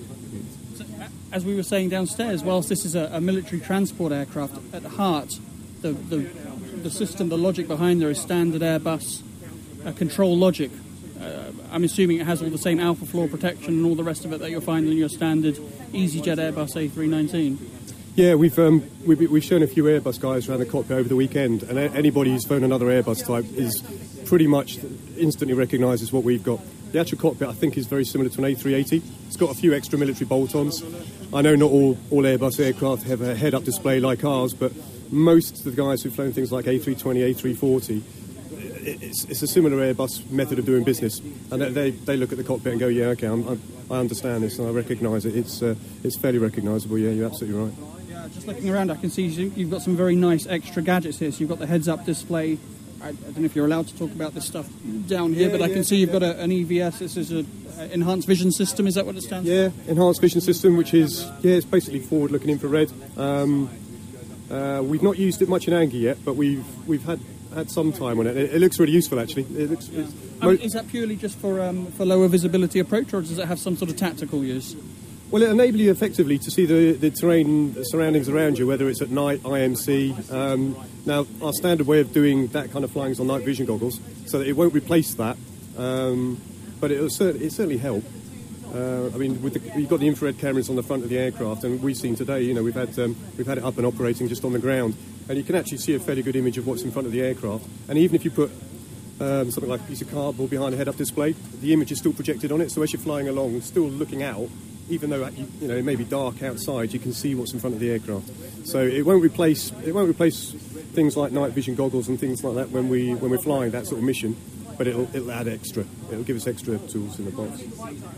As 1.31 1.45
we 1.45 1.55
were 1.55 1.63
saying 1.63 1.89
downstairs, 1.89 2.43
whilst 2.43 2.69
this 2.69 2.85
is 2.85 2.95
a, 2.95 3.09
a 3.13 3.21
military 3.21 3.61
transport 3.61 4.11
aircraft, 4.11 4.55
at 4.73 4.83
heart, 4.83 5.39
the, 5.81 5.91
the, 5.91 6.17
the 6.83 6.89
system, 6.89 7.29
the 7.29 7.37
logic 7.37 7.67
behind 7.67 8.01
there 8.01 8.09
is 8.09 8.19
standard 8.19 8.61
Airbus 8.61 9.21
uh, 9.85 9.91
control 9.93 10.37
logic. 10.37 10.71
Uh, 11.19 11.51
I'm 11.71 11.83
assuming 11.83 12.19
it 12.19 12.25
has 12.25 12.41
all 12.41 12.49
the 12.49 12.57
same 12.57 12.79
alpha 12.79 13.05
floor 13.05 13.27
protection 13.27 13.73
and 13.75 13.85
all 13.85 13.95
the 13.95 14.03
rest 14.03 14.25
of 14.25 14.33
it 14.33 14.39
that 14.39 14.49
you'll 14.49 14.61
find 14.61 14.87
in 14.87 14.97
your 14.97 15.09
standard 15.09 15.55
EasyJet 15.55 16.37
Airbus 16.37 16.89
A319. 16.89 17.57
Yeah, 18.15 18.33
we've, 18.33 18.57
um, 18.57 18.83
we've 19.05 19.29
we've 19.29 19.43
shown 19.43 19.61
a 19.61 19.67
few 19.67 19.83
Airbus 19.83 20.19
guys 20.19 20.49
around 20.49 20.59
the 20.59 20.65
cockpit 20.65 20.97
over 20.97 21.07
the 21.07 21.15
weekend, 21.15 21.61
and 21.61 21.77
anybody 21.77 22.31
who's 22.31 22.45
flown 22.45 22.63
another 22.63 22.87
Airbus 22.87 23.23
type 23.23 23.45
is 23.53 23.83
pretty 24.25 24.47
much 24.47 24.79
instantly 25.17 25.53
recognises 25.53 26.11
what 26.11 26.23
we've 26.23 26.43
got. 26.43 26.59
The 26.91 26.99
actual 26.99 27.17
cockpit, 27.17 27.49
I 27.49 27.53
think, 27.53 27.77
is 27.77 27.85
very 27.85 28.05
similar 28.05 28.29
to 28.29 28.43
an 28.43 28.55
A380. 28.55 29.01
It's 29.27 29.35
got 29.35 29.51
a 29.51 29.53
few 29.53 29.73
extra 29.73 29.99
military 29.99 30.25
bolt-ons. 30.25 30.83
I 31.33 31.41
know 31.41 31.55
not 31.55 31.69
all, 31.69 31.97
all 32.11 32.23
Airbus 32.23 32.63
aircraft 32.63 33.03
have 33.03 33.21
a 33.21 33.35
head-up 33.35 33.65
display 33.65 33.99
like 33.99 34.23
ours, 34.23 34.53
but 34.53 34.71
most 35.11 35.59
of 35.59 35.63
the 35.65 35.71
guys 35.71 36.01
who've 36.01 36.13
flown 36.13 36.31
things 36.31 36.51
like 36.51 36.65
A320, 36.65 37.35
A340, 37.35 38.01
it's, 38.87 39.25
it's 39.25 39.41
a 39.41 39.47
similar 39.47 39.93
Airbus 39.93 40.29
method 40.31 40.59
of 40.59 40.65
doing 40.65 40.83
business, 40.83 41.19
and 41.51 41.61
they, 41.61 41.91
they, 41.91 42.15
look 42.15 42.31
at 42.31 42.37
the 42.37 42.43
cockpit 42.43 42.71
and 42.71 42.79
go, 42.79 42.87
"Yeah, 42.87 43.07
okay, 43.07 43.27
I'm, 43.27 43.45
I'm, 43.47 43.61
I 43.91 43.97
understand 43.97 44.43
this 44.43 44.59
and 44.59 44.67
I 44.67 44.71
recognise 44.71 45.25
it. 45.25 45.35
It's 45.35 45.61
uh, 45.61 45.75
it's 46.03 46.15
fairly 46.15 46.37
recognisable. 46.37 46.97
Yeah, 46.97 47.11
you're 47.11 47.25
absolutely 47.25 47.59
right." 47.59 47.73
Uh, 48.15 48.29
just 48.29 48.47
looking 48.47 48.69
around, 48.69 48.91
I 48.91 48.95
can 48.95 49.09
see 49.09 49.25
you've 49.25 49.71
got 49.71 49.81
some 49.81 49.97
very 49.97 50.15
nice 50.15 50.47
extra 50.47 50.81
gadgets 50.81 51.19
here. 51.19 51.31
So 51.31 51.39
you've 51.39 51.49
got 51.49 51.59
the 51.59 51.67
heads-up 51.67 52.05
display. 52.05 52.57
I, 53.07 53.11
I 53.11 53.13
don't 53.13 53.39
know 53.39 53.45
if 53.45 53.55
you're 53.55 53.65
allowed 53.65 53.87
to 53.87 53.97
talk 53.97 54.11
about 54.11 54.33
this 54.33 54.45
stuff 54.45 54.67
down 55.07 55.33
here, 55.33 55.47
Yeah, 55.47 55.51
but 55.53 55.61
I 55.61 55.67
yeah, 55.67 55.73
can 55.75 55.83
see 55.85 55.97
you've 55.97 56.09
yeah. 56.13 56.19
got 56.19 56.23
a, 56.23 56.39
an 56.41 56.51
EVS. 56.51 56.99
This 56.99 57.15
is 57.15 57.31
a, 57.31 57.45
a 57.79 57.85
enhanced 57.93 58.27
vision 58.27 58.51
system. 58.51 58.85
Is 58.85 58.95
that 58.95 59.05
what 59.05 59.15
it 59.15 59.21
stands 59.21 59.47
for? 59.47 59.53
Yeah, 59.53 59.69
enhanced 59.87 60.19
vision 60.19 60.41
system, 60.41 60.75
which 60.75 60.93
is 60.93 61.23
yeah, 61.41 61.53
it's 61.55 61.65
basically 61.65 61.99
forward-looking 61.99 62.49
infrared. 62.49 62.91
Um, 63.17 63.69
uh, 64.51 64.81
we've 64.83 65.03
not 65.03 65.17
used 65.17 65.41
it 65.41 65.47
much 65.47 65.67
in 65.67 65.73
anger 65.73 65.97
yet, 65.97 66.17
but 66.25 66.35
we've 66.35 66.65
we've 66.87 67.03
had 67.03 67.19
had 67.55 67.71
some 67.71 67.93
time 67.93 68.19
on 68.19 68.27
it. 68.27 68.35
It, 68.35 68.55
it 68.55 68.59
looks 68.59 68.77
really 68.79 68.91
useful, 68.91 69.19
actually. 69.19 69.43
It 69.43 69.69
looks. 69.69 69.87
It's, 69.89 70.11
for? 70.11 70.45
I 70.45 70.47
mean, 70.51 70.57
is 70.57 70.73
that 70.73 70.87
purely 70.89 71.15
just 71.15 71.37
for 71.37 71.61
um, 71.61 71.87
for 71.93 72.05
lower 72.05 72.27
visibility 72.27 72.79
approach, 72.79 73.13
or 73.13 73.21
does 73.21 73.37
it 73.37 73.47
have 73.47 73.59
some 73.59 73.77
sort 73.77 73.89
of 73.89 73.95
tactical 73.95 74.43
use? 74.43 74.75
Well, 75.29 75.43
it 75.43 75.49
enables 75.49 75.81
you 75.81 75.91
effectively 75.91 76.37
to 76.37 76.49
see 76.49 76.65
the, 76.65 76.93
the 76.93 77.11
terrain, 77.11 77.73
the 77.73 77.83
surroundings 77.83 78.29
around 78.29 78.57
you, 78.57 78.65
whether 78.65 78.87
it's 78.87 79.01
at 79.01 79.09
night, 79.09 79.43
IMC. 79.43 80.31
Um, 80.31 80.77
now, 81.05 81.27
our 81.41 81.51
standard 81.51 81.85
way 81.85 81.99
of 81.99 82.13
doing 82.13 82.47
that 82.47 82.71
kind 82.71 82.85
of 82.85 82.91
flying 82.91 83.11
is 83.11 83.19
on 83.19 83.27
night 83.27 83.43
vision 83.43 83.65
goggles, 83.65 83.99
so 84.25 84.39
it 84.39 84.53
won't 84.53 84.73
replace 84.73 85.15
that, 85.15 85.35
um, 85.77 86.39
but 86.79 86.91
it'll 86.91 87.07
it 87.07 87.51
certainly 87.51 87.77
help. 87.77 88.05
Uh, 88.73 89.07
I 89.07 89.17
mean, 89.17 89.41
with 89.41 89.55
the, 89.55 89.77
you've 89.77 89.89
got 89.89 89.99
the 89.99 90.07
infrared 90.07 90.39
cameras 90.39 90.69
on 90.69 90.77
the 90.77 90.83
front 90.83 91.03
of 91.03 91.09
the 91.09 91.17
aircraft, 91.17 91.65
and 91.65 91.83
we've 91.83 91.97
seen 91.97 92.15
today. 92.15 92.43
You 92.43 92.53
know, 92.53 92.63
we've 92.63 92.73
had 92.73 92.97
um, 92.97 93.17
we've 93.37 93.47
had 93.47 93.57
it 93.57 93.65
up 93.65 93.75
and 93.75 93.85
operating 93.85 94.29
just 94.29 94.45
on 94.45 94.53
the 94.53 94.59
ground, 94.59 94.95
and 95.27 95.37
you 95.37 95.43
can 95.43 95.55
actually 95.55 95.79
see 95.79 95.93
a 95.93 95.99
fairly 95.99 96.23
good 96.23 96.37
image 96.37 96.57
of 96.57 96.65
what's 96.65 96.83
in 96.83 96.91
front 96.91 97.05
of 97.05 97.11
the 97.11 97.21
aircraft. 97.21 97.65
And 97.89 97.97
even 97.97 98.15
if 98.15 98.23
you 98.23 98.31
put 98.31 98.49
um, 99.19 99.51
something 99.51 99.69
like 99.69 99.81
a 99.81 99.83
piece 99.83 100.01
of 100.01 100.09
cardboard 100.09 100.49
behind 100.49 100.73
a 100.73 100.77
head-up 100.77 100.95
display, 100.95 101.35
the 101.59 101.73
image 101.73 101.91
is 101.91 101.97
still 101.97 102.13
projected 102.13 102.53
on 102.53 102.61
it. 102.61 102.71
So 102.71 102.81
as 102.81 102.93
you're 102.93 103.01
flying 103.01 103.27
along, 103.27 103.59
still 103.59 103.89
looking 103.89 104.23
out, 104.23 104.47
even 104.89 105.09
though 105.09 105.27
you 105.59 105.67
know 105.67 105.75
it 105.75 105.85
may 105.85 105.95
be 105.95 106.05
dark 106.05 106.43
outside, 106.43 106.93
you 106.93 106.99
can 106.99 107.13
see 107.13 107.35
what's 107.35 107.53
in 107.53 107.59
front 107.59 107.75
of 107.75 107.79
the 107.79 107.91
aircraft. 107.91 108.29
So 108.67 108.79
it 108.79 109.05
won't 109.05 109.23
replace 109.23 109.71
it 109.85 109.93
won't 109.93 110.09
replace 110.09 110.51
things 110.93 111.15
like 111.15 111.31
night 111.31 111.51
vision 111.51 111.75
goggles 111.75 112.07
and 112.07 112.19
things 112.19 112.43
like 112.43 112.55
that 112.55 112.71
when 112.71 112.89
we 112.89 113.13
when 113.15 113.31
we're 113.31 113.37
flying 113.37 113.71
that 113.71 113.87
sort 113.87 113.99
of 113.99 114.03
mission. 114.03 114.35
But 114.77 114.85
it'll, 114.85 115.09
it'll 115.15 115.31
add 115.31 115.47
extra. 115.47 115.85
It'll 116.11 116.23
give 116.23 116.37
us 116.37 116.45
extra 116.45 116.77
tools 116.77 117.17
in 117.17 117.25
the 117.25 117.31
box. 117.31 117.63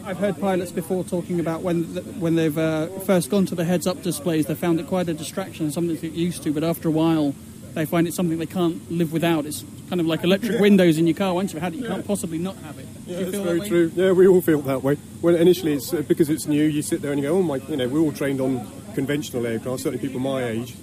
I've 0.04 0.18
heard 0.18 0.38
pilots 0.42 0.74
before 0.74 1.06
talking 1.06 1.40
about 1.40 1.62
when 1.62 1.84
when 2.20 2.36
they've 2.36 2.58
uh, 2.58 2.88
first 3.00 3.30
gone 3.30 3.46
to 3.46 3.56
the 3.56 3.64
heads-up 3.64 4.02
displays, 4.04 4.46
they 4.48 4.56
found 4.56 4.82
it 4.82 4.88
quite 4.88 5.08
a 5.08 5.14
distraction 5.14 5.72
something 5.72 5.96
to 5.96 6.02
get 6.10 6.18
used 6.18 6.44
to. 6.44 6.52
But 6.52 6.66
after 6.66 6.90
a 6.90 6.92
while, 6.92 7.34
they 7.74 7.86
find 7.86 8.08
it 8.08 8.14
something 8.14 8.38
they 8.38 8.46
can't 8.46 8.90
live 8.92 9.12
without. 9.14 9.46
It's 9.46 9.64
kind 9.90 10.00
of 10.02 10.08
like 10.08 10.24
electric 10.24 10.60
windows 10.60 10.98
in 10.98 11.08
your 11.08 11.16
car. 11.16 11.34
Once 11.34 11.54
you've 11.54 11.62
had 11.62 11.74
it, 11.74 11.78
you 11.78 11.88
can't 11.88 12.06
possibly 12.06 12.38
not 12.38 12.56
have 12.58 12.78
it. 12.80 12.86
Do 13.06 13.12
you 13.12 13.18
Yeah, 13.18 13.24
that's 13.26 13.38
that 13.38 13.44
very 13.44 13.60
way? 13.60 13.68
true. 13.68 13.92
Yeah, 13.96 14.12
we 14.12 14.28
all 14.28 14.42
feel 14.42 14.62
that 14.62 14.84
way. 14.84 14.98
Well, 15.22 15.36
initially, 15.36 15.74
it's 15.74 15.94
uh, 15.94 16.02
because 16.08 16.30
it's 16.30 16.48
new. 16.48 16.64
You 16.64 16.82
sit 16.82 17.02
there 17.02 17.12
and 17.12 17.22
you 17.22 17.28
go, 17.28 17.36
"Oh 17.38 17.42
my!" 17.44 17.58
You 17.70 17.78
know, 17.78 17.88
we're 17.88 18.00
all 18.00 18.12
trained 18.12 18.42
on 18.42 18.68
conventional 18.96 19.46
aircraft. 19.46 19.82
Certainly, 19.84 20.06
people 20.06 20.20
my 20.20 20.44
age, 20.44 20.76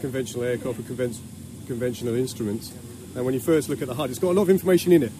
conventional 0.00 0.44
aircraft 0.44 0.78
with 0.78 0.88
conven- 0.88 1.18
conventional 1.66 2.14
instruments. 2.14 2.72
And 3.14 3.24
when 3.24 3.34
you 3.34 3.40
first 3.40 3.68
look 3.68 3.82
at 3.82 3.88
the 3.88 3.94
HUD, 3.94 4.10
it's 4.10 4.18
got 4.18 4.30
a 4.30 4.36
lot 4.36 4.42
of 4.42 4.50
information 4.50 4.92
in 4.92 5.02
it, 5.02 5.12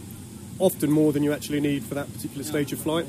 often 0.59 0.91
more 0.91 1.13
than 1.13 1.23
you 1.23 1.33
actually 1.33 1.61
need 1.61 1.83
for 1.85 1.95
that 1.95 2.13
particular 2.13 2.45
stage 2.45 2.73
of 2.73 2.79
flight. 2.79 3.07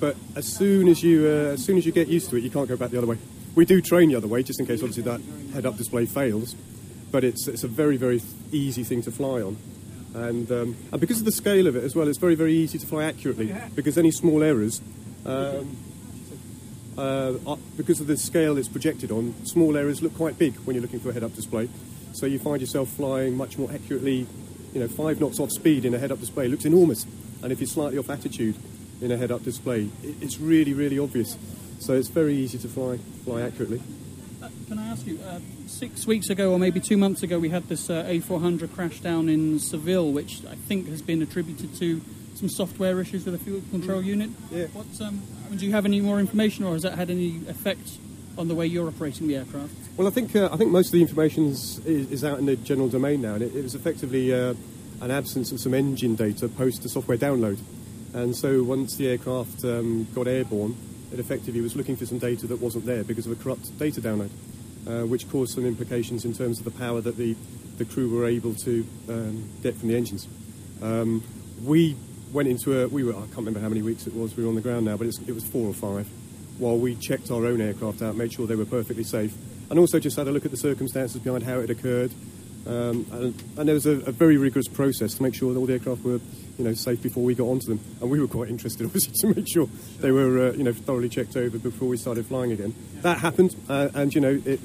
But 0.00 0.16
as 0.34 0.46
soon 0.46 0.88
as 0.88 1.02
you 1.02 1.26
uh, 1.26 1.52
as 1.54 1.64
soon 1.64 1.76
as 1.78 1.84
you 1.86 1.92
get 1.92 2.08
used 2.08 2.30
to 2.30 2.36
it, 2.36 2.42
you 2.42 2.50
can't 2.50 2.68
go 2.68 2.76
back 2.76 2.90
the 2.90 2.98
other 2.98 3.06
way. 3.06 3.18
We 3.54 3.64
do 3.66 3.80
train 3.80 4.08
the 4.08 4.16
other 4.16 4.28
way, 4.28 4.42
just 4.42 4.58
in 4.60 4.66
case 4.66 4.80
obviously 4.82 5.02
that 5.04 5.20
head-up 5.52 5.76
display 5.76 6.06
fails. 6.06 6.54
But 7.10 7.24
it's 7.24 7.48
it's 7.48 7.64
a 7.64 7.68
very 7.68 7.96
very 7.96 8.22
easy 8.52 8.84
thing 8.84 9.02
to 9.02 9.10
fly 9.10 9.42
on. 9.42 9.56
And, 10.12 10.50
um, 10.50 10.76
and 10.90 11.00
because 11.00 11.20
of 11.20 11.24
the 11.24 11.32
scale 11.32 11.68
of 11.68 11.76
it 11.76 11.84
as 11.84 11.94
well, 11.94 12.08
it's 12.08 12.18
very, 12.18 12.34
very 12.34 12.52
easy 12.52 12.78
to 12.78 12.86
fly 12.86 13.04
accurately. 13.04 13.54
Because 13.76 13.96
any 13.96 14.10
small 14.10 14.42
errors, 14.42 14.80
um, 15.24 15.76
uh, 16.98 17.56
because 17.76 18.00
of 18.00 18.08
the 18.08 18.16
scale 18.16 18.58
it's 18.58 18.68
projected 18.68 19.12
on, 19.12 19.34
small 19.46 19.76
errors 19.76 20.02
look 20.02 20.16
quite 20.16 20.36
big 20.36 20.56
when 20.64 20.74
you're 20.74 20.82
looking 20.82 20.98
for 20.98 21.10
a 21.10 21.12
head-up 21.12 21.34
display. 21.36 21.68
So 22.12 22.26
you 22.26 22.40
find 22.40 22.60
yourself 22.60 22.88
flying 22.88 23.36
much 23.36 23.56
more 23.56 23.70
accurately. 23.72 24.26
You 24.74 24.80
know, 24.80 24.88
five 24.88 25.20
knots 25.20 25.38
off 25.38 25.50
speed 25.50 25.84
in 25.84 25.94
a 25.94 25.98
head-up 25.98 26.18
display 26.18 26.48
looks 26.48 26.64
enormous, 26.64 27.06
and 27.42 27.52
if 27.52 27.60
you're 27.60 27.68
slightly 27.68 27.98
off 27.98 28.10
attitude 28.10 28.56
in 29.00 29.12
a 29.12 29.16
head-up 29.16 29.44
display, 29.44 29.90
it, 30.02 30.16
it's 30.20 30.40
really, 30.40 30.74
really 30.74 30.98
obvious. 30.98 31.36
So 31.78 31.94
it's 31.94 32.08
very 32.08 32.34
easy 32.34 32.58
to 32.58 32.68
fly 32.68 32.98
fly 33.24 33.42
accurately. 33.42 33.80
Can 34.68 34.78
I 34.78 34.88
ask 34.88 35.06
you, 35.06 35.18
uh, 35.26 35.40
six 35.66 36.06
weeks 36.06 36.30
ago 36.30 36.52
or 36.52 36.58
maybe 36.58 36.78
two 36.78 36.96
months 36.96 37.22
ago, 37.22 37.38
we 37.38 37.48
had 37.48 37.68
this 37.68 37.90
uh, 37.90 38.04
A400 38.04 38.72
crash 38.72 39.00
down 39.00 39.28
in 39.28 39.58
Seville, 39.58 40.12
which 40.12 40.44
I 40.48 40.54
think 40.54 40.88
has 40.88 41.02
been 41.02 41.22
attributed 41.22 41.74
to 41.76 42.00
some 42.34 42.48
software 42.48 43.00
issues 43.00 43.24
with 43.24 43.38
the 43.38 43.44
fuel 43.44 43.62
control 43.70 44.02
unit. 44.02 44.30
Yeah. 44.50 44.66
What, 44.66 44.86
um, 45.00 45.22
do 45.54 45.66
you 45.66 45.72
have 45.72 45.84
any 45.84 46.00
more 46.00 46.20
information, 46.20 46.64
or 46.64 46.74
has 46.74 46.82
that 46.82 46.94
had 46.96 47.10
any 47.10 47.40
effect 47.48 47.98
on 48.38 48.48
the 48.48 48.54
way 48.54 48.66
you're 48.66 48.88
operating 48.88 49.28
the 49.28 49.36
aircraft? 49.36 49.74
Well, 49.96 50.06
I 50.06 50.10
think 50.10 50.34
uh, 50.34 50.48
I 50.52 50.56
think 50.56 50.70
most 50.70 50.86
of 50.86 50.92
the 50.92 51.02
information 51.02 51.46
is, 51.46 51.84
is 51.84 52.24
out 52.24 52.38
in 52.38 52.46
the 52.46 52.56
general 52.56 52.88
domain 52.88 53.20
now, 53.20 53.34
and 53.34 53.42
it, 53.42 53.54
it 53.54 53.62
was 53.62 53.74
effectively 53.74 54.32
uh, 54.32 54.54
an 55.00 55.10
absence 55.10 55.52
of 55.52 55.60
some 55.60 55.74
engine 55.74 56.14
data 56.14 56.48
post 56.48 56.82
the 56.82 56.88
software 56.88 57.18
download. 57.18 57.58
And 58.14 58.34
so 58.34 58.62
once 58.62 58.96
the 58.96 59.08
aircraft 59.08 59.64
um, 59.64 60.06
got 60.14 60.26
airborne, 60.26 60.76
it 61.12 61.18
effectively 61.18 61.60
was 61.60 61.76
looking 61.76 61.96
for 61.96 62.06
some 62.06 62.18
data 62.18 62.46
that 62.46 62.60
wasn't 62.60 62.86
there 62.86 63.04
because 63.04 63.26
of 63.26 63.32
a 63.32 63.42
corrupt 63.42 63.76
data 63.78 64.00
download, 64.00 64.30
uh, 64.86 65.06
which 65.06 65.28
caused 65.30 65.54
some 65.54 65.66
implications 65.66 66.24
in 66.24 66.32
terms 66.32 66.58
of 66.58 66.64
the 66.64 66.70
power 66.70 67.00
that 67.00 67.16
the, 67.16 67.36
the 67.78 67.84
crew 67.84 68.08
were 68.08 68.26
able 68.26 68.54
to 68.54 68.86
um, 69.08 69.48
get 69.62 69.76
from 69.76 69.88
the 69.88 69.96
engines. 69.96 70.28
Um, 70.82 71.22
we 71.64 71.96
went 72.32 72.48
into 72.48 72.80
a, 72.80 72.88
we 72.88 73.02
were, 73.02 73.12
I 73.12 73.26
can't 73.26 73.38
remember 73.38 73.60
how 73.60 73.68
many 73.68 73.82
weeks 73.82 74.06
it 74.06 74.14
was, 74.14 74.36
we 74.36 74.44
were 74.44 74.48
on 74.48 74.54
the 74.54 74.60
ground 74.60 74.86
now, 74.86 74.96
but 74.96 75.06
it 75.06 75.34
was 75.34 75.44
four 75.44 75.66
or 75.66 75.74
five, 75.74 76.08
while 76.58 76.78
we 76.78 76.94
checked 76.94 77.30
our 77.30 77.44
own 77.44 77.60
aircraft 77.60 78.02
out, 78.02 78.16
made 78.16 78.32
sure 78.32 78.46
they 78.46 78.54
were 78.54 78.64
perfectly 78.64 79.04
safe, 79.04 79.34
and 79.68 79.78
also 79.78 79.98
just 79.98 80.16
had 80.16 80.28
a 80.28 80.30
look 80.30 80.44
at 80.44 80.50
the 80.50 80.56
circumstances 80.56 81.20
behind 81.20 81.42
how 81.42 81.58
it 81.58 81.70
occurred. 81.70 82.12
Um, 82.66 83.06
and, 83.12 83.42
and 83.56 83.68
there 83.68 83.74
was 83.74 83.86
a, 83.86 83.92
a 84.00 84.12
very 84.12 84.36
rigorous 84.36 84.68
process 84.68 85.14
to 85.14 85.22
make 85.22 85.34
sure 85.34 85.52
that 85.52 85.58
all 85.58 85.66
the 85.66 85.72
aircraft 85.72 86.04
were, 86.04 86.20
you 86.60 86.68
know, 86.68 86.74
safe 86.74 87.02
before 87.02 87.24
we 87.24 87.34
got 87.34 87.46
onto 87.46 87.66
them. 87.66 87.80
And 88.02 88.10
we 88.10 88.20
were 88.20 88.28
quite 88.28 88.50
interested, 88.50 88.84
obviously, 88.86 89.14
to 89.20 89.34
make 89.34 89.48
sure 89.48 89.66
they 90.00 90.12
were, 90.12 90.50
uh, 90.50 90.52
you 90.52 90.62
know, 90.62 90.74
thoroughly 90.74 91.08
checked 91.08 91.36
over 91.36 91.58
before 91.58 91.88
we 91.88 91.96
started 91.96 92.26
flying 92.26 92.52
again. 92.52 92.74
That 93.00 93.18
happened, 93.18 93.56
uh, 93.68 93.88
and 93.94 94.14
you 94.14 94.20
know, 94.20 94.40
it, 94.44 94.60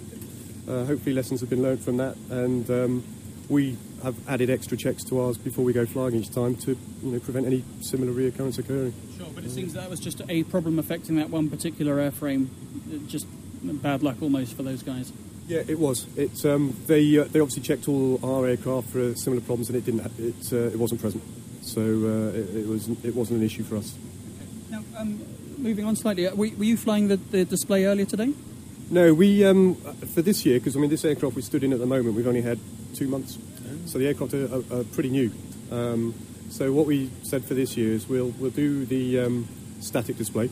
uh, 0.68 0.84
hopefully 0.86 1.14
lessons 1.16 1.40
have 1.40 1.50
been 1.50 1.62
learned 1.64 1.82
from 1.82 1.98
that, 1.98 2.18
and 2.30 2.70
um, 2.70 3.04
we 3.48 3.78
have 4.04 4.16
added 4.28 4.50
extra 4.50 4.76
checks 4.76 5.04
to 5.06 5.22
ours 5.22 5.38
before 5.38 5.64
we 5.64 5.72
go 5.72 5.86
flying 5.86 6.16
each 6.16 6.32
time 6.32 6.56
to, 6.56 6.72
you 6.72 7.12
know, 7.12 7.20
prevent 7.20 7.46
any 7.46 7.64
similar 7.80 8.12
reoccurrence 8.12 8.60
occurring. 8.60 8.94
Sure, 9.18 9.28
but 9.34 9.46
it 9.46 9.52
seems 9.52 9.74
that 9.74 9.90
was 9.90 10.02
just 10.02 10.22
a 10.28 10.44
problem 10.44 10.78
affecting 10.78 11.16
that 11.16 11.30
one 11.30 11.50
particular 11.50 11.96
airframe. 11.98 12.50
Just 13.08 13.26
bad 13.64 14.04
luck 14.04 14.18
almost 14.22 14.56
for 14.56 14.64
those 14.64 14.84
guys. 14.84 15.14
Yeah, 15.48 15.62
it 15.68 15.78
was. 15.78 16.08
It 16.18 16.44
um, 16.46 16.76
they 16.88 17.20
uh, 17.20 17.26
they 17.26 17.40
obviously 17.40 17.62
checked 17.62 17.88
all 17.88 18.20
our 18.24 18.48
aircraft 18.48 18.90
for 18.90 19.14
similar 19.16 19.42
problems, 19.42 19.70
and 19.70 19.78
it 19.78 19.86
didn't. 19.86 20.00
Ha- 20.00 20.10
it 20.18 20.54
uh, 20.54 20.74
it 20.74 20.80
wasn't 20.80 21.02
present, 21.02 21.24
so 21.66 21.82
uh, 21.82 22.38
it, 22.38 22.56
it 22.56 22.68
was 22.68 22.88
it 23.04 23.16
wasn't 23.16 23.40
an 23.40 23.46
issue 23.46 23.64
for 23.64 23.78
us. 23.78 23.96
Now, 24.70 24.84
um, 24.98 25.20
moving 25.58 25.86
on 25.86 25.96
slightly, 25.96 26.28
uh, 26.28 26.36
were, 26.36 26.50
were 26.58 26.64
you 26.64 26.78
flying 26.78 27.08
the, 27.08 27.18
the 27.18 27.44
display 27.44 27.86
earlier 27.86 28.06
today? 28.06 28.34
No, 28.92 29.14
we 29.14 29.44
um, 29.44 29.76
for 30.14 30.22
this 30.22 30.46
year 30.46 30.60
because 30.60 30.78
I 30.78 30.80
mean 30.80 30.92
this 30.92 31.04
aircraft 31.04 31.36
we 31.36 31.42
stood 31.42 31.64
in 31.64 31.74
at 31.74 31.80
the 31.80 31.88
moment 31.88 32.16
we've 32.16 32.28
only 32.28 32.44
had 32.44 32.60
two 32.94 33.08
months, 33.08 33.40
so 33.88 33.98
the 33.98 34.08
aircraft 34.08 34.36
are, 34.36 34.46
are, 34.46 34.80
are 34.80 34.84
pretty 34.84 35.10
new. 35.10 35.32
Um, 35.72 36.14
so 36.50 36.72
what 36.72 36.86
we 36.86 37.10
said 37.24 37.44
for 37.44 37.56
this 37.56 37.76
year 37.76 37.94
is 37.94 38.08
we'll 38.08 38.30
we'll 38.40 38.52
do 38.52 38.86
the 38.86 39.22
um, 39.22 39.48
static 39.80 40.18
display. 40.18 40.52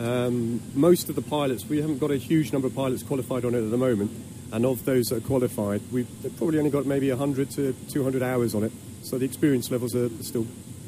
Um, 0.00 0.62
most 0.74 1.10
of 1.10 1.16
the 1.16 1.22
pilots 1.22 1.66
we 1.66 1.80
haven't 1.82 1.98
got 1.98 2.10
a 2.10 2.16
huge 2.16 2.50
number 2.52 2.66
of 2.66 2.74
pilots 2.74 3.02
qualified 3.02 3.44
on 3.44 3.54
it 3.54 3.62
at 3.62 3.70
the 3.70 3.76
moment, 3.76 4.10
and 4.54 4.64
of 4.64 4.84
those 4.84 5.08
that 5.08 5.16
are 5.16 5.26
qualified, 5.26 5.82
we've 5.90 6.08
probably 6.38 6.58
only 6.58 6.70
got 6.70 6.86
maybe 6.86 7.10
100 7.10 7.50
to 7.50 7.72
200 7.88 8.22
hours 8.22 8.54
on 8.54 8.62
it. 8.62 8.70
So 9.02 9.18
the 9.18 9.24
experience 9.24 9.68
levels 9.68 9.96
are 9.96 10.08
still, 10.22 10.46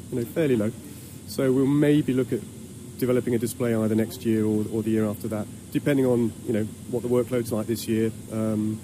you 0.09 0.19
know, 0.19 0.23
fairly 0.23 0.55
low. 0.55 0.71
So 1.27 1.51
we'll 1.51 1.65
maybe 1.65 2.13
look 2.13 2.31
at 2.31 2.39
developing 2.97 3.35
a 3.35 3.37
display 3.37 3.75
either 3.75 3.93
next 3.93 4.25
year 4.25 4.45
or, 4.45 4.63
or 4.71 4.83
the 4.83 4.91
year 4.91 5.05
after 5.05 5.27
that, 5.27 5.47
depending 5.73 6.05
on 6.05 6.31
you 6.45 6.53
know 6.53 6.63
what 6.89 7.03
the 7.03 7.09
workload's 7.09 7.51
like 7.51 7.67
this 7.67 7.89
year, 7.89 8.09
um, 8.31 8.79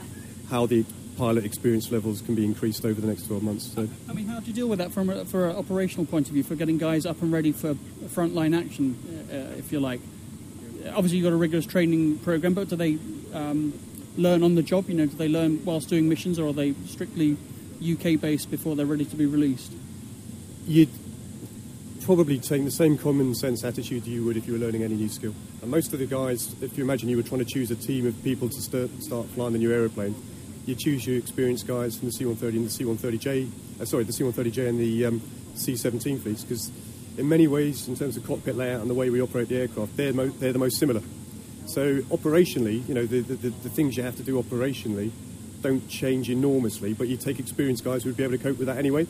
how 0.49 0.65
the 0.65 0.83
pilot 1.17 1.45
experience 1.45 1.89
levels 1.89 2.21
can 2.21 2.35
be 2.35 2.43
increased 2.43 2.83
over 2.83 2.99
the 2.99 3.07
next 3.07 3.27
12 3.27 3.41
months. 3.41 3.73
So 3.73 3.87
I 4.09 4.13
mean, 4.13 4.27
how 4.27 4.41
do 4.41 4.47
you 4.47 4.53
deal 4.53 4.67
with 4.67 4.79
that 4.79 4.91
from 4.91 5.09
a, 5.09 5.23
for 5.23 5.49
an 5.49 5.55
operational 5.55 6.05
point 6.05 6.27
of 6.27 6.33
view, 6.33 6.43
for 6.43 6.55
getting 6.55 6.77
guys 6.77 7.05
up 7.05 7.21
and 7.21 7.31
ready 7.31 7.53
for 7.53 7.75
frontline 8.07 8.53
action, 8.53 8.97
uh, 9.31 9.33
uh, 9.33 9.37
if 9.57 9.71
you 9.71 9.79
like? 9.79 10.01
Obviously, 10.87 11.19
you've 11.19 11.23
got 11.23 11.31
a 11.31 11.37
rigorous 11.37 11.65
training 11.65 12.17
program, 12.17 12.53
but 12.53 12.67
do 12.67 12.75
they 12.75 12.97
um, 13.33 13.71
learn 14.17 14.43
on 14.43 14.55
the 14.55 14.63
job? 14.63 14.89
You 14.89 14.95
know, 14.95 15.05
do 15.05 15.15
they 15.17 15.29
learn 15.29 15.63
whilst 15.65 15.89
doing 15.89 16.09
missions, 16.09 16.39
or 16.39 16.49
are 16.49 16.53
they 16.53 16.73
strictly 16.85 17.37
UK 17.81 18.19
based 18.19 18.51
before 18.51 18.75
they're 18.75 18.85
ready 18.85 19.05
to 19.05 19.15
be 19.15 19.25
released? 19.25 19.73
you'd 20.67 20.89
probably 22.01 22.39
take 22.39 22.63
the 22.63 22.71
same 22.71 22.97
common 22.97 23.33
sense 23.33 23.63
attitude 23.63 24.05
you 24.05 24.23
would 24.25 24.37
if 24.37 24.47
you 24.47 24.53
were 24.53 24.59
learning 24.59 24.83
any 24.83 24.95
new 24.95 25.09
skill. 25.09 25.33
And 25.61 25.71
most 25.71 25.93
of 25.93 25.99
the 25.99 26.05
guys, 26.05 26.53
if 26.61 26.77
you 26.77 26.83
imagine 26.83 27.09
you 27.09 27.17
were 27.17 27.23
trying 27.23 27.39
to 27.39 27.45
choose 27.45 27.71
a 27.71 27.75
team 27.75 28.05
of 28.05 28.21
people 28.23 28.49
to 28.49 28.61
start, 28.61 28.89
start 29.01 29.27
flying 29.27 29.53
the 29.53 29.59
new 29.59 29.71
aeroplane, 29.71 30.15
you 30.65 30.75
choose 30.75 31.05
your 31.05 31.17
experienced 31.17 31.67
guys 31.67 31.97
from 31.97 32.07
the 32.07 32.13
C-130 32.13 32.49
and 32.49 32.65
the 32.65 32.69
C-130J, 32.69 33.49
uh, 33.81 33.85
sorry, 33.85 34.03
the 34.03 34.13
C-130J 34.13 34.69
and 34.69 34.79
the 34.79 35.05
um, 35.05 35.21
C-17 35.55 36.21
fleets, 36.21 36.43
because 36.43 36.71
in 37.17 37.27
many 37.27 37.47
ways, 37.47 37.87
in 37.87 37.95
terms 37.95 38.17
of 38.17 38.25
cockpit 38.25 38.55
layout 38.55 38.81
and 38.81 38.89
the 38.89 38.93
way 38.93 39.09
we 39.09 39.21
operate 39.21 39.49
the 39.49 39.57
aircraft, 39.57 39.95
they're, 39.97 40.13
mo- 40.13 40.29
they're 40.29 40.53
the 40.53 40.59
most 40.59 40.79
similar. 40.79 41.01
So 41.65 42.01
operationally, 42.01 42.87
you 42.87 42.93
know, 42.93 43.05
the, 43.05 43.21
the, 43.21 43.49
the 43.49 43.69
things 43.69 43.97
you 43.97 44.03
have 44.03 44.17
to 44.17 44.23
do 44.23 44.41
operationally 44.41 45.11
don't 45.61 45.87
change 45.87 46.29
enormously, 46.29 46.93
but 46.93 47.07
you 47.07 47.17
take 47.17 47.39
experienced 47.39 47.83
guys 47.83 48.03
who 48.03 48.09
would 48.09 48.17
be 48.17 48.23
able 48.23 48.37
to 48.37 48.43
cope 48.43 48.57
with 48.57 48.67
that 48.67 48.77
anyway. 48.77 49.07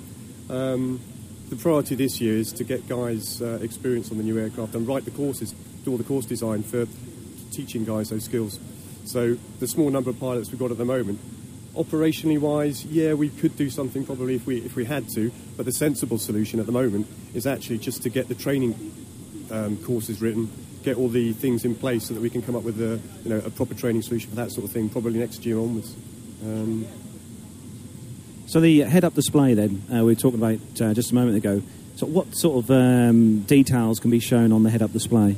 Um, 0.49 1.01
the 1.49 1.55
priority 1.55 1.95
this 1.95 2.21
year 2.21 2.37
is 2.37 2.53
to 2.53 2.63
get 2.63 2.87
guys 2.87 3.41
uh, 3.41 3.59
experience 3.61 4.11
on 4.11 4.17
the 4.17 4.23
new 4.23 4.39
aircraft 4.39 4.75
and 4.75 4.87
write 4.87 5.05
the 5.05 5.11
courses, 5.11 5.51
do 5.83 5.91
all 5.91 5.97
the 5.97 6.03
course 6.03 6.25
design 6.25 6.63
for 6.63 6.87
teaching 7.51 7.85
guys 7.85 8.09
those 8.09 8.23
skills. 8.23 8.59
So 9.05 9.35
the 9.59 9.67
small 9.67 9.89
number 9.89 10.09
of 10.09 10.19
pilots 10.19 10.49
we've 10.51 10.59
got 10.59 10.71
at 10.71 10.77
the 10.77 10.85
moment, 10.85 11.19
operationally 11.75 12.39
wise, 12.39 12.85
yeah, 12.85 13.13
we 13.13 13.29
could 13.29 13.57
do 13.57 13.69
something 13.69 14.05
probably 14.05 14.35
if 14.35 14.45
we 14.45 14.59
if 14.59 14.75
we 14.75 14.85
had 14.85 15.09
to, 15.15 15.31
but 15.57 15.65
the 15.65 15.71
sensible 15.71 16.17
solution 16.17 16.59
at 16.59 16.65
the 16.65 16.71
moment 16.71 17.07
is 17.33 17.45
actually 17.45 17.79
just 17.79 18.03
to 18.03 18.09
get 18.09 18.27
the 18.27 18.35
training 18.35 18.93
um, 19.51 19.77
courses 19.77 20.21
written, 20.21 20.49
get 20.83 20.97
all 20.97 21.09
the 21.09 21.33
things 21.33 21.65
in 21.65 21.75
place 21.75 22.07
so 22.07 22.13
that 22.13 22.21
we 22.21 22.29
can 22.29 22.41
come 22.41 22.55
up 22.55 22.63
with 22.63 22.79
a 22.81 22.99
you 23.23 23.29
know 23.29 23.37
a 23.45 23.49
proper 23.49 23.73
training 23.73 24.01
solution 24.01 24.29
for 24.29 24.35
that 24.35 24.51
sort 24.51 24.65
of 24.65 24.71
thing, 24.71 24.89
probably 24.89 25.19
next 25.19 25.45
year 25.45 25.57
onwards. 25.57 25.95
Um, 26.43 26.85
So 28.45 28.59
the 28.59 28.81
head-up 28.81 29.15
display, 29.15 29.55
then 29.55 29.81
uh, 29.91 29.97
we 29.97 30.13
were 30.13 30.15
talking 30.15 30.39
about 30.39 30.59
uh, 30.81 30.93
just 30.93 31.11
a 31.11 31.15
moment 31.15 31.37
ago. 31.37 31.63
So 31.95 32.05
what 32.05 32.35
sort 32.35 32.63
of 32.63 32.71
um, 32.71 33.39
details 33.41 33.99
can 33.99 34.11
be 34.11 34.19
shown 34.19 34.51
on 34.51 34.63
the 34.63 34.69
head-up 34.69 34.91
display? 34.91 35.37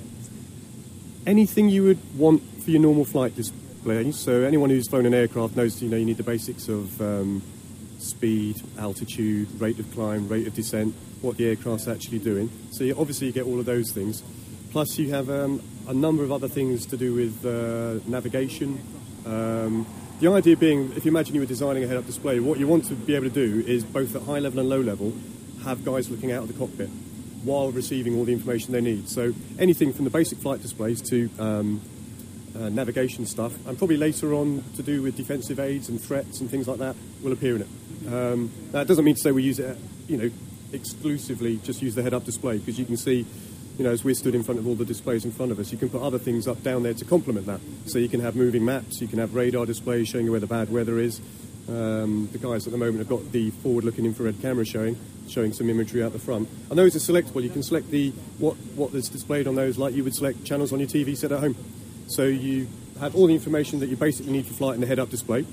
anything 1.25 1.69
you 1.69 1.83
would 1.83 1.99
want 2.17 2.41
for 2.63 2.71
your 2.71 2.81
normal 2.81 3.05
flight 3.05 3.35
display. 3.35 4.11
So 4.11 4.43
anyone 4.43 4.69
who's 4.69 4.87
flown 4.87 5.05
an 5.05 5.13
aircraft 5.13 5.55
knows 5.55 5.81
you 5.81 5.89
know 5.89 5.97
you 5.97 6.05
need 6.05 6.17
the 6.17 6.23
basics 6.23 6.67
of 6.67 7.01
um, 7.01 7.41
speed, 7.99 8.61
altitude, 8.79 9.49
rate 9.59 9.79
of 9.79 9.91
climb, 9.93 10.27
rate 10.27 10.47
of 10.47 10.53
descent, 10.53 10.95
what 11.21 11.37
the 11.37 11.47
aircraft's 11.47 11.87
actually 11.87 12.19
doing. 12.19 12.49
So 12.71 12.83
you, 12.83 12.95
obviously 12.97 13.27
you 13.27 13.33
get 13.33 13.45
all 13.45 13.59
of 13.59 13.65
those 13.65 13.91
things. 13.91 14.23
Plus 14.75 14.97
you 14.97 15.09
have 15.11 15.29
um, 15.29 15.61
a 15.87 15.93
number 15.93 16.21
of 16.21 16.33
other 16.33 16.49
things 16.49 16.85
to 16.87 16.97
do 16.97 17.13
with 17.13 17.45
uh, 17.45 18.05
navigation. 18.09 18.77
Um, 19.25 19.87
the 20.19 20.29
idea 20.29 20.57
being, 20.57 20.91
if 20.97 21.05
you 21.05 21.11
imagine 21.11 21.33
you 21.33 21.39
were 21.39 21.47
designing 21.47 21.85
a 21.85 21.87
head-up 21.87 22.05
display, 22.05 22.41
what 22.41 22.59
you 22.59 22.67
want 22.67 22.83
to 22.87 22.93
be 22.93 23.15
able 23.15 23.29
to 23.29 23.33
do 23.33 23.63
is 23.65 23.85
both 23.85 24.13
at 24.17 24.23
high 24.23 24.39
level 24.39 24.59
and 24.59 24.67
low 24.67 24.81
level, 24.81 25.13
have 25.63 25.85
guys 25.85 26.09
looking 26.09 26.33
out 26.33 26.41
of 26.43 26.49
the 26.49 26.53
cockpit 26.55 26.89
while 27.45 27.71
receiving 27.71 28.17
all 28.17 28.25
the 28.25 28.33
information 28.33 28.73
they 28.73 28.81
need. 28.81 29.07
So 29.07 29.33
anything 29.57 29.93
from 29.93 30.03
the 30.03 30.11
basic 30.11 30.39
flight 30.39 30.61
displays 30.61 31.01
to 31.03 31.29
um, 31.39 31.81
uh, 32.53 32.67
navigation 32.67 33.25
stuff, 33.25 33.53
and 33.67 33.77
probably 33.77 33.95
later 33.95 34.33
on 34.33 34.61
to 34.75 34.83
do 34.83 35.01
with 35.01 35.15
defensive 35.15 35.57
aids 35.57 35.87
and 35.87 36.01
threats 36.01 36.41
and 36.41 36.51
things 36.51 36.67
like 36.67 36.79
that, 36.79 36.97
will 37.23 37.31
appear 37.31 37.55
in 37.55 37.61
it. 37.61 38.13
Um, 38.13 38.51
that 38.73 38.87
doesn't 38.87 39.05
mean 39.05 39.15
to 39.15 39.21
say 39.21 39.31
we 39.31 39.43
use 39.43 39.59
it, 39.59 39.77
you 40.09 40.17
know, 40.17 40.29
exclusively 40.73 41.61
just 41.63 41.81
use 41.81 41.95
the 41.95 42.03
head-up 42.03 42.25
display 42.25 42.57
because 42.57 42.77
you 42.77 42.83
can 42.83 42.97
see, 42.97 43.25
you 43.77 43.83
know, 43.83 43.91
as 43.91 44.03
we're 44.03 44.15
stood 44.15 44.35
in 44.35 44.43
front 44.43 44.59
of 44.59 44.67
all 44.67 44.75
the 44.75 44.85
displays 44.85 45.25
in 45.25 45.31
front 45.31 45.51
of 45.51 45.59
us, 45.59 45.71
you 45.71 45.77
can 45.77 45.89
put 45.89 46.01
other 46.01 46.19
things 46.19 46.47
up 46.47 46.63
down 46.63 46.83
there 46.83 46.93
to 46.93 47.05
complement 47.05 47.45
that. 47.47 47.59
So 47.87 47.99
you 47.99 48.07
can 48.07 48.21
have 48.21 48.35
moving 48.35 48.63
maps, 48.63 49.01
you 49.01 49.07
can 49.07 49.19
have 49.19 49.35
radar 49.35 49.65
displays 49.65 50.07
showing 50.07 50.25
you 50.25 50.31
where 50.31 50.39
the 50.39 50.47
bad 50.47 50.71
weather 50.71 50.97
is. 50.97 51.19
Um, 51.67 52.29
the 52.31 52.37
guys 52.37 52.67
at 52.67 52.71
the 52.71 52.77
moment 52.77 52.99
have 52.99 53.09
got 53.09 53.31
the 53.31 53.49
forward-looking 53.49 54.05
infrared 54.05 54.39
camera 54.39 54.65
showing, 54.65 54.97
showing 55.27 55.51
some 55.51 55.69
imagery 55.69 56.03
out 56.03 56.13
the 56.13 56.19
front. 56.19 56.47
And 56.69 56.77
those 56.77 56.95
are 56.95 56.99
selectable. 56.99 57.41
You 57.41 57.49
can 57.49 57.63
select 57.63 57.89
the 57.89 58.11
what 58.37 58.55
what 58.75 58.93
is 58.93 59.09
displayed 59.09 59.47
on 59.47 59.55
those, 59.55 59.77
like 59.77 59.95
you 59.95 60.03
would 60.03 60.15
select 60.15 60.45
channels 60.45 60.71
on 60.71 60.79
your 60.79 60.87
TV 60.87 61.17
set 61.17 61.31
at 61.31 61.39
home. 61.39 61.55
So 62.07 62.23
you 62.23 62.67
have 62.99 63.15
all 63.15 63.25
the 63.25 63.33
information 63.33 63.79
that 63.79 63.89
you 63.89 63.97
basically 63.97 64.31
need 64.31 64.45
for 64.45 64.53
flight 64.53 64.75
in 64.75 64.81
the 64.81 64.87
head-up 64.87 65.09
display, 65.09 65.43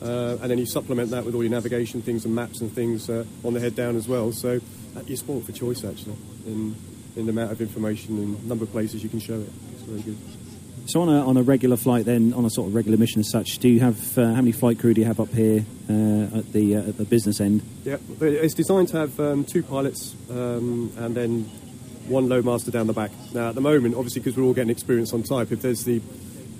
uh, 0.00 0.38
and 0.40 0.50
then 0.50 0.56
you 0.56 0.66
supplement 0.66 1.10
that 1.10 1.26
with 1.26 1.34
all 1.34 1.42
your 1.42 1.52
navigation 1.52 2.00
things 2.00 2.24
and 2.24 2.34
maps 2.34 2.62
and 2.62 2.72
things 2.72 3.10
uh, 3.10 3.24
on 3.44 3.52
the 3.52 3.60
head 3.60 3.76
down 3.76 3.96
as 3.96 4.08
well. 4.08 4.32
So 4.32 4.60
uh, 4.96 5.00
you're 5.06 5.18
spoiled 5.18 5.44
for 5.44 5.52
choice 5.52 5.84
actually 5.84 6.16
in 6.46 6.74
in 7.16 7.26
the 7.26 7.30
amount 7.30 7.52
of 7.52 7.60
information 7.60 8.18
and 8.18 8.48
number 8.48 8.64
of 8.64 8.72
places 8.72 9.02
you 9.02 9.08
can 9.08 9.20
show 9.20 9.34
it. 9.34 9.50
It's 9.72 9.82
very 9.82 10.00
good. 10.02 10.16
So 10.86 11.00
on 11.00 11.08
a, 11.08 11.26
on 11.26 11.36
a 11.38 11.42
regular 11.42 11.76
flight, 11.76 12.04
then 12.04 12.34
on 12.34 12.44
a 12.44 12.50
sort 12.50 12.68
of 12.68 12.74
regular 12.74 12.98
mission 12.98 13.20
as 13.20 13.30
such, 13.30 13.58
do 13.58 13.68
you 13.68 13.80
have 13.80 14.18
uh, 14.18 14.34
how 14.34 14.42
many 14.42 14.52
flight 14.52 14.78
crew 14.78 14.92
do 14.92 15.00
you 15.00 15.06
have 15.06 15.18
up 15.18 15.30
here 15.30 15.64
uh, 15.88 16.38
at 16.38 16.52
the 16.52 16.76
uh, 16.76 16.88
at 16.88 16.98
the 16.98 17.04
business 17.04 17.40
end? 17.40 17.62
Yeah, 17.84 17.96
it's 18.20 18.54
designed 18.54 18.88
to 18.88 18.98
have 18.98 19.18
um, 19.18 19.44
two 19.44 19.62
pilots 19.62 20.14
um, 20.30 20.92
and 20.98 21.14
then 21.14 21.44
one 22.06 22.28
load 22.28 22.44
master 22.44 22.70
down 22.70 22.86
the 22.86 22.92
back. 22.92 23.12
Now, 23.32 23.48
at 23.48 23.54
the 23.54 23.62
moment, 23.62 23.94
obviously, 23.94 24.20
because 24.20 24.36
we're 24.36 24.44
all 24.44 24.52
getting 24.52 24.70
experience 24.70 25.14
on 25.14 25.22
type, 25.22 25.52
if 25.52 25.62
there's 25.62 25.84
the, 25.84 26.00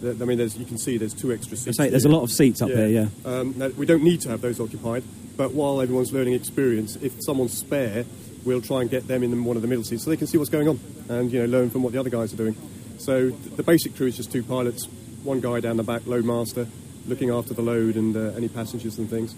the 0.01 0.17
I 0.25 0.27
mean, 0.27 0.39
there's, 0.39 0.57
you 0.57 0.65
can 0.65 0.79
see 0.79 0.97
there's 0.97 1.13
two 1.13 1.31
extra 1.31 1.59
I 1.59 1.61
seats. 1.61 1.77
say 1.77 1.91
there's 1.91 2.07
a 2.07 2.09
lot 2.09 2.23
of 2.23 2.31
seats 2.31 2.63
up 2.63 2.71
there. 2.71 2.89
Yeah. 2.89 3.09
Um, 3.27 3.53
now, 3.59 3.69
we 3.69 3.85
don't 3.85 4.03
need 4.03 4.23
to 4.23 4.31
have 4.31 4.41
those 4.41 4.59
occupied, 4.59 5.05
but 5.37 5.53
while 5.53 5.83
everyone's 5.83 6.13
learning 6.13 6.33
experience, 6.33 6.97
if 6.97 7.13
someone's 7.27 7.53
spare, 7.53 8.07
we'll 8.45 8.63
try 8.63 8.81
and 8.81 8.91
get 8.91 9.07
them 9.09 9.23
in 9.23 9.45
one 9.45 9.57
of 9.57 9.63
the 9.63 9.69
middle 9.69 9.85
seats 9.85 10.05
so 10.05 10.11
they 10.11 10.17
can 10.17 10.27
see 10.27 10.39
what's 10.39 10.51
going 10.51 10.69
on 10.69 10.79
and 11.09 11.33
you 11.33 11.41
know 11.41 11.47
learn 11.47 11.71
from 11.71 11.83
what 11.83 11.93
the 11.93 11.99
other 12.01 12.11
guys 12.11 12.33
are 12.33 12.37
doing. 12.37 12.57
So 12.99 13.31
th- 13.31 13.57
the 13.57 13.63
basic 13.63 13.97
crew 13.97 14.07
is 14.07 14.17
just 14.17 14.31
two 14.31 14.43
pilots, 14.43 14.87
one 15.23 15.41
guy 15.41 15.61
down 15.61 15.77
the 15.77 15.83
back, 15.83 16.07
load 16.07 16.25
master, 16.25 16.67
looking 17.07 17.31
after 17.31 17.55
the 17.55 17.63
load 17.63 17.97
and 17.97 18.17
uh, 18.17 18.37
any 18.37 18.49
passengers 18.49 18.99
and 18.99 19.11
things. 19.11 19.35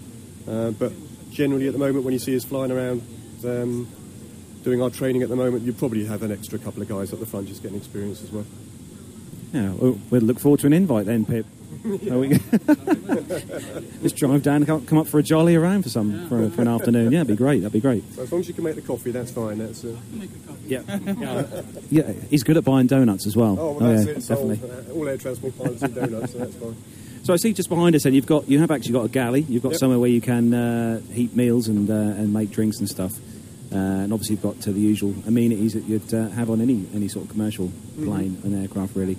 Uh, 0.47 0.71
but 0.71 0.91
generally, 1.31 1.67
at 1.67 1.73
the 1.73 1.79
moment, 1.79 2.05
when 2.05 2.13
you 2.13 2.19
see 2.19 2.35
us 2.35 2.43
flying 2.45 2.71
around. 2.71 3.01
Um, 3.45 3.87
Doing 4.63 4.81
our 4.81 4.89
training 4.89 5.21
at 5.23 5.29
the 5.29 5.35
moment, 5.37 5.63
you 5.63 5.71
probably 5.71 6.03
have 6.05 6.23
an 6.23 6.31
extra 6.31 6.59
couple 6.59 6.81
of 6.81 6.89
guys 6.89 7.13
at 7.13 7.21
the 7.21 7.25
front 7.25 7.47
just 7.47 7.61
getting 7.63 7.77
experience 7.77 8.21
as 8.21 8.31
well. 8.33 8.45
Yeah, 9.53 9.71
well, 9.71 9.97
we'll 10.09 10.23
look 10.23 10.39
forward 10.39 10.59
to 10.59 10.67
an 10.67 10.73
invite 10.73 11.05
then, 11.05 11.25
Pip. 11.25 11.45
Just 14.01 14.15
drive 14.15 14.43
down 14.43 14.57
and 14.57 14.67
come- 14.67 14.85
come 14.85 14.97
up 14.97 15.07
for 15.07 15.19
a 15.19 15.23
jolly 15.23 15.55
around 15.55 15.83
for 15.83 15.89
some 15.89 16.27
for, 16.27 16.49
for 16.49 16.61
an 16.61 16.67
afternoon. 16.67 17.11
Yeah, 17.11 17.19
that'd 17.19 17.27
be 17.27 17.35
great. 17.35 17.59
That'd 17.59 17.73
be 17.73 17.79
great. 17.79 18.03
So 18.13 18.23
as 18.23 18.31
long 18.31 18.41
as 18.41 18.47
you 18.47 18.53
can 18.53 18.63
make 18.63 18.75
the 18.75 18.81
coffee, 18.81 19.11
that's 19.11 19.31
fine. 19.31 19.57
That's 19.59 19.83
uh, 19.83 19.95
Yeah, 20.65 20.81
yeah. 21.89 22.11
He's 22.29 22.43
good 22.43 22.57
at 22.57 22.63
buying 22.63 22.87
donuts 22.87 23.25
as 23.27 23.35
well. 23.35 23.57
oh, 23.59 23.71
well, 23.73 23.93
that's 23.93 24.05
yeah, 24.05 24.11
it. 24.13 24.27
Definitely. 24.27 24.69
Uh, 24.69 24.93
all 24.95 25.07
air 25.07 25.17
transport 25.17 25.57
pilots 25.57 25.81
and 25.81 25.95
donuts, 25.95 26.33
so 26.33 26.39
that's 26.39 26.55
fine. 26.55 26.75
So 27.23 27.33
I 27.33 27.37
see 27.37 27.51
just 27.51 27.67
behind 27.67 27.93
us, 27.93 28.05
and 28.05 28.15
you've 28.15 28.25
got 28.25 28.47
you 28.47 28.59
have 28.59 28.71
actually 28.71 28.93
got 28.93 29.03
a 29.03 29.09
galley. 29.09 29.41
You've 29.41 29.61
got 29.63 29.73
Yep. 29.73 29.79
somewhere 29.79 29.99
where 29.99 30.09
you 30.09 30.21
can 30.21 30.53
uh, 30.53 31.01
heat 31.11 31.35
meals 31.35 31.67
and 31.67 31.89
uh, 31.89 31.93
and 31.93 32.31
make 32.31 32.51
drinks 32.51 32.79
and 32.79 32.87
stuff. 32.87 33.11
Uh, 33.69 33.75
and 33.75 34.13
obviously 34.13 34.35
you've 34.35 34.43
got 34.43 34.57
the 34.61 34.71
usual 34.71 35.13
amenities 35.27 35.73
that 35.73 35.83
you'd 35.83 36.13
uh, 36.13 36.29
have 36.29 36.49
on 36.49 36.61
any 36.61 36.85
any 36.93 37.09
sort 37.09 37.25
of 37.25 37.31
commercial 37.31 37.67
Mm-hmm. 37.67 38.05
plane 38.05 38.41
and 38.45 38.61
aircraft, 38.61 38.95
really. 38.95 39.17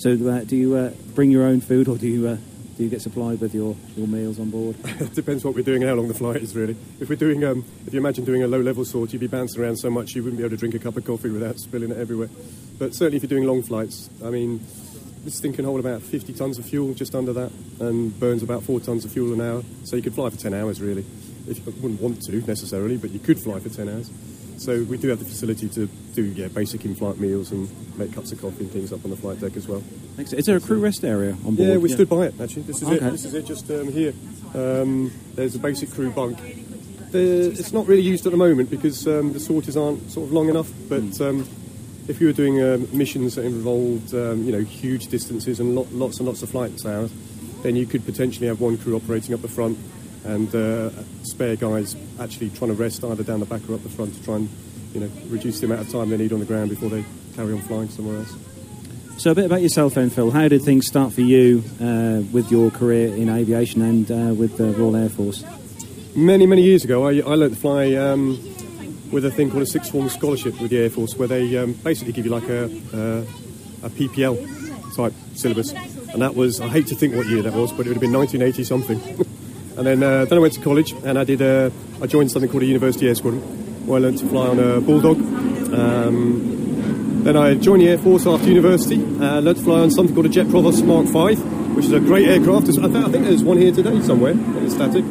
So 0.00 0.12
uh, 0.12 0.44
do 0.44 0.56
you 0.56 0.76
uh, 0.76 0.92
bring 1.14 1.30
your 1.30 1.44
own 1.44 1.60
food, 1.60 1.86
or 1.86 1.98
do 1.98 2.08
you 2.08 2.26
uh, 2.26 2.36
do 2.78 2.84
you 2.84 2.88
get 2.88 3.02
supplied 3.02 3.38
with 3.38 3.54
your, 3.54 3.76
your 3.98 4.08
meals 4.08 4.40
on 4.40 4.48
board? 4.48 4.74
It 4.98 5.12
depends 5.12 5.44
what 5.44 5.54
we're 5.54 5.62
doing 5.62 5.82
and 5.82 5.90
how 5.90 5.96
long 5.96 6.08
the 6.08 6.14
flight 6.14 6.38
is, 6.38 6.56
really. 6.56 6.74
If 6.98 7.10
we're 7.10 7.16
doing, 7.16 7.44
um, 7.44 7.66
if 7.86 7.92
you 7.92 8.00
imagine 8.00 8.24
doing 8.24 8.42
a 8.42 8.46
low-level 8.46 8.86
sort, 8.86 9.12
you'd 9.12 9.18
be 9.18 9.26
bouncing 9.26 9.60
around 9.62 9.76
so 9.76 9.90
much 9.90 10.14
you 10.14 10.22
wouldn't 10.22 10.38
be 10.38 10.44
able 10.44 10.56
to 10.56 10.56
drink 10.56 10.74
a 10.74 10.78
cup 10.78 10.96
of 10.96 11.04
coffee 11.04 11.28
without 11.28 11.58
spilling 11.58 11.90
it 11.90 11.98
everywhere. 11.98 12.30
But 12.78 12.94
certainly, 12.94 13.18
if 13.18 13.22
you're 13.22 13.28
doing 13.28 13.46
long 13.46 13.62
flights, 13.62 14.08
I 14.24 14.30
mean, 14.30 14.64
this 15.22 15.38
thing 15.38 15.52
can 15.52 15.66
hold 15.66 15.80
about 15.80 16.00
50 16.00 16.32
tons 16.32 16.58
of 16.58 16.64
fuel, 16.64 16.94
just 16.94 17.14
under 17.14 17.34
that, 17.34 17.52
and 17.80 18.18
burns 18.18 18.42
about 18.42 18.62
four 18.62 18.80
tons 18.80 19.04
of 19.04 19.12
fuel 19.12 19.34
an 19.34 19.42
hour. 19.42 19.62
So 19.84 19.96
you 19.96 20.02
could 20.02 20.14
fly 20.14 20.30
for 20.30 20.38
10 20.38 20.54
hours, 20.54 20.80
really. 20.80 21.04
If 21.46 21.58
you 21.58 21.74
wouldn't 21.82 22.00
want 22.00 22.22
to 22.22 22.40
necessarily, 22.46 22.96
but 22.96 23.10
you 23.10 23.18
could 23.18 23.38
fly 23.38 23.60
for 23.60 23.68
10 23.68 23.90
hours. 23.90 24.10
So 24.60 24.82
we 24.82 24.98
do 24.98 25.08
have 25.08 25.18
the 25.18 25.24
facility 25.24 25.70
to 25.70 25.86
do 26.14 26.22
yeah, 26.22 26.48
basic 26.48 26.84
in-flight 26.84 27.18
meals 27.18 27.50
and 27.50 27.66
make 27.96 28.12
cups 28.12 28.30
of 28.30 28.42
coffee 28.42 28.64
and 28.64 28.70
things 28.70 28.92
up 28.92 29.02
on 29.06 29.10
the 29.10 29.16
flight 29.16 29.40
deck 29.40 29.56
as 29.56 29.66
well. 29.66 29.82
Is 30.18 30.44
there 30.44 30.58
a 30.58 30.60
crew 30.60 30.80
rest 30.80 31.02
area 31.02 31.30
on 31.46 31.54
board? 31.56 31.68
Yeah, 31.70 31.76
we 31.78 31.88
stood 31.88 32.10
by 32.10 32.26
it 32.26 32.34
actually. 32.38 32.62
This 32.64 32.82
is 32.82 32.88
Okay. 32.88 33.06
it. 33.06 33.10
This 33.10 33.24
is 33.24 33.32
it. 33.32 33.46
Just 33.46 33.70
um, 33.70 33.90
here. 33.90 34.12
Um, 34.54 35.12
there's 35.34 35.54
a 35.54 35.58
basic 35.58 35.90
crew 35.90 36.10
bunk. 36.10 36.36
The, 37.10 37.48
it's 37.48 37.72
not 37.72 37.86
really 37.86 38.02
used 38.02 38.26
at 38.26 38.32
the 38.32 38.36
moment 38.36 38.68
because 38.68 39.08
um, 39.08 39.32
the 39.32 39.40
sorties 39.40 39.78
aren't 39.78 40.10
sort 40.10 40.26
of 40.26 40.32
long 40.34 40.50
enough. 40.50 40.70
But 40.90 41.18
um, 41.22 41.48
if 42.06 42.20
you 42.20 42.26
were 42.26 42.34
doing 42.34 42.60
um, 42.62 42.86
missions 42.92 43.36
that 43.36 43.46
involved 43.46 44.12
um, 44.14 44.44
you 44.44 44.52
know 44.52 44.60
huge 44.60 45.06
distances 45.06 45.58
and 45.58 45.74
lot, 45.74 45.90
lots 45.90 46.18
and 46.18 46.26
lots 46.28 46.42
of 46.42 46.50
flight 46.50 46.84
hours, 46.84 47.10
then 47.62 47.76
you 47.76 47.86
could 47.86 48.04
potentially 48.04 48.46
have 48.48 48.60
one 48.60 48.76
crew 48.76 48.94
operating 48.94 49.34
up 49.34 49.40
the 49.40 49.48
front 49.48 49.78
and 50.24 50.54
uh, 50.54 50.90
spare 51.22 51.56
guys 51.56 51.96
actually 52.18 52.50
trying 52.50 52.70
to 52.70 52.76
rest 52.76 53.04
either 53.04 53.22
down 53.22 53.40
the 53.40 53.46
back 53.46 53.62
or 53.68 53.74
up 53.74 53.82
the 53.82 53.88
front 53.88 54.14
to 54.14 54.22
try 54.22 54.36
and 54.36 54.48
you 54.92 55.00
know 55.00 55.10
reduce 55.28 55.60
the 55.60 55.66
amount 55.66 55.80
of 55.80 55.90
time 55.90 56.10
they 56.10 56.16
need 56.16 56.32
on 56.32 56.40
the 56.40 56.46
ground 56.46 56.70
before 56.70 56.88
they 56.88 57.04
carry 57.34 57.52
on 57.52 57.60
flying 57.62 57.88
somewhere 57.88 58.18
else. 58.18 58.34
So 59.18 59.32
a 59.32 59.34
bit 59.34 59.44
about 59.44 59.60
yourself 59.60 59.94
then, 59.94 60.08
Phil. 60.08 60.30
How 60.30 60.48
did 60.48 60.62
things 60.62 60.86
start 60.86 61.12
for 61.12 61.20
you 61.20 61.62
uh, 61.78 62.22
with 62.32 62.50
your 62.50 62.70
career 62.70 63.14
in 63.14 63.28
aviation 63.28 63.82
and 63.82 64.10
uh, 64.10 64.34
with 64.34 64.56
the 64.56 64.72
Royal 64.72 64.96
Air 64.96 65.10
Force? 65.10 65.44
Many, 66.16 66.46
many 66.46 66.62
years 66.62 66.84
ago, 66.84 67.06
I, 67.06 67.18
I 67.18 67.34
learned 67.34 67.54
to 67.54 67.60
fly 67.60 67.94
um, 67.96 68.42
with 69.12 69.26
a 69.26 69.30
thing 69.30 69.50
called 69.50 69.62
a 69.62 69.66
sixth 69.66 69.92
form 69.92 70.08
scholarship 70.08 70.58
with 70.58 70.70
the 70.70 70.78
Air 70.78 70.90
Force, 70.90 71.16
where 71.16 71.28
they 71.28 71.56
um, 71.58 71.74
basically 71.74 72.14
give 72.14 72.24
you 72.24 72.30
like 72.30 72.48
a, 72.48 72.64
uh, 72.64 73.86
a 73.86 73.90
PPL 73.90 74.96
type 74.96 75.12
syllabus. 75.34 75.72
And 76.12 76.22
that 76.22 76.34
was, 76.34 76.60
I 76.60 76.68
hate 76.68 76.86
to 76.86 76.94
think 76.94 77.14
what 77.14 77.26
year 77.26 77.42
that 77.42 77.52
was, 77.52 77.72
but 77.72 77.86
it 77.86 77.90
would 77.90 77.96
have 77.96 78.00
been 78.00 78.12
1980 78.12 78.64
something. 78.64 79.26
and 79.76 79.86
then, 79.86 80.02
uh, 80.02 80.24
then 80.24 80.38
I 80.38 80.40
went 80.40 80.54
to 80.54 80.60
college 80.60 80.92
and 80.92 81.18
I 81.18 81.24
did, 81.24 81.42
uh, 81.42 81.70
I 82.02 82.06
joined 82.06 82.30
something 82.30 82.50
called 82.50 82.62
a 82.62 82.66
University 82.66 83.08
Air 83.08 83.14
Squadron, 83.14 83.42
where 83.86 83.98
I 83.98 84.02
learned 84.02 84.18
to 84.18 84.28
fly 84.28 84.48
on 84.48 84.58
a 84.58 84.80
Bulldog. 84.80 85.18
Um, 85.72 87.22
then 87.24 87.36
I 87.36 87.54
joined 87.54 87.82
the 87.82 87.88
Air 87.88 87.98
Force 87.98 88.26
after 88.26 88.48
university. 88.48 88.96
Uh, 88.96 89.40
learned 89.40 89.58
to 89.58 89.62
fly 89.62 89.80
on 89.80 89.90
something 89.90 90.14
called 90.14 90.26
a 90.26 90.30
Jet 90.30 90.48
Provost 90.48 90.84
Mark 90.84 91.06
V, 91.06 91.36
which 91.74 91.84
is 91.84 91.92
a 91.92 92.00
great 92.00 92.28
aircraft. 92.28 92.68
I 92.68 92.88
think, 92.88 93.24
there's 93.24 93.44
one 93.44 93.58
here 93.58 93.72
today 93.72 94.00
somewhere 94.00 94.34
that 94.34 94.62
is 94.62 94.74
static. 94.74 95.04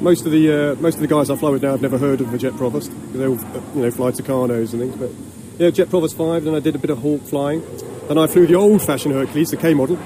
Most 0.00 0.26
of 0.26 0.32
the 0.32 0.72
uh, 0.72 0.74
most 0.76 0.96
of 0.96 1.00
the 1.00 1.06
guys 1.06 1.30
I 1.30 1.36
fly 1.36 1.48
with 1.48 1.62
now 1.62 1.70
have 1.70 1.80
never 1.80 1.96
heard 1.96 2.20
of 2.20 2.30
the 2.30 2.36
Jet 2.36 2.54
Provost 2.56 2.90
because 2.90 3.18
they 3.18 3.26
all 3.26 3.40
uh, 3.40 3.62
you 3.74 3.82
know 3.82 3.90
fly 3.90 4.10
Tucanos 4.10 4.74
and 4.74 4.82
things. 4.82 4.96
But 4.96 5.10
yeah, 5.58 5.70
Jet 5.70 5.88
Provost 5.88 6.16
5. 6.18 6.44
Then 6.44 6.54
I 6.54 6.60
did 6.60 6.74
a 6.74 6.78
bit 6.78 6.90
of 6.90 6.98
Hawk 6.98 7.22
flying. 7.22 7.62
Then 8.08 8.18
I 8.18 8.26
flew 8.26 8.46
the 8.46 8.54
old-fashioned 8.54 9.14
Hercules, 9.14 9.50
the 9.50 9.56
K 9.56 9.72
model. 9.72 9.98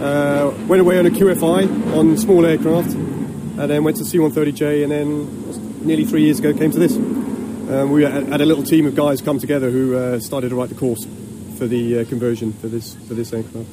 Uh, 0.00 0.52
went 0.66 0.80
away 0.80 0.98
on 0.98 1.06
a 1.06 1.10
QFI 1.10 1.96
on 1.96 2.16
small 2.18 2.44
aircraft, 2.44 2.90
and 3.60 3.70
then 3.70 3.84
went 3.84 3.98
to 3.98 4.06
C-130J, 4.06 4.84
and 4.84 4.90
then 4.90 5.86
nearly 5.86 6.06
three 6.06 6.22
years 6.22 6.38
ago 6.38 6.54
came 6.54 6.70
to 6.70 6.78
this. 6.78 6.96
Um, 6.96 7.90
we 7.90 8.04
had 8.04 8.24
had 8.24 8.40
a 8.40 8.46
little 8.46 8.64
team 8.64 8.86
of 8.86 8.94
guys 8.94 9.20
come 9.20 9.38
together 9.38 9.70
who 9.70 9.96
uh, 9.96 10.18
started 10.18 10.48
to 10.48 10.54
write 10.54 10.70
the 10.70 10.74
course 10.74 11.04
for 11.58 11.66
the 11.66 12.00
uh, 12.00 12.04
conversion 12.06 12.54
for 12.54 12.68
this 12.68 12.94
for 13.06 13.12
this 13.12 13.34
aircraft. 13.34 13.68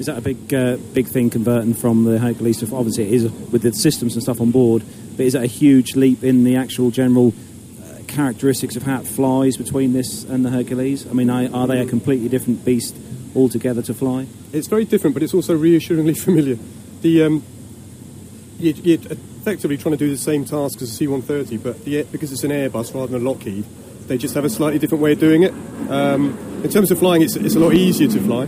Is 0.00 0.06
that 0.06 0.18
a 0.18 0.20
big 0.20 0.52
uh, 0.52 0.76
big 0.92 1.06
thing 1.06 1.30
converting 1.30 1.72
from 1.72 2.02
the 2.02 2.18
Hercules 2.18 2.58
to 2.58 2.74
obviously 2.74 3.04
it 3.04 3.12
is 3.12 3.30
with 3.52 3.62
the 3.62 3.72
systems 3.72 4.14
and 4.14 4.24
stuff 4.24 4.40
on 4.40 4.50
board, 4.50 4.82
but 5.16 5.24
is 5.24 5.34
that 5.34 5.44
a 5.44 5.46
huge 5.46 5.94
leap 5.94 6.24
in 6.24 6.42
the 6.42 6.56
actual 6.56 6.90
general 6.90 7.32
uh, 7.80 8.02
characteristics 8.08 8.74
of 8.74 8.82
how 8.82 8.98
it 8.98 9.06
flies 9.06 9.56
between 9.56 9.92
this 9.92 10.24
and 10.24 10.44
the 10.44 10.50
Hercules? 10.50 11.06
I 11.06 11.12
mean, 11.12 11.30
are, 11.30 11.48
are 11.54 11.68
they 11.68 11.80
a 11.80 11.86
completely 11.86 12.28
different 12.28 12.64
beast 12.64 12.96
altogether 13.36 13.82
to 13.82 13.94
fly? 13.94 14.26
It's 14.52 14.66
very 14.66 14.84
different, 14.84 15.14
but 15.14 15.22
it's 15.22 15.32
also 15.32 15.56
reassuringly 15.56 16.14
familiar. 16.26 16.58
The 17.02 17.22
um, 17.22 17.44
you're 18.62 18.98
effectively 19.10 19.76
trying 19.76 19.92
to 19.92 19.98
do 19.98 20.10
the 20.10 20.16
same 20.16 20.44
task 20.44 20.80
as 20.82 20.90
a 20.90 20.94
C-130, 20.94 21.62
but 21.62 21.84
the, 21.84 22.04
because 22.04 22.32
it's 22.32 22.44
an 22.44 22.50
Airbus 22.50 22.94
rather 22.94 23.08
than 23.08 23.22
a 23.22 23.24
Lockheed, 23.24 23.64
they 24.08 24.18
just 24.18 24.34
have 24.34 24.44
a 24.44 24.50
slightly 24.50 24.78
different 24.78 25.02
way 25.02 25.12
of 25.12 25.18
doing 25.18 25.42
it. 25.42 25.52
Um, 25.90 26.38
in 26.62 26.70
terms 26.70 26.90
of 26.90 26.98
flying, 26.98 27.22
it's, 27.22 27.36
it's 27.36 27.54
a 27.54 27.60
lot 27.60 27.74
easier 27.74 28.08
to 28.08 28.20
fly. 28.20 28.46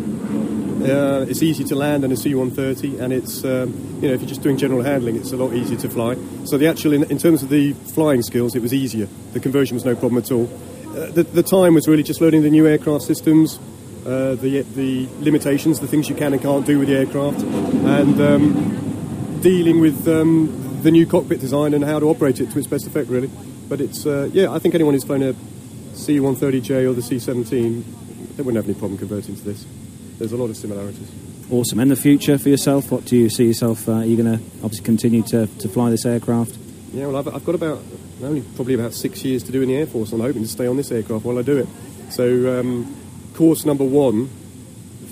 Uh, 0.84 1.24
it's 1.28 1.42
easy 1.42 1.64
to 1.64 1.74
land 1.74 2.02
than 2.02 2.12
a 2.12 2.16
C-130, 2.16 3.00
and 3.00 3.12
it's 3.12 3.42
um, 3.44 3.72
you 4.02 4.08
know 4.08 4.14
if 4.14 4.20
you're 4.20 4.28
just 4.28 4.42
doing 4.42 4.58
general 4.58 4.82
handling, 4.82 5.16
it's 5.16 5.32
a 5.32 5.36
lot 5.36 5.54
easier 5.54 5.78
to 5.78 5.88
fly. 5.88 6.14
So 6.44 6.58
the 6.58 6.66
actual, 6.66 6.92
in, 6.92 7.04
in 7.04 7.16
terms 7.16 7.42
of 7.42 7.48
the 7.48 7.72
flying 7.72 8.20
skills, 8.20 8.54
it 8.54 8.60
was 8.60 8.74
easier. 8.74 9.08
The 9.32 9.40
conversion 9.40 9.76
was 9.76 9.84
no 9.86 9.94
problem 9.94 10.22
at 10.22 10.30
all. 10.30 10.44
Uh, 10.88 11.10
the, 11.10 11.22
the 11.22 11.42
time 11.42 11.74
was 11.74 11.88
really 11.88 12.02
just 12.02 12.20
learning 12.20 12.42
the 12.42 12.50
new 12.50 12.66
aircraft 12.66 13.04
systems, 13.04 13.58
uh, 14.04 14.34
the 14.34 14.60
the 14.74 15.08
limitations, 15.20 15.80
the 15.80 15.86
things 15.86 16.10
you 16.10 16.14
can 16.14 16.34
and 16.34 16.42
can't 16.42 16.66
do 16.66 16.78
with 16.78 16.88
the 16.88 16.96
aircraft, 16.96 17.40
and 17.40 18.20
um, 18.20 18.93
dealing 19.44 19.78
with 19.78 20.08
um, 20.08 20.80
the 20.82 20.90
new 20.90 21.04
cockpit 21.04 21.38
design 21.38 21.74
and 21.74 21.84
how 21.84 22.00
to 22.00 22.08
operate 22.08 22.40
it 22.40 22.50
to 22.50 22.58
its 22.58 22.66
best 22.66 22.86
effect, 22.86 23.10
really. 23.10 23.30
But 23.68 23.78
it's 23.82 24.06
uh, 24.06 24.30
yeah, 24.32 24.50
I 24.50 24.58
think 24.58 24.74
anyone 24.74 24.94
who's 24.94 25.04
flown 25.04 25.22
a 25.22 25.34
C-130J 25.94 26.88
or 26.88 26.94
the 26.94 27.02
C-17, 27.02 27.84
they 28.36 28.42
wouldn't 28.42 28.56
have 28.56 28.64
any 28.64 28.72
problem 28.72 28.96
converting 28.96 29.36
to 29.36 29.42
this. 29.42 29.66
There's 30.18 30.32
a 30.32 30.38
lot 30.38 30.48
of 30.48 30.56
similarities. 30.56 31.10
Awesome. 31.50 31.78
And 31.78 31.90
the 31.90 31.96
future 31.96 32.38
for 32.38 32.48
yourself? 32.48 32.90
What 32.90 33.04
do 33.04 33.18
you 33.18 33.28
see 33.28 33.46
yourself? 33.46 33.86
Uh, 33.86 33.96
are 33.96 34.04
you 34.06 34.16
going 34.16 34.38
to 34.38 34.42
obviously 34.64 34.84
continue 34.84 35.22
to, 35.24 35.46
to 35.46 35.68
fly 35.68 35.90
this 35.90 36.06
aircraft? 36.06 36.56
Yeah, 36.94 37.08
well, 37.08 37.18
I've, 37.18 37.28
I've 37.28 37.44
got 37.44 37.54
about 37.54 37.82
only 38.22 38.40
probably 38.56 38.72
about 38.72 38.94
six 38.94 39.22
years 39.26 39.42
to 39.42 39.52
do 39.52 39.60
in 39.60 39.68
the 39.68 39.76
Air 39.76 39.86
Force. 39.86 40.12
And 40.12 40.22
I'm 40.22 40.28
hoping 40.28 40.42
to 40.44 40.48
stay 40.48 40.66
on 40.66 40.78
this 40.78 40.90
aircraft 40.90 41.26
while 41.26 41.38
I 41.38 41.42
do 41.42 41.58
it. 41.58 41.68
So, 42.08 42.58
um, 42.58 42.96
course 43.34 43.66
number 43.66 43.84
one 43.84 44.30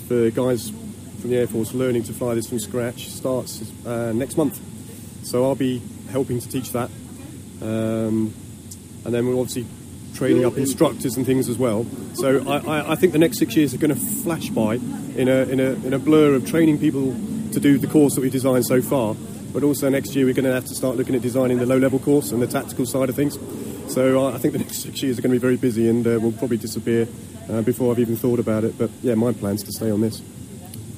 for 0.08 0.30
guys 0.30 0.72
from 1.22 1.30
the 1.30 1.36
Air 1.38 1.46
Force 1.46 1.72
learning 1.72 2.02
to 2.02 2.12
fly 2.12 2.34
this 2.34 2.48
from 2.48 2.58
scratch 2.58 3.08
starts 3.08 3.62
uh, 3.86 4.12
next 4.12 4.36
month. 4.36 4.60
So 5.24 5.44
I'll 5.44 5.54
be 5.54 5.80
helping 6.10 6.40
to 6.40 6.48
teach 6.48 6.72
that, 6.72 6.90
um, 7.62 8.34
and 9.04 9.14
then 9.14 9.28
we're 9.28 9.38
obviously 9.38 9.66
training 10.14 10.44
up 10.44 10.56
instructors 10.58 11.16
and 11.16 11.24
things 11.24 11.48
as 11.48 11.58
well. 11.58 11.86
So 12.14 12.46
I, 12.50 12.58
I, 12.58 12.92
I 12.92 12.94
think 12.96 13.12
the 13.12 13.20
next 13.20 13.38
six 13.38 13.54
years 13.54 13.72
are 13.72 13.78
going 13.78 13.94
to 13.94 14.00
flash 14.00 14.50
by 14.50 14.74
in 14.74 15.28
a, 15.28 15.44
in, 15.44 15.60
a, 15.60 15.70
in 15.86 15.94
a 15.94 15.98
blur 15.98 16.34
of 16.34 16.44
training 16.44 16.78
people 16.78 17.14
to 17.52 17.60
do 17.60 17.78
the 17.78 17.86
course 17.86 18.16
that 18.16 18.20
we've 18.20 18.32
designed 18.32 18.66
so 18.66 18.82
far. 18.82 19.14
But 19.52 19.62
also 19.62 19.88
next 19.88 20.16
year 20.16 20.26
we're 20.26 20.34
going 20.34 20.44
to 20.44 20.52
have 20.52 20.66
to 20.66 20.74
start 20.74 20.96
looking 20.96 21.14
at 21.14 21.22
designing 21.22 21.58
the 21.58 21.66
low-level 21.66 22.00
course 22.00 22.32
and 22.32 22.42
the 22.42 22.48
tactical 22.48 22.84
side 22.84 23.08
of 23.08 23.14
things. 23.14 23.38
So 23.94 24.26
I 24.26 24.38
think 24.38 24.54
the 24.54 24.58
next 24.58 24.82
six 24.82 25.00
years 25.02 25.20
are 25.20 25.22
going 25.22 25.32
to 25.32 25.38
be 25.38 25.40
very 25.40 25.56
busy 25.56 25.88
and 25.88 26.04
uh, 26.04 26.18
will 26.20 26.32
probably 26.32 26.56
disappear 26.56 27.06
uh, 27.48 27.62
before 27.62 27.92
I've 27.92 28.00
even 28.00 28.16
thought 28.16 28.40
about 28.40 28.64
it. 28.64 28.76
But 28.76 28.90
yeah, 29.02 29.14
my 29.14 29.32
plan's 29.32 29.62
to 29.62 29.72
stay 29.72 29.90
on 29.90 30.00
this. 30.00 30.20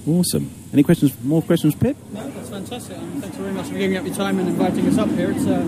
Awesome. 0.06 0.50
Any 0.72 0.82
questions? 0.82 1.12
More 1.22 1.40
questions, 1.42 1.74
Pip? 1.74 1.96
No, 2.12 2.28
that's 2.30 2.50
fantastic. 2.50 2.96
And 2.98 3.22
thanks 3.22 3.36
very 3.36 3.52
much 3.52 3.66
for 3.68 3.74
giving 3.78 3.96
up 3.96 4.04
your 4.04 4.14
time 4.14 4.38
and 4.38 4.48
inviting 4.48 4.86
us 4.86 4.98
up 4.98 5.08
here. 5.10 5.30
It's, 5.30 5.46
uh, 5.46 5.60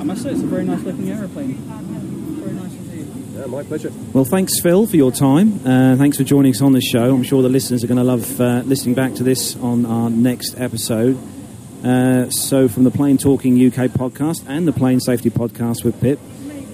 I 0.00 0.04
must 0.04 0.22
say, 0.22 0.30
it's 0.30 0.42
a 0.42 0.46
very 0.46 0.64
nice 0.64 0.82
looking 0.82 1.08
aeroplane. 1.10 1.54
Very 1.54 2.52
nice 2.52 2.72
indeed. 2.72 3.06
Yeah, 3.38 3.46
my 3.46 3.62
pleasure. 3.62 3.90
Well, 4.12 4.24
thanks, 4.24 4.60
Phil, 4.60 4.86
for 4.86 4.96
your 4.96 5.10
time. 5.10 5.66
Uh, 5.66 5.96
thanks 5.96 6.18
for 6.18 6.24
joining 6.24 6.52
us 6.52 6.60
on 6.60 6.72
the 6.72 6.82
show. 6.82 7.14
I'm 7.14 7.22
sure 7.22 7.40
the 7.42 7.48
listeners 7.48 7.82
are 7.82 7.86
going 7.86 7.98
to 7.98 8.04
love 8.04 8.40
uh, 8.40 8.62
listening 8.66 8.94
back 8.94 9.14
to 9.14 9.22
this 9.22 9.56
on 9.56 9.86
our 9.86 10.10
next 10.10 10.58
episode. 10.60 11.18
Uh, 11.82 12.28
so, 12.30 12.68
from 12.68 12.84
the 12.84 12.90
Plane 12.90 13.16
Talking 13.18 13.54
UK 13.54 13.88
podcast 13.90 14.44
and 14.46 14.68
the 14.68 14.72
Plane 14.72 15.00
Safety 15.00 15.30
podcast 15.30 15.82
with 15.82 15.98
Pip, 16.00 16.20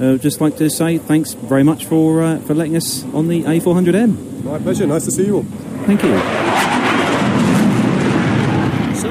uh, 0.00 0.16
just 0.16 0.40
like 0.40 0.56
to 0.56 0.68
say 0.68 0.98
thanks 0.98 1.32
very 1.32 1.62
much 1.62 1.86
for 1.86 2.22
uh, 2.22 2.38
for 2.40 2.54
letting 2.54 2.76
us 2.76 3.04
on 3.14 3.28
the 3.28 3.44
A400M. 3.44 4.44
My 4.44 4.58
pleasure. 4.58 4.86
Nice 4.86 5.06
to 5.06 5.10
see 5.10 5.26
you 5.26 5.36
all. 5.36 5.42
Thank 5.86 6.02
you. 6.02 6.47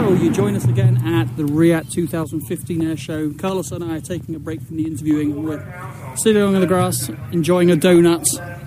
You 0.08 0.32
join 0.32 0.56
us 0.56 0.64
again 0.66 1.06
at 1.06 1.36
the 1.36 1.44
RIAT 1.44 1.92
2015 1.92 2.82
Air 2.82 2.96
Show. 2.96 3.34
Carlos 3.34 3.72
and 3.72 3.84
I 3.84 3.98
are 3.98 4.02
taking 4.02 4.36
a 4.36 4.40
break 4.40 4.62
from 4.62 4.78
the 4.78 4.88
interviewing. 4.88 5.44
We're 5.44 5.62
sitting 6.16 6.42
on 6.42 6.58
the 6.60 6.66
grass, 6.66 7.10
enjoying 7.34 7.70
a 7.72 7.76
donut 7.76 8.24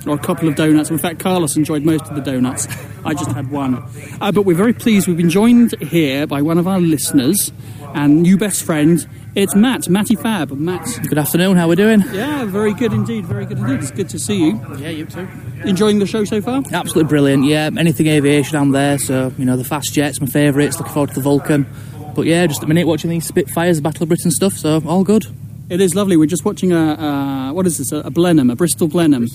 or 0.06 0.16
a 0.16 0.18
couple 0.18 0.48
of 0.48 0.54
donuts. 0.54 0.90
In 0.90 0.98
fact, 0.98 1.18
Carlos 1.18 1.56
enjoyed 1.56 1.82
most 1.82 2.04
of 2.04 2.14
the 2.14 2.20
donuts. 2.20 2.68
I 3.06 3.14
just 3.14 3.32
had 3.32 3.50
one. 3.50 3.82
Uh, 4.20 4.30
but 4.30 4.44
we're 4.44 4.54
very 4.54 4.74
pleased. 4.74 5.08
We've 5.08 5.16
been 5.16 5.30
joined 5.30 5.80
here 5.80 6.26
by 6.26 6.42
one 6.42 6.58
of 6.58 6.68
our 6.68 6.78
listeners 6.78 7.52
and 7.94 8.22
new 8.22 8.36
best 8.36 8.62
friend. 8.64 9.06
It's 9.34 9.54
Matt, 9.54 9.88
Matty 9.88 10.16
Fab. 10.16 10.50
Matt, 10.50 10.86
Good 11.08 11.18
afternoon, 11.18 11.56
how 11.56 11.66
are 11.66 11.68
we 11.68 11.76
doing? 11.76 12.02
yeah, 12.12 12.44
very 12.44 12.74
good 12.74 12.92
indeed. 12.92 13.24
Very 13.26 13.46
good 13.46 13.58
indeed. 13.58 13.78
It's 13.80 13.90
good 13.92 14.08
to 14.10 14.18
see 14.18 14.46
you. 14.46 14.60
Yeah, 14.78 14.88
you 14.88 15.06
too. 15.06 15.28
Enjoying 15.64 15.98
the 16.00 16.06
show 16.06 16.24
so 16.24 16.40
far? 16.40 16.62
Absolutely 16.72 17.08
brilliant, 17.08 17.44
yeah. 17.44 17.70
Anything 17.78 18.08
aviation, 18.08 18.56
I'm 18.56 18.70
there. 18.72 18.98
So, 18.98 19.32
you 19.38 19.44
know, 19.44 19.56
the 19.56 19.64
fast 19.64 19.92
jets, 19.94 20.20
my 20.20 20.26
favourites. 20.26 20.78
Looking 20.78 20.92
forward 20.92 21.10
to 21.10 21.14
the 21.14 21.20
Vulcan. 21.20 21.66
But 22.14 22.26
yeah, 22.26 22.46
just 22.48 22.62
a 22.62 22.66
minute 22.66 22.86
watching 22.88 23.08
these 23.10 23.26
Spitfires, 23.26 23.80
Battle 23.80 24.02
of 24.02 24.08
Britain 24.08 24.32
stuff, 24.32 24.54
so 24.54 24.82
all 24.86 25.04
good. 25.04 25.26
It 25.70 25.80
is 25.80 25.94
lovely. 25.94 26.16
We're 26.16 26.26
just 26.26 26.44
watching 26.44 26.72
a, 26.72 26.94
uh, 26.94 27.52
what 27.52 27.64
is 27.64 27.78
this, 27.78 27.92
a, 27.92 27.98
a 27.98 28.10
Blenheim, 28.10 28.50
a 28.50 28.56
Bristol 28.56 28.88
Blenheim, 28.88 29.28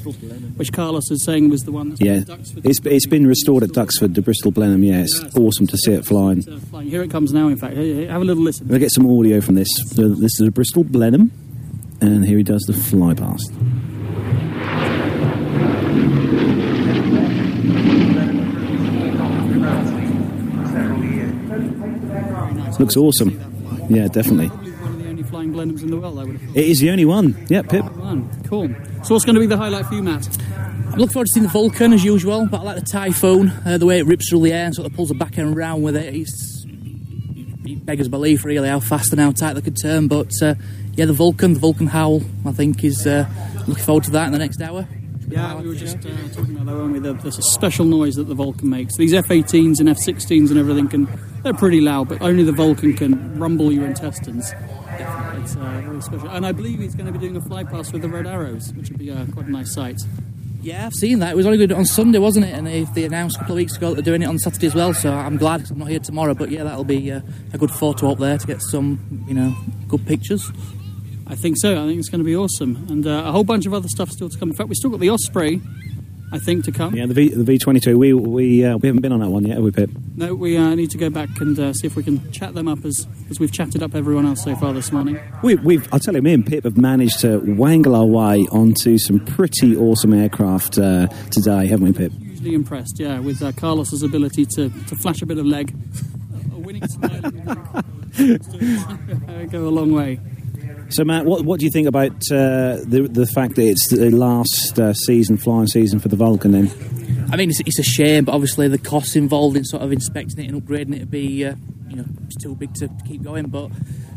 which 0.58 0.74
Carlos 0.74 1.10
is 1.10 1.24
saying 1.24 1.50
was 1.50 1.62
the 1.64 1.72
one 1.72 1.90
that's 1.90 2.02
Yeah, 2.02 2.20
Duxford. 2.20 2.66
it's, 2.66 2.80
it's 2.86 3.06
been 3.06 3.26
restored 3.26 3.64
at 3.64 3.70
Duxford, 3.70 4.16
the 4.16 4.22
Bristol 4.22 4.52
Blenheim. 4.52 4.84
Yeah, 4.84 5.04
it's 5.04 5.24
awesome 5.38 5.66
to 5.68 5.78
see 5.78 5.94
it 5.94 6.06
flying. 6.06 6.40
It's, 6.40 6.48
uh, 6.50 6.60
flying. 6.70 6.90
Here 6.90 7.02
it 7.04 7.10
comes 7.10 7.32
now, 7.32 7.48
in 7.48 7.56
fact. 7.56 7.76
Hey, 7.78 7.94
hey, 7.94 8.06
Have 8.08 8.22
a 8.22 8.26
little 8.26 8.44
listen. 8.44 8.68
We'll 8.68 8.80
get 8.80 8.92
some 8.92 9.10
audio 9.10 9.40
from 9.40 9.56
this. 9.56 9.70
So 9.94 10.10
this 10.10 10.38
is 10.42 10.48
a 10.48 10.52
Bristol 10.52 10.84
Blenheim, 10.84 11.32
and 12.02 12.26
here 12.26 12.38
he 12.38 12.44
does 12.44 12.64
the 12.64 12.74
fly 12.74 13.14
past. 13.14 13.50
Looks 22.80 22.98
awesome. 22.98 23.32
Yeah, 23.90 24.08
definitely. 24.08 24.50
Probably 24.50 24.72
one 24.74 24.92
of 24.92 24.98
the 25.00 25.08
only 25.10 25.24
flying 25.24 25.45
Blenheims 25.56 25.82
in 25.84 25.90
the 25.90 25.98
world, 25.98 26.20
I 26.20 26.24
would 26.24 26.38
have 26.38 26.50
thought. 26.50 26.58
It 26.58 26.66
is 26.66 26.80
the 26.80 26.90
only 26.92 27.06
one. 27.06 27.46
Yeah, 27.50 27.62
Pip. 27.62 27.86
One. 27.96 28.30
Cool. 28.44 28.70
So 29.04 29.14
what's 29.16 29.26
going 29.26 29.36
to 29.36 29.40
be 29.40 29.48
the 29.48 29.58
highlight 29.58 29.86
for 29.86 29.96
you, 29.96 30.04
Matt? 30.04 30.28
I'm 30.56 31.00
looking 31.00 31.14
forward 31.14 31.28
to 31.28 31.32
seeing 31.34 31.46
the 31.46 31.52
Vulcan 31.52 31.94
as 31.94 32.04
usual, 32.04 32.48
but 32.50 32.62
I 32.62 32.64
like 32.64 32.76
the 32.76 32.86
Typhoon, 32.86 33.52
uh, 33.66 33.78
the 33.78 33.86
way 33.86 34.00
it 34.00 34.06
rips 34.06 34.30
through 34.30 34.42
the 34.42 34.54
air 34.54 34.66
and 34.66 34.76
sort 34.76 34.88
of 34.88 34.94
pulls 34.94 35.10
the 35.10 35.16
back 35.16 35.38
end 35.38 35.56
round 35.56 35.84
with 35.84 35.96
it. 35.96 36.14
It's, 36.14 36.66
it 37.66 37.86
beggars 37.86 38.08
belief, 38.08 38.46
really, 38.46 38.68
how 38.68 38.80
fast 38.80 39.12
and 39.12 39.20
how 39.20 39.32
tight 39.32 39.54
they 39.54 39.62
could 39.62 39.78
turn. 39.82 40.08
But 40.08 40.32
uh, 40.42 40.56
yeah, 40.94 41.06
the 41.06 41.14
Vulcan, 41.14 41.54
the 41.54 41.60
Vulcan 41.60 41.88
Howl, 41.88 42.22
I 42.46 42.52
think, 42.52 42.84
is 42.84 43.06
uh, 43.08 43.28
looking 43.68 43.84
forward 43.84 44.04
to 44.06 44.12
that 44.12 44.28
in 44.28 44.32
the 44.34 44.40
next 44.40 44.62
hour. 44.62 44.88
Yeah, 45.28 45.60
we 45.60 45.68
were 45.68 45.76
just 45.76 45.98
uh, 45.98 46.10
talking 46.34 46.56
about 46.56 46.68
that, 46.68 46.76
weren't 46.76 46.94
we? 46.94 47.00
The, 47.00 47.14
there's 47.14 47.40
a 47.40 47.42
special 47.42 47.86
noise 47.86 48.16
that 48.16 48.26
the 48.26 48.36
Vulcan 48.36 48.70
makes. 48.70 48.96
These 48.96 49.14
F-18s 49.16 49.80
and 49.80 49.90
F-16s 49.90 50.50
and 50.52 50.60
everything 50.60 50.88
can, 50.88 51.08
they're 51.42 51.54
pretty 51.54 51.82
loud, 51.82 52.10
but 52.10 52.22
only 52.22 52.44
the 52.44 52.52
Vulcan 52.52 52.94
can 52.94 53.40
rumble 53.40 53.72
your 53.72 53.86
intestines. 53.86 54.54
It's 55.46 55.56
uh, 55.56 55.82
very 55.86 56.02
special. 56.02 56.28
And 56.30 56.44
I 56.44 56.52
believe 56.52 56.80
he's 56.80 56.96
going 56.96 57.06
to 57.06 57.12
be 57.12 57.20
doing 57.20 57.36
a 57.38 57.42
fly 57.42 57.64
past 57.64 57.94
with 57.94 58.02
the 58.02 58.10
Red 58.10 58.26
Arrows, 58.26 58.74
which 58.74 58.90
would 58.90 58.98
be 58.98 59.12
uh, 59.12 59.26
quite 59.28 59.46
a 59.46 59.52
nice 59.52 59.74
sight. 59.76 59.98
Yeah, 60.64 60.88
I've 60.88 60.94
seen 60.94 61.20
that. 61.20 61.34
It 61.34 61.36
was 61.36 61.46
only 61.46 61.60
good 61.60 61.72
on 61.72 61.86
Sunday, 61.86 62.18
wasn't 62.18 62.46
it? 62.48 62.54
And 62.56 62.66
they, 62.66 62.86
they 62.96 63.04
announced 63.04 63.36
a 63.36 63.40
couple 63.42 63.54
of 63.54 63.58
weeks 63.58 63.78
ago 63.78 63.90
that 63.90 63.96
they're 63.96 64.12
doing 64.12 64.24
it 64.24 64.26
on 64.26 64.40
Saturday 64.40 64.66
as 64.66 64.74
well. 64.74 64.92
So 64.96 65.14
I'm 65.14 65.38
glad 65.38 65.62
'cause 65.62 65.70
I'm 65.70 65.78
not 65.78 65.90
here 65.90 66.00
tomorrow. 66.00 66.34
But 66.34 66.50
yeah, 66.50 66.64
that'll 66.64 66.84
be 66.84 67.12
uh, 67.12 67.22
a 67.54 67.60
good 67.60 67.70
photo 67.70 68.12
up 68.12 68.18
there 68.18 68.40
to 68.40 68.48
get 68.48 68.60
some, 68.64 69.24
you 69.28 69.36
know, 69.36 69.56
good 69.88 70.04
pictures. 70.08 70.52
I 71.28 71.36
think 71.36 71.58
so. 71.60 71.74
I 71.74 71.86
think 71.86 72.00
it's 72.00 72.10
going 72.10 72.22
to 72.22 72.26
be 72.26 72.36
awesome. 72.36 72.88
And 72.90 73.06
uh, 73.06 73.24
a 73.28 73.32
whole 73.32 73.44
bunch 73.44 73.68
of 73.68 73.74
other 73.76 73.88
stuff 73.88 74.10
still 74.10 74.30
to 74.30 74.38
come. 74.40 74.50
In 74.50 74.56
fact, 74.56 74.70
we've 74.70 74.76
still 74.78 74.90
got 74.90 75.00
the 75.00 75.12
Osprey, 75.12 75.62
I 76.32 76.40
think, 76.40 76.66
to 76.66 76.72
come. 76.72 76.96
Yeah, 76.96 77.06
the 77.06 77.14
V 77.14 77.30
the 77.30 77.44
V 77.44 77.58
twenty 77.58 77.80
two. 77.80 77.98
We 77.98 78.14
we 78.14 78.66
uh, 78.66 78.78
we 78.78 78.88
haven't 78.88 79.02
been 79.02 79.12
on 79.12 79.20
that 79.20 79.30
one 79.30 79.46
yet, 79.46 79.56
have 79.56 79.64
we, 79.64 79.72
Pip? 79.72 79.90
No, 80.16 80.34
we 80.34 80.58
uh, 80.58 80.76
need 80.76 80.92
to 80.92 80.98
go 80.98 81.10
back 81.10 81.30
and 81.40 81.58
uh, 81.60 81.74
see 81.74 81.88
if 81.88 81.96
we 81.96 82.04
can 82.04 82.32
chat 82.32 82.54
them 82.54 82.68
up 82.68 82.84
as, 82.86 83.08
as 83.30 83.40
we've 83.40 83.52
chatted 83.52 83.84
up 83.84 83.96
everyone 83.96 84.26
else 84.26 84.44
so 84.44 84.56
far 84.56 84.74
this 84.74 84.92
morning. 84.92 85.20
We, 85.44 85.56
we've, 85.56 85.92
I'll 85.94 86.00
tell 86.00 86.16
you, 86.16 86.22
me 86.22 86.34
and 86.34 86.46
Pip 86.46 86.64
have 86.64 86.78
managed 86.78 87.20
to 87.22 87.40
wangle 87.40 87.96
our 87.96 88.06
way 88.06 88.48
onto 88.52 88.98
some 88.98 89.20
pretty 89.20 89.76
awesome 89.76 90.14
aircraft 90.14 90.78
uh, 90.78 91.08
today, 91.32 91.68
haven't 91.68 91.86
we, 91.86 91.94
Pip? 91.94 92.12
Hugely 92.14 92.54
impressed, 92.54 92.98
yeah, 92.98 93.20
with 93.20 93.44
uh, 93.44 93.52
Carlos's 93.52 94.04
ability 94.04 94.46
to, 94.56 94.70
to 94.70 94.96
flash 94.96 95.22
a 95.22 95.26
bit 95.26 95.38
of 95.38 95.46
leg. 95.46 95.76
A 96.54 96.58
winning 96.58 96.88
smile. 96.88 97.22
go 99.50 99.68
a 99.68 99.70
long 99.70 99.92
way. 99.92 100.20
So, 100.96 101.04
Matt, 101.04 101.26
what, 101.26 101.44
what 101.44 101.60
do 101.60 101.66
you 101.66 101.72
think 101.72 101.90
about 101.90 102.14
uh, 102.32 102.80
the 102.86 103.10
the 103.12 103.28
fact 103.28 103.56
that 103.56 103.64
it's 103.64 103.90
the 103.90 104.12
last 104.12 104.80
uh, 104.80 104.94
season, 104.94 105.36
flying 105.36 105.68
season 105.68 106.00
for 106.00 106.08
the 106.08 106.16
Vulcan? 106.16 106.54
Then, 106.54 106.72
I 107.30 107.36
mean, 107.36 107.50
it's, 107.50 107.60
it's 107.60 107.80
a 107.80 107.84
shame, 107.84 108.24
but 108.24 108.32
obviously 108.32 108.70
the 108.70 108.78
costs 108.78 109.18
involved 109.18 109.58
in 109.58 109.66
sort 109.66 109.84
of 109.84 109.92
inspecting 109.92 110.46
it 110.46 110.50
and 110.50 110.64
upgrading 110.64 110.96
it 110.96 111.00
would 111.00 111.12
be, 111.12 111.44
uh, 111.44 111.56
you 111.90 111.98
know, 111.98 112.06
it's 112.24 112.42
too 112.42 112.56
big 112.56 112.74
to, 112.76 112.90
keep 113.06 113.24
going. 113.24 113.48
But 113.48 113.72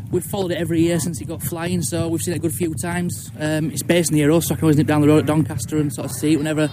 we've 0.09 0.23
followed 0.23 0.53
it 0.53 0.57
every 0.57 0.79
year 0.79 1.01
since 1.01 1.19
it 1.19 1.27
got 1.27 1.43
flying, 1.43 1.81
so 1.81 2.07
we've 2.07 2.21
seen 2.21 2.33
it 2.33 2.37
a 2.37 2.39
good 2.39 2.53
few 2.53 2.73
times. 2.81 3.29
Um, 3.37 3.71
it's 3.71 3.83
based 3.83 4.13
near 4.13 4.31
us, 4.31 4.47
so 4.47 4.53
I 4.53 4.55
can 4.55 4.63
always 4.63 4.77
nip 4.77 4.87
down 4.87 5.01
the 5.01 5.09
road 5.09 5.19
at 5.19 5.25
Doncaster 5.25 5.79
and 5.79 5.91
sort 5.93 6.05
of 6.05 6.13
see 6.13 6.35
it 6.35 6.37
whenever 6.37 6.71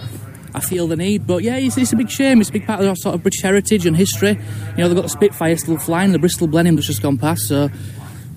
I 0.55 0.61
feel 0.61 0.87
the 0.87 0.95
need. 0.95 1.27
But 1.27 1.43
yeah, 1.43 1.57
it's, 1.57 1.77
it's 1.77 1.91
a 1.91 1.97
big 1.97 2.09
shame. 2.09 2.39
It's 2.39 2.49
a 2.49 2.53
big 2.53 2.65
part 2.65 2.79
of 2.79 2.87
our 2.87 2.95
sort 2.95 3.15
of 3.15 3.23
British 3.23 3.41
heritage 3.41 3.85
and 3.85 3.97
history. 3.97 4.29
You 4.29 4.77
know, 4.77 4.87
they've 4.87 4.95
got 4.95 5.03
the 5.03 5.09
Spitfire 5.09 5.57
still 5.57 5.77
flying, 5.77 6.13
the 6.13 6.19
Bristol 6.19 6.47
Blenheim 6.47 6.77
that's 6.77 6.87
just 6.87 7.01
gone 7.01 7.17
past, 7.17 7.41
so, 7.41 7.69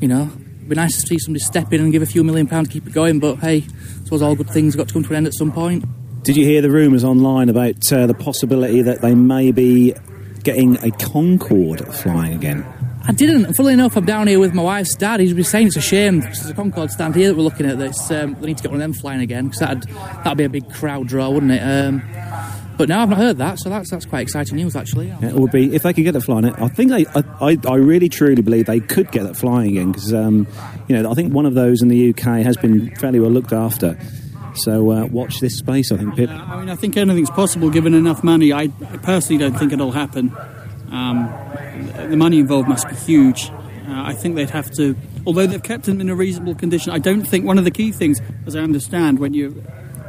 you 0.00 0.08
know, 0.08 0.32
be 0.70 0.76
nice 0.76 1.00
to 1.00 1.06
see 1.06 1.18
somebody 1.18 1.42
step 1.42 1.72
in 1.72 1.80
and 1.80 1.92
give 1.92 2.02
a 2.02 2.06
few 2.06 2.24
million 2.24 2.46
pounds 2.46 2.68
to 2.68 2.72
keep 2.72 2.86
it 2.86 2.92
going. 2.92 3.18
But 3.18 3.36
hey, 3.36 3.58
I 3.58 4.04
suppose 4.04 4.22
all 4.22 4.34
good 4.34 4.50
things 4.50 4.76
got 4.76 4.88
to 4.88 4.94
come 4.94 5.02
to 5.02 5.10
an 5.10 5.16
end 5.16 5.26
at 5.26 5.34
some 5.34 5.52
point. 5.52 5.84
Did 6.22 6.36
you 6.36 6.44
hear 6.44 6.60
the 6.62 6.70
rumours 6.70 7.04
online 7.04 7.48
about 7.48 7.92
uh, 7.92 8.06
the 8.06 8.14
possibility 8.14 8.82
that 8.82 9.00
they 9.00 9.14
may 9.14 9.52
be 9.52 9.94
getting 10.42 10.76
a 10.84 10.90
Concorde 10.90 11.94
flying 11.94 12.34
again? 12.34 12.64
I 13.06 13.12
didn't. 13.12 13.46
And 13.46 13.56
Funnily 13.56 13.74
enough, 13.74 13.96
I'm 13.96 14.04
down 14.04 14.26
here 14.26 14.38
with 14.38 14.54
my 14.54 14.62
wife's 14.62 14.94
dad. 14.94 15.20
He's 15.20 15.32
been 15.32 15.44
saying 15.44 15.68
it's 15.68 15.76
a 15.76 15.80
shame 15.80 16.20
because 16.20 16.40
there's 16.40 16.50
a 16.50 16.54
Concorde 16.54 16.90
stand 16.90 17.14
here 17.14 17.28
that 17.28 17.36
we're 17.36 17.42
looking 17.42 17.66
at. 17.66 17.78
That's 17.78 18.10
um, 18.10 18.34
they 18.34 18.48
need 18.48 18.58
to 18.58 18.62
get 18.62 18.70
one 18.70 18.80
of 18.80 18.84
them 18.84 18.92
flying 18.92 19.20
again 19.20 19.46
because 19.46 19.60
that'd 19.60 19.82
that'd 19.84 20.38
be 20.38 20.44
a 20.44 20.48
big 20.50 20.70
crowd 20.70 21.08
draw, 21.08 21.30
wouldn't 21.30 21.52
it? 21.52 21.62
Um, 21.62 22.02
but 22.80 22.88
no, 22.88 23.00
I've 23.00 23.10
not 23.10 23.18
heard 23.18 23.36
that, 23.36 23.58
so 23.58 23.68
that's 23.68 23.90
that's 23.90 24.06
quite 24.06 24.22
exciting 24.22 24.56
news 24.56 24.74
actually. 24.74 25.08
Yeah, 25.08 25.26
it 25.26 25.34
would 25.34 25.50
be 25.50 25.74
if 25.74 25.82
they 25.82 25.92
could 25.92 26.04
get 26.04 26.16
it 26.16 26.22
flying. 26.22 26.46
I 26.46 26.68
think 26.68 26.90
they, 26.90 27.04
I, 27.08 27.22
I, 27.38 27.58
I 27.68 27.74
really 27.74 28.08
truly 28.08 28.40
believe 28.40 28.64
they 28.64 28.80
could 28.80 29.12
get 29.12 29.26
it 29.26 29.36
flying 29.36 29.72
again 29.72 29.92
because 29.92 30.14
um, 30.14 30.46
you 30.88 30.96
know 30.96 31.10
I 31.10 31.12
think 31.12 31.34
one 31.34 31.44
of 31.44 31.52
those 31.52 31.82
in 31.82 31.88
the 31.88 32.08
UK 32.08 32.42
has 32.42 32.56
been 32.56 32.96
fairly 32.96 33.20
well 33.20 33.28
looked 33.28 33.52
after. 33.52 33.98
So 34.54 34.90
uh, 34.92 35.04
watch 35.04 35.40
this 35.40 35.58
space, 35.58 35.92
I 35.92 35.98
think, 35.98 36.16
Pip. 36.16 36.30
I 36.30 36.58
mean, 36.58 36.70
I 36.70 36.74
think 36.74 36.96
anything's 36.96 37.28
possible 37.28 37.68
given 37.68 37.92
enough 37.92 38.24
money. 38.24 38.50
I, 38.50 38.62
I 38.62 38.96
personally 38.96 39.36
don't 39.36 39.58
think 39.58 39.74
it'll 39.74 39.92
happen. 39.92 40.34
Um, 40.90 41.30
the 42.08 42.16
money 42.16 42.38
involved 42.38 42.66
must 42.66 42.88
be 42.88 42.96
huge. 42.96 43.50
Uh, 43.50 44.04
I 44.06 44.14
think 44.14 44.36
they'd 44.36 44.48
have 44.48 44.70
to, 44.76 44.96
although 45.26 45.46
they've 45.46 45.62
kept 45.62 45.84
them 45.84 46.00
in 46.00 46.08
a 46.08 46.14
reasonable 46.14 46.54
condition. 46.54 46.92
I 46.92 46.98
don't 46.98 47.26
think 47.26 47.44
one 47.44 47.58
of 47.58 47.64
the 47.64 47.70
key 47.70 47.92
things, 47.92 48.22
as 48.46 48.56
I 48.56 48.60
understand, 48.60 49.18
when 49.18 49.34
you're 49.34 49.52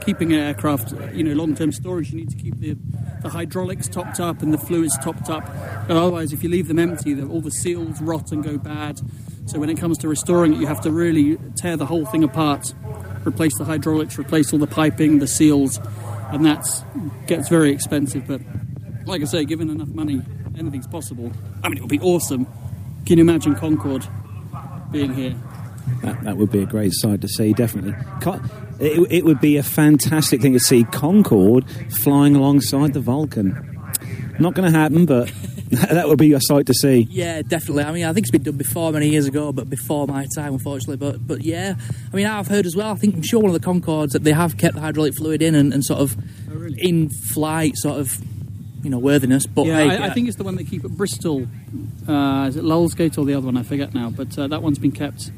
keeping 0.02 0.34
an 0.34 0.40
aircraft, 0.40 0.94
you 1.14 1.24
know, 1.24 1.34
long-term 1.34 1.72
storage, 1.72 2.12
you 2.12 2.18
need 2.18 2.30
to 2.30 2.36
keep 2.36 2.58
the, 2.58 2.76
the 3.22 3.30
hydraulics 3.30 3.88
topped 3.88 4.20
up 4.20 4.42
and 4.42 4.54
the 4.54 4.58
fluids 4.58 4.98
topped 4.98 5.30
up. 5.30 5.46
But 5.88 5.96
otherwise, 5.96 6.34
if 6.34 6.44
you 6.44 6.50
leave 6.50 6.68
them 6.68 6.80
empty, 6.80 7.22
all 7.22 7.42
the 7.42 7.52
seals 7.52 8.02
rot 8.02 8.32
and 8.32 8.44
go 8.44 8.58
bad. 8.58 9.00
So 9.46 9.60
when 9.60 9.70
it 9.70 9.78
comes 9.78 9.98
to 10.00 10.08
restoring 10.08 10.54
it, 10.54 10.60
you 10.60 10.68
have 10.68 10.82
to 10.82 10.92
really 10.92 11.38
tear 11.56 11.78
the 11.78 11.86
whole 11.86 12.06
thing 12.06 12.24
apart, 12.24 12.74
replace 13.26 13.58
the 13.58 13.66
hydraulics, 13.66 14.18
replace 14.18 14.52
all 14.54 14.60
the 14.60 14.68
piping, 14.68 15.20
the 15.20 15.28
seals, 15.28 15.80
and 16.32 16.46
that 16.46 16.66
gets 17.28 17.50
very 17.50 17.72
expensive. 17.72 18.28
But 18.28 18.42
like 19.06 19.22
I 19.22 19.26
say, 19.26 19.46
given 19.46 19.70
enough 19.70 19.90
money, 19.90 20.22
anything's 20.58 20.88
possible. 20.88 21.32
I 21.64 21.70
mean, 21.70 21.78
it 21.78 21.82
would 21.82 21.90
be 21.90 22.00
awesome. 22.00 22.46
Can 23.06 23.18
you 23.18 23.24
imagine 23.24 23.56
Concorde 23.56 24.08
being 24.92 25.14
here? 25.14 25.36
That, 26.04 26.24
that 26.24 26.38
would 26.38 26.52
be 26.52 26.62
a 26.62 26.66
great 26.66 26.94
sight 26.94 27.22
to 27.22 27.28
see, 27.28 27.54
definitely. 27.54 27.94
It, 28.82 29.12
it 29.12 29.26
would 29.26 29.40
be 29.40 29.58
a 29.58 29.64
fantastic 29.64 30.42
thing 30.42 30.54
to 30.54 30.60
see 30.60 30.84
Concorde 30.86 31.66
flying 31.92 32.36
alongside 32.36 32.94
the 32.94 33.00
Vulcan. 33.00 33.68
Not 34.40 34.56
going 34.56 34.72
to 34.72 34.78
happen, 34.78 35.06
but 35.06 35.32
that 35.70 36.08
would 36.08 36.18
be 36.18 36.34
a 36.34 36.42
sight 36.42 36.66
to 36.66 36.74
see. 36.74 37.08
Yeah, 37.10 37.44
definitely. 37.44 37.84
I 37.84 37.92
mean, 37.92 38.06
I 38.06 38.14
think 38.14 38.26
it's 38.26 38.32
been 38.32 38.44
done 38.44 38.58
before 38.58 38.92
many 38.92 39.10
years 39.10 39.28
ago, 39.28 39.52
but 39.52 39.70
before 39.70 40.08
my 40.08 40.26
time, 40.36 40.54
unfortunately. 40.54 40.98
But 40.98 41.26
but 41.26 41.44
yeah, 41.44 41.76
I 42.12 42.16
mean, 42.16 42.26
I've 42.26 42.48
heard 42.48 42.66
as 42.66 42.76
well. 42.76 42.92
I 42.92 42.96
think 42.96 43.16
I'm 43.16 43.22
sure 43.22 43.40
one 43.40 43.54
of 43.54 43.62
the 43.62 43.66
Concordes 43.66 44.12
that 44.12 44.24
they 44.24 44.32
have 44.32 44.58
kept 44.58 44.76
the 44.76 44.82
hydraulic 44.82 45.16
fluid 45.16 45.42
in 45.42 45.54
and, 45.54 45.72
and 45.74 45.86
sort 45.86 46.00
of 46.00 46.18
in 46.78 47.10
flight, 47.10 47.78
sort 47.78 48.00
of 48.00 48.18
you 48.84 48.90
know 48.90 49.00
worthiness. 49.00 49.46
But 49.46 49.68
yeah, 49.68 49.78
hey, 49.78 49.98
I, 49.98 50.08
I 50.08 50.10
think 50.10 50.28
it's 50.28 50.38
the 50.38 50.44
one 50.44 50.56
they 50.56 50.64
keep 50.64 50.84
at 50.84 50.92
Bristol. 50.92 51.48
Uh, 52.08 52.48
is 52.50 52.58
it 52.58 52.64
Lulsgate 52.64 53.18
or 53.18 53.26
the 53.26 53.36
other 53.36 53.46
one? 53.46 53.58
I 53.58 53.64
forget 53.64 53.94
now. 53.94 54.10
But 54.10 54.38
uh, 54.40 54.48
that 54.48 54.64
one's 54.64 54.80
been 54.80 54.92
kept 54.92 55.32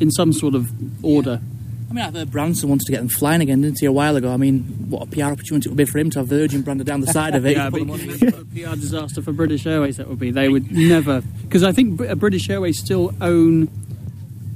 in 0.00 0.10
some 0.10 0.32
sort 0.32 0.54
of 0.54 0.70
order. 1.04 1.40
I 1.90 1.92
mean, 1.94 2.04
I've 2.04 2.14
heard 2.14 2.30
Branson 2.30 2.68
wanted 2.68 2.84
to 2.86 2.92
get 2.92 2.98
them 2.98 3.08
flying 3.08 3.40
again, 3.40 3.62
didn't 3.62 3.78
he, 3.80 3.86
a 3.86 3.92
while 3.92 4.14
ago? 4.16 4.30
I 4.30 4.36
mean, 4.36 4.60
what 4.90 5.04
a 5.04 5.06
PR 5.10 5.24
opportunity 5.32 5.68
it 5.68 5.72
would 5.72 5.76
be 5.78 5.86
for 5.86 5.98
him 5.98 6.10
to 6.10 6.18
have 6.18 6.28
Virgin 6.28 6.60
branded 6.60 6.86
down 6.86 7.00
the 7.00 7.06
side 7.06 7.34
of 7.34 7.46
it. 7.46 7.56
yeah, 7.56 7.70
but 7.70 7.86
what 7.86 8.00
a 8.02 8.06
PR 8.54 8.76
disaster 8.76 9.22
for 9.22 9.32
British 9.32 9.66
Airways 9.66 9.96
that 9.96 10.06
would 10.08 10.18
be. 10.18 10.30
They 10.30 10.48
would 10.50 10.70
never, 10.70 11.22
because 11.42 11.62
I 11.64 11.72
think 11.72 11.98
uh, 12.00 12.14
British 12.14 12.50
Airways 12.50 12.78
still 12.78 13.14
own. 13.22 13.68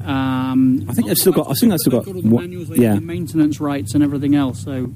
Um, 0.04 0.84
I 0.88 0.92
think 0.94 1.06
they've 1.09 1.16
still 1.16 1.32
got- 1.32 1.48
I 1.48 1.54
think 1.54 1.70
they've 1.70 1.78
still 1.78 1.92
got- 1.92 2.06
all 2.09 2.12
the 2.20 2.28
what- 2.28 2.42
manuals, 2.42 2.68
yeah. 2.70 2.96
the 2.96 3.00
maintenance 3.00 3.60
rights 3.60 3.94
and 3.94 4.02
everything 4.02 4.34
else. 4.34 4.62
So 4.62 4.92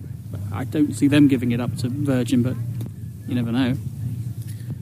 I 0.53 0.65
don't 0.65 0.93
see 0.95 1.07
them 1.09 1.29
giving 1.29 1.53
it 1.53 1.61
up 1.61 1.77
to 1.79 1.89
Virgin, 1.89 2.43
but 2.43 2.57
you 3.29 3.35
never 3.35 3.53
know. 3.53 3.75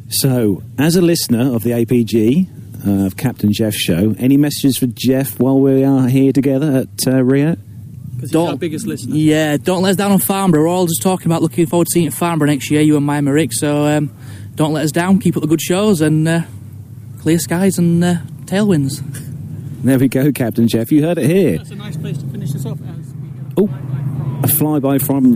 So, 0.09 0.63
as 0.79 0.97
a 0.97 1.03
listener 1.03 1.55
of 1.55 1.63
the 1.63 1.71
APG, 1.71 2.49
uh, 2.87 3.07
of 3.07 3.17
Captain 3.17 3.53
Jeff's 3.53 3.77
show, 3.77 4.15
any 4.19 4.37
messages 4.37 4.77
for 4.79 4.87
Jeff 4.87 5.39
while 5.41 5.59
we 5.61 5.85
are 5.85 6.09
here 6.09 6.33
together 6.33 6.71
at 6.87 7.07
uh, 7.13 7.23
RIAT? 7.23 7.59
Because 8.17 8.21
he's 8.21 8.31
Don't- 8.31 8.51
our 8.51 8.57
biggest 8.57 8.87
listener. 8.87 9.15
Yeah, 9.17 9.57
don't 9.57 9.83
let 9.83 9.91
us 9.91 9.97
down 9.97 10.13
on 10.13 10.19
Farnborough. 10.19 10.63
We're 10.63 10.69
all 10.69 10.87
just 10.87 11.03
talking 11.03 11.27
about 11.27 11.43
looking 11.43 11.67
forward 11.67 11.87
to 11.87 11.91
seeing 11.93 12.05
you 12.07 12.11
Farnborough 12.11 12.49
next 12.49 12.71
year, 12.71 12.81
you 12.81 12.97
and 12.97 13.05
my 13.05 13.19
Rick. 13.19 13.53
So 13.53 13.87
um, 13.87 14.15
don't 14.55 14.73
let 14.73 14.85
us 14.85 14.93
down. 14.93 15.19
Keep 15.19 15.37
up 15.37 15.43
the 15.43 15.49
good 15.49 15.61
shows 15.61 16.01
and 16.01 16.27
uh, 16.29 16.43
clear 17.21 17.39
skies 17.39 17.79
and 17.79 18.03
uh, 18.05 18.15
tailwinds. 18.47 19.03
There 19.85 19.99
we 19.99 20.09
go, 20.09 20.33
Captain 20.33 20.67
Jeff. 20.67 20.91
You 20.91 21.03
heard 21.03 21.19
it 21.19 21.27
here. 21.27 21.59
That's 21.59 21.71
a 21.71 21.75
nice 21.75 21.99
place 21.99 22.17
to 22.17 22.27
finish 22.29 22.53
this 22.53 22.65
off. 22.65 22.79
Oh, 23.59 23.67
a 24.43 24.47
flyby 24.47 24.99
from 25.05 25.33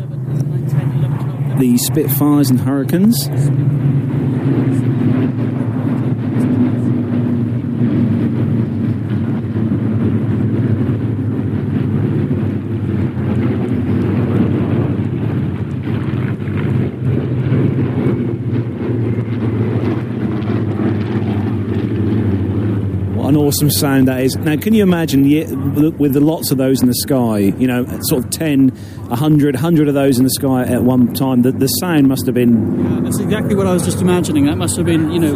the 1.58 1.76
Spitfires 1.76 2.48
and 2.48 2.58
Hurricanes. 2.60 3.28
Awesome 23.58 23.70
sound 23.70 24.06
that 24.06 24.22
is. 24.22 24.36
Now, 24.36 24.56
can 24.56 24.72
you 24.72 24.84
imagine 24.84 25.24
yeah, 25.24 25.50
with 25.50 26.12
the 26.12 26.20
lots 26.20 26.52
of 26.52 26.58
those 26.58 26.80
in 26.80 26.86
the 26.86 26.94
sky, 26.94 27.38
you 27.38 27.66
know, 27.66 27.84
sort 28.02 28.24
of 28.24 28.30
10, 28.30 28.68
100, 28.68 29.54
100 29.56 29.88
of 29.88 29.94
those 29.94 30.18
in 30.18 30.24
the 30.24 30.30
sky 30.30 30.62
at 30.62 30.84
one 30.84 31.12
time, 31.12 31.42
the, 31.42 31.50
the 31.50 31.66
sound 31.66 32.06
must 32.06 32.24
have 32.26 32.36
been. 32.36 32.78
Yeah, 32.84 33.00
that's 33.00 33.18
exactly 33.18 33.56
what 33.56 33.66
I 33.66 33.72
was 33.72 33.84
just 33.84 34.00
imagining. 34.00 34.46
That 34.46 34.56
must 34.58 34.76
have 34.76 34.86
been, 34.86 35.10
you 35.10 35.18
know, 35.18 35.34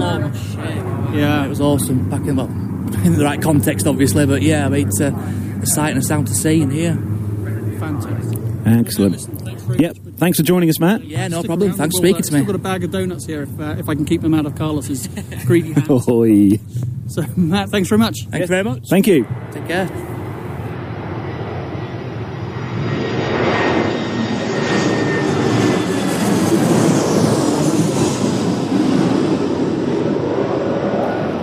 Yeah, 1.13 1.45
it 1.45 1.49
was 1.49 1.61
awesome. 1.61 2.09
Back 2.09 2.25
in 2.27 2.37
well, 2.37 2.47
in 3.05 3.15
the 3.15 3.25
right 3.25 3.43
context, 3.43 3.89
obviously, 3.89 4.25
but 4.25 4.43
yeah, 4.43 4.67
I 4.67 4.69
mean, 4.69 4.87
it's 4.87 5.01
uh, 5.01 5.11
a 5.61 5.67
sight 5.67 5.91
and 5.91 5.99
a 5.99 6.03
sound 6.03 6.29
to 6.29 6.35
see 6.35 6.63
and 6.63 6.73
hear. 6.73 6.95
fantastic. 7.81 8.39
Excellent. 8.65 9.17
Thanks 9.21 9.81
Yep. 9.81 9.97
Thanks 10.19 10.39
for 10.39 10.45
joining 10.45 10.69
us, 10.69 10.79
Matt. 10.79 11.03
Yeah, 11.03 11.27
no 11.27 11.39
Stick 11.41 11.49
problem. 11.49 11.71
around. 11.71 11.79
Thanks 11.79 11.97
for 11.97 12.03
We'll, 12.03 12.13
speaking 12.15 12.25
uh, 12.25 12.29
to 12.29 12.33
me. 12.35 12.41
Still 12.43 12.53
got 12.53 12.55
a 12.55 12.63
bag 12.63 12.85
of 12.85 12.91
donuts 12.93 13.27
here 13.27 13.43
if, 13.43 13.59
uh, 13.59 13.75
if 13.79 13.89
I 13.89 13.97
can 13.97 14.05
keep 14.05 14.21
them 14.21 14.35
out 14.35 14.47
of 14.47 14.55
Carlos's 14.55 15.09
greedy 15.47 15.73
hands. 15.73 15.91
Ahoy. 15.91 16.61
So, 17.13 17.25
Matt, 17.37 17.69
thanks 17.69 17.89
very 17.89 17.99
much. 17.99 18.27
Thanks 18.29 18.49
very 18.49 18.65
much. 18.65 18.89
Thank 18.89 19.07
you. 19.07 19.27
Take 19.53 19.67
care. 19.67 20.13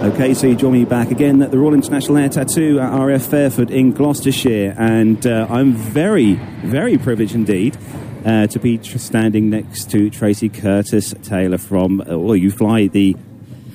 Okay, 0.01 0.33
so 0.33 0.47
you 0.47 0.55
join 0.55 0.73
me 0.73 0.85
back 0.85 1.11
again 1.11 1.41
at 1.41 1.51
the 1.51 1.59
Royal 1.59 1.73
International 1.73 2.17
Air 2.17 2.29
Tattoo 2.29 2.79
at 2.79 2.97
RAF 2.97 3.25
Fairford 3.25 3.69
in 3.69 3.91
Gloucestershire, 3.91 4.73
and 4.77 5.25
uh, 5.27 5.45
I'm 5.49 5.73
very, 5.73 6.33
very 6.63 6.97
privileged 6.97 7.35
indeed 7.35 7.77
uh, 8.25 8.47
to 8.47 8.59
be 8.59 8.79
tr- 8.79 8.97
standing 8.97 9.49
next 9.49 9.91
to 9.91 10.09
Tracey 10.09 10.49
Curtis 10.49 11.13
Taylor 11.21 11.57
from. 11.57 12.01
Uh, 12.01 12.17
well, 12.17 12.35
you 12.35 12.49
fly 12.49 12.87
the 12.87 13.15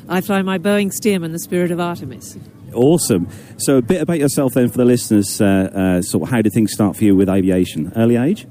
I 0.09 0.21
fly 0.21 0.43
my 0.43 0.59
Boeing 0.59 0.93
Stearman, 0.93 1.33
the 1.33 1.39
Spirit 1.39 1.71
of 1.71 1.81
Artemis. 1.81 2.37
awesome. 2.75 3.29
So, 3.59 3.79
a 3.79 3.83
bit 3.83 4.03
about 4.03 4.19
yourself 4.19 4.53
then 4.55 4.69
for 4.69 4.79
the 4.79 4.85
listeners. 4.85 5.41
Uh, 5.41 5.71
uh, 5.75 6.03
sort 6.03 6.25
of 6.25 6.31
how 6.31 6.43
did 6.43 6.53
things 6.53 6.73
start 6.73 6.97
for 6.97 7.05
you 7.05 7.17
with 7.17 7.29
aviation? 7.29 7.93
Early 7.97 8.17
age? 8.17 8.47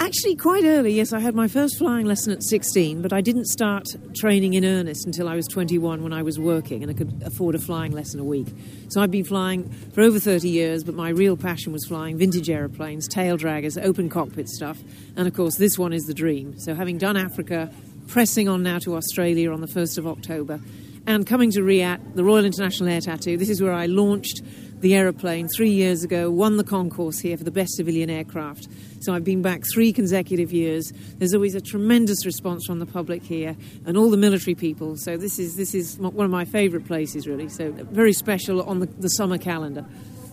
Actually, 0.00 0.34
quite 0.34 0.64
early, 0.64 0.92
yes, 0.92 1.12
I 1.12 1.20
had 1.20 1.36
my 1.36 1.46
first 1.46 1.78
flying 1.78 2.04
lesson 2.04 2.32
at 2.32 2.42
16, 2.42 3.00
but 3.00 3.12
I 3.12 3.20
didn't 3.20 3.46
start 3.46 3.86
training 4.16 4.54
in 4.54 4.64
earnest 4.64 5.06
until 5.06 5.28
I 5.28 5.36
was 5.36 5.46
21 5.46 6.02
when 6.02 6.12
I 6.12 6.20
was 6.20 6.36
working 6.38 6.82
and 6.82 6.90
I 6.90 6.94
could 6.94 7.22
afford 7.24 7.54
a 7.54 7.60
flying 7.60 7.92
lesson 7.92 8.18
a 8.18 8.24
week. 8.24 8.48
So 8.88 9.00
I've 9.00 9.12
been 9.12 9.24
flying 9.24 9.70
for 9.94 10.00
over 10.00 10.18
30 10.18 10.48
years, 10.48 10.82
but 10.82 10.96
my 10.96 11.10
real 11.10 11.36
passion 11.36 11.72
was 11.72 11.86
flying 11.86 12.18
vintage 12.18 12.50
aeroplanes, 12.50 13.06
tail 13.06 13.38
draggers, 13.38 13.80
open 13.82 14.08
cockpit 14.08 14.48
stuff, 14.48 14.82
and 15.16 15.28
of 15.28 15.34
course, 15.34 15.56
this 15.56 15.78
one 15.78 15.92
is 15.92 16.02
the 16.04 16.14
dream. 16.14 16.58
So, 16.58 16.74
having 16.74 16.98
done 16.98 17.16
Africa, 17.16 17.70
pressing 18.06 18.48
on 18.48 18.62
now 18.62 18.78
to 18.80 18.96
Australia 18.96 19.52
on 19.52 19.60
the 19.60 19.66
1st 19.66 19.98
of 19.98 20.06
October, 20.06 20.60
and 21.06 21.26
coming 21.26 21.50
to 21.50 21.62
RIAT, 21.62 22.14
the 22.14 22.24
Royal 22.24 22.44
International 22.44 22.88
Air 22.88 23.00
Tattoo, 23.00 23.36
this 23.36 23.50
is 23.50 23.60
where 23.60 23.74
I 23.74 23.86
launched 23.86 24.40
the 24.80 24.94
aeroplane 24.94 25.48
three 25.48 25.70
years 25.70 26.04
ago, 26.04 26.30
won 26.30 26.56
the 26.56 26.64
concourse 26.64 27.18
here 27.18 27.36
for 27.36 27.44
the 27.44 27.50
best 27.50 27.74
civilian 27.74 28.10
aircraft. 28.10 28.68
So 29.00 29.14
I've 29.14 29.24
been 29.24 29.42
back 29.42 29.62
three 29.72 29.92
consecutive 29.92 30.52
years. 30.52 30.92
There's 31.18 31.34
always 31.34 31.54
a 31.54 31.60
tremendous 31.60 32.24
response 32.24 32.66
from 32.66 32.78
the 32.78 32.86
public 32.86 33.22
here 33.22 33.56
and 33.86 33.96
all 33.96 34.10
the 34.10 34.16
military 34.16 34.54
people. 34.54 34.96
So 34.96 35.16
this 35.16 35.38
is 35.38 35.56
this 35.56 35.74
is 35.74 35.98
one 35.98 36.24
of 36.24 36.30
my 36.30 36.44
favourite 36.44 36.86
places, 36.86 37.26
really. 37.26 37.48
So 37.48 37.72
very 37.72 38.12
special 38.12 38.62
on 38.62 38.80
the, 38.80 38.86
the 38.86 39.08
summer 39.08 39.38
calendar. 39.38 39.86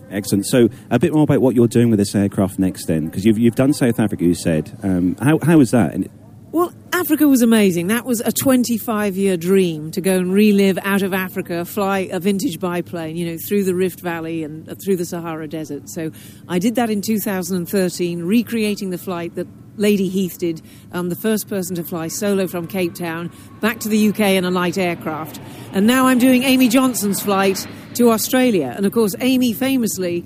Excellent. 0.10 0.46
So, 0.46 0.68
a 0.90 1.00
bit 1.00 1.14
more 1.14 1.24
about 1.24 1.40
what 1.40 1.56
you're 1.56 1.70
doing 1.70 1.90
with 1.90 1.98
this 1.98 2.14
aircraft 2.14 2.60
next, 2.60 2.86
then, 2.86 3.06
because 3.06 3.24
you've, 3.24 3.40
you've 3.40 3.56
done 3.56 3.72
South 3.72 3.98
Africa, 3.98 4.26
you 4.26 4.36
said. 4.36 4.78
Um, 4.84 5.16
how, 5.22 5.40
how 5.42 5.58
was 5.58 5.72
that? 5.72 5.94
And 5.94 6.10
Well, 6.52 6.74
Africa 6.92 7.30
was 7.30 7.42
amazing. 7.42 7.88
That 7.88 8.06
was 8.06 8.20
a 8.20 8.32
25 8.34 9.16
year 9.16 9.38
dream 9.38 9.90
to 9.92 10.02
go 10.02 10.18
and 10.18 10.34
relive 10.34 10.78
out 10.84 11.02
of 11.02 11.14
Africa, 11.14 11.64
fly 11.64 12.10
a 12.12 12.20
vintage 12.20 12.60
biplane, 12.60 13.16
you 13.16 13.32
know, 13.32 13.38
through 13.48 13.64
the 13.64 13.74
Rift 13.74 14.02
Valley 14.02 14.44
and 14.44 14.68
uh, 14.68 14.76
through 14.84 14.98
the 14.98 15.06
Sahara 15.06 15.48
Desert. 15.48 15.90
So 15.90 16.12
I 16.50 16.60
did 16.60 16.76
that 16.76 16.90
in 16.90 17.02
2013, 17.02 18.24
recreating 18.24 18.90
the 18.90 18.98
flight 18.98 19.36
that 19.36 19.48
Lady 19.78 20.10
Heath 20.10 20.40
did, 20.40 20.62
um, 20.92 21.08
the 21.08 21.16
first 21.16 21.48
person 21.48 21.78
to 21.78 21.84
fly 21.86 22.10
solo 22.10 22.48
from 22.48 22.68
Cape 22.68 22.96
Town 22.96 23.32
back 23.62 23.80
to 23.80 23.90
the 23.90 24.10
UK 24.10 24.20
in 24.20 24.44
a 24.44 24.52
light 24.52 24.78
aircraft. 24.78 25.40
And 25.72 25.88
now 25.88 26.08
I'm 26.08 26.20
doing 26.20 26.44
Amy 26.44 26.68
Johnson's 26.68 27.22
flight 27.22 27.66
to 27.94 28.12
Australia. 28.12 28.74
And 28.76 28.86
of 28.86 28.92
course, 28.92 29.16
Amy 29.22 29.54
famously, 29.54 30.26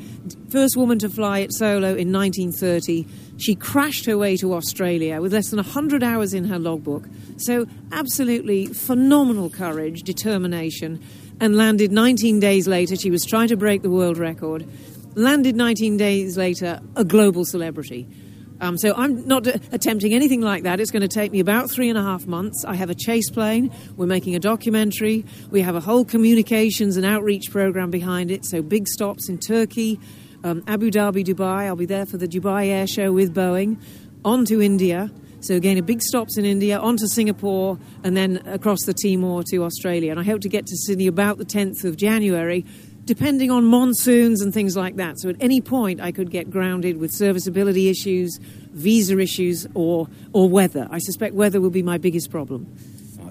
first 0.49 0.75
woman 0.75 0.97
to 0.99 1.09
fly 1.09 1.39
it 1.39 1.53
solo 1.53 1.89
in 1.89 2.11
1930. 2.11 3.05
She 3.37 3.55
crashed 3.55 4.05
her 4.05 4.17
way 4.17 4.37
to 4.37 4.53
Australia 4.53 5.21
with 5.21 5.33
less 5.33 5.49
than 5.49 5.57
100 5.57 6.03
hours 6.03 6.33
in 6.33 6.45
her 6.45 6.59
logbook. 6.59 7.05
So, 7.37 7.65
absolutely 7.91 8.67
phenomenal 8.67 9.49
courage, 9.49 10.03
determination, 10.03 11.03
and 11.39 11.57
landed 11.57 11.91
19 11.91 12.39
days 12.39 12.67
later. 12.67 12.95
She 12.95 13.11
was 13.11 13.25
trying 13.25 13.49
to 13.49 13.57
break 13.57 13.81
the 13.81 13.89
world 13.89 14.17
record. 14.17 14.67
Landed 15.15 15.55
19 15.55 15.97
days 15.97 16.37
later, 16.37 16.79
a 16.95 17.03
global 17.03 17.45
celebrity. 17.45 18.07
Um, 18.61 18.77
so 18.77 18.93
I'm 18.95 19.27
not 19.27 19.47
attempting 19.47 20.13
anything 20.13 20.41
like 20.41 20.63
that. 20.63 20.79
It's 20.79 20.91
going 20.91 21.01
to 21.01 21.07
take 21.07 21.31
me 21.31 21.39
about 21.39 21.69
three 21.69 21.89
and 21.89 21.97
a 21.97 22.01
half 22.01 22.25
months. 22.25 22.63
I 22.65 22.75
have 22.75 22.89
a 22.89 22.95
chase 22.95 23.29
plane. 23.29 23.71
We're 23.97 24.05
making 24.05 24.35
a 24.35 24.39
documentary. 24.39 25.25
We 25.51 25.61
have 25.61 25.75
a 25.75 25.81
whole 25.81 26.05
communications 26.05 26.95
and 26.95 27.05
outreach 27.05 27.51
program 27.51 27.91
behind 27.91 28.31
it. 28.31 28.45
So 28.45 28.61
big 28.61 28.87
stops 28.87 29.27
in 29.27 29.39
Turkey, 29.39 29.99
um, 30.45 30.63
Abu 30.67 30.91
Dhabi, 30.91 31.25
Dubai. 31.25 31.65
I'll 31.65 31.75
be 31.75 31.87
there 31.87 32.05
for 32.05 32.17
the 32.17 32.27
Dubai 32.27 32.67
Air 32.67 32.85
Show 32.85 33.11
with 33.11 33.33
Boeing. 33.33 33.81
On 34.23 34.45
to 34.45 34.61
India. 34.61 35.09
So 35.39 35.55
again, 35.55 35.77
a 35.77 35.81
big 35.81 36.01
stops 36.01 36.37
in 36.37 36.45
India, 36.45 36.79
on 36.79 36.97
to 36.97 37.07
Singapore, 37.07 37.79
and 38.03 38.15
then 38.15 38.37
across 38.45 38.83
the 38.83 38.93
Timor 38.93 39.43
to 39.51 39.63
Australia. 39.63 40.11
And 40.11 40.19
I 40.19 40.23
hope 40.23 40.41
to 40.41 40.49
get 40.49 40.67
to 40.67 40.77
Sydney 40.77 41.07
about 41.07 41.39
the 41.39 41.45
10th 41.45 41.83
of 41.83 41.97
January 41.97 42.65
depending 43.05 43.51
on 43.51 43.63
monsoons 43.63 44.41
and 44.41 44.51
things 44.51 44.75
like 44.75 44.95
that. 44.95 45.19
So 45.19 45.29
at 45.29 45.35
any 45.39 45.61
point, 45.61 46.01
I 46.01 46.11
could 46.11 46.31
get 46.31 46.49
grounded 46.49 46.97
with 46.97 47.11
serviceability 47.11 47.87
issues, 47.87 48.39
visa 48.41 49.19
issues, 49.19 49.67
or, 49.75 50.07
or 50.33 50.49
weather. 50.49 50.87
I 50.89 50.97
suspect 50.97 51.35
weather 51.35 51.61
will 51.61 51.69
be 51.69 51.83
my 51.83 51.99
biggest 51.99 52.31
problem. 52.31 52.65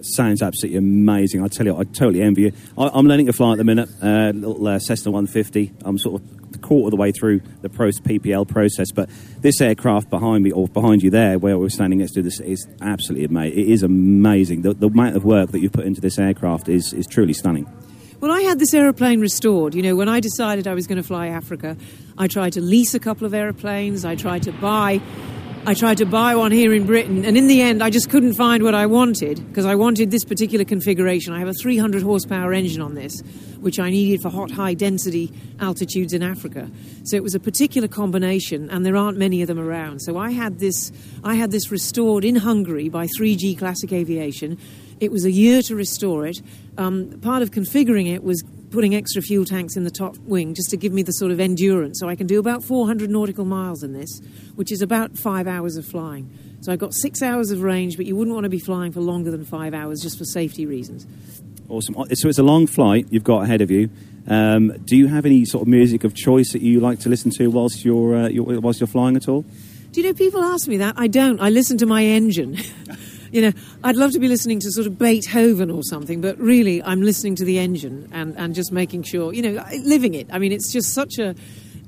sounds 0.03 0.43
absolutely 0.43 0.79
amazing. 0.79 1.43
I 1.43 1.49
tell 1.49 1.67
you, 1.67 1.77
I 1.77 1.83
totally 1.83 2.23
envy 2.23 2.43
you. 2.43 2.53
I, 2.79 2.91
I'm 2.95 3.07
learning 3.07 3.27
to 3.27 3.33
fly 3.33 3.51
at 3.51 3.59
the 3.59 3.65
minute, 3.65 3.89
uh, 4.01 4.31
little 4.33 4.65
uh, 4.65 4.79
Cessna 4.79 5.11
150. 5.11 5.73
I'm 5.85 5.99
sort 5.99 6.23
of 6.23 6.44
a 6.55 6.59
quarter 6.59 6.87
of 6.87 6.91
the 6.91 6.97
way 6.97 7.13
through 7.13 7.41
the 7.63 7.69
PPL 7.69 8.49
process, 8.49 8.91
but 8.93 9.09
this 9.41 9.61
aircraft 9.61 10.11
behind 10.11 10.45
me, 10.45 10.51
or 10.51 10.69
behind 10.69 11.03
you 11.03 11.11
there, 11.11 11.39
where 11.39 11.59
we're 11.59 11.69
standing 11.69 11.99
next 11.99 12.13
to 12.13 12.23
this, 12.23 12.41
is 12.41 12.67
absolutely 12.81 13.25
amazing. 13.25 13.59
It 13.59 13.69
is 13.69 13.83
amazing. 13.83 14.63
The, 14.63 14.75
the 14.75 14.89
amount 14.89 15.17
of 15.17 15.25
work 15.25 15.51
that 15.53 15.61
you've 15.61 15.73
put 15.73 15.87
into 15.87 16.01
this 16.01 16.19
aircraft 16.19 16.69
is, 16.69 16.93
is 16.93 17.07
truly 17.07 17.33
stunning. 17.33 17.67
Well, 18.21 18.33
I 18.33 18.41
had 18.41 18.59
this 18.59 18.73
aeroplane 18.73 19.21
restored. 19.21 19.75
You 19.75 19.83
know, 19.83 19.97
when 19.97 20.09
I 20.09 20.21
decided 20.21 20.67
I 20.67 20.73
was 20.73 20.87
going 20.87 20.97
to 20.97 21.03
fly 21.03 21.27
Africa, 21.27 21.77
I 22.17 22.27
tried 22.27 22.55
to 22.55 22.61
lease 22.63 22.95
a 22.95 22.99
couple 22.99 23.27
of 23.27 23.35
aeroplanes. 23.35 24.05
I 24.05 24.15
tried 24.15 24.45
to 24.45 24.53
buy, 24.53 25.03
I 25.67 25.73
tried 25.73 25.97
to 25.97 26.05
buy 26.05 26.37
one 26.37 26.53
here 26.53 26.75
in 26.75 26.85
Britain, 26.85 27.25
and 27.25 27.39
in 27.39 27.47
the 27.47 27.63
end, 27.63 27.83
I 27.83 27.89
just 27.89 28.11
couldn't 28.11 28.35
find 28.35 28.63
what 28.63 28.75
I 28.75 28.85
wanted 28.85 29.43
because 29.49 29.65
I 29.65 29.75
wanted 29.75 30.11
this 30.11 30.23
particular 30.23 30.63
configuration. 30.63 31.33
I 31.33 31.39
have 31.39 31.49
a 31.49 31.55
300 31.55 32.03
horsepower 32.03 32.53
engine 32.53 32.83
on 32.83 32.95
this, 32.95 33.23
which 33.61 33.81
I 33.81 33.89
needed 33.89 34.21
for 34.21 34.29
hot, 34.29 34.51
high 34.51 34.75
density 34.75 35.33
altitudes 35.61 36.13
in 36.13 36.23
Africa. 36.23 36.71
So 37.05 37.17
it 37.17 37.23
was 37.23 37.35
a 37.35 37.41
particular 37.41 37.89
combination, 37.89 38.69
and 38.69 38.85
there 38.85 38.95
aren't 38.95 39.17
many 39.17 39.41
of 39.41 39.49
them 39.49 39.59
around. 39.59 40.01
So 40.01 40.19
I 40.19 40.33
had 40.33 40.59
this, 40.59 40.93
I 41.25 41.35
had 41.35 41.51
this 41.51 41.71
restored 41.71 42.27
in 42.27 42.37
Hungary 42.37 42.91
by 42.91 43.07
3G 43.07 43.57
Classic 43.57 43.91
Aviation. 43.91 44.59
It 45.01 45.11
was 45.11 45.25
a 45.25 45.31
year 45.31 45.63
to 45.63 45.75
restore 45.75 46.27
it. 46.27 46.43
Um, 46.77 47.19
part 47.23 47.43
of 47.43 47.53
configuring 47.53 48.13
it 48.13 48.23
was 48.23 48.45
putting 48.75 48.95
extra 48.95 49.23
fuel 49.23 49.45
tanks 49.45 49.77
in 49.77 49.85
the 49.85 49.91
top 49.91 50.17
wing 50.19 50.53
just 50.53 50.69
to 50.69 50.77
give 50.77 50.93
me 50.93 51.03
the 51.03 51.13
sort 51.13 51.31
of 51.31 51.39
endurance. 51.39 52.01
So 52.01 52.09
I 52.09 52.17
can 52.17 52.27
do 52.27 52.41
about 52.41 52.65
400 52.65 53.09
nautical 53.09 53.45
miles 53.45 53.85
in 53.85 53.93
this, 53.93 54.21
which 54.57 54.73
is 54.73 54.83
about 54.83 55.17
five 55.17 55.47
hours 55.47 55.77
of 55.77 55.87
flying. 55.87 56.29
So 56.61 56.73
I've 56.73 56.81
got 56.81 56.93
six 56.93 57.23
hours 57.23 57.53
of 57.53 57.63
range, 57.63 57.97
but 57.97 58.05
you 58.05 58.17
wouldn't 58.17 58.35
want 58.35 58.45
to 58.45 58.51
be 58.51 58.59
flying 58.59 58.91
for 58.91 59.01
longer 59.01 59.31
than 59.31 59.45
five 59.45 59.75
hours 59.75 60.01
just 60.01 60.19
for 60.19 60.25
safety 60.25 60.67
reasons. 60.67 61.07
Awesome. 61.69 61.95
So 62.15 62.29
it's 62.29 62.39
a 62.39 62.43
long 62.43 62.67
flight 62.67 63.07
you've 63.11 63.23
got 63.23 63.45
ahead 63.45 63.61
of 63.61 63.71
you. 63.71 63.91
Um, 64.27 64.73
do 64.85 64.97
you 64.97 65.07
have 65.07 65.25
any 65.25 65.45
sort 65.45 65.63
of 65.63 65.69
music 65.69 66.03
of 66.03 66.15
choice 66.15 66.53
that 66.53 66.63
you 66.63 66.81
like 66.81 66.99
to 67.01 67.09
listen 67.09 67.31
to 67.39 67.47
whilst 67.49 67.85
you're, 67.85 68.17
uh, 68.17 68.29
you're 68.29 68.61
whilst 68.61 68.81
you're 68.81 68.89
flying 68.89 69.17
at 69.17 69.29
all? 69.29 69.43
Do 69.93 70.01
you 70.01 70.09
know 70.09 70.15
people 70.15 70.43
ask 70.43 70.67
me 70.67 70.79
that? 70.79 70.95
I 70.99 71.07
don't. 71.07 71.41
I 71.41 71.51
listen 71.51 71.79
to 71.79 71.87
my 71.87 72.03
engine. 72.03 72.59
you 73.35 73.41
know, 73.41 73.53
I'd 73.83 73.97
love 73.97 74.13
to 74.13 74.21
be 74.21 74.29
listening 74.29 74.61
to 74.61 74.71
sort 74.71 74.87
of 74.87 74.97
Beethoven 74.97 75.69
or 75.69 75.83
something, 75.83 76.21
but 76.21 76.39
really 76.39 76.81
I'm 76.85 77.03
listening 77.03 77.35
to 77.37 77.45
the 77.45 77.59
engine 77.59 78.09
and, 78.13 78.39
and 78.39 78.55
just 78.55 78.71
making 78.71 79.03
sure, 79.03 79.33
you 79.33 79.43
know, 79.43 79.65
living 79.83 80.15
it. 80.15 80.29
I 80.31 80.39
mean, 80.39 80.53
it's 80.53 80.73
just 80.73 80.95
such 80.95 81.19
a 81.19 81.35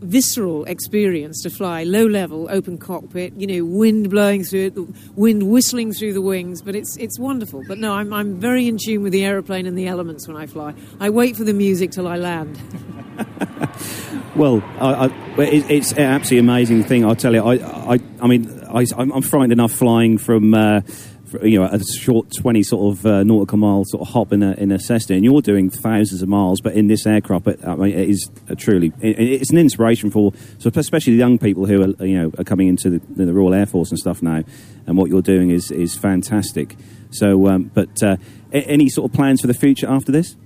visceral 0.00 0.64
experience 0.64 1.40
to 1.44 1.50
fly 1.50 1.84
low 1.84 2.04
level, 2.04 2.48
open 2.50 2.78
cockpit, 2.78 3.32
you 3.34 3.46
know, 3.46 3.64
wind 3.64 4.10
blowing 4.10 4.42
through 4.42 4.66
it, 4.66 5.16
wind 5.16 5.44
whistling 5.44 5.92
through 5.92 6.14
the 6.14 6.20
wings, 6.20 6.62
but 6.62 6.74
it's, 6.74 6.96
it's 6.96 7.16
wonderful. 7.16 7.62
But 7.68 7.78
no, 7.78 7.92
I'm, 7.92 8.12
I'm 8.12 8.40
very 8.40 8.66
in 8.66 8.76
tune 8.76 9.04
with 9.04 9.12
the 9.12 9.24
aeroplane 9.24 9.66
and 9.66 9.78
the 9.78 9.86
elements 9.86 10.26
when 10.26 10.36
I 10.36 10.46
fly. 10.46 10.74
I 10.98 11.10
wait 11.10 11.36
for 11.36 11.44
the 11.44 11.54
music 11.54 11.92
till 11.92 12.08
I 12.08 12.16
land. 12.16 12.60
Well, 14.36 14.62
I, 14.78 15.06
I, 15.06 15.42
it, 15.44 15.70
it's 15.70 15.92
an 15.92 16.00
absolutely 16.00 16.40
amazing 16.40 16.84
thing. 16.84 17.06
I'll 17.06 17.16
tell 17.16 17.32
you. 17.32 17.42
I, 17.42 17.54
I, 17.54 17.98
I 18.20 18.26
mean, 18.26 18.60
I, 18.68 18.84
I'm 18.94 19.22
frightened 19.22 19.52
enough 19.52 19.72
flying 19.72 20.18
from. 20.18 20.52
Uh, 20.52 20.82
you 21.42 21.58
know, 21.58 21.66
a 21.66 21.82
short 21.82 22.32
twenty 22.36 22.62
sort 22.62 22.96
of 22.96 23.06
uh, 23.06 23.22
nautical 23.22 23.58
mile 23.58 23.84
sort 23.86 24.02
of 24.02 24.14
hop 24.14 24.32
in 24.32 24.42
a 24.42 24.52
in 24.52 24.72
a 24.72 24.78
Cessna, 24.78 25.16
and 25.16 25.24
you're 25.24 25.40
doing 25.40 25.70
thousands 25.70 26.22
of 26.22 26.28
miles. 26.28 26.60
But 26.60 26.74
in 26.74 26.86
this 26.86 27.06
aircraft, 27.06 27.44
but 27.44 27.66
I 27.66 27.74
mean, 27.74 27.92
it 27.92 28.08
is 28.08 28.30
truly 28.56 28.92
it, 29.00 29.18
it's 29.18 29.50
an 29.50 29.58
inspiration 29.58 30.10
for 30.10 30.32
so 30.58 30.70
especially 30.74 31.14
the 31.14 31.18
young 31.18 31.38
people 31.38 31.66
who 31.66 31.82
are 31.82 32.06
you 32.06 32.22
know 32.22 32.32
are 32.38 32.44
coming 32.44 32.68
into 32.68 32.90
the, 32.90 33.24
the 33.24 33.32
Royal 33.32 33.54
Air 33.54 33.66
Force 33.66 33.90
and 33.90 33.98
stuff 33.98 34.22
now. 34.22 34.42
And 34.86 34.96
what 34.96 35.10
you're 35.10 35.22
doing 35.22 35.50
is 35.50 35.70
is 35.70 35.96
fantastic. 35.96 36.76
So, 37.10 37.48
um, 37.48 37.70
but 37.74 38.02
uh, 38.02 38.16
any 38.52 38.88
sort 38.88 39.10
of 39.10 39.16
plans 39.16 39.40
for 39.40 39.46
the 39.46 39.54
future 39.54 39.88
after 39.88 40.12
this? 40.12 40.36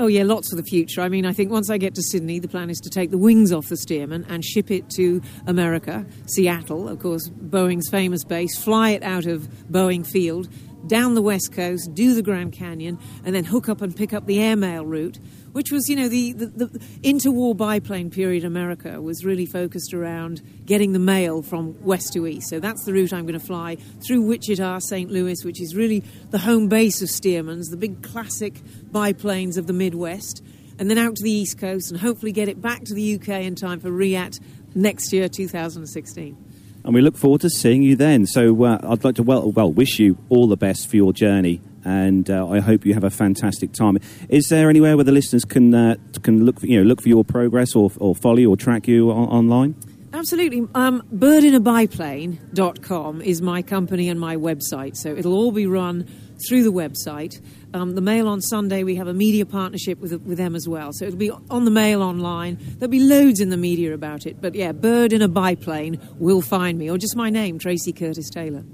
Oh, 0.00 0.06
yeah, 0.06 0.22
lots 0.22 0.48
for 0.48 0.56
the 0.56 0.62
future. 0.62 1.02
I 1.02 1.10
mean, 1.10 1.26
I 1.26 1.34
think 1.34 1.50
once 1.50 1.68
I 1.68 1.76
get 1.76 1.94
to 1.96 2.02
Sydney, 2.02 2.38
the 2.38 2.48
plan 2.48 2.70
is 2.70 2.78
to 2.78 2.88
take 2.88 3.10
the 3.10 3.18
wings 3.18 3.52
off 3.52 3.68
the 3.68 3.74
Stearman 3.74 4.24
and 4.30 4.42
ship 4.42 4.70
it 4.70 4.88
to 4.96 5.20
America, 5.46 6.06
Seattle, 6.24 6.88
of 6.88 7.00
course, 7.00 7.28
Boeing's 7.28 7.90
famous 7.90 8.24
base, 8.24 8.56
fly 8.56 8.92
it 8.92 9.02
out 9.02 9.26
of 9.26 9.42
Boeing 9.70 10.06
Field, 10.06 10.48
down 10.86 11.14
the 11.14 11.20
west 11.20 11.52
coast, 11.52 11.92
do 11.92 12.14
the 12.14 12.22
Grand 12.22 12.54
Canyon, 12.54 12.98
and 13.26 13.34
then 13.34 13.44
hook 13.44 13.68
up 13.68 13.82
and 13.82 13.94
pick 13.94 14.14
up 14.14 14.24
the 14.24 14.40
airmail 14.40 14.86
route, 14.86 15.18
which 15.52 15.70
was, 15.72 15.88
you 15.88 15.96
know, 15.96 16.08
the, 16.08 16.32
the, 16.32 16.46
the 16.46 16.78
interwar 17.02 17.56
biplane 17.56 18.10
period 18.10 18.44
America 18.44 19.00
was 19.00 19.24
really 19.24 19.46
focused 19.46 19.92
around 19.92 20.42
getting 20.64 20.92
the 20.92 20.98
mail 20.98 21.42
from 21.42 21.80
west 21.82 22.12
to 22.12 22.26
east. 22.26 22.48
So 22.48 22.60
that's 22.60 22.84
the 22.84 22.92
route 22.92 23.12
I'm 23.12 23.26
going 23.26 23.38
to 23.38 23.44
fly 23.44 23.76
through 24.06 24.22
Wichita, 24.22 24.78
St. 24.80 25.10
Louis, 25.10 25.44
which 25.44 25.60
is 25.60 25.74
really 25.74 26.00
the 26.30 26.38
home 26.38 26.68
base 26.68 27.02
of 27.02 27.08
Stearman's, 27.08 27.68
the 27.68 27.76
big 27.76 28.02
classic 28.02 28.60
biplanes 28.90 29.56
of 29.56 29.66
the 29.66 29.72
Midwest, 29.72 30.42
and 30.78 30.90
then 30.90 30.98
out 30.98 31.16
to 31.16 31.22
the 31.22 31.30
east 31.30 31.58
coast 31.58 31.90
and 31.90 32.00
hopefully 32.00 32.32
get 32.32 32.48
it 32.48 32.60
back 32.60 32.84
to 32.84 32.94
the 32.94 33.14
UK 33.14 33.42
in 33.42 33.54
time 33.54 33.80
for 33.80 33.90
RIAT 33.90 34.38
next 34.74 35.12
year, 35.12 35.28
2016 35.28 36.46
and 36.84 36.94
we 36.94 37.00
look 37.00 37.16
forward 37.16 37.40
to 37.42 37.50
seeing 37.50 37.82
you 37.82 37.96
then. 37.96 38.26
So 38.26 38.64
uh, 38.64 38.78
I'd 38.82 39.04
like 39.04 39.16
to 39.16 39.22
well, 39.22 39.50
well 39.52 39.70
wish 39.70 39.98
you 39.98 40.16
all 40.28 40.46
the 40.46 40.56
best 40.56 40.88
for 40.88 40.96
your 40.96 41.12
journey, 41.12 41.60
and 41.84 42.28
uh, 42.30 42.48
I 42.48 42.60
hope 42.60 42.84
you 42.84 42.94
have 42.94 43.04
a 43.04 43.10
fantastic 43.10 43.72
time. 43.72 43.98
Is 44.28 44.48
there 44.48 44.68
anywhere 44.68 44.96
where 44.96 45.04
the 45.04 45.12
listeners 45.12 45.44
can 45.44 45.74
uh, 45.74 45.96
can 46.22 46.44
look 46.44 46.60
for, 46.60 46.66
you 46.66 46.78
know 46.78 46.84
look 46.86 47.02
for 47.02 47.08
your 47.08 47.24
progress 47.24 47.74
or, 47.74 47.90
or 47.98 48.14
follow 48.14 48.36
you 48.38 48.50
or 48.50 48.56
track 48.56 48.86
you 48.88 49.10
on- 49.10 49.28
online? 49.28 49.74
Absolutely. 50.12 50.66
Um, 50.74 51.04
birdinabiplane.com 51.14 53.22
is 53.22 53.40
my 53.40 53.62
company 53.62 54.08
and 54.08 54.18
my 54.18 54.36
website, 54.36 54.96
so 54.96 55.14
it'll 55.14 55.34
all 55.34 55.52
be 55.52 55.66
run 55.66 56.04
through 56.48 56.64
the 56.64 56.72
website. 56.72 57.40
Um, 57.72 57.94
the 57.94 58.00
Mail 58.00 58.26
on 58.26 58.40
Sunday, 58.40 58.82
we 58.82 58.96
have 58.96 59.06
a 59.06 59.14
media 59.14 59.46
partnership 59.46 60.00
with, 60.00 60.12
with 60.22 60.38
them 60.38 60.56
as 60.56 60.66
well. 60.66 60.92
So 60.92 61.04
it'll 61.04 61.18
be 61.18 61.30
on 61.30 61.64
the 61.64 61.70
Mail 61.70 62.02
online. 62.02 62.58
There'll 62.78 62.90
be 62.90 62.98
loads 62.98 63.38
in 63.40 63.50
the 63.50 63.56
media 63.56 63.94
about 63.94 64.26
it. 64.26 64.40
But 64.40 64.56
yeah, 64.56 64.72
Bird 64.72 65.12
in 65.12 65.22
a 65.22 65.28
Biplane 65.28 66.00
will 66.18 66.42
find 66.42 66.76
me, 66.78 66.90
or 66.90 66.98
just 66.98 67.14
my 67.14 67.30
name, 67.30 67.60
Tracey 67.60 67.92
Curtis 67.92 68.28
Taylor. 68.30 68.64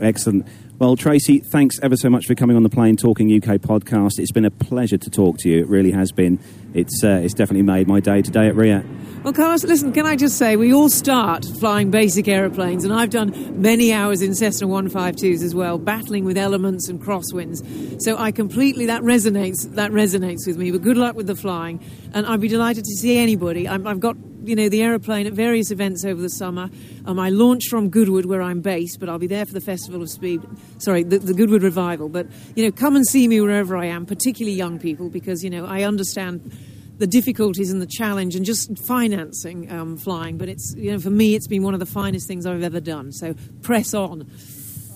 Excellent. 0.00 0.46
Well, 0.78 0.94
Tracey, 0.94 1.38
thanks 1.38 1.80
ever 1.82 1.96
so 1.96 2.10
much 2.10 2.26
for 2.26 2.34
coming 2.34 2.54
on 2.54 2.62
the 2.62 2.68
Plane 2.68 2.96
Talking 2.96 3.34
UK 3.34 3.58
podcast. 3.58 4.18
It's 4.18 4.30
been 4.30 4.44
a 4.44 4.50
pleasure 4.50 4.98
to 4.98 5.08
talk 5.08 5.38
to 5.38 5.48
you. 5.48 5.60
It 5.60 5.68
really 5.68 5.90
has 5.92 6.12
been. 6.12 6.38
It's 6.74 7.02
uh, 7.02 7.22
it's 7.24 7.32
definitely 7.32 7.62
made 7.62 7.88
my 7.88 7.98
day 7.98 8.20
today 8.20 8.48
at 8.48 8.54
RIAT. 8.54 8.84
Well, 9.24 9.32
Carlos, 9.32 9.64
listen, 9.64 9.94
can 9.94 10.04
I 10.04 10.16
just 10.16 10.36
say, 10.36 10.54
we 10.56 10.74
all 10.74 10.90
start 10.90 11.46
flying 11.58 11.90
basic 11.90 12.28
aeroplanes, 12.28 12.84
and 12.84 12.92
I've 12.92 13.08
done 13.08 13.60
many 13.60 13.90
hours 13.90 14.20
in 14.20 14.34
Cessna 14.34 14.68
152s 14.68 15.42
as 15.42 15.54
well, 15.54 15.78
battling 15.78 16.26
with 16.26 16.36
elements 16.36 16.90
and 16.90 17.00
crosswinds. 17.00 18.02
So 18.02 18.18
I 18.18 18.30
completely, 18.30 18.84
that 18.84 19.00
resonates, 19.00 19.74
that 19.76 19.92
resonates 19.92 20.46
with 20.46 20.58
me, 20.58 20.70
but 20.72 20.82
good 20.82 20.98
luck 20.98 21.16
with 21.16 21.26
the 21.26 21.34
flying. 21.34 21.82
And 22.12 22.26
I'd 22.26 22.42
be 22.42 22.48
delighted 22.48 22.84
to 22.84 22.94
see 22.96 23.16
anybody. 23.16 23.66
I'm, 23.66 23.86
I've 23.86 23.98
got, 23.98 24.16
you 24.46 24.56
know, 24.56 24.68
the 24.68 24.82
aeroplane 24.82 25.26
at 25.26 25.32
various 25.32 25.70
events 25.70 26.04
over 26.04 26.20
the 26.20 26.30
summer. 26.30 26.70
Um, 27.04 27.18
I 27.18 27.30
launch 27.30 27.64
from 27.68 27.90
Goodwood, 27.90 28.26
where 28.26 28.42
I'm 28.42 28.60
based, 28.60 29.00
but 29.00 29.08
I'll 29.08 29.18
be 29.18 29.26
there 29.26 29.46
for 29.46 29.52
the 29.52 29.60
Festival 29.60 30.02
of 30.02 30.10
Speed, 30.10 30.42
sorry, 30.78 31.02
the, 31.02 31.18
the 31.18 31.34
Goodwood 31.34 31.62
Revival. 31.62 32.08
But, 32.08 32.26
you 32.54 32.64
know, 32.64 32.72
come 32.72 32.96
and 32.96 33.06
see 33.06 33.28
me 33.28 33.40
wherever 33.40 33.76
I 33.76 33.86
am, 33.86 34.06
particularly 34.06 34.56
young 34.56 34.78
people, 34.78 35.08
because, 35.08 35.42
you 35.42 35.50
know, 35.50 35.66
I 35.66 35.82
understand 35.82 36.52
the 36.98 37.06
difficulties 37.06 37.70
and 37.70 37.80
the 37.82 37.86
challenge 37.86 38.34
and 38.36 38.44
just 38.44 38.78
financing 38.86 39.70
um, 39.70 39.96
flying. 39.96 40.38
But 40.38 40.48
it's 40.48 40.74
you 40.76 40.92
know 40.92 40.98
for 40.98 41.10
me, 41.10 41.34
it's 41.34 41.46
been 41.46 41.62
one 41.62 41.74
of 41.74 41.80
the 41.80 41.86
finest 41.86 42.26
things 42.26 42.46
I've 42.46 42.62
ever 42.62 42.80
done. 42.80 43.12
So 43.12 43.34
press 43.62 43.94
on. 43.94 44.30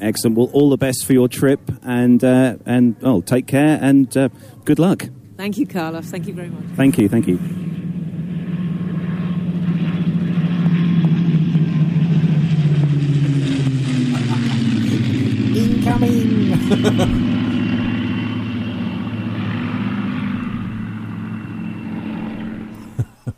Excellent. 0.01 0.37
Well, 0.37 0.49
all 0.53 0.71
the 0.71 0.79
best 0.79 1.05
for 1.05 1.13
your 1.13 1.29
trip, 1.29 1.61
and 1.83 2.23
uh, 2.25 2.57
and 2.65 2.97
oh, 3.03 3.21
take 3.21 3.47
care 3.47 3.79
and 3.81 4.15
uh, 4.17 4.31
good 4.65 4.79
luck. 4.79 5.09
Thank 5.37 5.59
you, 5.59 5.67
Carlos. 5.67 6.07
Thank 6.07 6.27
you 6.27 6.35
very 6.35 6.51
much. 6.51 6.65
Thank 6.77 6.99
you. 6.99 7.09
Thank 7.09 7.27
you. 7.27 7.39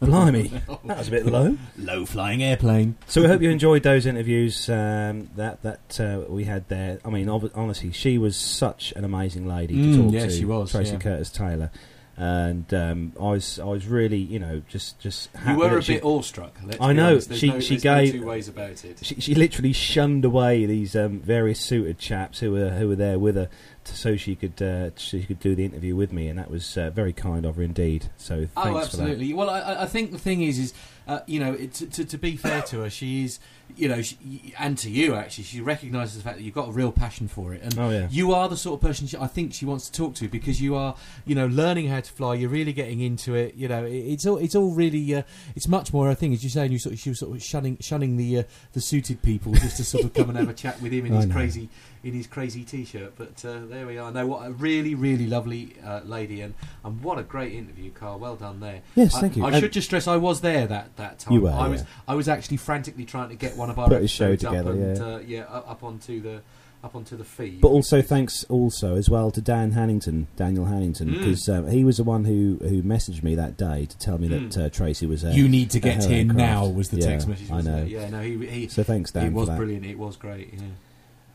Blimey, 0.03 0.49
that 0.85 0.99
was 0.99 1.09
a 1.09 1.11
bit 1.11 1.27
low. 1.27 1.57
Low 1.79 2.05
flying 2.05 2.43
airplane. 2.43 2.97
So 3.07 3.23
we 3.23 3.29
hope 3.29 3.41
you 3.41 3.51
enjoyed 3.51 3.83
those 3.83 4.05
interviews 4.07 4.69
um, 4.69 5.31
that 5.37 5.63
that 5.63 6.01
uh, 6.01 6.21
we 6.29 6.45
had 6.45 6.69
there. 6.69 6.99
I 7.05 7.11
mean, 7.11 7.29
ob- 7.29 7.53
honestly, 7.55 7.93
she 7.93 8.19
was 8.19 8.37
such 8.37 8.93
an 8.97 9.05
amazing 9.05 9.47
lady 9.47 9.75
to 9.75 9.81
Mm, 9.81 10.05
talk 10.05 10.13
yeah, 10.15 10.27
to. 10.27 10.31
she 10.31 10.45
was, 10.45 10.73
Tracey 10.73 10.93
yeah. 10.93 10.99
Curtis 10.99 11.31
Taylor, 11.31 11.71
and 12.17 12.73
um, 12.75 13.13
I 13.19 13.31
was 13.31 13.59
I 13.59 13.65
was 13.65 13.87
really 13.87 14.19
you 14.19 14.39
know 14.39 14.63
just 14.69 14.99
just 15.01 15.35
happy 15.35 15.53
You 15.53 15.59
were 15.59 15.79
a 15.79 15.83
she- 15.83 15.95
bit 15.95 16.05
awestruck. 16.05 16.57
I 16.81 16.93
know, 16.93 17.19
she- 17.21 17.49
no, 17.51 17.61
she 17.61 17.77
there's 17.77 17.85
no 17.85 17.95
gave- 18.03 18.13
two 18.13 18.27
ways 18.27 18.49
about 18.49 18.85
it. 18.85 18.99
She, 19.03 19.15
she 19.21 19.35
literally 19.35 19.73
shunned 19.73 20.25
away 20.25 20.67
these 20.67 20.95
um, 20.97 21.21
various 21.21 21.59
suited 21.61 21.99
chaps 21.99 22.41
who 22.41 22.53
were 22.53 22.71
who 22.71 22.89
were 22.89 22.97
there 22.97 23.19
with 23.19 23.37
her, 23.37 23.47
to, 23.47 23.51
so 23.85 24.17
she 24.17 24.35
could 24.35 24.61
uh, 24.63 24.91
she 24.97 25.25
could 25.25 25.41
do 25.41 25.55
the 25.55 25.65
interview 25.65 25.95
with 25.97 26.13
me, 26.13 26.29
and 26.29 26.39
that 26.39 26.51
was 26.51 26.77
uh, 26.77 26.91
very 26.91 27.13
kind 27.13 27.45
of 27.45 27.57
her 27.57 27.63
indeed. 27.63 28.11
So 28.17 28.47
thanks 28.47 28.53
Oh, 28.57 28.63
for 28.65 28.73
that. 28.75 28.83
absolutely. 28.85 29.33
Well, 29.35 29.51
I, 29.51 29.83
I 29.83 29.87
think 29.87 30.13
the 30.13 30.19
thing 30.19 30.43
is, 30.43 30.59
is 30.59 30.75
uh, 31.09 31.21
you 31.27 31.41
know, 31.41 31.53
it, 31.55 31.75
to, 31.75 31.87
to, 31.87 32.05
to 32.05 32.19
be 32.19 32.37
fair 32.37 32.63
to 32.63 32.81
her, 32.81 32.91
she 32.91 33.25
is, 33.25 33.39
you 33.77 33.89
know, 33.89 34.03
she, 34.03 34.55
and 34.59 34.77
to 34.79 34.91
you 34.91 35.15
actually, 35.15 35.45
she 35.45 35.61
recognises 35.61 36.17
the 36.17 36.23
fact 36.23 36.37
that 36.39 36.43
you've 36.43 36.55
got 36.55 36.69
a 36.69 36.73
real 36.73 36.93
passion 36.93 37.29
for 37.29 37.53
it, 37.55 37.63
and 37.63 37.79
Oh 37.79 37.91
yeah. 37.91 38.09
you 38.11 38.33
are 38.33 38.49
the 38.49 38.57
sort 38.57 38.75
of 38.79 38.87
person 38.87 39.07
she, 39.07 39.17
I 39.17 39.27
think 39.27 39.55
she 39.55 39.65
wants 39.65 39.89
to 39.89 39.93
talk 39.93 40.15
to 40.17 40.29
because 40.29 40.61
you 40.61 40.75
are, 40.75 40.95
you 41.25 41.35
know, 41.35 41.47
learning 41.47 41.89
how 41.89 42.01
to 42.01 42.13
fly. 42.13 42.35
You're 42.35 42.51
really 42.51 42.73
getting 42.73 43.01
into 43.01 43.35
it. 43.35 43.55
You 43.55 43.69
know, 43.69 43.85
it, 43.85 43.93
it's 43.95 44.27
all 44.27 44.39
it's 44.39 44.55
all 44.55 44.75
really 44.75 45.15
uh, 45.15 45.23
it's 45.57 45.69
much 45.69 45.93
more 45.93 46.11
a 46.11 46.15
thing 46.15 46.33
as 46.33 46.43
you 46.45 46.51
say. 46.51 46.63
And 46.63 46.73
you 46.73 46.79
sort 46.79 46.95
of 46.95 46.99
she 47.01 47.09
was 47.11 47.19
sort 47.19 47.35
of 47.37 47.43
shunning 47.43 47.79
shunning 47.81 48.17
the 48.17 48.39
uh, 48.39 48.43
the 48.73 48.81
suited 48.81 49.23
people 49.23 49.53
just 49.53 49.77
to 49.79 49.85
sort 49.85 50.05
of 50.05 50.15
come 50.15 50.29
and 50.29 50.39
have 50.39 50.49
a 50.49 50.55
chat 50.55 50.81
with 50.81 50.93
him 50.93 51.07
in 51.07 51.13
I 51.15 51.17
his 51.17 51.27
know. 51.27 51.35
crazy 51.35 51.69
in 52.05 52.15
his 52.15 52.27
crazy 52.27 52.65
t-shirt. 52.65 53.13
But 53.17 53.45
uh, 53.45 53.61
there 53.67 53.87
we 53.87 53.97
are. 53.99 54.11
No, 54.11 54.27
what 54.27 54.47
a 54.47 54.53
really 54.53 54.95
really 54.95 55.27
lovely 55.27 55.77
uh, 55.85 56.01
lady, 56.05 56.41
and 56.41 56.55
and 56.85 57.03
what 57.03 57.19
a 57.19 57.23
great 57.23 57.53
interview, 57.53 57.91
Carl. 57.93 58.19
Well 58.19 58.37
done 58.37 58.61
there. 58.61 58.83
Yes, 58.95 59.15
I- 59.15 59.21
thank 59.21 59.37
you. 59.37 59.45
I, 59.45 59.61
should 59.61 59.73
just 59.73 59.87
stress 59.87 60.09
I 60.09 60.17
was 60.17 60.41
there 60.41 60.67
that, 60.67 60.97
that 60.97 61.19
time. 61.21 61.35
You 61.35 61.43
were, 61.43 61.51
I 61.51 61.69
was 61.69 61.83
yeah. 61.83 61.87
I 62.09 62.15
was 62.15 62.29
actually 62.29 62.57
frantically 62.57 63.05
trying 63.05 63.29
to 63.29 63.35
get 63.37 63.57
one 63.57 63.62
of 63.71 63.79
our 63.79 63.89
Put 63.89 64.03
a 64.03 64.09
show 64.09 64.37
together, 64.37 64.71
up 64.71 64.77
and, 64.77 64.97
yeah. 64.97 65.05
uh, 65.05 65.19
yeah, 65.19 65.41
up, 65.45 65.71
up 65.71 65.83
onto 65.85 66.21
the 66.21 66.41
up 66.85 66.97
onto 66.97 67.17
the 67.17 67.25
feed. 67.25 67.61
But 67.61 67.69
also 67.69 68.03
thanks 68.03 68.43
also 68.49 68.97
as 68.97 69.09
well 69.09 69.31
to 69.31 69.41
Dan 69.41 69.71
Hannington, 69.73 70.27
Daniel 70.35 70.65
Hannington, 70.65 71.07
Mm. 71.11 71.19
because 71.19 71.49
um, 71.49 71.69
he 71.69 71.85
was 71.85 71.99
the 71.99 72.03
one 72.03 72.25
who, 72.25 72.59
who 72.61 72.83
messaged 72.83 73.23
me 73.23 73.37
that 73.37 73.57
day 73.57 73.87
to 73.87 73.99
tell 73.99 74.19
me 74.19 74.27
that 74.27 74.41
Mm. 74.51 74.65
uh, 74.67 74.69
Tracey 74.69 75.07
was. 75.07 75.25
Uh, 75.25 75.29
you 75.29 75.47
need 75.49 75.71
to 75.71 75.79
get 75.79 76.03
her 76.03 76.09
here 76.11 76.25
now 76.25 76.67
was 76.67 76.89
the 76.89 76.99
Yeah, 76.99 77.07
text 77.07 77.29
message. 77.29 77.53
I 77.53 77.61
know. 77.61 77.77
It? 77.85 77.89
Yeah, 77.89 78.09
no, 78.11 78.21
he 78.21 78.47
he. 78.47 78.67
So 78.69 78.83
thanks, 78.83 79.13
Dan. 79.13 79.27
it 79.27 79.33
was 79.33 79.47
for 79.47 79.53
that. 79.53 79.59
brilliant. 79.59 79.87
It 79.87 79.97
was 79.97 80.17
great. 80.17 80.55
Yeah. 80.55 80.61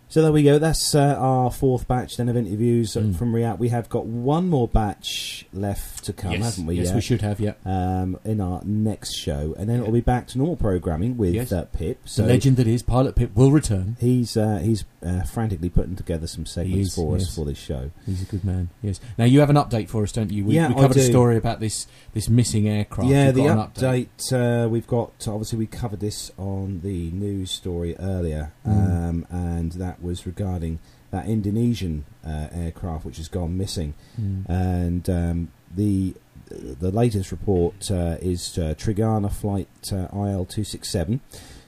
So 0.10 0.22
there 0.22 0.32
we 0.32 0.42
go. 0.44 0.58
That's 0.58 0.96
uh, 0.96 1.16
our 1.20 1.52
fourth 1.52 1.86
batch 1.88 2.16
then 2.16 2.30
of 2.30 2.38
interviews 2.38 2.94
Mm. 2.96 3.16
from 3.18 3.36
RIAT. 3.36 3.60
We 3.60 3.70
have 3.70 3.90
got 3.90 4.06
one 4.06 4.50
more 4.50 4.68
batch 4.68 5.46
left 5.52 6.06
to 6.06 6.14
come, 6.14 6.32
yes, 6.32 6.44
haven't 6.56 6.66
we? 6.66 6.76
yes, 6.76 6.88
yet? 6.88 6.96
we 6.96 7.02
should 7.02 7.22
have. 7.22 7.40
Yeah. 7.42 7.54
Um, 7.66 8.18
in 8.24 8.40
our 8.40 8.62
next 8.64 9.16
show, 9.16 9.54
and 9.58 9.70
then 9.70 9.82
it'll 9.82 9.92
be 9.92 10.00
back 10.00 10.28
to 10.28 10.38
normal 10.38 10.56
programming 10.56 11.18
with 11.18 11.34
Yes. 11.34 11.52
uh, 11.52 11.66
Pip. 11.66 12.00
The 12.06 12.24
legend 12.24 12.56
that 12.58 12.68
is 12.68 12.84
Pilot 12.84 13.16
Pip 13.16 13.36
will 13.36 13.52
return. 13.52 13.98
he's 14.00 14.38
uh, 14.38 14.60
he's 14.60 14.86
uh, 15.06 15.24
frantically 15.24 15.70
putting 15.70 15.96
together 15.98 16.26
some 16.26 16.46
segments 16.46 16.90
is, 16.90 16.96
for 16.96 17.16
us 17.18 17.36
for 17.36 17.44
this 17.46 17.58
show. 17.58 17.92
He's 18.06 18.22
a 18.22 18.26
good 18.26 18.46
man. 18.46 18.70
Yes. 18.82 19.00
Now 19.18 19.26
you 19.26 19.42
have 19.42 19.50
an 19.50 19.58
update 19.58 19.90
for 19.90 20.04
us, 20.04 20.12
don't 20.14 20.32
you? 20.32 20.46
We, 20.46 20.56
Yeah, 20.56 20.70
we 20.70 20.76
covered 20.76 20.98
a 20.98 21.02
story 21.04 21.36
about 21.38 21.60
this 21.60 21.86
this 22.14 22.30
missing 22.30 22.68
aircraft. 22.70 23.10
Yeah, 23.12 23.32
the 23.32 23.48
an 23.48 23.58
update, 23.58 24.32
uh, 24.32 24.70
we've 24.70 24.88
got. 24.88 25.28
Obviously, 25.28 25.60
we 25.60 25.68
covered 25.68 26.00
this 26.00 26.32
on 26.38 26.80
the 26.82 27.12
news 27.12 27.52
story 27.52 27.96
earlier, 28.00 28.54
Mm. 28.66 29.10
um, 29.10 29.26
and 29.30 29.72
that 29.74 29.97
was 30.02 30.26
regarding 30.26 30.80
that 31.12 31.28
Indonesian 31.28 32.06
uh, 32.26 32.48
aircraft 32.52 33.06
which 33.06 33.18
has 33.18 33.28
gone 33.28 33.58
missing. 33.58 33.94
Mm. 34.20 34.50
And 34.50 35.10
um, 35.10 35.52
the 35.74 36.16
the 36.50 36.92
latest 36.92 37.32
report 37.32 37.92
uh, 37.92 38.18
is 38.22 38.58
uh, 38.58 38.74
Trigana 38.78 39.32
flight 39.32 39.68
uh, 39.92 40.08
IL 40.14 40.46
two 40.46 40.64
six 40.64 40.90
seven. 40.90 41.22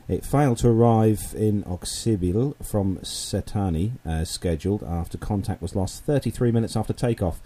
It 0.08 0.26
failed 0.26 0.58
to 0.60 0.70
arrive 0.70 1.36
in 1.38 1.64
Oksibil 1.64 2.56
from 2.66 2.98
Sentani 2.98 3.92
as 4.04 4.30
scheduled 4.32 4.84
after 4.84 5.20
contact 5.20 5.62
was 5.62 5.76
lost 5.76 6.04
33 6.04 6.52
minutes 6.52 6.76
after 6.76 6.94
takeoff. 6.94 7.40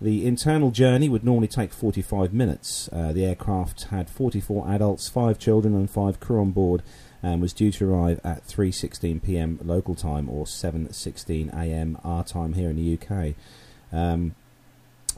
The 0.00 0.26
internal 0.26 0.72
journey 0.72 1.08
would 1.08 1.22
normally 1.22 1.46
take 1.46 1.72
45 1.72 2.32
minutes. 2.32 2.88
Uh, 2.90 3.12
the 3.12 3.24
aircraft 3.24 3.84
had 3.84 4.10
44 4.10 4.68
adults, 4.70 5.08
5 5.08 5.38
children, 5.38 5.72
and 5.74 5.88
5 5.88 6.18
crew 6.18 6.40
on 6.40 6.50
board 6.50 6.82
and 7.22 7.40
was 7.40 7.52
due 7.52 7.70
to 7.72 7.92
arrive 7.92 8.20
at 8.24 8.46
3:16 8.46 9.22
p.m. 9.22 9.58
local 9.62 9.94
time 9.94 10.28
or 10.28 10.44
7:16 10.44 11.52
a.m. 11.52 11.98
our 12.04 12.24
time 12.24 12.54
here 12.54 12.70
in 12.70 12.76
the 12.76 12.98
UK. 12.98 13.34
Um, 13.92 14.34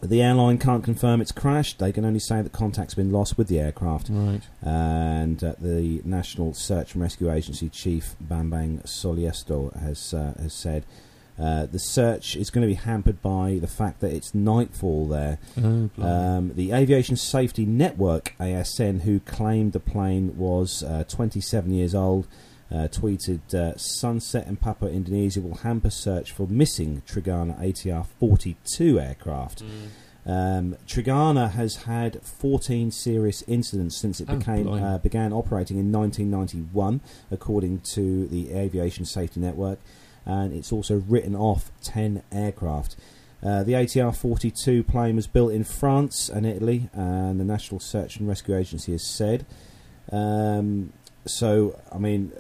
the 0.02 0.20
airline 0.20 0.58
can't 0.58 0.82
confirm 0.82 1.20
it's 1.20 1.30
crashed. 1.30 1.78
They 1.78 1.92
can 1.92 2.04
only 2.04 2.18
say 2.18 2.42
that 2.42 2.52
contact's 2.52 2.94
been 2.94 3.12
lost 3.12 3.38
with 3.38 3.46
the 3.46 3.60
aircraft. 3.60 4.08
Right. 4.10 4.40
And 4.60 5.42
uh, 5.44 5.54
the 5.60 6.02
National 6.04 6.54
Search 6.54 6.94
and 6.94 7.02
Rescue 7.02 7.30
Agency 7.30 7.68
chief 7.68 8.16
Bambang 8.22 8.82
Soelistyo 8.82 9.78
has 9.80 10.12
uh, 10.12 10.34
has 10.40 10.52
said 10.52 10.84
uh, 11.43 11.66
the 11.66 11.78
search 11.78 12.36
is 12.36 12.51
going 12.51 12.62
to 12.62 12.69
be 12.69 12.74
hampered 12.81 13.20
by 13.20 13.59
the 13.60 13.66
fact 13.66 14.01
that 14.01 14.12
it's 14.12 14.32
nightfall 14.35 15.09
there. 15.09 15.39
Oh. 15.59 15.90
Um, 16.01 16.52
the 16.55 16.70
Aviation 16.73 17.16
Safety 17.16 17.66
Network 17.66 18.35
(ASN), 18.39 19.01
who 19.02 19.19
claimed 19.20 19.73
the 19.73 19.81
plane 19.81 20.36
was 20.36 20.85
uh, 20.85 21.02
27 21.09 21.73
years 21.73 21.94
old, 21.94 22.28
uh, 22.70 22.86
tweeted, 22.93 23.52
uh, 23.55 23.77
"Sunset 23.77 24.47
in 24.47 24.56
Papua 24.56 24.90
Indonesia 24.93 25.40
will 25.40 25.56
hamper 25.56 25.90
search 25.90 26.31
for 26.31 26.47
missing 26.47 27.02
Trigana 27.09 27.59
ATR 27.60 28.06
42 28.20 29.01
aircraft." 29.01 29.62
Um, 30.24 30.77
Trigana 30.86 31.51
has 31.51 31.74
had 31.77 32.23
14 32.23 32.93
serious 32.93 33.43
incidents 33.48 33.97
since 33.97 34.20
it 34.20 34.28
Oh, 34.31 34.36
became 34.36 34.69
uh, 34.69 34.98
began 34.98 35.32
operating 35.32 35.78
in 35.78 35.90
1991, 35.90 37.01
according 37.32 37.81
to 37.94 38.28
the 38.28 38.52
Aviation 38.55 39.05
Safety 39.05 39.40
Network, 39.40 39.81
and 40.24 40.53
it's 40.53 40.73
also 40.73 41.03
written 41.09 41.35
off 41.36 41.70
10 41.82 42.23
aircraft. 42.32 42.97
Uh, 43.43 43.65
the 43.65 43.73
ATR 43.73 44.15
42 44.15 44.85
plane 44.85 45.16
was 45.16 45.27
built 45.27 45.53
in 45.53 45.65
France 45.65 46.28
and 46.28 46.47
Italy, 46.47 46.89
and 46.93 47.40
the 47.40 47.44
National 47.44 47.81
Search 47.81 48.16
and 48.19 48.28
Rescue 48.28 48.57
Agency 48.57 48.93
has 48.93 49.03
said. 49.03 49.44
Um, 50.11 50.93
so, 51.27 51.78
I 51.90 51.99
mean, 51.99 52.32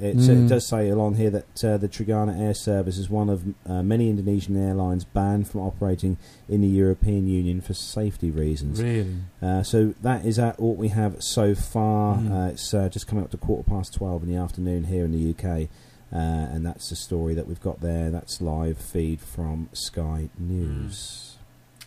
it's, 0.00 0.26
Mm. 0.26 0.46
it 0.46 0.48
does 0.48 0.66
say 0.66 0.88
along 0.88 1.14
here 1.16 1.30
that 1.30 1.64
uh, 1.64 1.76
the 1.76 1.88
Trigana 1.88 2.38
Air 2.38 2.54
Service 2.54 2.98
is 2.98 3.08
one 3.08 3.28
of 3.30 3.44
uh, 3.66 3.82
many 3.82 4.10
Indonesian 4.10 4.56
airlines 4.56 5.04
banned 5.04 5.46
from 5.48 5.60
operating 5.60 6.16
in 6.48 6.60
the 6.60 6.66
European 6.68 7.28
Union 7.28 7.60
for 7.60 7.74
safety 7.74 8.30
reasons. 8.30 8.82
Really? 8.82 9.14
Uh, 9.40 9.62
so 9.62 9.94
that 10.02 10.24
is 10.26 10.38
at 10.38 10.58
what 10.60 10.76
we 10.76 10.88
have 10.88 11.22
so 11.22 11.54
far. 11.54 12.16
Mm. 12.16 12.32
Uh, 12.32 12.50
it's 12.50 12.74
uh, 12.74 12.88
just 12.88 13.06
coming 13.06 13.22
up 13.24 13.30
to 13.30 13.36
quarter 13.36 13.68
past 13.68 13.94
12 13.94 14.24
in 14.24 14.28
the 14.28 14.36
afternoon 14.36 14.84
here 14.84 15.04
in 15.04 15.12
the 15.12 15.30
UK. 15.30 15.68
Uh, 16.14 16.18
and 16.52 16.64
that's 16.64 16.90
the 16.90 16.96
story 16.96 17.34
that 17.34 17.48
we've 17.48 17.60
got 17.60 17.80
there. 17.80 18.08
That's 18.10 18.40
live 18.40 18.78
feed 18.78 19.20
from 19.20 19.68
Sky 19.72 20.28
News. 20.38 21.36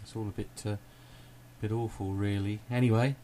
It's 0.04 0.16
all 0.16 0.24
a 0.28 0.32
bit 0.32 0.50
uh, 0.66 0.76
bit 1.62 1.72
awful, 1.72 2.12
really. 2.12 2.60
Anyway, 2.70 3.16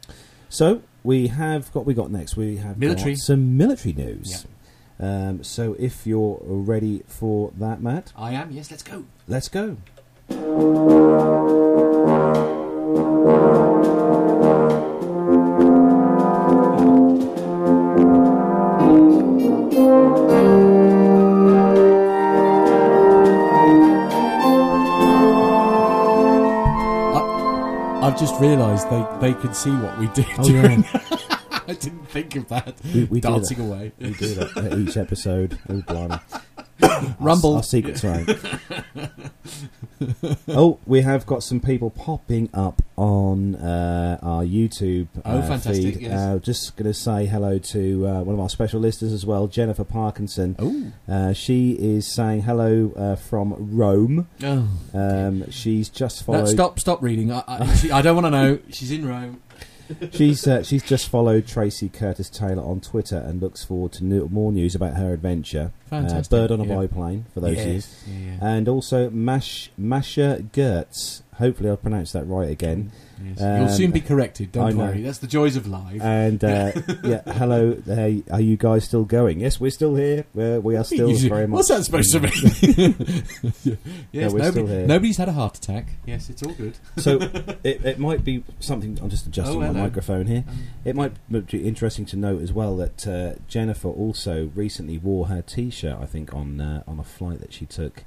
So 0.50 0.82
we 1.04 1.28
have 1.28 1.72
got 1.74 1.86
we 1.86 1.94
got 1.94 2.10
next. 2.10 2.38
We 2.38 2.56
have 2.58 2.78
Military. 2.78 3.16
some 3.18 3.58
military 3.58 3.94
news. 3.94 4.46
Um, 5.00 5.44
so 5.44 5.76
if 5.78 6.08
you're 6.08 6.40
ready 6.42 7.04
for 7.08 7.52
that, 7.58 7.82
Matt, 7.82 8.14
I 8.16 8.32
am. 8.34 8.52
Yes, 8.52 8.72
let's 8.72 8.84
go. 8.84 9.04
let's 9.28 9.50
go. 9.50 9.78
I've 28.14 28.20
just 28.20 28.40
realised 28.40 28.88
they, 28.92 29.08
they 29.22 29.34
can 29.42 29.56
see 29.56 29.72
what 29.72 29.98
we 29.98 30.06
do. 30.10 30.24
Oh, 30.38 30.48
yeah. 30.48 30.84
I 31.68 31.74
didn't 31.74 32.06
think 32.10 32.36
of 32.36 32.48
that. 32.50 32.76
We, 32.94 33.06
we 33.06 33.20
do 33.20 33.28
Dancing 33.30 33.58
that. 33.58 33.64
away. 33.64 33.92
We 34.00 34.12
do 34.14 34.36
that 34.36 34.56
at 34.56 34.78
each 34.78 34.98
episode. 34.98 35.58
Oh, 35.68 35.82
blimey. 35.82 36.20
Rumble. 37.20 37.52
Our, 37.52 37.58
our 37.58 37.64
secret's 37.64 38.04
right. 38.04 38.28
oh, 40.48 40.80
we 40.86 41.02
have 41.02 41.26
got 41.26 41.44
some 41.44 41.60
people 41.60 41.90
popping 41.90 42.50
up 42.54 42.82
on 42.96 43.56
uh, 43.56 44.20
our 44.22 44.44
YouTube 44.44 45.08
Oh, 45.26 45.40
uh, 45.40 45.48
fantastic, 45.48 45.96
feed. 45.96 46.02
yes. 46.04 46.12
Uh, 46.20 46.40
just 46.40 46.76
going 46.76 46.92
to 46.92 46.94
say 46.94 47.26
hello 47.26 47.58
to 47.60 48.08
uh, 48.08 48.22
one 48.24 48.34
of 48.36 48.40
our 48.40 48.50
special 48.50 48.80
listeners 48.80 49.14
as 49.14 49.26
well, 49.26 49.48
Jennifer 49.48 49.84
Parkinson. 49.84 50.56
Oh. 50.60 50.92
Uh, 51.12 51.34
she 51.34 51.72
is 51.74 52.08
saying 52.08 52.42
hello 52.42 52.92
uh, 52.96 53.16
from 53.16 53.56
Rome. 53.76 54.28
Oh. 54.44 54.68
Um, 54.94 55.50
she's 55.52 55.90
just 55.90 56.28
No, 56.28 56.34
followed. 56.40 56.48
stop, 56.50 56.80
stop 56.80 57.02
reading. 57.02 57.32
I, 57.32 57.44
I, 57.48 57.76
she, 57.76 57.92
I 57.92 58.02
don't 58.02 58.16
want 58.16 58.26
to 58.28 58.32
know. 58.32 58.60
She's 58.72 58.92
in 58.92 59.08
Rome. 59.08 59.42
She's 60.12 60.48
uh, 60.48 60.64
she's 60.64 60.84
just 60.84 61.10
followed 61.10 61.46
Tracey 61.48 61.90
Curtis 61.90 62.30
Taylor 62.30 62.64
on 62.64 62.80
Twitter 62.80 63.18
and 63.18 63.42
looks 63.42 63.64
forward 63.66 63.92
to 63.94 64.04
new, 64.06 64.30
more 64.30 64.52
news 64.52 64.76
about 64.76 64.96
her 64.96 65.12
adventure. 65.14 65.72
Fantastic, 65.90 66.32
Uh, 66.32 66.38
bird 66.48 66.52
on 66.52 66.62
a 66.62 66.66
yeah. 66.66 66.76
biplane 66.76 67.26
for 67.34 67.40
those 67.42 67.60
of 67.60 67.66
you. 67.68 67.74
Yes, 67.74 68.04
yeah, 68.08 68.18
yeah. 68.40 68.48
And 68.56 68.68
also 68.70 69.10
Mash, 69.10 69.72
Masha 69.78 70.44
Gertz. 70.54 71.23
Hopefully, 71.38 71.70
I've 71.70 71.82
pronounced 71.82 72.14
that 72.14 72.26
right 72.26 72.50
again. 72.50 72.92
Yes. 73.24 73.42
Um, 73.42 73.58
You'll 73.62 73.70
soon 73.70 73.92
be 73.92 74.02
corrected. 74.02 74.52
Don't 74.52 74.76
know. 74.76 74.84
worry. 74.86 75.02
That's 75.02 75.20
the 75.20 75.28
joys 75.28 75.56
of 75.56 75.66
live. 75.68 76.02
And 76.02 76.44
uh, 76.44 76.72
yeah, 77.04 77.22
hello. 77.34 77.78
Hey, 77.86 78.24
are 78.32 78.42
you 78.42 78.58
guys 78.58 78.84
still 78.84 79.06
going? 79.06 79.40
Yes, 79.40 79.60
we're 79.60 79.72
still 79.72 79.96
here. 79.96 80.26
We're, 80.34 80.60
we 80.60 80.76
are 80.76 80.84
still 80.84 81.10
You- 81.12 81.30
very 81.30 81.48
much. 81.48 81.58
What's 81.58 81.70
that 81.70 81.84
supposed 81.86 82.12
to 82.12 82.20
mean? 82.20 82.96
Yeah, 83.64 83.76
yes, 84.12 84.34
we're 84.34 84.40
nobody, 84.40 84.52
still 84.52 84.68
here. 84.68 84.86
nobody's 84.88 85.18
had 85.18 85.30
a 85.30 85.34
heart 85.34 85.58
attack. 85.58 85.88
Yes, 86.06 86.30
it's 86.30 86.44
all 86.44 86.54
good. 86.54 86.78
so 86.98 87.18
it, 87.64 87.86
it 87.86 88.00
might 88.00 88.24
be 88.26 88.44
something. 88.60 88.98
I'm 89.02 89.10
just 89.10 89.26
adjusting 89.28 89.58
Oh, 89.58 89.60
my 89.60 89.72
microphone 89.72 90.26
here. 90.28 90.44
Um, 90.48 90.58
It 90.84 90.96
might 90.96 91.14
be 91.30 91.66
interesting 91.68 92.06
to 92.08 92.18
note 92.18 92.42
as 92.42 92.52
well 92.52 92.76
that 92.78 93.08
uh, 93.08 93.36
Jennifer 93.48 93.88
also 93.88 94.52
recently 94.56 94.98
wore 94.98 95.28
her 95.28 95.42
T-shirt. 95.42 95.98
I 96.02 96.06
think 96.06 96.34
on 96.34 96.60
uh, 96.60 96.84
on 96.88 97.00
a 97.00 97.04
flight 97.04 97.40
that 97.40 97.54
she 97.54 97.66
took. 97.66 98.04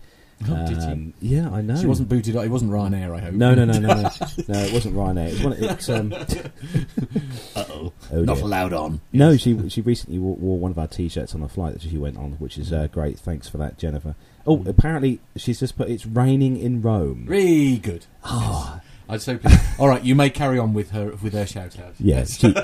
Oh, 0.49 0.67
did 0.67 0.81
she? 0.83 0.87
Um, 0.89 1.15
Yeah, 1.21 1.51
I 1.51 1.61
know. 1.63 1.77
She 1.77 1.87
wasn't 1.87 2.09
booted. 2.09 2.35
It 2.37 2.51
wasn't 2.51 2.71
Ryanair. 2.71 3.17
I 3.17 3.21
hope. 3.21 3.35
No, 3.35 3.55
no, 3.55 3.65
no, 3.65 3.79
no, 3.79 3.89
no. 3.89 4.03
no, 4.49 4.59
it 4.61 4.73
wasn't 4.73 4.95
Ryanair. 4.95 5.29
It's 5.33 5.43
one. 5.43 5.53
It's 5.55 5.89
um. 5.89 6.13
Uh-oh. 7.57 7.93
oh 8.13 8.23
Not 8.23 8.37
dear. 8.37 8.45
allowed 8.45 8.73
on. 8.73 9.01
No, 9.13 9.37
she 9.37 9.69
she 9.71 9.81
recently 9.81 10.19
wore, 10.19 10.37
wore 10.37 10.59
one 10.59 10.71
of 10.71 10.79
our 10.79 10.87
T-shirts 10.87 11.35
on 11.35 11.43
a 11.43 11.49
flight 11.49 11.75
that 11.75 11.83
she 11.83 11.97
went 11.99 12.17
on, 12.19 12.33
which 12.33 12.59
is 12.59 12.73
uh, 12.73 12.87
great. 12.89 13.19
Thanks 13.19 13.49
for 13.49 13.59
that, 13.59 13.79
Jennifer. 13.79 14.15
Oh, 14.47 14.59
Mm. 14.59 14.69
apparently 14.69 15.21
she's 15.37 15.59
just 15.61 15.77
put 15.77 15.89
it's 15.91 16.07
raining 16.07 16.57
in 16.59 16.81
Rome. 16.83 17.25
Really 17.27 17.79
good. 17.79 18.07
Ah. 18.25 18.81
I'd 19.09 19.23
so 19.23 19.39
pleased. 19.39 19.61
All 19.79 19.89
right, 19.89 20.03
you 20.05 20.15
may 20.17 20.31
carry 20.31 20.59
on 20.59 20.75
with 20.75 20.91
her 20.91 21.13
with 21.23 21.33
her 21.33 21.47
shout 21.47 21.79
out. 21.79 21.95
Yes, 21.99 22.37
she- 22.41 22.55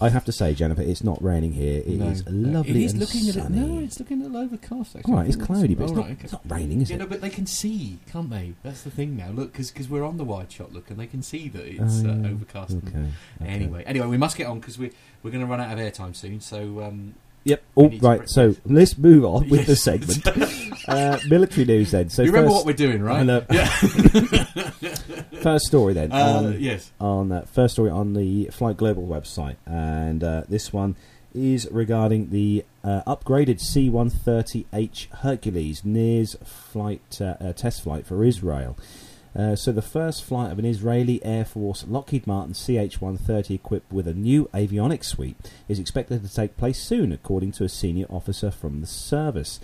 I 0.00 0.08
have 0.08 0.24
to 0.24 0.32
say, 0.32 0.54
Jennifer, 0.54 0.82
it's 0.82 1.04
not 1.04 1.22
raining 1.22 1.52
here. 1.52 1.78
It 1.80 1.86
is 2.00 2.24
No, 2.26 2.32
no. 2.32 2.58
lovely 2.58 2.70
It 2.82 2.84
is 2.86 2.92
and 2.92 3.00
looking 3.00 3.28
a 3.28 3.32
sunny. 3.32 3.58
little, 3.58 3.74
no, 3.76 3.82
it's 3.84 3.98
looking 4.00 4.20
a 4.20 4.24
little 4.24 4.36
overcast. 4.38 4.96
Actually. 4.96 5.12
All 5.12 5.18
right, 5.18 5.26
it's 5.28 5.36
cloudy, 5.36 5.74
but 5.74 5.82
it's 5.84 5.90
All 5.92 5.96
not, 5.98 6.04
right, 6.06 6.12
okay. 6.12 6.24
it's 6.24 6.32
not 6.32 6.42
raining, 6.48 6.80
is 6.80 6.90
Yeah, 6.90 6.96
it? 6.96 6.98
no, 7.00 7.06
but 7.06 7.20
they 7.20 7.30
can 7.30 7.46
see, 7.46 7.98
can't 8.10 8.30
they? 8.30 8.54
That's 8.62 8.82
the 8.82 8.90
thing 8.90 9.16
now. 9.16 9.30
Look, 9.30 9.52
because 9.52 9.88
we're 9.88 10.04
on 10.04 10.16
the 10.16 10.24
wide 10.24 10.50
shot 10.50 10.72
look, 10.72 10.90
and 10.90 10.98
they 10.98 11.06
can 11.06 11.22
see 11.22 11.48
that 11.50 11.64
it's 11.64 12.02
Oh, 12.04 12.10
uh, 12.10 12.14
yeah. 12.14 12.28
overcast. 12.28 12.70
and- 12.70 12.88
Okay, 12.88 12.98
okay. 13.42 13.50
Anyway, 13.52 13.82
anyway, 13.86 14.06
we 14.06 14.16
must 14.16 14.36
get 14.36 14.46
on 14.46 14.58
because 14.60 14.78
we 14.78 14.90
we're 15.22 15.30
going 15.30 15.44
to 15.44 15.46
run 15.50 15.60
out 15.60 15.72
of 15.72 15.78
airtime 15.78 16.16
soon. 16.16 16.40
So 16.40 16.82
um, 16.82 17.14
Yep. 17.44 17.62
We 17.74 17.84
Oh, 17.84 17.88
right. 18.06 18.28
So 18.28 18.54
let's 18.66 18.98
move 18.98 19.24
on 19.24 19.48
with 19.48 19.66
the 19.66 19.74
segment. 19.76 20.26
uh, 20.88 21.18
military 21.28 21.64
news 21.66 21.90
then. 21.90 22.10
So 22.10 22.22
you 22.22 22.30
remember 22.32 22.50
first, 22.50 22.56
what 22.58 22.66
we're 22.66 22.72
doing, 22.74 23.02
right? 23.02 23.20
I 23.20 23.22
know. 23.22 23.44
Yeah. 23.50 24.70
first 25.42 25.66
story 25.66 25.94
then. 25.94 26.12
Uh, 26.12 26.16
on, 26.16 26.60
yes. 26.60 26.92
On 27.00 27.32
uh, 27.32 27.42
first 27.42 27.74
story 27.74 27.90
on 27.90 28.14
the 28.14 28.46
Flight 28.46 28.76
Global 28.76 29.06
website, 29.06 29.56
and 29.66 30.22
uh, 30.22 30.42
this 30.48 30.72
one 30.72 30.96
is 31.34 31.68
regarding 31.70 32.30
the 32.30 32.64
uh, 32.82 33.02
upgraded 33.06 33.60
C-130H 33.60 35.08
Hercules 35.18 35.84
nears 35.84 36.36
flight 36.44 37.18
uh, 37.20 37.36
uh, 37.40 37.52
test 37.52 37.82
flight 37.82 38.06
for 38.06 38.24
Israel. 38.24 38.76
Uh, 39.36 39.54
so 39.54 39.70
the 39.70 39.82
first 39.82 40.24
flight 40.24 40.50
of 40.50 40.58
an 40.58 40.64
Israeli 40.64 41.24
Air 41.24 41.44
Force 41.44 41.84
Lockheed 41.86 42.26
Martin 42.26 42.52
CH-130 42.52 43.54
equipped 43.54 43.92
with 43.92 44.08
a 44.08 44.14
new 44.14 44.50
avionics 44.52 45.04
suite 45.04 45.36
is 45.68 45.78
expected 45.78 46.22
to 46.22 46.34
take 46.34 46.56
place 46.56 46.82
soon, 46.82 47.12
according 47.12 47.52
to 47.52 47.64
a 47.64 47.68
senior 47.68 48.06
officer 48.10 48.50
from 48.50 48.80
the 48.80 48.88
service. 48.88 49.60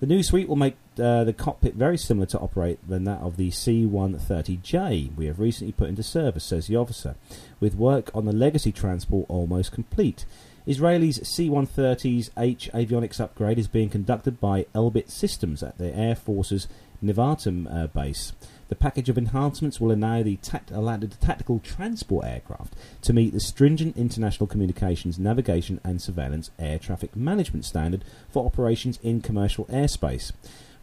The 0.00 0.06
new 0.06 0.22
suite 0.22 0.48
will 0.48 0.56
make 0.56 0.76
uh, 0.98 1.24
the 1.24 1.34
cockpit 1.34 1.74
very 1.74 1.98
similar 1.98 2.24
to 2.28 2.38
operate 2.38 2.78
than 2.88 3.04
that 3.04 3.20
of 3.20 3.36
the 3.36 3.50
C-130J 3.50 5.14
we 5.14 5.26
have 5.26 5.38
recently 5.38 5.72
put 5.72 5.90
into 5.90 6.02
service, 6.02 6.42
says 6.42 6.68
the 6.68 6.76
officer, 6.76 7.16
with 7.60 7.74
work 7.74 8.10
on 8.14 8.24
the 8.24 8.32
legacy 8.32 8.72
transport 8.72 9.26
almost 9.28 9.72
complete. 9.72 10.24
Israel's 10.64 11.28
C-130's 11.28 12.30
H 12.38 12.70
avionics 12.72 13.20
upgrade 13.20 13.58
is 13.58 13.68
being 13.68 13.90
conducted 13.90 14.40
by 14.40 14.64
Elbit 14.74 15.10
Systems 15.10 15.62
at 15.62 15.76
the 15.76 15.94
Air 15.94 16.16
Force's 16.16 16.66
Nevatim 17.04 17.70
uh, 17.70 17.86
base. 17.88 18.32
The 18.70 18.76
package 18.76 19.08
of 19.08 19.18
enhancements 19.18 19.80
will 19.80 19.90
allow 19.90 20.22
the, 20.22 20.36
tact- 20.36 20.70
allow 20.70 20.96
the 20.96 21.08
tactical 21.08 21.58
transport 21.58 22.24
aircraft 22.24 22.74
to 23.02 23.12
meet 23.12 23.32
the 23.32 23.40
stringent 23.40 23.96
international 23.96 24.46
communications, 24.46 25.18
navigation, 25.18 25.80
and 25.82 26.00
surveillance 26.00 26.52
air 26.56 26.78
traffic 26.78 27.16
management 27.16 27.64
standard 27.64 28.04
for 28.30 28.46
operations 28.46 29.00
in 29.02 29.22
commercial 29.22 29.64
airspace. 29.66 30.30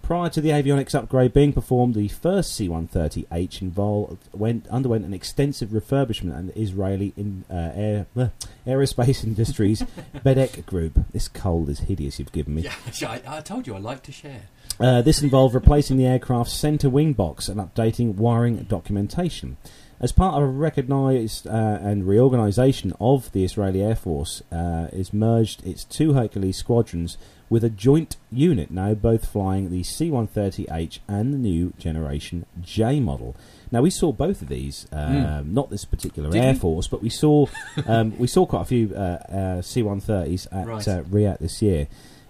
Prior 0.02 0.30
to 0.30 0.40
the 0.40 0.50
avionics 0.50 0.96
upgrade 0.96 1.34
being 1.34 1.52
performed, 1.52 1.94
the 1.94 2.08
first 2.08 2.56
C-130H 2.56 3.62
involved 3.62 4.30
went 4.34 4.66
underwent 4.70 5.04
an 5.04 5.14
extensive 5.14 5.70
refurbishment 5.70 6.38
at 6.38 6.48
the 6.48 6.62
Israeli 6.62 7.14
in, 7.18 7.44
uh, 7.50 7.72
air, 7.76 8.06
uh, 8.16 8.30
aerospace 8.66 9.24
industries 9.26 9.84
Bedek 10.16 10.66
Group. 10.66 11.00
This 11.12 11.28
cold 11.28 11.68
is 11.68 11.82
hideous. 11.82 12.20
You've 12.20 12.32
given 12.32 12.56
me. 12.56 12.70
Yeah, 13.00 13.20
I, 13.28 13.38
I 13.38 13.42
told 13.42 13.68
you 13.68 13.76
I 13.76 13.80
like 13.80 14.02
to 14.04 14.12
share. 14.14 14.44
Uh, 14.80 15.02
this 15.02 15.22
involved 15.22 15.54
replacing 15.54 15.98
the 15.98 16.06
aircraft's 16.06 16.54
centre 16.54 16.90
wing 16.90 17.14
box 17.14 17.50
and 17.50 17.60
updating 17.60 18.16
wiring 18.16 18.64
documentation. 18.64 19.58
As 20.00 20.12
part 20.12 20.36
of 20.36 20.44
a 20.44 20.46
recognised 20.48 21.48
uh, 21.48 21.50
and 21.82 22.08
reorganisation 22.08 22.94
of 23.00 23.32
the 23.32 23.44
Israeli 23.44 23.82
Air 23.82 23.96
Force, 23.96 24.44
uh, 24.52 24.88
is 24.94 25.12
merged 25.12 25.66
its 25.66 25.84
two 25.84 26.14
Hercules 26.14 26.58
squadrons 26.58 27.18
with 27.50 27.64
a 27.64 27.70
joint 27.70 28.18
unit 28.32 28.70
now 28.70 28.94
both 28.94 29.26
flying 29.28 29.72
the 29.72 29.82
C-130H 29.82 31.00
and 31.08 31.34
the 31.34 31.38
new 31.38 31.74
generation 31.80 32.46
J 32.62 33.00
model. 33.00 33.36
Now 33.72 33.82
we 33.82 33.90
saw 33.90 34.12
both 34.12 34.42
of 34.44 34.50
these, 34.50 34.86
um, 34.92 35.14
Mm. 35.16 35.52
not 35.54 35.70
this 35.72 35.86
particular 35.86 36.30
Did 36.30 36.44
Air? 36.44 36.56
Force, 36.56 36.88
but 36.88 37.02
we 37.02 37.10
saw 37.10 37.48
um, 37.88 38.14
we 38.20 38.28
saw 38.28 38.46
quite 38.46 38.62
a 38.64 38.66
few 38.66 38.94
uh, 38.94 39.00
uh, 39.00 39.62
C-130s 39.62 40.48
at 40.52 40.68
Right. 40.68 40.88
uh, 40.88 41.04
RIAT 41.10 41.40
this 41.40 41.62
year. 41.62 41.88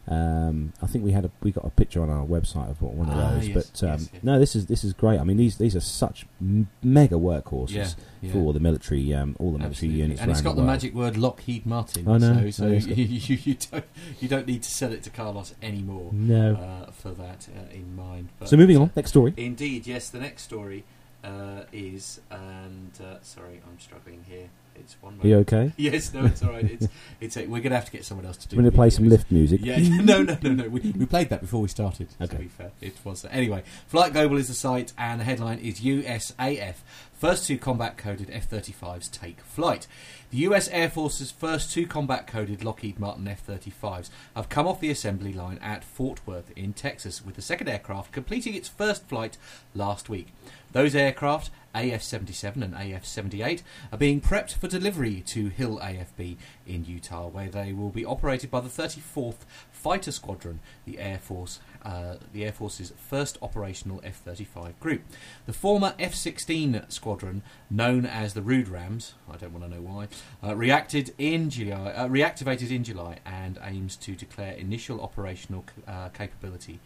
Um, 0.09 0.71
I 0.81 0.87
think 0.87 1.03
we 1.03 1.11
had 1.11 1.25
a, 1.25 1.31
we 1.43 1.51
got 1.51 1.65
a 1.65 1.69
picture 1.69 2.01
on 2.01 2.09
our 2.09 2.25
website 2.25 2.69
of 2.69 2.81
one 2.81 3.09
of 3.09 3.15
Ah, 3.17 3.31
those. 3.31 3.49
yes, 3.49 3.69
but 3.71 3.83
um, 3.87 3.91
yes, 3.99 4.09
yes. 4.13 4.23
no, 4.23 4.39
this 4.39 4.55
is 4.55 4.65
this 4.67 4.83
is 4.85 4.93
great. 4.93 5.19
I 5.19 5.23
mean, 5.25 5.35
these 5.35 5.57
these 5.57 5.75
are 5.75 5.81
such 5.81 6.25
m- 6.39 6.69
mega 6.81 7.15
workhorses 7.15 7.71
Yeah, 7.71 7.87
yeah. 8.21 8.31
for 8.31 8.53
the 8.53 8.59
military, 8.61 9.13
um, 9.13 9.35
all 9.37 9.51
the 9.51 9.57
military 9.59 9.71
Absolutely. 9.89 10.01
units. 10.01 10.21
and 10.21 10.31
it's 10.31 10.41
got 10.41 10.51
the 10.55 10.61
world. 10.61 10.67
magic 10.67 10.93
word 10.95 11.17
Lockheed 11.17 11.65
Martin. 11.65 12.07
I 12.07 12.17
know. 12.19 12.49
So, 12.51 12.79
so 12.79 12.87
you, 12.87 13.37
you, 13.43 13.55
don't 13.69 13.85
you 14.21 14.27
don't 14.29 14.47
need 14.47 14.63
to 14.63 14.69
sell 14.71 14.93
it 14.93 15.03
to 15.03 15.09
Carlos 15.09 15.53
anymore. 15.61 16.11
No. 16.13 16.55
uh, 16.55 16.91
for 16.91 17.09
that 17.11 17.49
uh, 17.57 17.73
in 17.75 17.93
mind. 17.95 18.29
But, 18.39 18.47
So 18.47 18.55
moving 18.55 18.77
on, 18.77 18.91
next 18.95 19.09
story. 19.09 19.33
Indeed, 19.35 19.87
yes. 19.87 20.09
The 20.09 20.19
next 20.19 20.43
story 20.43 20.85
uh, 21.23 21.63
is, 21.73 22.21
and 22.31 22.91
uh, 23.03 23.17
sorry, 23.23 23.59
I'm 23.67 23.77
struggling 23.79 24.23
here. 24.27 24.47
It's 24.79 24.95
one. 25.01 25.19
Are 25.21 25.27
you 25.27 25.37
okay? 25.39 25.71
Yes, 25.77 26.13
no, 26.13 26.25
it's 26.25 26.43
all 26.43 26.51
right. 26.51 26.65
It's 26.65 26.87
it's. 27.21 27.37
A, 27.37 27.41
we're 27.41 27.59
going 27.59 27.71
to 27.71 27.75
have 27.75 27.85
to 27.85 27.91
get 27.91 28.05
someone 28.05 28.25
else 28.25 28.37
to 28.37 28.47
do. 28.47 28.57
We're 28.57 28.63
going 28.63 28.71
to 28.71 28.75
play 28.75 28.89
some 28.89 29.07
lift 29.07 29.31
music. 29.31 29.61
Yeah, 29.63 29.77
no, 29.79 30.21
no, 30.21 30.37
no, 30.41 30.53
no. 30.53 30.69
We, 30.69 30.79
we 30.79 31.05
played 31.07 31.29
that 31.29 31.41
before 31.41 31.61
we 31.61 31.67
started. 31.67 32.09
Okay. 32.21 32.35
To 32.35 32.41
be 32.41 32.47
fair, 32.47 32.71
it 32.81 32.95
was 33.03 33.25
anyway. 33.25 33.63
Flight 33.87 34.13
Global 34.13 34.37
is 34.37 34.47
the 34.47 34.53
site, 34.53 34.93
and 34.97 35.19
the 35.19 35.25
headline 35.25 35.59
is 35.59 35.81
USAF 35.81 36.75
first 37.17 37.47
two 37.47 37.57
combat 37.57 37.97
coded 37.97 38.29
F 38.31 38.47
35s 38.47 39.11
take 39.11 39.41
flight. 39.41 39.87
The 40.29 40.37
US 40.39 40.67
Air 40.69 40.89
Force's 40.89 41.31
first 41.31 41.71
two 41.71 41.87
combat 41.87 42.27
coded 42.27 42.63
Lockheed 42.63 42.99
Martin 42.99 43.27
F 43.27 43.45
35s 43.45 44.09
have 44.35 44.49
come 44.49 44.67
off 44.67 44.79
the 44.79 44.91
assembly 44.91 45.33
line 45.33 45.57
at 45.57 45.83
Fort 45.83 46.21
Worth 46.27 46.51
in 46.55 46.73
Texas, 46.73 47.25
with 47.25 47.35
the 47.35 47.41
second 47.41 47.69
aircraft 47.69 48.11
completing 48.11 48.53
its 48.53 48.69
first 48.69 49.07
flight 49.07 49.37
last 49.73 50.09
week. 50.09 50.27
Those 50.73 50.95
aircraft, 50.95 51.49
AF 51.77 52.01
77 52.01 52.63
and 52.63 52.73
AF 52.73 53.05
78, 53.05 53.63
are 53.91 53.97
being 53.97 54.19
prepped 54.21 54.53
for 54.53 54.67
delivery 54.67 55.21
to 55.27 55.49
Hill 55.49 55.79
AFB 55.79 56.37
in 56.65 56.85
Utah, 56.85 57.27
where 57.27 57.49
they 57.49 57.73
will 57.73 57.89
be 57.89 58.05
operated 58.05 58.49
by 58.49 58.61
the 58.61 58.69
34th 58.69 59.45
Fighter 59.71 60.11
Squadron, 60.11 60.59
the 60.85 60.99
Air 60.99 61.19
Force. 61.19 61.59
Uh, 61.83 62.15
the 62.33 62.45
Air 62.45 62.51
Force's 62.51 62.93
first 62.97 63.37
operational 63.41 64.01
F 64.03 64.15
35 64.17 64.79
group. 64.79 65.01
The 65.45 65.53
former 65.53 65.93
F 65.99 66.13
16 66.13 66.83
squadron, 66.89 67.43
known 67.69 68.05
as 68.05 68.33
the 68.33 68.41
Rude 68.41 68.67
Rams, 68.67 69.13
I 69.31 69.37
don't 69.37 69.53
want 69.53 69.65
to 69.65 69.75
know 69.75 69.81
why, 69.81 70.07
uh, 70.43 70.55
reacted 70.55 71.13
in 71.17 71.49
July, 71.49 71.91
uh, 71.91 72.07
reactivated 72.07 72.71
in 72.71 72.83
July 72.83 73.19
and 73.25 73.59
aims 73.63 73.95
to 73.97 74.15
declare 74.15 74.53
initial 74.53 75.01
operational 75.01 75.65
uh, 75.87 76.09
capability 76.09 76.79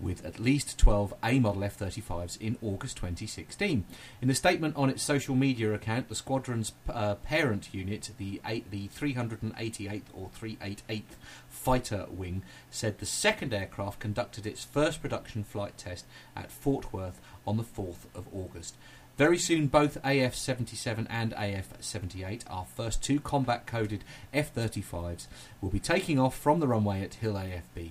with 0.00 0.24
at 0.24 0.38
least 0.38 0.78
12 0.78 1.14
A 1.24 1.38
model 1.40 1.64
F 1.64 1.78
35s 1.78 2.40
in 2.40 2.56
August 2.62 2.96
2016. 2.96 3.84
In 4.22 4.30
a 4.30 4.34
statement 4.34 4.76
on 4.76 4.90
its 4.90 5.02
social 5.02 5.34
media 5.34 5.72
account, 5.72 6.08
the 6.08 6.14
squadron's 6.14 6.72
uh, 6.88 7.16
parent 7.16 7.68
unit, 7.72 8.10
the, 8.18 8.40
eight, 8.46 8.70
the 8.70 8.88
388th 8.88 10.02
or 10.14 10.30
388th 10.40 11.02
Fighter 11.48 12.06
Wing, 12.10 12.42
said 12.70 12.98
the 12.98 13.06
second 13.06 13.52
aircraft 13.52 14.00
conducted 14.00 14.37
its 14.46 14.64
first 14.64 15.00
production 15.02 15.44
flight 15.44 15.76
test 15.76 16.06
at 16.36 16.50
Fort 16.50 16.92
Worth 16.92 17.20
on 17.46 17.56
the 17.56 17.62
4th 17.62 18.06
of 18.14 18.26
August. 18.32 18.76
Very 19.16 19.38
soon, 19.38 19.66
both 19.66 19.98
AF 20.04 20.36
77 20.36 21.08
and 21.10 21.34
AF 21.36 21.72
78, 21.80 22.44
our 22.48 22.64
first 22.64 23.02
two 23.02 23.18
combat 23.18 23.66
coded 23.66 24.04
F 24.32 24.54
35s, 24.54 25.26
will 25.60 25.70
be 25.70 25.80
taking 25.80 26.20
off 26.20 26.38
from 26.38 26.60
the 26.60 26.68
runway 26.68 27.02
at 27.02 27.14
Hill 27.14 27.34
AFB 27.34 27.90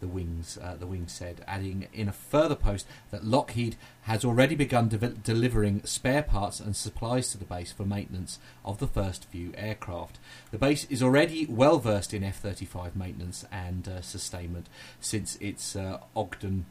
the 0.00 0.08
wings 0.08 0.58
uh, 0.62 0.76
the 0.78 0.86
wings 0.86 1.12
said, 1.12 1.44
adding 1.46 1.88
in 1.92 2.08
a 2.08 2.12
further 2.12 2.54
post 2.54 2.86
that 3.10 3.24
Lockheed 3.24 3.76
has 4.02 4.24
already 4.24 4.54
begun 4.54 4.88
de- 4.88 4.98
delivering 4.98 5.84
spare 5.84 6.22
parts 6.22 6.60
and 6.60 6.76
supplies 6.76 7.30
to 7.32 7.38
the 7.38 7.44
base 7.44 7.72
for 7.72 7.84
maintenance 7.84 8.38
of 8.64 8.78
the 8.78 8.86
first 8.86 9.24
few 9.26 9.52
aircraft. 9.56 10.18
The 10.50 10.58
base 10.58 10.84
is 10.84 11.02
already 11.02 11.46
well 11.46 11.78
versed 11.78 12.14
in 12.14 12.24
F-35 12.24 12.94
maintenance 12.94 13.44
and 13.50 13.88
uh, 13.88 14.00
sustainment, 14.00 14.66
since 15.00 15.36
its 15.36 15.76
uh, 15.76 16.00
Ogden 16.14 16.66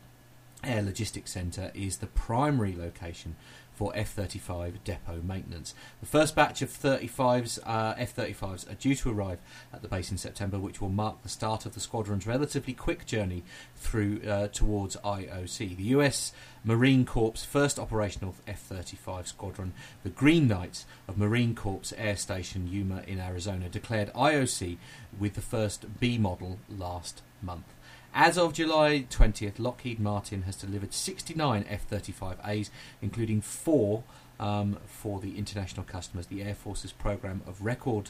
Air 0.64 0.82
Logistics 0.82 1.32
Centre 1.32 1.72
is 1.74 1.98
the 1.98 2.08
primary 2.08 2.76
location 2.76 3.36
for 3.78 3.91
F-35 3.94 4.84
depot 4.84 5.22
maintenance. 5.22 5.76
The 5.99 6.08
first 6.08 6.36
batch 6.36 6.64
of 6.64 6.70
35s, 6.70 7.60
uh, 7.64 7.94
F-35s 7.95 8.72
are 8.72 8.74
due 8.74 8.95
to 8.95 9.12
arrive 9.12 9.38
at 9.72 9.84
the 9.84 9.88
base 9.88 10.10
in 10.10 10.18
September, 10.18 10.58
which 10.58 10.82
will 10.82 10.90
mark 10.90 11.22
the 11.22 11.30
start 11.30 11.68
of 11.68 11.76
the 11.76 11.80
squadron's 11.80 12.26
relatively 12.26 12.74
quick 12.74 13.06
journey 13.06 13.44
through 13.76 14.22
uh, 14.28 14.48
towards 14.48 14.98
IOC. 14.98 15.78
The 15.78 15.84
U.S. 15.84 16.34
Marine 16.64 17.06
Corps' 17.06 17.45
first 17.45 17.78
operational 17.78 18.34
F-35 18.48 19.28
squadron, 19.28 19.74
the 20.02 20.10
Green 20.10 20.48
Knights 20.48 20.88
of 21.08 21.20
Marine 21.20 21.54
Corps 21.54 21.94
Air 21.95 22.16
Station 22.16 22.68
Yuma 22.68 23.04
in 23.06 23.20
Arizona, 23.20 23.70
declared 23.70 24.12
IOC 24.14 24.78
with 25.20 25.36
the 25.36 25.41
first 25.41 25.99
B 25.99 26.18
model 26.18 26.58
last 26.68 27.22
month. 27.44 27.66
As 28.14 28.38
of 28.38 28.54
July 28.54 29.06
20th, 29.10 29.60
Lockheed 29.60 30.00
Martin 30.00 30.44
has 30.44 30.56
delivered 30.56 30.94
69 30.94 31.66
F 31.70 31.90
35As, 31.90 32.70
including 33.02 33.42
four 33.42 34.04
um, 34.40 34.78
for 34.88 35.20
the 35.20 35.38
international 35.38 35.84
customers. 35.86 36.28
The 36.28 36.42
Air 36.44 36.56
Force's 36.56 36.92
program 36.92 37.42
of 37.46 37.62
record 37.64 38.10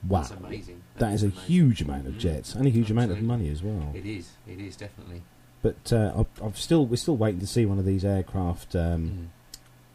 Wow. 0.09 0.21
That's 0.21 0.33
amazing. 0.33 0.83
That 0.99 1.13
is 1.13 1.23
a 1.23 1.27
amazing. 1.27 1.45
huge 1.45 1.81
amount 1.83 2.07
of 2.09 2.19
jets 2.19 2.55
and 2.55 2.67
a 2.67 2.71
huge 2.71 2.91
amount 2.91 3.13
of 3.13 3.23
money 3.23 3.49
as 3.49 3.63
well. 3.63 3.93
It 3.95 4.05
is. 4.05 4.31
It 4.49 4.61
is 4.61 4.75
definitely. 4.77 5.23
But 5.63 5.93
uh, 5.93 6.13
I've, 6.19 6.43
I've 6.45 6.59
still 6.59 6.85
we're 6.87 6.97
still 6.97 7.17
waiting 7.17 7.39
to 7.41 7.47
see 7.47 7.65
one 7.67 7.79
of 7.79 7.85
these 7.85 8.05
aircraft. 8.05 8.75
Um, 8.75 9.11
Mm. 9.11 9.27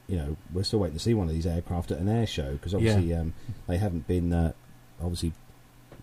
You 0.08 0.18
know, 0.18 0.38
we're 0.54 0.64
still 0.64 0.80
waiting 0.80 0.98
to 0.98 1.04
see 1.04 1.14
one 1.14 1.28
of 1.28 1.34
these 1.34 1.46
aircraft 1.46 1.92
at 1.92 2.00
an 2.00 2.08
air 2.08 2.26
show 2.28 2.54
because 2.54 2.74
obviously 2.74 3.14
um, 3.14 3.34
they 3.68 3.78
haven't 3.78 4.08
been 4.08 4.32
uh, 4.32 4.54
obviously 5.02 5.34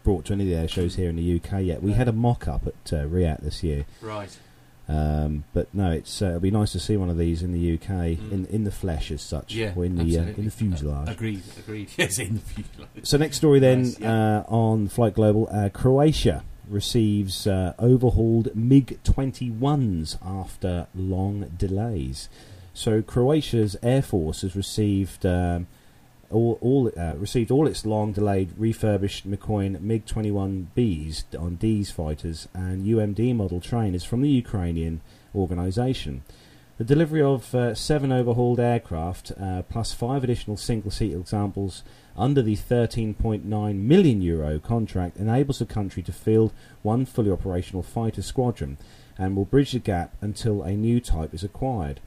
brought 0.03 0.27
to 0.27 0.35
any 0.35 0.45
of 0.45 0.51
the 0.51 0.57
air 0.57 0.69
shows 0.69 0.97
here 0.97 1.09
in 1.09 1.17
the 1.17 1.37
UK 1.41 1.63
yet. 1.63 1.83
We 1.83 1.93
had 1.93 2.09
a 2.09 2.13
mock 2.13 2.47
up 2.47 2.67
at 2.67 2.93
uh, 2.93 3.07
this 3.41 3.63
year, 3.63 3.87
Right. 4.03 4.37
um, 4.87 5.45
but 5.55 5.73
no, 5.75 5.91
it's 5.93 6.21
uh, 6.21 6.27
it'll 6.27 6.41
be 6.41 6.51
nice 6.51 6.73
to 6.73 6.81
see 6.81 6.99
one 6.99 7.09
of 7.09 7.17
these 7.17 7.43
in 7.43 7.53
the 7.53 7.73
UK 7.75 7.89
Mm. 8.19 8.33
in 8.33 8.47
in 8.47 8.65
the 8.65 8.71
flesh 8.71 9.11
as 9.11 9.23
such, 9.23 9.55
Yeah. 9.55 9.73
or 9.75 9.87
in 9.87 9.97
the 9.97 10.19
uh, 10.19 10.23
in 10.37 10.45
the 10.45 10.51
fuselage. 10.51 11.09
Uh, 11.09 11.13
agreed. 11.13 11.43
Agreed. 11.59 11.89
Yes, 11.97 12.19
in 12.19 12.35
the 12.35 12.41
fuselage. 12.41 12.89
So 13.05 13.17
next 13.17 13.39
story 13.39 13.59
then 13.61 13.87
yeah. 13.99 14.41
uh, 14.41 14.45
on 14.49 14.89
Flight 14.89 15.15
Global, 15.15 15.49
uh, 15.51 15.71
Croatia 15.71 16.45
receives 16.69 17.47
uh, 17.47 17.73
overhauled 17.79 18.55
MiG 18.55 18.99
21s 19.05 20.17
after 20.23 20.87
long 20.95 21.51
delays. 21.57 22.29
So 22.75 23.03
Croatia's 23.03 23.77
air 23.85 24.03
force 24.03 24.43
has 24.43 24.57
received 24.57 25.25
um, 25.25 25.69
all, 26.29 26.59
all 26.61 26.91
uh, 26.99 27.15
received 27.15 27.53
all 27.53 27.69
its 27.69 27.87
long 27.87 28.13
delayed 28.13 28.53
refurbished 28.59 29.31
Mikoyan 29.31 29.81
MiG 29.81 30.05
21Bs 30.07 31.41
on 31.41 31.55
D's 31.55 31.93
fighters 31.93 32.49
and 32.53 32.85
UMD 32.85 33.37
model 33.37 33.61
trainers 33.61 34.03
from 34.03 34.23
the 34.23 34.29
Ukrainian 34.29 35.01
organisation. 35.37 36.23
The 36.77 36.83
delivery 36.85 37.23
of 37.23 37.55
uh, 37.55 37.77
seven 37.77 38.11
overhauled 38.11 38.59
aircraft 38.59 39.31
uh, 39.41 39.63
plus 39.63 39.93
five 39.93 40.25
additional 40.25 40.57
single 40.57 40.91
seat 40.91 41.13
examples 41.13 41.85
under 42.17 42.43
the 42.43 42.57
13.9 42.57 43.45
million 43.77 44.21
euro 44.21 44.59
contract 44.59 45.17
enables 45.17 45.61
the 45.61 45.67
country 45.67 46.03
to 46.03 46.13
field 46.13 46.53
one 46.83 47.07
fully 47.07 47.31
operational 47.31 47.85
fighter 47.85 48.23
squadron 48.23 48.77
and 49.17 49.37
will 49.37 49.45
bridge 49.45 49.71
the 49.71 49.79
gap 49.79 50.17
until 50.21 50.63
a 50.63 50.73
new 50.73 51.01
type 51.01 51.33
is 51.33 51.45
acquired. 51.45 52.01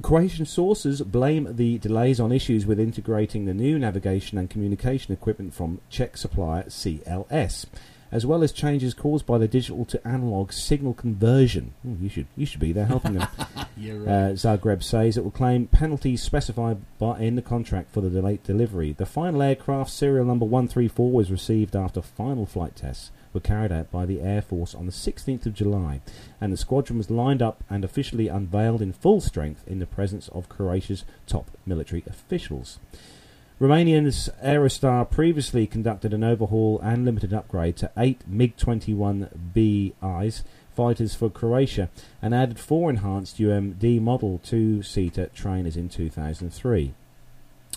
Croatian 0.00 0.46
sources 0.46 1.02
blame 1.02 1.56
the 1.56 1.78
delays 1.78 2.20
on 2.20 2.30
issues 2.30 2.64
with 2.64 2.78
integrating 2.78 3.44
the 3.44 3.54
new 3.54 3.78
navigation 3.78 4.38
and 4.38 4.48
communication 4.48 5.12
equipment 5.12 5.52
from 5.52 5.80
Czech 5.90 6.16
supplier 6.16 6.64
CLS, 6.64 7.66
as 8.12 8.24
well 8.24 8.44
as 8.44 8.52
changes 8.52 8.94
caused 8.94 9.26
by 9.26 9.38
the 9.38 9.48
digital 9.48 9.84
to 9.86 10.06
analog 10.06 10.52
signal 10.52 10.94
conversion. 10.94 11.74
Ooh, 11.84 11.98
you 12.00 12.08
should 12.08 12.26
you 12.36 12.46
should 12.46 12.60
be 12.60 12.72
there 12.72 12.86
helping 12.86 13.14
them. 13.14 13.28
You're 13.76 14.02
Uh, 14.02 14.32
Zagreb 14.34 14.84
says 14.84 15.16
it 15.16 15.24
will 15.24 15.32
claim 15.32 15.66
penalties 15.66 16.22
specified 16.22 16.78
by, 16.98 17.18
in 17.18 17.34
the 17.34 17.42
contract 17.42 17.92
for 17.92 18.00
the 18.00 18.10
delayed 18.10 18.44
delivery. 18.44 18.92
The 18.92 19.06
final 19.06 19.42
aircraft, 19.42 19.90
serial 19.90 20.24
number 20.24 20.44
134, 20.44 21.10
was 21.10 21.30
received 21.30 21.74
after 21.74 22.02
final 22.02 22.46
flight 22.46 22.76
tests 22.76 23.10
were 23.38 23.42
carried 23.42 23.70
out 23.70 23.88
by 23.92 24.04
the 24.04 24.20
Air 24.20 24.42
Force 24.42 24.74
on 24.74 24.86
the 24.86 24.92
16th 24.92 25.46
of 25.46 25.54
July, 25.54 26.00
and 26.40 26.52
the 26.52 26.56
squadron 26.56 26.98
was 26.98 27.08
lined 27.08 27.40
up 27.40 27.62
and 27.70 27.84
officially 27.84 28.26
unveiled 28.26 28.82
in 28.82 28.92
full 28.92 29.20
strength 29.20 29.62
in 29.68 29.78
the 29.78 29.86
presence 29.86 30.26
of 30.28 30.48
Croatia's 30.48 31.04
top 31.28 31.52
military 31.64 32.02
officials. 32.08 32.80
Romanian's 33.60 34.28
Aerostar 34.44 35.08
previously 35.08 35.68
conducted 35.68 36.12
an 36.12 36.24
overhaul 36.24 36.80
and 36.80 37.04
limited 37.04 37.32
upgrade 37.32 37.76
to 37.76 37.92
eight 37.96 38.26
MiG 38.26 38.56
21Bis 38.56 40.42
fighters 40.74 41.14
for 41.14 41.30
Croatia 41.30 41.90
and 42.20 42.34
added 42.34 42.58
four 42.58 42.90
enhanced 42.90 43.38
UMD 43.38 44.00
Model 44.00 44.40
2 44.44 44.82
seater 44.82 45.26
trainers 45.32 45.76
in 45.76 45.88
2003. 45.88 46.92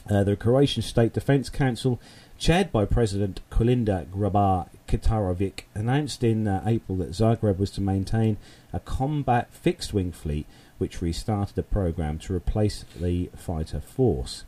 Uh, 0.10 0.24
the 0.24 0.36
Croatian 0.36 0.82
State 0.82 1.14
Defence 1.14 1.50
Council, 1.50 2.00
chaired 2.42 2.72
by 2.72 2.86
President 2.86 3.40
Kolinda 3.52 4.08
Grabar 4.08 4.68
Kitarovic, 4.88 5.66
announced 5.76 6.24
in 6.24 6.48
uh, 6.48 6.64
April 6.66 6.98
that 6.98 7.12
Zagreb 7.12 7.60
was 7.60 7.70
to 7.70 7.82
maintain 7.82 8.38
a 8.74 8.80
combat 8.80 9.54
fixed 9.54 9.94
wing 9.94 10.12
fleet 10.12 10.48
which 10.80 11.04
restarted 11.04 11.56
a 11.60 11.62
program 11.62 12.18
to 12.18 12.34
replace 12.34 12.84
the 13.00 13.30
fighter 13.38 13.80
force. 13.80 14.44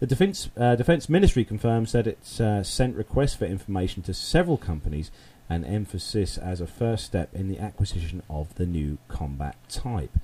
The 0.00 0.06
Defence 0.06 0.50
uh, 0.54 0.76
Defence 0.76 1.08
Ministry 1.08 1.46
confirms 1.46 1.92
that 1.92 2.06
it's 2.06 2.42
uh, 2.42 2.62
sent 2.62 2.94
requests 2.94 3.36
for 3.36 3.46
information 3.46 4.02
to 4.02 4.12
several 4.12 4.58
companies 4.58 5.10
and 5.50 5.66
emphasis 5.66 6.38
as 6.38 6.60
a 6.60 6.66
first 6.66 7.04
step 7.04 7.28
in 7.34 7.48
the 7.48 7.58
acquisition 7.58 8.22
of 8.30 8.54
the 8.54 8.64
new 8.64 8.96
combat 9.08 9.56
type. 9.68 10.16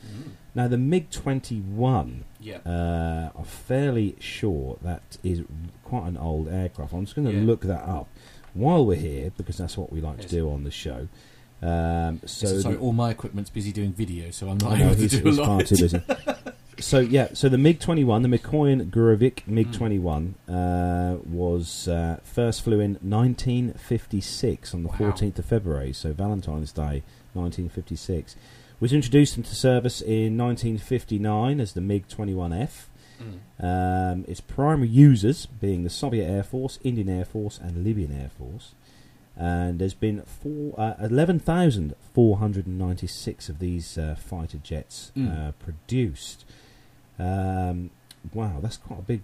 Now, 0.54 0.68
the 0.68 0.78
MiG 0.78 1.10
21, 1.10 2.24
Yeah. 2.40 2.58
uh, 2.64 3.30
I'm 3.36 3.44
fairly 3.44 4.14
sure 4.20 4.78
that 4.82 5.18
is 5.24 5.42
quite 5.84 6.06
an 6.06 6.16
old 6.16 6.48
aircraft. 6.48 6.92
I'm 6.94 7.04
just 7.04 7.16
going 7.16 7.26
to 7.28 7.34
Yeah. 7.34 7.42
look 7.44 7.62
that 7.62 7.82
up 7.82 8.08
while 8.54 8.86
we're 8.86 8.96
here 8.96 9.32
because 9.36 9.58
that's 9.58 9.76
what 9.76 9.92
we 9.92 10.00
like 10.00 10.18
Yes. 10.20 10.30
to 10.30 10.36
do 10.36 10.50
on 10.50 10.62
the 10.64 10.70
show. 10.70 11.08
Um, 11.60 12.20
so 12.24 12.46
So, 12.46 12.60
sorry, 12.60 12.76
all 12.76 12.92
my 12.92 13.10
equipment's 13.10 13.50
busy 13.50 13.72
doing 13.72 13.92
video, 13.92 14.30
so 14.30 14.48
I'm 14.48 14.58
not 14.58 14.78
able 14.80 14.94
to 14.94 15.08
do 15.08 15.28
a 15.28 15.32
far 15.32 15.56
lot. 15.56 15.66
too 15.66 15.76
busy. 15.76 16.00
so 16.78 16.98
yeah, 17.00 17.28
so 17.32 17.48
the 17.48 17.58
MiG 17.58 17.80
21, 17.80 18.22
the 18.22 18.28
Mikoyan 18.28 18.90
Gurevich 18.90 19.46
MiG 19.46 19.68
Mm. 19.68 19.74
21, 19.74 20.34
uh, 20.48 21.16
was 21.28 21.88
uh, 21.88 22.18
first 22.22 22.62
flew 22.62 22.80
in 22.80 22.94
1956 23.02 24.74
on 24.74 24.82
the 24.82 24.88
Wow. 24.90 24.96
14th 24.96 25.38
of 25.38 25.44
February, 25.44 25.92
so 25.92 26.12
Valentine's 26.12 26.72
Day 26.72 27.02
1956. 27.34 28.36
Was 28.78 28.92
introduced 28.92 29.38
into 29.38 29.54
service 29.54 30.02
in 30.02 30.36
1959 30.36 31.60
as 31.60 31.72
the 31.72 31.80
MiG 31.80 32.08
21F. 32.08 32.88
Mm. 33.18 33.38
Um, 34.12 34.24
its 34.28 34.42
primary 34.42 34.88
users 34.88 35.46
being 35.46 35.82
the 35.84 35.90
Soviet 35.90 36.26
Air 36.28 36.42
Force, 36.42 36.78
Indian 36.84 37.08
Air 37.08 37.24
Force, 37.24 37.58
and 37.58 37.82
Libyan 37.84 38.12
Air 38.12 38.28
Force. 38.36 38.74
And 39.34 39.78
there's 39.78 39.94
been 39.94 40.20
four, 40.22 40.74
uh, 40.78 40.94
11,496 41.00 43.48
of 43.48 43.58
these 43.58 43.96
uh, 43.98 44.14
fighter 44.18 44.58
jets 44.58 45.10
Mm. 45.16 45.48
uh, 45.48 45.52
produced. 45.52 46.44
Um, 47.18 47.90
wow, 48.32 48.58
that's 48.60 48.76
quite 48.76 48.98
a 48.98 49.02
big, 49.02 49.22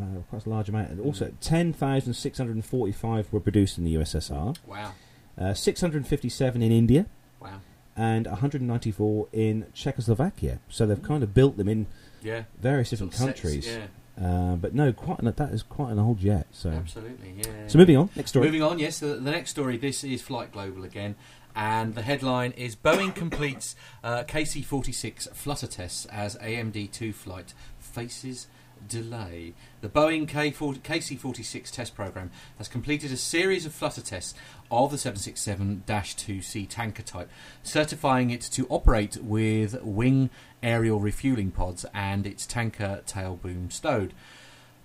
uh, 0.00 0.20
quite 0.30 0.46
a 0.46 0.48
large 0.48 0.68
amount. 0.68 0.90
And 0.90 1.00
also, 1.00 1.32
10,645 1.40 3.32
were 3.32 3.40
produced 3.40 3.78
in 3.78 3.84
the 3.84 3.94
USSR, 3.94 4.54
Wow. 4.66 4.92
uh, 5.38 5.54
657 5.54 6.62
in 6.62 6.72
India, 6.72 7.06
Wow. 7.40 7.60
and 7.96 8.26
194 8.26 9.28
in 9.32 9.66
Czechoslovakia. 9.74 10.58
So 10.68 10.86
they've 10.86 11.02
kind 11.02 11.22
of 11.22 11.34
built 11.34 11.56
them 11.56 11.68
in 11.68 11.86
Yeah. 12.22 12.44
various 12.60 12.90
different 12.90 13.12
of 13.12 13.18
sets, 13.18 13.40
countries. 13.40 13.66
Yeah. 13.66 13.86
Uh, 14.16 14.54
but 14.54 14.72
no, 14.74 14.92
quite 14.92 15.18
an, 15.18 15.32
that 15.36 15.50
is 15.52 15.62
quite 15.64 15.90
an 15.90 15.98
old 15.98 16.18
jet. 16.20 16.46
So, 16.52 16.70
Absolutely. 16.70 17.34
Yeah. 17.38 17.66
so 17.66 17.78
moving 17.78 17.96
on, 17.96 18.10
next 18.14 18.30
story. 18.30 18.46
Moving 18.46 18.62
on, 18.62 18.78
yes, 18.78 19.00
the, 19.00 19.16
the 19.16 19.30
next 19.32 19.50
story. 19.50 19.76
This 19.76 20.04
is 20.04 20.22
Flight 20.22 20.52
Global 20.52 20.84
again, 20.84 21.16
and 21.54 21.94
the 21.94 22.02
headline 22.02 22.52
is 22.52 22.74
Boeing 22.76 23.14
completes 23.14 23.76
uh, 24.02 24.24
KC-46 24.24 25.32
flutter 25.34 25.66
tests 25.66 26.06
as 26.06 26.36
EMD-2 26.36 27.14
flight 27.14 27.54
faces 27.78 28.48
delay. 28.88 29.54
The 29.80 29.88
Boeing 29.88 30.28
K40, 30.28 30.80
KC-46 30.80 31.70
test 31.70 31.94
program 31.94 32.30
has 32.58 32.68
completed 32.68 33.12
a 33.12 33.16
series 33.16 33.66
of 33.66 33.72
flutter 33.72 34.02
tests 34.02 34.34
of 34.70 34.90
the 34.90 34.96
767-2C 34.96 36.66
tanker 36.68 37.02
type, 37.02 37.30
certifying 37.62 38.30
it 38.30 38.42
to 38.42 38.66
operate 38.68 39.16
with 39.18 39.80
wing 39.82 40.30
aerial 40.62 41.00
refueling 41.00 41.50
pods 41.50 41.84
and 41.94 42.26
its 42.26 42.46
tanker 42.46 43.02
tail 43.06 43.36
boom 43.36 43.70
stowed. 43.70 44.12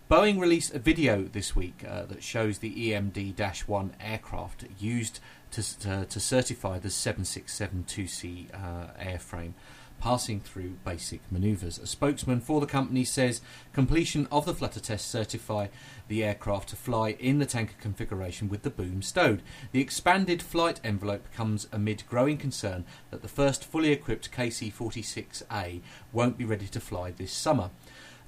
Boeing 0.10 0.40
released 0.40 0.74
a 0.74 0.80
video 0.80 1.22
this 1.24 1.56
week 1.56 1.86
uh, 1.88 2.04
that 2.06 2.24
shows 2.24 2.58
the 2.58 2.92
EMD 2.92 3.68
1 3.68 3.94
aircraft 4.02 4.66
used 4.80 5.20
to, 5.52 5.80
to, 5.80 6.06
to 6.06 6.20
certify 6.20 6.80
the 6.80 6.90
767-2C 6.90 8.54
uh, 8.54 8.88
airframe, 9.02 9.54
passing 10.00 10.40
through 10.40 10.78
basic 10.86 11.22
manoeuvres. 11.32 11.78
A 11.78 11.88
spokesman 11.88 12.40
for 12.40 12.62
the 12.62 12.68
company 12.68 13.04
says 13.04 13.42
completion 13.74 14.28
of 14.32 14.46
the 14.46 14.54
flutter 14.54 14.80
test 14.80 15.10
certify 15.10 15.68
the 16.08 16.24
aircraft 16.24 16.70
to 16.70 16.76
fly 16.76 17.12
in 17.20 17.40
the 17.40 17.46
tanker 17.46 17.76
configuration 17.80 18.50
with 18.50 18.64
the 18.64 18.70
boom 18.70 19.02
stowed. 19.02 19.42
The 19.72 19.82
expanded 19.82 20.42
flight 20.42 20.80
envelope 20.84 21.32
comes 21.34 21.68
amid 21.72 22.04
growing 22.10 22.38
concern 22.38 22.86
that 23.12 23.22
the 23.22 23.28
first 23.28 23.66
fully 23.66 23.92
equipped 23.92 24.32
KC-46A 24.32 25.82
won't 26.14 26.38
be 26.38 26.46
ready 26.46 26.68
to 26.68 26.80
fly 26.80 27.12
this 27.12 27.34
summer. 27.34 27.70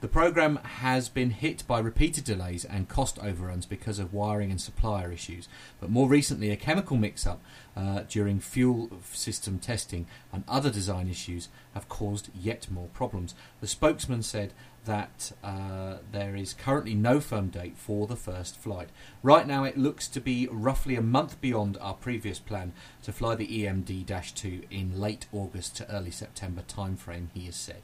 The 0.02 0.07
program 0.07 0.56
has 0.64 1.10
been 1.10 1.30
hit 1.30 1.64
by 1.68 1.78
repeated 1.78 2.23
delays 2.23 2.65
and 2.65 2.90
cost 2.90 3.19
overruns 3.19 3.68
because 3.68 3.99
of 3.99 4.15
wiring 4.15 4.49
and 4.49 4.60
supplier 4.60 5.11
issues, 5.11 5.48
but 5.80 5.91
more 5.91 6.10
recently, 6.10 6.49
a 6.49 6.56
chemical 6.56 6.98
mix 6.98 7.28
up 7.28 7.40
uh, 7.78 8.02
during 8.10 8.40
fuel 8.40 8.90
system 9.11 9.60
testing 9.60 10.07
and 10.34 10.44
other 10.48 10.72
design 10.72 11.07
issues 11.07 11.49
have 11.76 11.88
caused 11.88 12.30
yet 12.34 12.68
more 12.72 12.88
problems. 12.88 13.36
The 13.60 13.68
spokesman 13.68 14.23
said 14.23 14.53
that 14.86 15.34
uh, 15.44 15.98
there 16.11 16.36
is 16.36 16.56
currently 16.56 16.95
no 16.95 17.19
firm 17.19 17.49
date 17.49 17.78
for 17.78 18.07
the 18.07 18.15
first 18.15 18.57
flight. 18.57 18.90
Right 19.22 19.45
now, 19.45 19.65
it 19.65 19.78
looks 19.78 20.07
to 20.07 20.19
be 20.19 20.48
roughly 20.52 20.95
a 20.95 21.03
month 21.03 21.40
beyond 21.41 21.78
our 21.80 21.94
previous 21.94 22.40
plan 22.40 22.73
to 23.03 23.11
fly 23.11 23.36
the 23.36 23.48
EMD 23.48 24.34
2 24.34 24.64
in 24.72 24.99
late 24.99 25.28
August 25.32 25.76
to 25.78 25.91
early 25.91 26.10
September 26.10 26.64
timeframe, 26.68 27.28
he 27.36 27.45
has 27.45 27.56
said. 27.56 27.84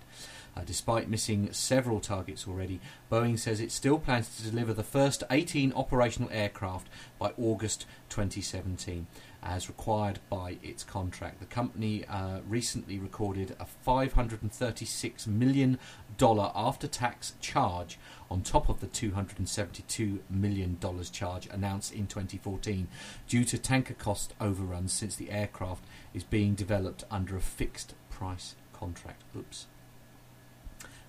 Uh, 0.58 0.62
despite 0.66 1.08
missing 1.08 1.54
several 1.54 2.00
targets 2.00 2.48
already, 2.48 2.80
Boeing 3.12 3.38
says 3.38 3.60
it 3.60 3.72
still 3.72 4.00
plans 4.00 4.36
to 4.36 4.50
deliver 4.50 4.74
the 4.74 4.82
first 4.82 5.24
18 5.30 5.72
operational 5.74 6.32
aircraft 6.32 6.88
by 7.20 7.32
August 7.38 7.86
2017, 8.10 9.06
as 9.44 9.68
required 9.68 10.18
by 10.32 10.58
its 10.64 10.84
contract. 10.84 11.40
The 11.40 11.46
company 11.46 12.06
uh, 12.06 12.40
recently 12.48 12.98
recorded 12.98 13.56
a 13.60 13.68
$536 13.88 15.28
million 15.28 15.78
after 16.20 16.88
tax 16.88 17.36
charge 17.40 18.00
on 18.32 18.42
top 18.42 18.68
of 18.68 18.80
the 18.80 18.88
$272 18.88 20.20
million 20.28 20.80
charge 21.12 21.48
announced 21.52 21.94
in 21.94 22.08
2014 22.08 22.88
due 23.28 23.44
to 23.44 23.60
tanker 23.60 23.94
cost 23.94 24.34
overruns 24.42 24.92
since 24.92 25.16
the 25.16 25.30
aircraft 25.30 25.84
is 26.16 26.24
being 26.24 26.56
developed 26.56 27.04
under 27.12 27.38
a 27.38 27.42
fixed 27.42 27.94
price 28.10 28.56
contract. 28.74 29.22
Oops. 29.38 29.68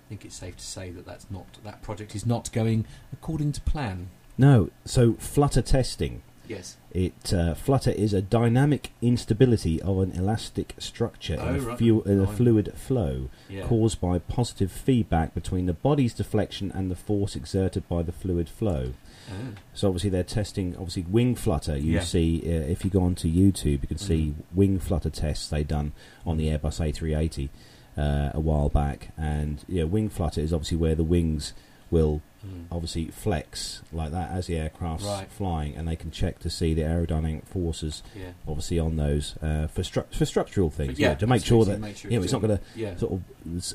I 0.09 0.13
think 0.17 0.25
it's 0.25 0.37
safe 0.37 0.57
to 0.57 0.65
say 0.65 0.89
that 0.89 1.05
that's 1.05 1.27
not 1.29 1.45
that 1.63 1.83
project 1.83 2.15
is 2.15 2.25
not 2.25 2.51
going 2.51 2.85
according 3.13 3.51
to 3.51 3.61
plan. 3.61 4.09
No, 4.39 4.71
so 4.83 5.13
flutter 5.19 5.61
testing. 5.61 6.23
Yes. 6.47 6.77
It 6.91 7.31
uh, 7.31 7.53
flutter 7.53 7.91
is 7.91 8.11
a 8.11 8.23
dynamic 8.23 8.89
instability 9.03 9.79
of 9.83 9.99
an 9.99 10.13
elastic 10.13 10.73
structure 10.79 11.37
Oh, 11.39 11.49
in, 11.49 11.55
a, 11.57 11.59
right. 11.59 11.77
fu- 11.77 12.01
in 12.07 12.19
a 12.21 12.25
fluid 12.25 12.73
flow 12.75 13.29
Yeah. 13.47 13.67
caused 13.67 14.01
by 14.01 14.17
positive 14.17 14.71
feedback 14.71 15.35
between 15.35 15.67
the 15.67 15.73
body's 15.73 16.15
deflection 16.15 16.71
and 16.71 16.89
the 16.89 16.95
force 16.95 17.35
exerted 17.35 17.87
by 17.87 18.01
the 18.01 18.11
fluid 18.11 18.49
flow. 18.49 18.93
Oh. 19.29 19.33
So 19.75 19.89
obviously 19.89 20.09
they're 20.09 20.23
testing 20.23 20.75
obviously 20.75 21.03
wing 21.03 21.35
flutter. 21.35 21.77
You 21.77 21.93
Yeah. 21.93 21.99
see 22.03 22.41
uh, 22.47 22.49
if 22.65 22.83
you 22.83 22.89
go 22.89 23.03
onto 23.03 23.27
YouTube, 23.31 23.83
you 23.83 23.87
can 23.87 23.99
see 23.99 24.33
Mhm. 24.35 24.55
wing 24.55 24.79
flutter 24.79 25.11
tests 25.11 25.47
they've 25.49 25.67
done 25.67 25.91
on 26.25 26.37
the 26.37 26.47
Airbus 26.47 26.79
A380 26.81 27.49
uh, 27.99 28.31
a 28.33 28.39
while 28.39 28.69
back, 28.69 29.09
and 29.17 29.63
yeah, 29.67 29.83
wing 29.83 30.09
flutter 30.09 30.41
is 30.41 30.53
obviously 30.53 30.77
where 30.77 30.95
the 30.95 31.03
wings 31.03 31.53
will 31.91 32.21
Mm. 32.39 32.67
obviously 32.71 33.07
flex 33.07 33.81
like 33.91 34.11
that 34.11 34.31
as 34.31 34.47
the 34.47 34.55
aircraft's 34.55 35.03
Right. 35.05 35.27
flying, 35.29 35.75
and 35.75 35.85
they 35.85 35.97
can 35.97 36.09
check 36.09 36.39
to 36.39 36.49
see 36.49 36.73
the 36.73 36.83
aerodynamic 36.83 37.43
forces 37.45 38.01
Yeah. 38.17 38.27
obviously 38.47 38.79
on 38.79 38.95
those 38.95 39.35
uh, 39.41 39.67
for 39.67 39.81
stru- 39.81 40.05
for 40.13 40.23
structural 40.25 40.69
things. 40.69 40.91
But 40.93 40.99
yeah, 40.99 41.09
yeah, 41.09 41.15
to 41.15 41.27
make 41.27 41.43
sure 41.43 41.65
that 41.65 41.81
make 41.81 41.97
sure 41.97 42.09
you 42.09 42.17
know 42.17 42.23
it's 42.23 42.31
not 42.31 42.41
going 42.41 42.57
to 42.57 42.63
Yeah. 42.77 42.95
sort 42.95 43.11
of 43.11 43.23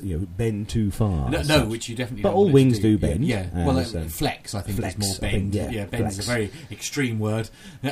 you 0.03 0.17
know 0.17 0.25
bend 0.35 0.69
too 0.69 0.89
far. 0.89 1.29
No, 1.29 1.43
no, 1.43 1.65
which 1.67 1.89
you 1.89 1.95
definitely 1.95 2.23
But 2.23 2.33
all 2.33 2.45
want 2.45 2.47
it 2.47 2.51
to 2.51 2.53
wings 2.55 2.79
do. 2.79 2.81
do 2.93 2.97
bend, 2.97 3.23
Yeah, 3.23 3.45
yeah. 3.55 3.65
well, 3.67 3.77
uh, 3.77 3.81
uh, 3.81 3.85
so- 3.85 4.07
flex, 4.07 4.55
I 4.55 4.61
think, 4.61 4.79
Flex, 4.79 4.95
is 4.95 4.99
more 4.99 5.29
bend. 5.29 5.53
think, 5.53 5.71
yeah, 5.71 5.85
bend 5.85 6.07
is 6.07 6.17
a 6.17 6.23
very 6.23 6.49
extreme 6.71 7.19
word. 7.19 7.51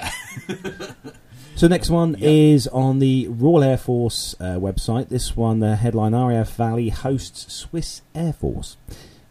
So 1.55 1.67
next 1.67 1.89
one 1.89 2.15
Yeah. 2.19 2.29
is 2.29 2.67
on 2.67 2.99
the 2.99 3.27
Royal 3.29 3.63
Air 3.63 3.77
Force 3.77 4.35
uh, 4.39 4.57
website. 4.59 5.09
This 5.09 5.35
one, 5.37 5.59
the 5.59 5.75
headline: 5.75 6.13
RAF 6.15 6.55
Valley 6.55 6.89
hosts 6.89 7.53
Swiss 7.53 8.01
Air 8.15 8.33
Force. 8.33 8.75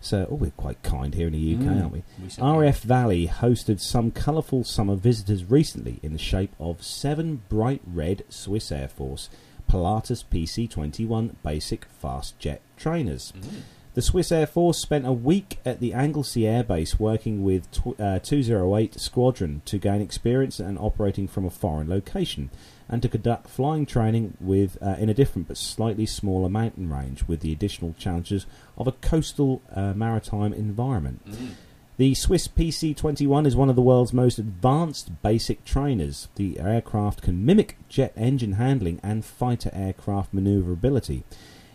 So, 0.01 0.27
oh, 0.31 0.35
we're 0.35 0.51
quite 0.53 0.83
kind 0.83 1.15
here 1.15 1.29
in 1.29 1.33
the 1.33 1.55
UK, 1.55 1.61
Mm, 1.63 1.81
aren't 1.83 1.93
we? 1.93 2.03
we 2.21 2.59
RAF 2.61 2.81
Valley 2.81 3.29
hosted 3.29 3.81
some 3.81 4.11
colourful 4.11 4.65
summer 4.65 4.97
visitors 4.97 5.45
recently 5.45 6.01
in 6.03 6.13
the 6.13 6.19
shape 6.19 6.53
of 6.59 6.83
seven 6.83 7.43
bright 7.49 7.83
red 7.87 8.25
Swiss 8.29 8.73
Air 8.73 8.89
Force 8.89 9.29
Pilatus 9.69 10.25
PC-21 10.25 11.37
basic 11.45 11.85
fast 11.87 12.37
jet 12.39 12.61
trainers. 12.77 13.33
Mm. 13.39 13.61
The 13.95 14.01
Swiss 14.01 14.33
Air 14.33 14.47
Force 14.47 14.79
spent 14.79 15.07
a 15.07 15.13
week 15.13 15.59
at 15.67 15.81
the 15.81 15.93
Anglesey 15.93 16.47
Air 16.47 16.65
Base 16.65 16.99
working 16.99 17.45
with 17.45 17.71
tw- 17.71 18.01
uh, 18.01 18.21
208 18.21 18.99
Squadron 18.99 19.61
to 19.67 19.77
gain 19.77 20.01
experience 20.01 20.59
and 20.59 20.79
operating 20.79 21.29
from 21.29 21.45
a 21.45 21.51
foreign 21.51 21.91
location, 21.91 22.49
and 22.89 23.03
to 23.03 23.09
conduct 23.11 23.51
flying 23.51 23.85
training 23.85 24.39
with 24.41 24.79
uh, 24.81 24.97
in 24.99 25.11
a 25.11 25.15
different 25.15 25.47
but 25.47 25.59
slightly 25.59 26.07
smaller 26.07 26.49
mountain 26.49 26.89
range, 26.89 27.25
with 27.29 27.41
the 27.41 27.53
additional 27.53 27.95
challenges 27.99 28.47
of 28.79 28.87
a 28.87 28.93
coastal 28.93 29.61
uh, 29.75 29.93
maritime 29.93 30.55
environment. 30.55 31.21
Mm. 31.29 31.51
The 31.99 32.15
Swiss 32.15 32.49
PC-21 32.49 33.47
is 33.47 33.55
one 33.55 33.69
of 33.69 33.77
the 33.77 33.83
world's 33.83 34.15
most 34.15 34.39
advanced 34.39 35.23
basic 35.23 35.67
trainers. 35.67 36.29
The 36.37 36.59
aircraft 36.59 37.21
can 37.21 37.45
mimic 37.45 37.77
jet 37.91 38.15
engine 38.17 38.53
handling 38.53 39.01
and 39.03 39.23
fighter 39.23 39.71
aircraft 39.75 40.33
maneuverability. 40.33 41.25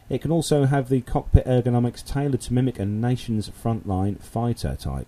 It 0.09 0.21
can 0.21 0.31
also 0.31 0.65
have 0.65 0.89
the 0.89 1.01
cockpit 1.01 1.45
ergonomics 1.45 2.05
tailored 2.05 2.41
to 2.41 2.53
mimic 2.53 2.79
a 2.79 2.85
nation's 2.85 3.49
frontline 3.49 4.21
fighter 4.21 4.77
type. 4.79 5.07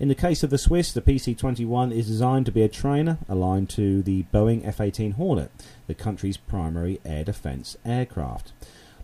In 0.00 0.06
the 0.06 0.14
case 0.14 0.44
of 0.44 0.50
the 0.50 0.58
Swiss, 0.58 0.92
the 0.92 1.02
PC-21 1.02 1.92
is 1.92 2.06
designed 2.06 2.46
to 2.46 2.52
be 2.52 2.62
a 2.62 2.68
trainer 2.68 3.18
aligned 3.28 3.68
to 3.70 4.00
the 4.00 4.24
Boeing 4.32 4.64
F-18 4.64 5.14
Hornet, 5.14 5.50
the 5.88 5.94
country's 5.94 6.36
primary 6.36 7.00
air 7.04 7.24
defence 7.24 7.76
aircraft. 7.84 8.52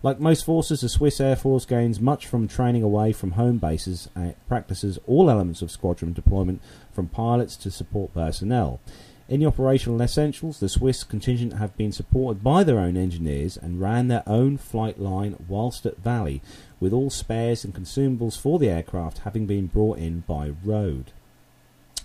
Like 0.01 0.21
most 0.21 0.45
forces, 0.45 0.81
the 0.81 0.87
Swiss 0.87 1.19
Air 1.19 1.35
Force 1.35 1.65
gains 1.65 1.99
much 1.99 2.27
from 2.27 2.47
training 2.47 2.83
away 2.83 3.11
from 3.11 3.31
home 3.31 3.57
bases 3.57 4.07
and 4.15 4.27
it 4.27 4.37
practices 4.47 4.99
all 5.05 5.29
elements 5.29 5.61
of 5.61 5.71
squadron 5.71 6.13
deployment 6.13 6.61
from 6.93 7.09
pilots 7.09 7.57
to 7.57 7.71
support 7.71 8.13
personnel. 8.13 8.79
In 9.27 9.39
the 9.39 9.47
operational 9.47 9.99
essentials, 10.03 10.59
the 10.59 10.69
Swiss 10.69 11.03
contingent 11.03 11.53
have 11.53 11.75
been 11.75 11.91
supported 11.91 12.43
by 12.43 12.63
their 12.63 12.77
own 12.77 12.95
engineers 12.95 13.57
and 13.57 13.81
ran 13.81 14.07
their 14.07 14.21
own 14.27 14.57
flight 14.57 14.99
line 14.99 15.35
whilst 15.47 15.87
at 15.87 15.97
Valley, 15.97 16.43
with 16.79 16.93
all 16.93 17.09
spares 17.09 17.65
and 17.65 17.73
consumables 17.73 18.39
for 18.39 18.59
the 18.59 18.69
aircraft 18.69 19.19
having 19.19 19.47
been 19.47 19.65
brought 19.65 19.97
in 19.97 20.19
by 20.27 20.51
road. 20.63 21.11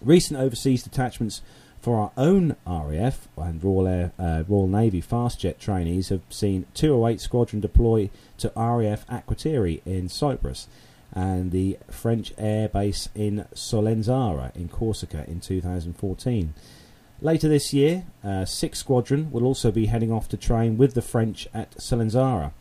Recent 0.00 0.40
overseas 0.40 0.82
detachments 0.82 1.42
for 1.78 1.98
our 1.98 2.12
own 2.16 2.56
RAF 2.66 3.28
and 3.36 3.62
Royal, 3.62 3.86
Air, 3.86 4.12
uh, 4.18 4.44
Royal 4.48 4.66
Navy 4.66 5.02
fast 5.02 5.40
jet 5.40 5.60
trainees 5.60 6.08
have 6.08 6.22
seen 6.30 6.64
208 6.72 7.20
Squadron 7.20 7.60
deploy 7.60 8.08
to 8.38 8.50
RAF 8.56 9.06
Akrotiri 9.08 9.82
in 9.84 10.08
Cyprus 10.08 10.68
and 11.12 11.50
the 11.50 11.76
French 11.90 12.32
air 12.38 12.68
base 12.68 13.10
in 13.14 13.44
Solenzara 13.54 14.54
in 14.56 14.68
Corsica 14.68 15.24
in 15.28 15.40
2014. 15.40 16.54
Later 17.22 17.48
this 17.48 17.74
year, 17.74 18.04
uh, 18.24 18.46
6th 18.46 18.76
Squadron 18.76 19.30
will 19.30 19.44
also 19.44 19.70
be 19.70 19.86
heading 19.86 20.10
off 20.10 20.26
to 20.30 20.38
train 20.38 20.78
with 20.78 20.94
the 20.94 21.02
French 21.02 21.46
at 21.52 21.72
Solenzara. 21.72 22.52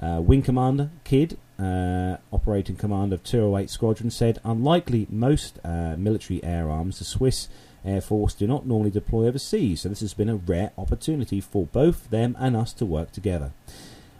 Uh, 0.00 0.20
Wing 0.22 0.42
Commander 0.42 0.90
Kidd, 1.02 1.36
uh, 1.58 2.18
operating 2.30 2.76
command 2.76 3.12
of 3.12 3.24
208 3.24 3.68
Squadron, 3.68 4.10
said, 4.12 4.38
Unlikely 4.44 5.08
most 5.10 5.58
uh, 5.64 5.96
military 5.96 6.42
air 6.44 6.70
arms, 6.70 7.00
the 7.00 7.04
Swiss 7.04 7.48
Air 7.84 8.00
Force 8.00 8.34
do 8.34 8.46
not 8.46 8.64
normally 8.64 8.90
deploy 8.90 9.26
overseas, 9.26 9.80
so 9.80 9.88
this 9.88 10.00
has 10.00 10.14
been 10.14 10.28
a 10.28 10.36
rare 10.36 10.70
opportunity 10.78 11.40
for 11.40 11.66
both 11.66 12.08
them 12.10 12.36
and 12.38 12.56
us 12.56 12.72
to 12.74 12.86
work 12.86 13.10
together. 13.10 13.52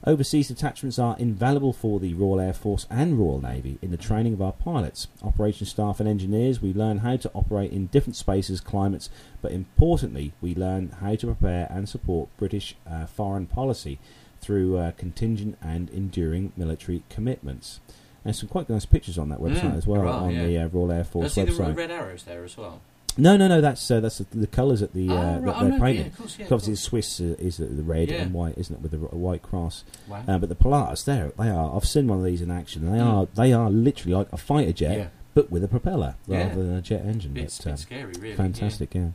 Overseas 0.05 0.48
detachments 0.48 0.98
are 0.98 1.16
invaluable 1.18 1.73
for 1.73 1.98
the 1.98 2.14
Royal 2.14 2.40
Air 2.40 2.52
Force 2.52 2.86
and 2.90 3.18
Royal 3.18 3.40
Navy 3.40 3.78
in 3.82 3.90
the 3.90 3.97
training 3.97 4.35
of 4.35 4.43
our 4.43 4.52
pilots, 4.52 5.09
operations 5.23 5.70
staff, 5.70 5.98
and 5.98 6.09
engineers. 6.09 6.62
We 6.62 6.73
learn 6.73 6.98
how 6.98 7.16
to 7.16 7.31
operate 7.35 7.73
in 7.73 7.86
different 7.86 8.14
spaces, 8.16 8.60
climates, 8.60 9.10
but 9.43 9.52
importantly, 9.52 10.32
we 10.40 10.55
learn 10.55 10.90
how 11.01 11.16
to 11.16 11.27
prepare 11.27 11.66
and 11.70 11.89
support 11.89 12.28
British 12.36 12.77
uh, 12.89 13.06
foreign 13.06 13.47
policy 13.47 13.98
through 14.40 14.77
uh, 14.78 14.93
contingent 14.93 15.59
and 15.60 15.90
enduring 15.90 16.52
military 16.56 17.02
commitments. 17.10 17.81
There's 18.23 18.39
some 18.39 18.48
quite 18.48 18.68
nice 18.68 18.86
pictures 18.86 19.18
on 19.18 19.28
that 19.31 19.39
website 19.40 19.73
Mm, 19.73 19.77
as 19.77 19.86
well 19.86 20.06
on 20.09 20.31
yeah. 20.35 20.47
the 20.47 20.59
uh, 20.59 20.68
Royal 20.68 20.93
Air 20.93 21.05
Force 21.05 21.39
I 21.39 21.47
see 21.47 21.52
the 21.52 21.73
red 21.74 21.90
arrows 21.90 22.24
there 22.24 22.44
as 22.44 22.56
well. 22.56 22.81
No, 23.19 23.37
no, 23.37 23.49
no. 23.49 23.61
That's 23.61 23.91
uh, 23.91 24.01
that's 24.01 24.19
the, 24.19 24.27
the 24.37 24.47
colours 24.47 24.83
at 24.83 24.93
the 24.93 25.09
uh, 25.09 25.13
Oh, 25.13 25.17
that 25.17 25.41
right. 25.43 25.57
Oh, 25.57 25.61
they're 25.61 25.69
no, 25.71 25.77
yeah, 25.77 25.83
painting. 25.85 26.07
of 26.09 26.19
course, 26.19 26.39
yeah, 26.39 26.45
Obviously, 26.47 26.73
the. 26.75 26.77
Swiss 26.77 27.21
uh, 27.21 27.25
is 27.39 27.57
the 27.57 27.67
red 27.83 28.11
Yeah. 28.11 28.17
and 28.23 28.33
white, 28.35 28.59
isn't 28.59 28.75
it, 28.77 28.83
with 28.83 28.91
the 28.93 28.99
r- 28.99 29.09
white 29.19 29.43
cross? 29.43 29.85
Wow. 30.09 30.23
Uh, 30.29 30.39
but 30.39 30.49
the 30.51 30.55
Pilatus, 30.55 31.05
there 31.05 31.33
they 31.39 31.49
are. 31.49 31.75
I've 31.75 31.87
seen 31.87 32.09
one 32.09 32.19
of 32.19 32.25
these 32.25 32.43
in 32.43 32.51
action. 32.51 32.91
They 32.91 32.99
Mm. 32.99 33.07
are 33.07 33.27
they 33.35 33.53
are 33.53 33.71
literally 33.71 34.15
like 34.15 34.33
a 34.33 34.37
fighter 34.37 34.73
jet, 34.73 34.99
Yeah. 34.99 35.09
but 35.35 35.51
with 35.51 35.65
a 35.65 35.69
propeller 35.69 36.17
Yeah. 36.27 36.49
rather 36.49 36.63
than 36.65 36.75
a 36.77 36.83
jet 36.83 37.05
engine. 37.07 37.37
It's, 37.37 37.59
but, 37.63 37.73
uh, 37.73 37.77
scary, 37.77 38.13
really. 38.21 38.37
fantastic, 38.37 38.95
yeah. 38.95 39.09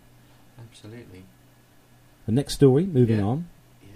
Absolutely. 0.60 1.24
The 2.26 2.32
next 2.32 2.54
story, 2.56 2.86
moving 2.86 3.18
Yeah. 3.20 3.26
on. 3.26 3.48
Yeah. 3.84 3.88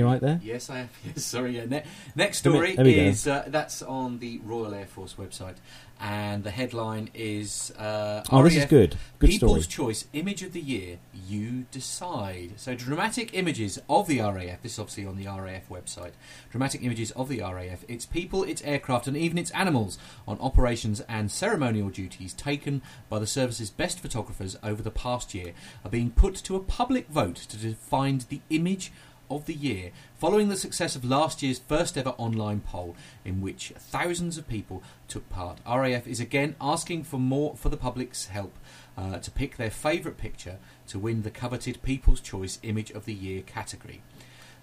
You 0.00 0.04
right 0.06 0.20
there? 0.20 0.40
Yes, 0.42 0.70
I 0.70 0.78
have. 0.78 0.90
Yes, 1.04 1.24
sorry. 1.34 1.56
Yeah. 1.56 1.64
Ne- 1.66 1.84
next 2.14 2.38
story 2.38 2.74
is 2.76 3.26
uh, 3.26 3.44
that's 3.48 3.82
on 3.82 4.18
the 4.18 4.38
Royal 4.44 4.74
Air 4.74 4.86
Force 4.86 5.14
website, 5.14 5.56
and 6.02 6.42
the 6.42 6.50
headline 6.50 7.08
is 7.14 7.70
uh, 7.78 8.24
Oh, 8.32 8.42
this 8.42 8.56
is 8.56 8.64
good. 8.64 8.96
Good 9.20 9.30
People's 9.30 9.64
story. 9.64 9.86
Choice 9.86 10.06
Image 10.12 10.42
of 10.42 10.52
the 10.52 10.60
Year. 10.60 10.98
You 11.28 11.66
decide. 11.70 12.54
So 12.56 12.74
dramatic 12.74 13.30
images 13.34 13.80
of 13.88 14.08
the 14.08 14.18
RAF. 14.20 14.60
This 14.62 14.72
is 14.72 14.78
obviously 14.80 15.06
on 15.06 15.16
the 15.16 15.26
RAF 15.26 15.68
website. 15.68 16.10
Dramatic 16.50 16.82
images 16.82 17.12
of 17.12 17.28
the 17.28 17.40
RAF. 17.40 17.84
Its 17.86 18.04
people, 18.04 18.42
its 18.42 18.62
aircraft, 18.62 19.06
and 19.06 19.16
even 19.16 19.38
its 19.38 19.52
animals 19.52 19.96
on 20.26 20.38
operations 20.40 21.00
and 21.08 21.30
ceremonial 21.30 21.88
duties 21.88 22.34
taken 22.34 22.82
by 23.08 23.20
the 23.20 23.26
service's 23.26 23.70
best 23.70 24.00
photographers 24.00 24.56
over 24.64 24.82
the 24.82 24.90
past 24.90 25.34
year 25.34 25.52
are 25.84 25.90
being 25.90 26.10
put 26.10 26.34
to 26.34 26.56
a 26.56 26.60
public 26.60 27.06
vote 27.08 27.36
to 27.36 27.56
define 27.56 28.20
the 28.28 28.40
image 28.50 28.90
of 29.34 29.46
the 29.46 29.54
year, 29.54 29.90
following 30.18 30.48
the 30.48 30.56
success 30.56 30.94
of 30.96 31.04
last 31.04 31.42
year's 31.42 31.58
first 31.58 31.96
ever 31.96 32.10
online 32.10 32.60
poll, 32.60 32.94
in 33.24 33.40
which 33.40 33.72
thousands 33.76 34.38
of 34.38 34.48
people 34.48 34.82
took 35.08 35.28
part. 35.28 35.58
RAF 35.66 36.06
is 36.06 36.20
again 36.20 36.54
asking 36.60 37.04
for 37.04 37.18
more 37.18 37.56
for 37.56 37.68
the 37.68 37.76
public's 37.76 38.26
help 38.26 38.56
uh, 38.96 39.18
to 39.18 39.30
pick 39.30 39.56
their 39.56 39.70
favourite 39.70 40.18
picture 40.18 40.58
to 40.88 40.98
win 40.98 41.22
the 41.22 41.30
coveted 41.30 41.82
People's 41.82 42.20
Choice 42.20 42.58
Image 42.62 42.90
of 42.90 43.04
the 43.04 43.14
Year 43.14 43.42
category. 43.42 44.02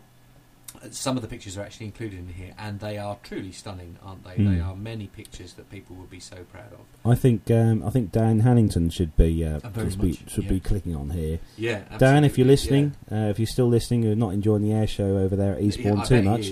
some 0.90 1.16
of 1.16 1.22
the 1.22 1.28
pictures 1.28 1.58
are 1.58 1.62
actually 1.62 1.86
included 1.86 2.18
in 2.20 2.28
here, 2.30 2.54
and 2.58 2.80
they 2.80 2.98
are 2.98 3.18
truly 3.24 3.52
stunning, 3.52 3.98
aren't 4.04 4.24
they? 4.24 4.36
They 4.44 4.58
Hmm. 4.58 4.62
are 4.70 4.76
many 4.76 5.08
pictures 5.08 5.54
that 5.54 5.70
people 5.70 5.96
would 5.98 6.10
be 6.10 6.20
so 6.20 6.38
proud 6.52 6.74
of. 6.74 6.80
I 7.10 7.16
think 7.16 7.52
um, 7.52 7.84
I 7.86 7.90
think 7.92 8.12
Dan 8.12 8.42
Hannington 8.42 8.92
should 8.92 9.16
be 9.16 9.46
uh, 9.46 9.60
should, 9.76 10.02
be, 10.02 10.08
much, 10.10 10.30
should 10.32 10.44
yeah. 10.46 10.50
be 10.50 10.60
clicking 10.60 10.96
on 10.96 11.12
here. 11.12 11.40
Yeah, 11.58 11.84
Dan, 11.98 12.24
if 12.24 12.38
you're 12.38 12.50
absolutely, 12.50 12.92
listening, 12.92 12.96
uh, 13.12 13.30
if 13.30 13.40
you're 13.40 13.46
still 13.48 13.68
listening, 13.68 14.04
you're 14.04 14.16
not 14.16 14.34
enjoying 14.34 14.64
the 14.64 14.74
air 14.74 14.88
show 14.88 15.18
over 15.18 15.36
there 15.36 15.54
at 15.54 15.62
Yeah, 15.62 15.68
Eastbourne 15.68 16.00
I 16.00 16.06
too 16.06 16.22
much. 16.24 16.52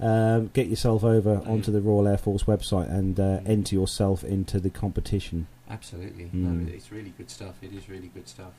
Um, 0.00 0.50
get 0.54 0.68
yourself 0.68 1.04
over 1.04 1.42
Yeah. 1.44 1.50
onto 1.50 1.70
the 1.70 1.80
Royal 1.82 2.08
Air 2.08 2.16
Force 2.16 2.44
website 2.44 2.90
and 2.90 3.20
uh, 3.20 3.40
Mm. 3.40 3.48
enter 3.48 3.74
yourself 3.74 4.24
into 4.24 4.58
the 4.58 4.70
competition. 4.70 5.46
Absolutely, 5.68 6.24
Mm. 6.24 6.34
no, 6.34 6.72
it's 6.72 6.90
really 6.90 7.12
good 7.18 7.28
stuff. 7.30 7.54
It 7.62 7.72
is 7.74 7.88
really 7.88 8.10
good 8.14 8.26
stuff. 8.26 8.52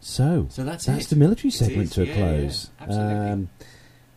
So 0.00 0.46
So 0.48 0.64
that's 0.64 0.86
that's 0.86 1.06
the 1.08 1.16
military 1.16 1.48
It 1.48 1.54
segment 1.54 1.88
is, 1.88 1.90
to 1.94 2.02
a 2.02 2.06
yeah, 2.06 2.14
close. 2.14 2.70
yeah, 2.80 2.84
absolutely. 2.86 3.30
Um, 3.30 3.48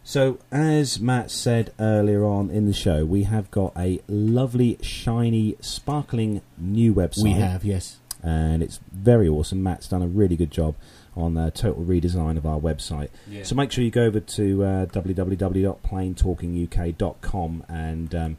so, 0.04 0.40
as 0.52 1.00
Matt 1.00 1.32
said 1.32 1.74
earlier 1.80 2.26
on 2.26 2.50
in 2.50 2.66
the 2.66 2.74
show, 2.74 3.06
we 3.06 3.24
have 3.24 3.50
got 3.52 3.74
a 3.78 4.02
lovely, 4.08 4.78
shiny, 4.82 5.56
sparkling 5.62 6.42
new 6.58 6.94
website. 6.94 7.24
We 7.24 7.32
have, 7.34 7.64
yes. 7.64 7.98
and 8.24 8.64
it's 8.64 8.80
very 8.92 9.28
awesome. 9.28 9.62
Matt's 9.64 9.88
done 9.88 10.02
a 10.02 10.08
really 10.08 10.36
good 10.36 10.52
job 10.52 10.76
on 11.16 11.34
the 11.34 11.52
total 11.52 11.84
redesign 11.84 12.38
of 12.38 12.46
our 12.46 12.60
website. 12.60 13.10
Yeah. 13.28 13.44
So 13.44 13.56
make 13.56 13.72
sure 13.72 13.84
you 13.84 13.92
go 13.92 14.04
over 14.04 14.20
to 14.20 14.64
uh, 14.64 14.86
www.planetalkinguk.com 14.88 17.64
and 17.68 18.16
um, 18.16 18.38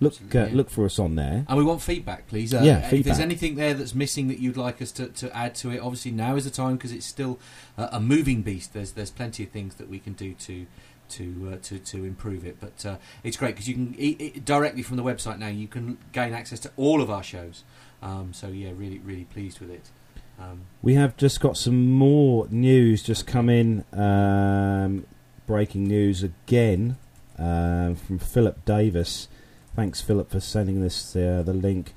look 0.00 0.14
uh, 0.34 0.44
look 0.46 0.70
for 0.70 0.84
us 0.84 0.98
on 0.98 1.14
there. 1.14 1.44
And 1.48 1.58
we 1.58 1.64
want 1.64 1.82
feedback, 1.82 2.26
please. 2.26 2.52
Uh, 2.52 2.62
Yeah, 2.62 2.78
If 2.78 2.90
feedback. 2.90 3.04
there's 3.04 3.20
anything 3.20 3.54
there 3.54 3.74
that's 3.74 3.94
missing 3.94 4.28
that 4.28 4.38
you'd 4.38 4.56
like 4.56 4.82
us 4.82 4.90
to, 4.92 5.08
to 5.08 5.36
add 5.36 5.54
to 5.56 5.70
it, 5.70 5.80
obviously 5.80 6.10
now 6.10 6.36
is 6.36 6.44
the 6.44 6.50
time 6.50 6.76
because 6.76 6.92
it's 6.92 7.06
still 7.06 7.38
uh, 7.78 7.88
a 7.92 8.00
moving 8.00 8.42
beast. 8.42 8.72
There's 8.72 8.92
there's 8.92 9.10
plenty 9.10 9.44
of 9.44 9.50
things 9.50 9.76
that 9.76 9.88
we 9.88 9.98
can 9.98 10.14
do 10.14 10.34
to 10.34 10.66
to 11.10 11.52
uh, 11.52 11.56
to 11.62 11.78
to 11.78 12.04
improve 12.04 12.44
it. 12.44 12.56
But 12.60 12.86
uh, 12.86 12.96
it's 13.22 13.36
great 13.36 13.54
because 13.54 13.68
you 13.68 13.74
can 13.74 13.94
e- 13.98 14.40
directly 14.44 14.82
from 14.82 14.96
the 14.96 15.02
website 15.04 15.38
now 15.38 15.48
you 15.48 15.68
can 15.68 15.98
gain 16.12 16.32
access 16.34 16.60
to 16.60 16.70
all 16.76 17.00
of 17.02 17.10
our 17.10 17.22
shows. 17.22 17.64
Um, 18.02 18.32
so 18.32 18.48
yeah, 18.48 18.70
really 18.74 18.98
really 18.98 19.24
pleased 19.24 19.60
with 19.60 19.70
it. 19.70 19.90
Um, 20.38 20.62
We 20.82 20.94
have 20.94 21.16
just 21.16 21.40
got 21.40 21.56
some 21.56 21.90
more 21.90 22.48
news 22.50 23.02
just 23.02 23.26
come 23.26 23.48
in. 23.50 23.84
Um, 23.92 25.06
breaking 25.50 25.82
news 25.88 26.22
again 26.22 26.96
um, 27.36 27.96
from 27.96 28.20
Philip 28.20 28.64
Davis. 28.64 29.26
Thanks, 29.74 30.00
Philip, 30.00 30.30
for 30.30 30.38
sending 30.38 30.80
this 30.80 31.16
uh, 31.16 31.42
the 31.44 31.52
link. 31.52 31.92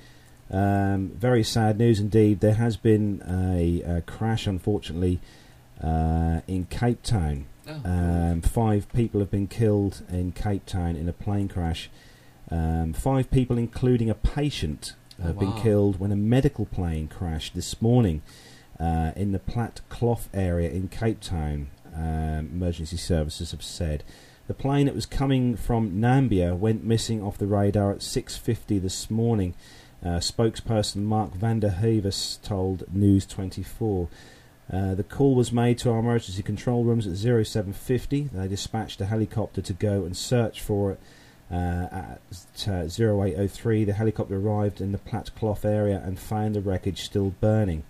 Um, 0.49 1.09
very 1.15 1.43
sad 1.43 1.77
news 1.77 1.99
indeed. 1.99 2.39
There 2.39 2.55
has 2.55 2.77
been 2.77 3.21
a, 3.27 3.97
a 3.97 4.01
crash, 4.01 4.47
unfortunately, 4.47 5.19
uh, 5.83 6.41
in 6.47 6.65
Cape 6.65 7.03
Town. 7.03 7.45
Oh, 7.67 7.81
Um, 7.85 8.41
five 8.41 8.91
people 8.93 9.19
have 9.19 9.31
been 9.31 9.47
killed 9.47 10.01
in 10.09 10.31
Cape 10.33 10.65
Town 10.65 10.95
in 10.95 11.07
a 11.07 11.13
plane 11.13 11.47
crash. 11.47 11.89
Um, 12.51 12.93
five 12.93 13.31
people, 13.31 13.57
including 13.57 14.09
a 14.09 14.15
patient, 14.15 14.93
Oh, 15.19 15.27
have 15.27 15.39
been 15.39 15.53
killed 15.53 15.99
when 15.99 16.11
a 16.11 16.15
medical 16.15 16.65
plane 16.65 17.07
crashed 17.07 17.53
this 17.55 17.81
morning 17.81 18.21
uh, 18.79 19.11
in 19.15 19.31
the 19.31 19.39
Plattekloof 19.39 20.27
area 20.33 20.69
in 20.71 20.87
Cape 20.87 21.21
Town. 21.21 21.67
Um, 21.95 22.49
emergency 22.51 22.97
services 22.97 23.51
have 23.51 23.61
said 23.63 24.03
the 24.47 24.53
plane 24.55 24.87
that 24.87 24.95
was 24.95 25.05
coming 25.05 25.55
from 25.55 25.91
Nambia 26.01 26.57
went 26.57 26.83
missing 26.83 27.21
off 27.21 27.37
the 27.37 27.45
radar 27.47 27.91
at 27.91 27.99
6:50 28.01 28.81
this 28.81 29.09
morning. 29.11 29.53
Uh, 30.03 30.19
spokesperson 30.19 31.03
Mark 31.03 31.33
van 31.33 31.59
der 31.61 31.69
Heeves 31.69 32.39
told 32.43 32.83
News 32.93 33.25
24. 33.25 34.09
Uh, 34.71 34.95
the 34.95 35.03
call 35.03 35.35
was 35.35 35.51
made 35.51 35.77
to 35.79 35.91
our 35.91 35.99
emergency 35.99 36.41
control 36.41 36.83
rooms 36.83 37.05
at 37.05 37.17
0750. 37.17 38.29
They 38.33 38.47
dispatched 38.47 39.01
a 39.01 39.05
helicopter 39.05 39.61
to 39.61 39.73
go 39.73 40.03
and 40.03 40.15
search 40.15 40.61
for 40.61 40.91
it. 40.91 40.99
Uh, 41.51 41.87
at 41.91 42.67
uh, 42.67 42.87
0803, 42.87 43.83
the 43.83 43.93
helicopter 43.93 44.35
arrived 44.37 44.81
in 44.81 44.91
the 44.91 44.97
Plattekloof 44.97 45.65
area 45.65 46.01
and 46.03 46.17
found 46.17 46.55
the 46.55 46.61
wreckage 46.61 47.03
still 47.03 47.35
burning. 47.41 47.83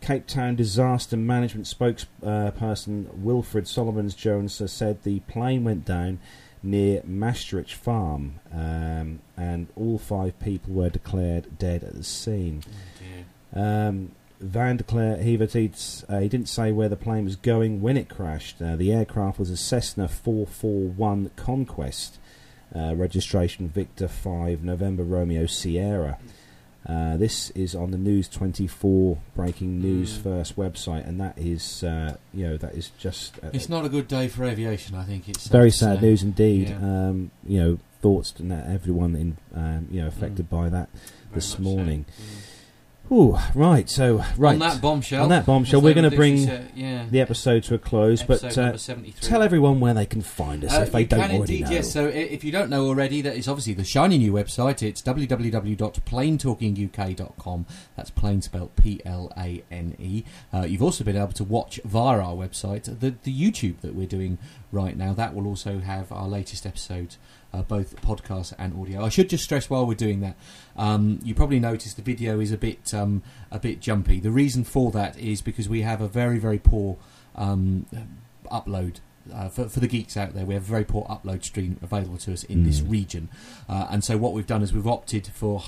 Cape 0.00 0.26
Town 0.26 0.54
disaster 0.54 1.16
management 1.16 1.66
spokesperson 1.66 3.12
Wilfred 3.14 3.66
Solomons 3.66 4.14
Jones 4.14 4.62
said 4.70 5.02
the 5.02 5.20
plane 5.20 5.64
went 5.64 5.84
down 5.84 6.20
near 6.62 7.02
Maastricht 7.04 7.72
Farm 7.72 8.40
um, 8.52 9.20
and 9.36 9.66
all 9.76 9.98
five 9.98 10.38
people 10.40 10.74
were 10.74 10.90
declared 10.90 11.58
dead 11.58 11.82
at 11.82 11.94
the 11.94 12.04
scene. 12.04 12.62
oh. 13.54 13.60
Um, 13.60 14.12
Van 14.40 14.76
der 14.78 14.84
Clare 14.84 15.18
Heverteets, 15.18 16.04
uh, 16.08 16.18
he 16.20 16.28
didn't 16.28 16.48
say 16.48 16.72
where 16.72 16.88
the 16.88 16.96
plane 16.96 17.24
was 17.24 17.36
going 17.36 17.80
when 17.82 17.96
it 17.96 18.08
crashed. 18.08 18.60
Uh, 18.62 18.74
the 18.76 18.92
aircraft 18.92 19.38
was 19.38 19.50
a 19.50 19.56
Cessna 19.56 20.08
441 20.08 21.30
Conquest, 21.36 22.18
uh, 22.74 22.94
registration 22.96 23.68
Victor 23.68 24.08
5 24.08 24.62
November 24.64 25.02
Romeo 25.04 25.46
Sierra. 25.46 26.18
Uh, 26.88 27.18
this 27.18 27.50
is 27.50 27.74
on 27.74 27.90
the 27.90 27.98
News 27.98 28.26
24 28.28 29.18
breaking 29.36 29.82
news 29.82 30.16
Mm. 30.16 30.22
first 30.22 30.56
website, 30.56 31.06
and 31.06 31.20
that 31.20 31.36
is, 31.36 31.84
uh, 31.84 32.16
you 32.32 32.46
know, 32.48 32.56
that 32.56 32.74
is 32.74 32.90
just 32.98 33.34
uh, 33.44 33.50
It's 33.52 33.68
not 33.68 33.84
a 33.84 33.90
good 33.90 34.08
day 34.08 34.28
for 34.28 34.44
aviation. 34.44 34.96
I 34.96 35.04
think 35.04 35.28
it's 35.28 35.46
very 35.48 35.70
sad 35.70 36.00
say. 36.00 36.06
news 36.06 36.22
indeed. 36.22 36.70
Yeah. 36.70 36.76
Um, 36.78 37.30
you 37.46 37.60
know, 37.60 37.78
thoughts 38.00 38.32
to 38.32 38.44
everyone 38.66 39.14
in, 39.14 39.36
um, 39.54 39.88
you 39.90 40.00
know, 40.00 40.06
affected 40.08 40.48
by 40.48 40.70
that 40.70 40.88
Very 40.90 41.34
this 41.34 41.50
much 41.58 41.68
so. 41.68 41.74
morning. 41.76 42.06
Mm. 42.08 42.24
Ooh, 43.12 43.36
right. 43.56 43.90
So, 43.90 44.22
right 44.36 44.52
On 44.52 44.60
that 44.60 44.80
bombshell. 44.80 45.24
On 45.24 45.28
that 45.30 45.44
bombshell, 45.44 45.80
we're 45.80 45.94
going 45.94 46.08
to 46.08 46.14
bring 46.16 46.46
say, 46.46 46.64
yeah. 46.76 47.06
the 47.10 47.20
episode 47.20 47.64
to 47.64 47.74
a 47.74 47.78
close, 47.78 48.22
Episode 48.22 48.54
but 48.54 48.56
uh, 48.56 48.76
tell 49.20 49.42
everyone 49.42 49.80
where 49.80 49.94
they 49.94 50.06
can 50.06 50.22
find 50.22 50.64
us 50.64 50.72
Uh, 50.72 50.82
if 50.82 50.92
they 50.92 51.02
don't 51.04 51.18
can 51.20 51.30
already 51.36 51.54
indeed, 51.54 51.64
know. 51.64 51.70
yes. 51.72 51.92
So 51.92 52.06
if 52.06 52.44
you 52.44 52.52
don't 52.52 52.70
know 52.70 52.86
already, 52.86 53.20
that 53.22 53.34
is 53.36 53.48
obviously 53.48 53.74
the 53.74 53.82
shiny 53.84 54.16
new 54.16 54.32
website. 54.32 54.80
It's 54.82 55.02
www.planetalkinguk.com. 55.02 57.66
That's 57.96 58.10
plain 58.10 58.42
spelled 58.42 58.76
P-L-A-N-E. 58.76 60.24
Uh, 60.52 60.60
you've 60.62 60.82
also 60.82 61.02
been 61.02 61.16
able 61.16 61.32
to 61.32 61.44
watch 61.44 61.80
via 61.84 62.18
our 62.20 62.34
website 62.34 62.84
the, 62.84 63.14
the 63.24 63.34
YouTube 63.34 63.80
that 63.80 63.94
we're 63.94 64.06
doing 64.06 64.38
right 64.70 64.96
now. 64.96 65.12
That 65.14 65.34
will 65.34 65.48
also 65.48 65.80
have 65.80 66.12
our 66.12 66.28
latest 66.28 66.64
episodes, 66.64 67.18
uh, 67.52 67.62
both 67.62 68.00
podcast 68.02 68.54
and 68.58 68.78
audio. 68.80 69.04
I 69.04 69.08
should 69.08 69.28
just 69.30 69.44
stress 69.44 69.68
while 69.70 69.86
we're 69.86 69.94
doing 69.94 70.20
that, 70.20 70.36
um, 70.76 71.18
you 71.22 71.34
probably 71.34 71.60
noticed 71.60 71.96
the 71.96 72.02
video 72.02 72.40
is 72.40 72.52
a 72.52 72.58
bit 72.58 72.92
um, 72.94 73.22
a 73.50 73.58
bit 73.58 73.80
jumpy. 73.80 74.20
The 74.20 74.30
reason 74.30 74.64
for 74.64 74.90
that 74.92 75.18
is 75.18 75.42
because 75.42 75.68
we 75.68 75.82
have 75.82 76.00
a 76.00 76.08
very 76.08 76.38
very 76.38 76.58
poor 76.58 76.96
um, 77.36 77.86
upload 78.50 78.96
uh, 79.32 79.48
for, 79.48 79.68
for 79.68 79.80
the 79.80 79.86
geeks 79.86 80.16
out 80.16 80.34
there, 80.34 80.44
we 80.44 80.54
have 80.54 80.62
a 80.64 80.66
very 80.66 80.84
poor 80.84 81.04
upload 81.04 81.44
stream 81.44 81.78
available 81.82 82.16
to 82.16 82.32
us 82.32 82.42
in 82.44 82.64
this 82.64 82.80
Mm. 82.80 82.90
region, 82.90 83.28
uh, 83.68 83.86
and 83.90 84.02
so 84.02 84.16
what 84.16 84.32
we've 84.32 84.46
done 84.46 84.62
is 84.62 84.72
we've 84.72 84.86
opted 84.88 85.26
for 85.28 85.62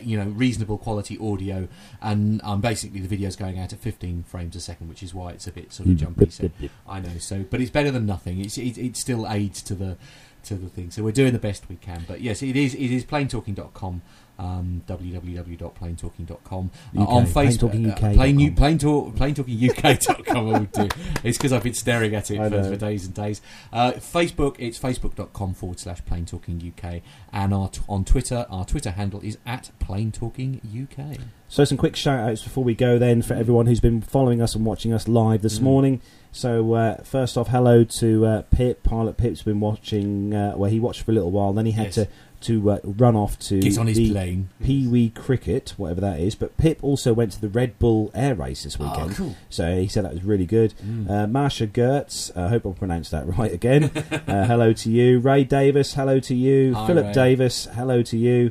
you 0.00 0.16
know 0.16 0.26
reasonable 0.30 0.78
quality 0.78 1.18
audio, 1.18 1.68
and 2.00 2.40
um, 2.42 2.60
basically 2.62 3.00
the 3.00 3.08
video's 3.08 3.36
going 3.36 3.58
out 3.58 3.72
at 3.72 3.80
15 3.80 4.22
frames 4.22 4.56
a 4.56 4.60
second, 4.60 4.88
which 4.88 5.02
is 5.02 5.12
why 5.12 5.32
it's 5.32 5.46
a 5.46 5.52
bit 5.52 5.72
sort 5.72 5.88
of 5.90 5.96
jumpy. 5.96 6.30
So 6.30 6.50
I 6.88 7.00
know, 7.00 7.18
so 7.18 7.44
but 7.50 7.60
it's 7.60 7.70
better 7.70 7.90
than 7.90 8.06
nothing. 8.06 8.40
It's 8.40 8.56
it, 8.56 8.78
it 8.78 8.96
still 8.96 9.28
aids 9.28 9.60
to 9.62 9.74
the 9.74 9.98
to 10.44 10.54
the 10.54 10.68
thing. 10.68 10.90
So 10.90 11.02
we're 11.02 11.12
doing 11.12 11.32
the 11.32 11.38
best 11.38 11.68
we 11.68 11.76
can. 11.76 12.04
But 12.06 12.20
yes, 12.20 12.42
it 12.42 12.56
is 12.56 12.74
it 12.74 12.90
is 12.90 13.04
planetalking.com. 13.04 14.02
Um, 14.36 14.82
www.planetalking.com 14.88 16.70
uh, 16.96 17.02
UK, 17.02 17.08
on 17.08 17.26
Facebook, 17.26 17.70
planetalkinguk.com. 17.72 18.10
uh, 18.10 18.14
plain, 18.14 18.38
U- 18.40 18.52
plain 18.52 18.78
talk, 18.78 19.14
planetalkinguk.com. 19.14 20.36
I 20.36 20.58
would 20.58 20.72
do. 20.72 20.88
It's 21.24 21.38
because 21.38 21.52
I've 21.52 21.62
been 21.62 21.74
staring 21.74 22.14
at 22.14 22.30
it 22.30 22.36
for, 22.38 22.64
for 22.64 22.76
days 22.76 23.06
and 23.06 23.14
days. 23.14 23.40
Uh, 23.72 23.92
Facebook, 23.92 24.56
it's 24.58 24.78
facebook.com 24.78 25.54
forward 25.54 25.78
slash 25.80 26.04
plane 26.04 26.26
talking 26.26 26.60
UK, 26.76 27.00
and 27.32 27.54
our 27.54 27.68
t- 27.68 27.80
on 27.88 28.04
Twitter, 28.04 28.44
our 28.50 28.64
Twitter 28.64 28.90
handle 28.90 29.20
is 29.20 29.38
at 29.46 29.70
plane 29.78 30.12
talking 30.12 30.60
UK. 30.64 31.18
So, 31.48 31.64
some 31.64 31.78
quick 31.78 31.94
shout 31.96 32.28
outs 32.28 32.42
before 32.42 32.64
we 32.64 32.74
go 32.74 32.98
then 32.98 33.22
for 33.22 33.34
everyone 33.34 33.66
who's 33.66 33.80
been 33.80 34.00
following 34.02 34.42
us 34.42 34.54
and 34.54 34.66
watching 34.66 34.92
us 34.92 35.06
live 35.08 35.42
this 35.42 35.58
Mm. 35.58 35.62
morning. 35.62 36.00
So, 36.36 36.74
uh, 36.74 36.96
first 37.04 37.38
off, 37.38 37.46
hello 37.48 37.84
to 37.84 38.26
uh, 38.26 38.42
Pip. 38.50 38.82
Pilot 38.82 39.16
Pip's 39.16 39.42
been 39.42 39.60
watching, 39.60 40.34
uh, 40.34 40.54
well, 40.56 40.68
he 40.68 40.80
watched 40.80 41.02
for 41.02 41.12
a 41.12 41.14
little 41.14 41.30
while, 41.30 41.52
then 41.52 41.64
he 41.64 41.70
had 41.72 41.86
Yes. 41.86 41.94
to, 41.94 42.08
to 42.40 42.70
uh, 42.72 42.78
run 42.82 43.14
off 43.14 43.38
to 43.38 43.60
Get 43.60 43.78
on 43.78 43.86
his 43.86 43.96
the 43.96 44.10
plane. 44.10 44.48
Pee 44.60 44.88
Wee 44.88 45.10
Cricket, 45.10 45.74
whatever 45.76 46.00
that 46.00 46.18
is. 46.18 46.34
But 46.34 46.56
Pip 46.56 46.82
also 46.82 47.12
went 47.12 47.30
to 47.32 47.40
the 47.40 47.48
Red 47.48 47.78
Bull 47.78 48.10
Air 48.16 48.34
Race 48.34 48.64
this 48.64 48.76
Oh, 48.80 48.84
weekend. 48.90 49.14
cool. 49.14 49.36
So 49.48 49.76
he 49.78 49.86
said 49.86 50.04
that 50.04 50.12
was 50.12 50.24
really 50.24 50.44
good. 50.44 50.74
Mm. 50.84 51.08
Uh, 51.08 51.26
Marsha 51.26 51.68
Gertz, 51.68 52.36
I 52.36 52.48
hope 52.48 52.66
I 52.66 52.72
pronounced 52.72 53.12
that 53.12 53.26
right 53.38 53.52
again. 53.52 53.84
uh, 54.26 54.44
hello 54.46 54.72
to 54.72 54.90
you. 54.90 55.20
Ray 55.20 55.44
Davis, 55.44 55.94
hello 55.94 56.18
to 56.18 56.34
you. 56.34 56.74
Hi, 56.74 56.86
Philip 56.88 57.06
Ray. 57.06 57.12
Davis, 57.12 57.68
hello 57.74 58.02
to 58.02 58.18
you. 58.18 58.50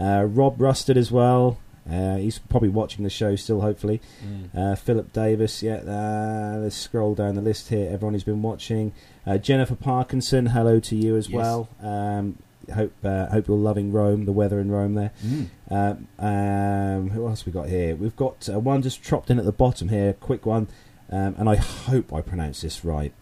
Uh, 0.00 0.22
Rob 0.24 0.60
Rusted 0.60 0.96
as 0.96 1.10
well. 1.10 1.58
Uh, 1.90 2.16
he's 2.16 2.38
probably 2.38 2.70
watching 2.70 3.04
the 3.04 3.10
show 3.10 3.36
still, 3.36 3.60
hopefully. 3.60 4.00
Mm. 4.26 4.48
Uh, 4.56 4.74
Philip 4.74 5.12
Davis, 5.12 5.62
yeah. 5.62 5.76
Uh, 5.76 6.58
let's 6.62 6.76
scroll 6.76 7.14
down 7.14 7.34
the 7.34 7.42
list 7.42 7.68
here. 7.68 7.90
Everyone 7.92 8.14
who's 8.14 8.24
been 8.24 8.40
watching. 8.42 8.92
Uh, 9.26 9.36
Jennifer 9.38 9.74
Parkinson, 9.74 10.46
hello 10.46 10.80
to 10.80 10.96
you 10.96 11.16
as 11.16 11.28
Yes. 11.28 11.36
well. 11.36 11.68
Um, 11.82 12.38
hope 12.72 12.92
uh, 13.04 13.26
hope 13.26 13.46
you're 13.48 13.58
loving 13.58 13.92
Rome, 13.92 14.24
the 14.24 14.32
weather 14.32 14.58
in 14.60 14.70
Rome 14.70 14.94
there. 14.94 15.10
Mm. 15.22 15.48
Um, 15.70 16.08
um, 16.26 17.10
who 17.10 17.26
else 17.28 17.44
we 17.44 17.52
got 17.52 17.68
here? 17.68 17.94
We've 17.96 18.16
got 18.16 18.48
uh, 18.48 18.58
one 18.58 18.80
just 18.80 19.02
dropped 19.02 19.28
in 19.30 19.38
at 19.38 19.44
the 19.44 19.52
bottom 19.52 19.90
here, 19.90 20.14
quick 20.14 20.46
one, 20.46 20.68
um, 21.10 21.34
and 21.36 21.48
I 21.50 21.56
hope 21.56 22.12
I 22.14 22.22
pronounce 22.22 22.62
this 22.62 22.82
right. 22.84 23.12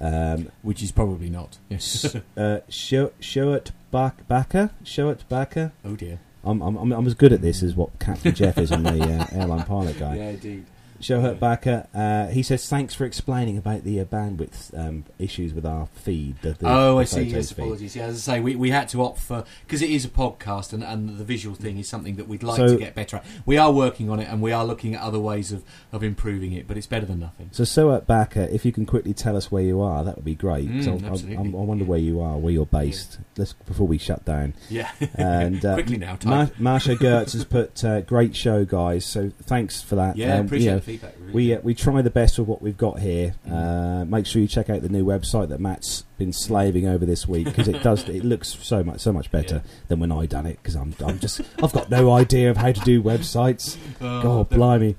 Um, 0.00 0.50
Which 0.62 0.82
is 0.82 0.92
probably 0.92 1.30
not. 1.30 1.58
Yes. 1.68 2.14
uh, 2.36 2.60
Sho- 2.68 3.12
Shoet 3.20 3.70
Bak- 3.90 4.28
Bakker? 4.28 4.70
Shoet 4.84 5.24
Bakker? 5.28 5.72
oh 5.84 5.96
dear. 5.96 6.20
I'm, 6.44 6.60
I'm, 6.62 6.92
I'm, 6.92 7.06
as 7.06 7.14
good 7.14 7.32
at 7.32 7.40
this 7.40 7.62
as 7.62 7.74
what 7.74 7.98
Captain 7.98 8.34
Jeff 8.34 8.58
is 8.58 8.70
on 8.70 8.82
the 8.82 9.02
uh, 9.02 9.26
airline 9.32 9.64
pilot 9.64 9.98
guy. 9.98 10.16
Yeah, 10.16 10.28
indeed. 10.30 10.66
Shohet 11.04 11.38
Bakker, 11.38 11.86
uh, 11.94 12.30
he 12.32 12.42
says, 12.42 12.66
thanks 12.66 12.94
for 12.94 13.04
explaining 13.04 13.58
about 13.58 13.84
the 13.84 14.00
uh, 14.00 14.04
bandwidth 14.06 14.76
um, 14.78 15.04
issues 15.18 15.52
with 15.52 15.66
our 15.66 15.84
feed. 15.86 16.40
The, 16.40 16.52
the, 16.52 16.66
oh, 16.66 16.94
the 16.94 17.00
I 17.02 17.04
see. 17.04 17.22
Yes, 17.24 17.52
feed. 17.52 17.62
apologies. 17.62 17.94
Yeah, 17.94 18.04
as 18.06 18.26
I 18.28 18.34
say, 18.36 18.40
we, 18.40 18.56
we 18.56 18.70
had 18.70 18.88
to 18.90 19.02
opt 19.02 19.18
for 19.18 19.44
because 19.66 19.82
it 19.82 19.90
is 19.90 20.06
a 20.06 20.08
podcast, 20.08 20.72
and, 20.72 20.82
and 20.82 21.18
the 21.18 21.24
visual 21.24 21.54
thing 21.54 21.76
is 21.78 21.88
something 21.88 22.16
that 22.16 22.26
we'd 22.26 22.42
like 22.42 22.56
So- 22.56 22.68
to 22.68 22.76
get 22.78 22.94
better 22.94 23.18
at. 23.18 23.26
We 23.44 23.58
are 23.58 23.70
working 23.70 24.08
on 24.08 24.18
it, 24.18 24.28
and 24.30 24.40
we 24.40 24.50
are 24.52 24.64
looking 24.64 24.94
at 24.94 25.02
other 25.02 25.18
ways 25.18 25.52
of, 25.52 25.62
of 25.92 26.02
improving 26.02 26.52
it. 26.54 26.66
But 26.66 26.78
it's 26.78 26.86
better 26.86 27.04
than 27.04 27.20
nothing. 27.20 27.50
So, 27.52 27.64
Soet 27.64 28.06
Bakker, 28.06 28.50
if 28.50 28.64
you 28.64 28.72
can 28.72 28.86
quickly 28.86 29.12
tell 29.12 29.36
us 29.36 29.52
where 29.52 29.62
you 29.62 29.82
are, 29.82 30.04
that 30.04 30.16
would 30.16 30.24
be 30.24 30.34
great. 30.34 30.68
Mm, 30.70 31.04
I- 31.04 31.34
I. 31.34 31.36
I, 31.36 31.64
wonder 31.64 31.84
where 31.84 31.98
you 31.98 32.20
are, 32.22 32.38
where 32.38 32.52
you're 32.52 32.64
based. 32.64 33.18
Let's 33.36 33.52
before 33.52 33.86
we 33.86 33.98
shut 33.98 34.24
down. 34.24 34.54
Yeah. 34.70 34.90
And 35.14 35.62
uh, 35.64 35.74
Quickly 35.74 35.98
now, 35.98 36.18
Mar- 36.24 36.46
Marsha 36.58 36.96
Gertz 36.96 37.32
has 37.34 37.44
put 37.44 37.84
uh, 37.84 38.00
great 38.00 38.34
show, 38.34 38.64
guys. 38.64 39.04
So 39.04 39.30
thanks 39.42 39.82
for 39.82 39.96
that. 39.96 40.16
yeah, 40.16 40.38
Um, 40.38 40.46
appreciate 40.46 40.64
you 40.66 40.70
know, 40.72 40.76
feedback. 40.98 41.14
Really. 41.20 41.32
we 41.32 41.54
uh, 41.54 41.60
we 41.62 41.74
try 41.74 42.02
the 42.02 42.10
best 42.10 42.38
with 42.38 42.48
what 42.48 42.62
we've 42.62 42.76
got 42.76 42.98
here. 43.00 43.34
Mm. 43.48 43.52
Uh, 43.52 44.04
make 44.04 44.26
sure 44.26 44.40
you 44.42 44.48
check 44.48 44.68
out 44.70 44.82
the 44.82 44.88
new 44.88 45.04
website 45.04 45.48
that 45.48 45.60
Matt's 45.60 46.04
been 46.18 46.32
slaving 46.32 46.86
over 46.86 47.04
this 47.06 47.26
week 47.28 47.44
because 47.46 47.68
it 47.68 47.82
does 47.82 48.08
it 48.08 48.24
looks 48.24 48.56
so 48.62 48.82
much 48.84 49.00
so 49.00 49.12
much 49.12 49.30
better 49.30 49.56
Yeah. 49.64 49.70
than 49.88 50.00
when 50.00 50.12
I 50.12 50.26
done 50.26 50.46
it 50.46 50.58
because 50.62 50.74
I'm 50.76 50.94
I'm 51.04 51.18
just 51.18 51.40
I've 51.62 51.72
got 51.72 51.90
no 51.90 52.12
idea 52.12 52.50
of 52.50 52.56
how 52.56 52.72
to 52.72 52.80
do 52.80 53.02
websites. 53.02 53.76
Oh, 54.00 54.22
God 54.22 54.24
never 54.24 54.34
mind. 54.36 54.48
blimey! 54.50 54.96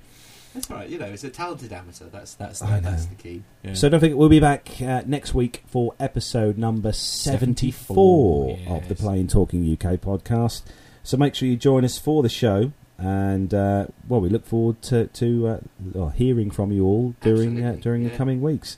That's 0.53 0.72
all 0.72 0.77
right. 0.77 0.89
You 0.89 0.97
know, 0.99 1.07
it's 1.07 1.23
a 1.26 1.30
talented 1.30 1.73
amateur. 1.73 2.05
That's 2.05 2.34
that's 2.35 2.61
I 2.61 2.80
that's 2.80 3.07
the 3.07 3.15
key. 3.15 3.43
Yeah. 3.63 3.73
So 3.73 3.89
don't 3.89 3.99
forget 3.99 4.15
we'll 4.17 4.30
be 4.30 4.39
back 4.39 4.81
uh, 4.81 5.03
next 5.05 5.34
week 5.34 5.63
for 5.67 5.93
episode 5.99 6.57
number 6.57 6.93
seventy 6.93 7.72
four 7.72 8.51
74, 8.55 8.77
of 8.77 8.88
the. 8.88 8.95
Plane 8.95 9.27
Talking 9.27 9.69
UK 9.73 9.99
podcast. 9.99 10.63
So 11.03 11.17
make 11.17 11.35
sure 11.35 11.47
you 11.47 11.57
join 11.57 11.84
us 11.84 11.97
for 11.97 12.23
the 12.23 12.30
show. 12.30 12.72
And 12.97 13.53
uh, 13.53 13.88
well, 14.07 14.22
we 14.22 14.30
look 14.30 14.45
forward 14.45 14.81
to, 14.84 15.07
to 15.07 15.59
uh, 15.97 16.07
hearing 16.09 16.49
from 16.51 16.72
you 16.72 16.85
all 16.85 17.15
during 17.22 17.63
uh, 17.63 17.77
during 17.81 18.03
the 18.03 18.09
coming 18.09 18.41
weeks. 18.41 18.77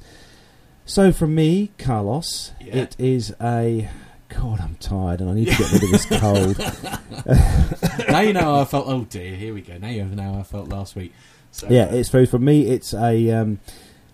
So, 0.86 1.12
from 1.12 1.36
me, 1.36 1.72
Carlos, 1.78 2.54
Yeah. 2.62 2.78
it 2.78 2.96
is 2.98 3.36
a 3.42 3.90
God. 4.30 4.60
I'm 4.62 4.76
tired, 4.80 5.20
and 5.22 5.30
I 5.30 5.34
need 5.34 5.50
to 5.50 5.58
get 5.58 5.72
rid 5.72 5.84
of 5.84 5.92
this 5.92 6.06
cold. 6.20 6.58
now 8.10 8.20
you 8.22 8.34
know 8.34 8.40
how 8.42 8.62
I 8.62 8.66
felt. 8.66 8.88
Oh 8.88 9.06
dear, 9.10 9.36
here 9.36 9.54
we 9.54 9.62
go. 9.62 9.78
Now 9.78 9.90
you 9.90 10.06
know 10.06 10.34
how 10.34 10.40
I 10.40 10.44
felt 10.44 10.70
last 10.70 10.96
week. 10.96 11.14
So, 11.52 11.68
yeah, 11.70 11.86
it's 11.86 12.10
very 12.10 12.26
for 12.26 12.40
me. 12.40 12.68
It's 12.68 12.94
a. 12.94 13.32
Um, 13.32 13.60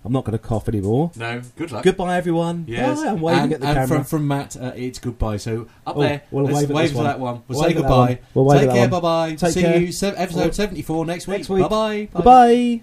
I'm 0.05 0.11
not 0.11 0.25
going 0.25 0.37
to 0.37 0.43
cough 0.43 0.67
anymore. 0.67 1.11
no. 1.15 1.41
Good 1.55 1.71
luck. 1.71 1.83
Goodbye, 1.83 2.17
everyone. 2.17 2.65
Yes, 2.67 3.01
Bye. 3.01 3.07
I'm 3.09 3.21
waving 3.21 3.43
and, 3.43 3.53
at 3.53 3.59
the 3.61 3.67
and 3.67 3.75
camera. 3.75 3.87
From, 3.99 4.03
from 4.03 4.27
Matt, 4.27 4.57
uh, 4.57 4.71
it's 4.75 4.99
goodbye. 4.99 5.37
So 5.37 5.67
up 5.87 5.95
Oh, 5.97 6.01
there, 6.01 6.23
we'll 6.29 6.43
let's 6.45 6.57
wave 6.59 6.69
wave 6.71 6.91
to 6.91 7.03
that 7.03 7.19
one. 7.19 7.41
We'll 7.47 7.61
Wave 7.61 7.69
say 7.71 7.73
goodbye. 7.75 8.19
We'll 8.33 8.45
wave 8.45 8.61
Take 8.61 8.71
care. 8.71 8.87
Bye 8.89 8.99
bye. 8.99 9.35
See 9.37 9.61
care. 9.61 9.79
you 9.79 9.91
se- 9.93 10.13
episode 10.17 10.47
Oh. 10.49 10.51
seventy 10.51 10.81
four 10.81 11.05
next 11.05 11.27
week. 11.27 11.37
Next 11.37 11.49
week. 11.49 11.69
Bye 11.69 12.07
bye. 12.11 12.21
Bye 12.21 12.81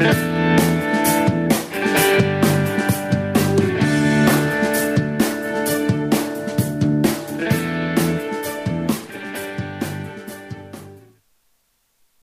bye. 0.00 0.33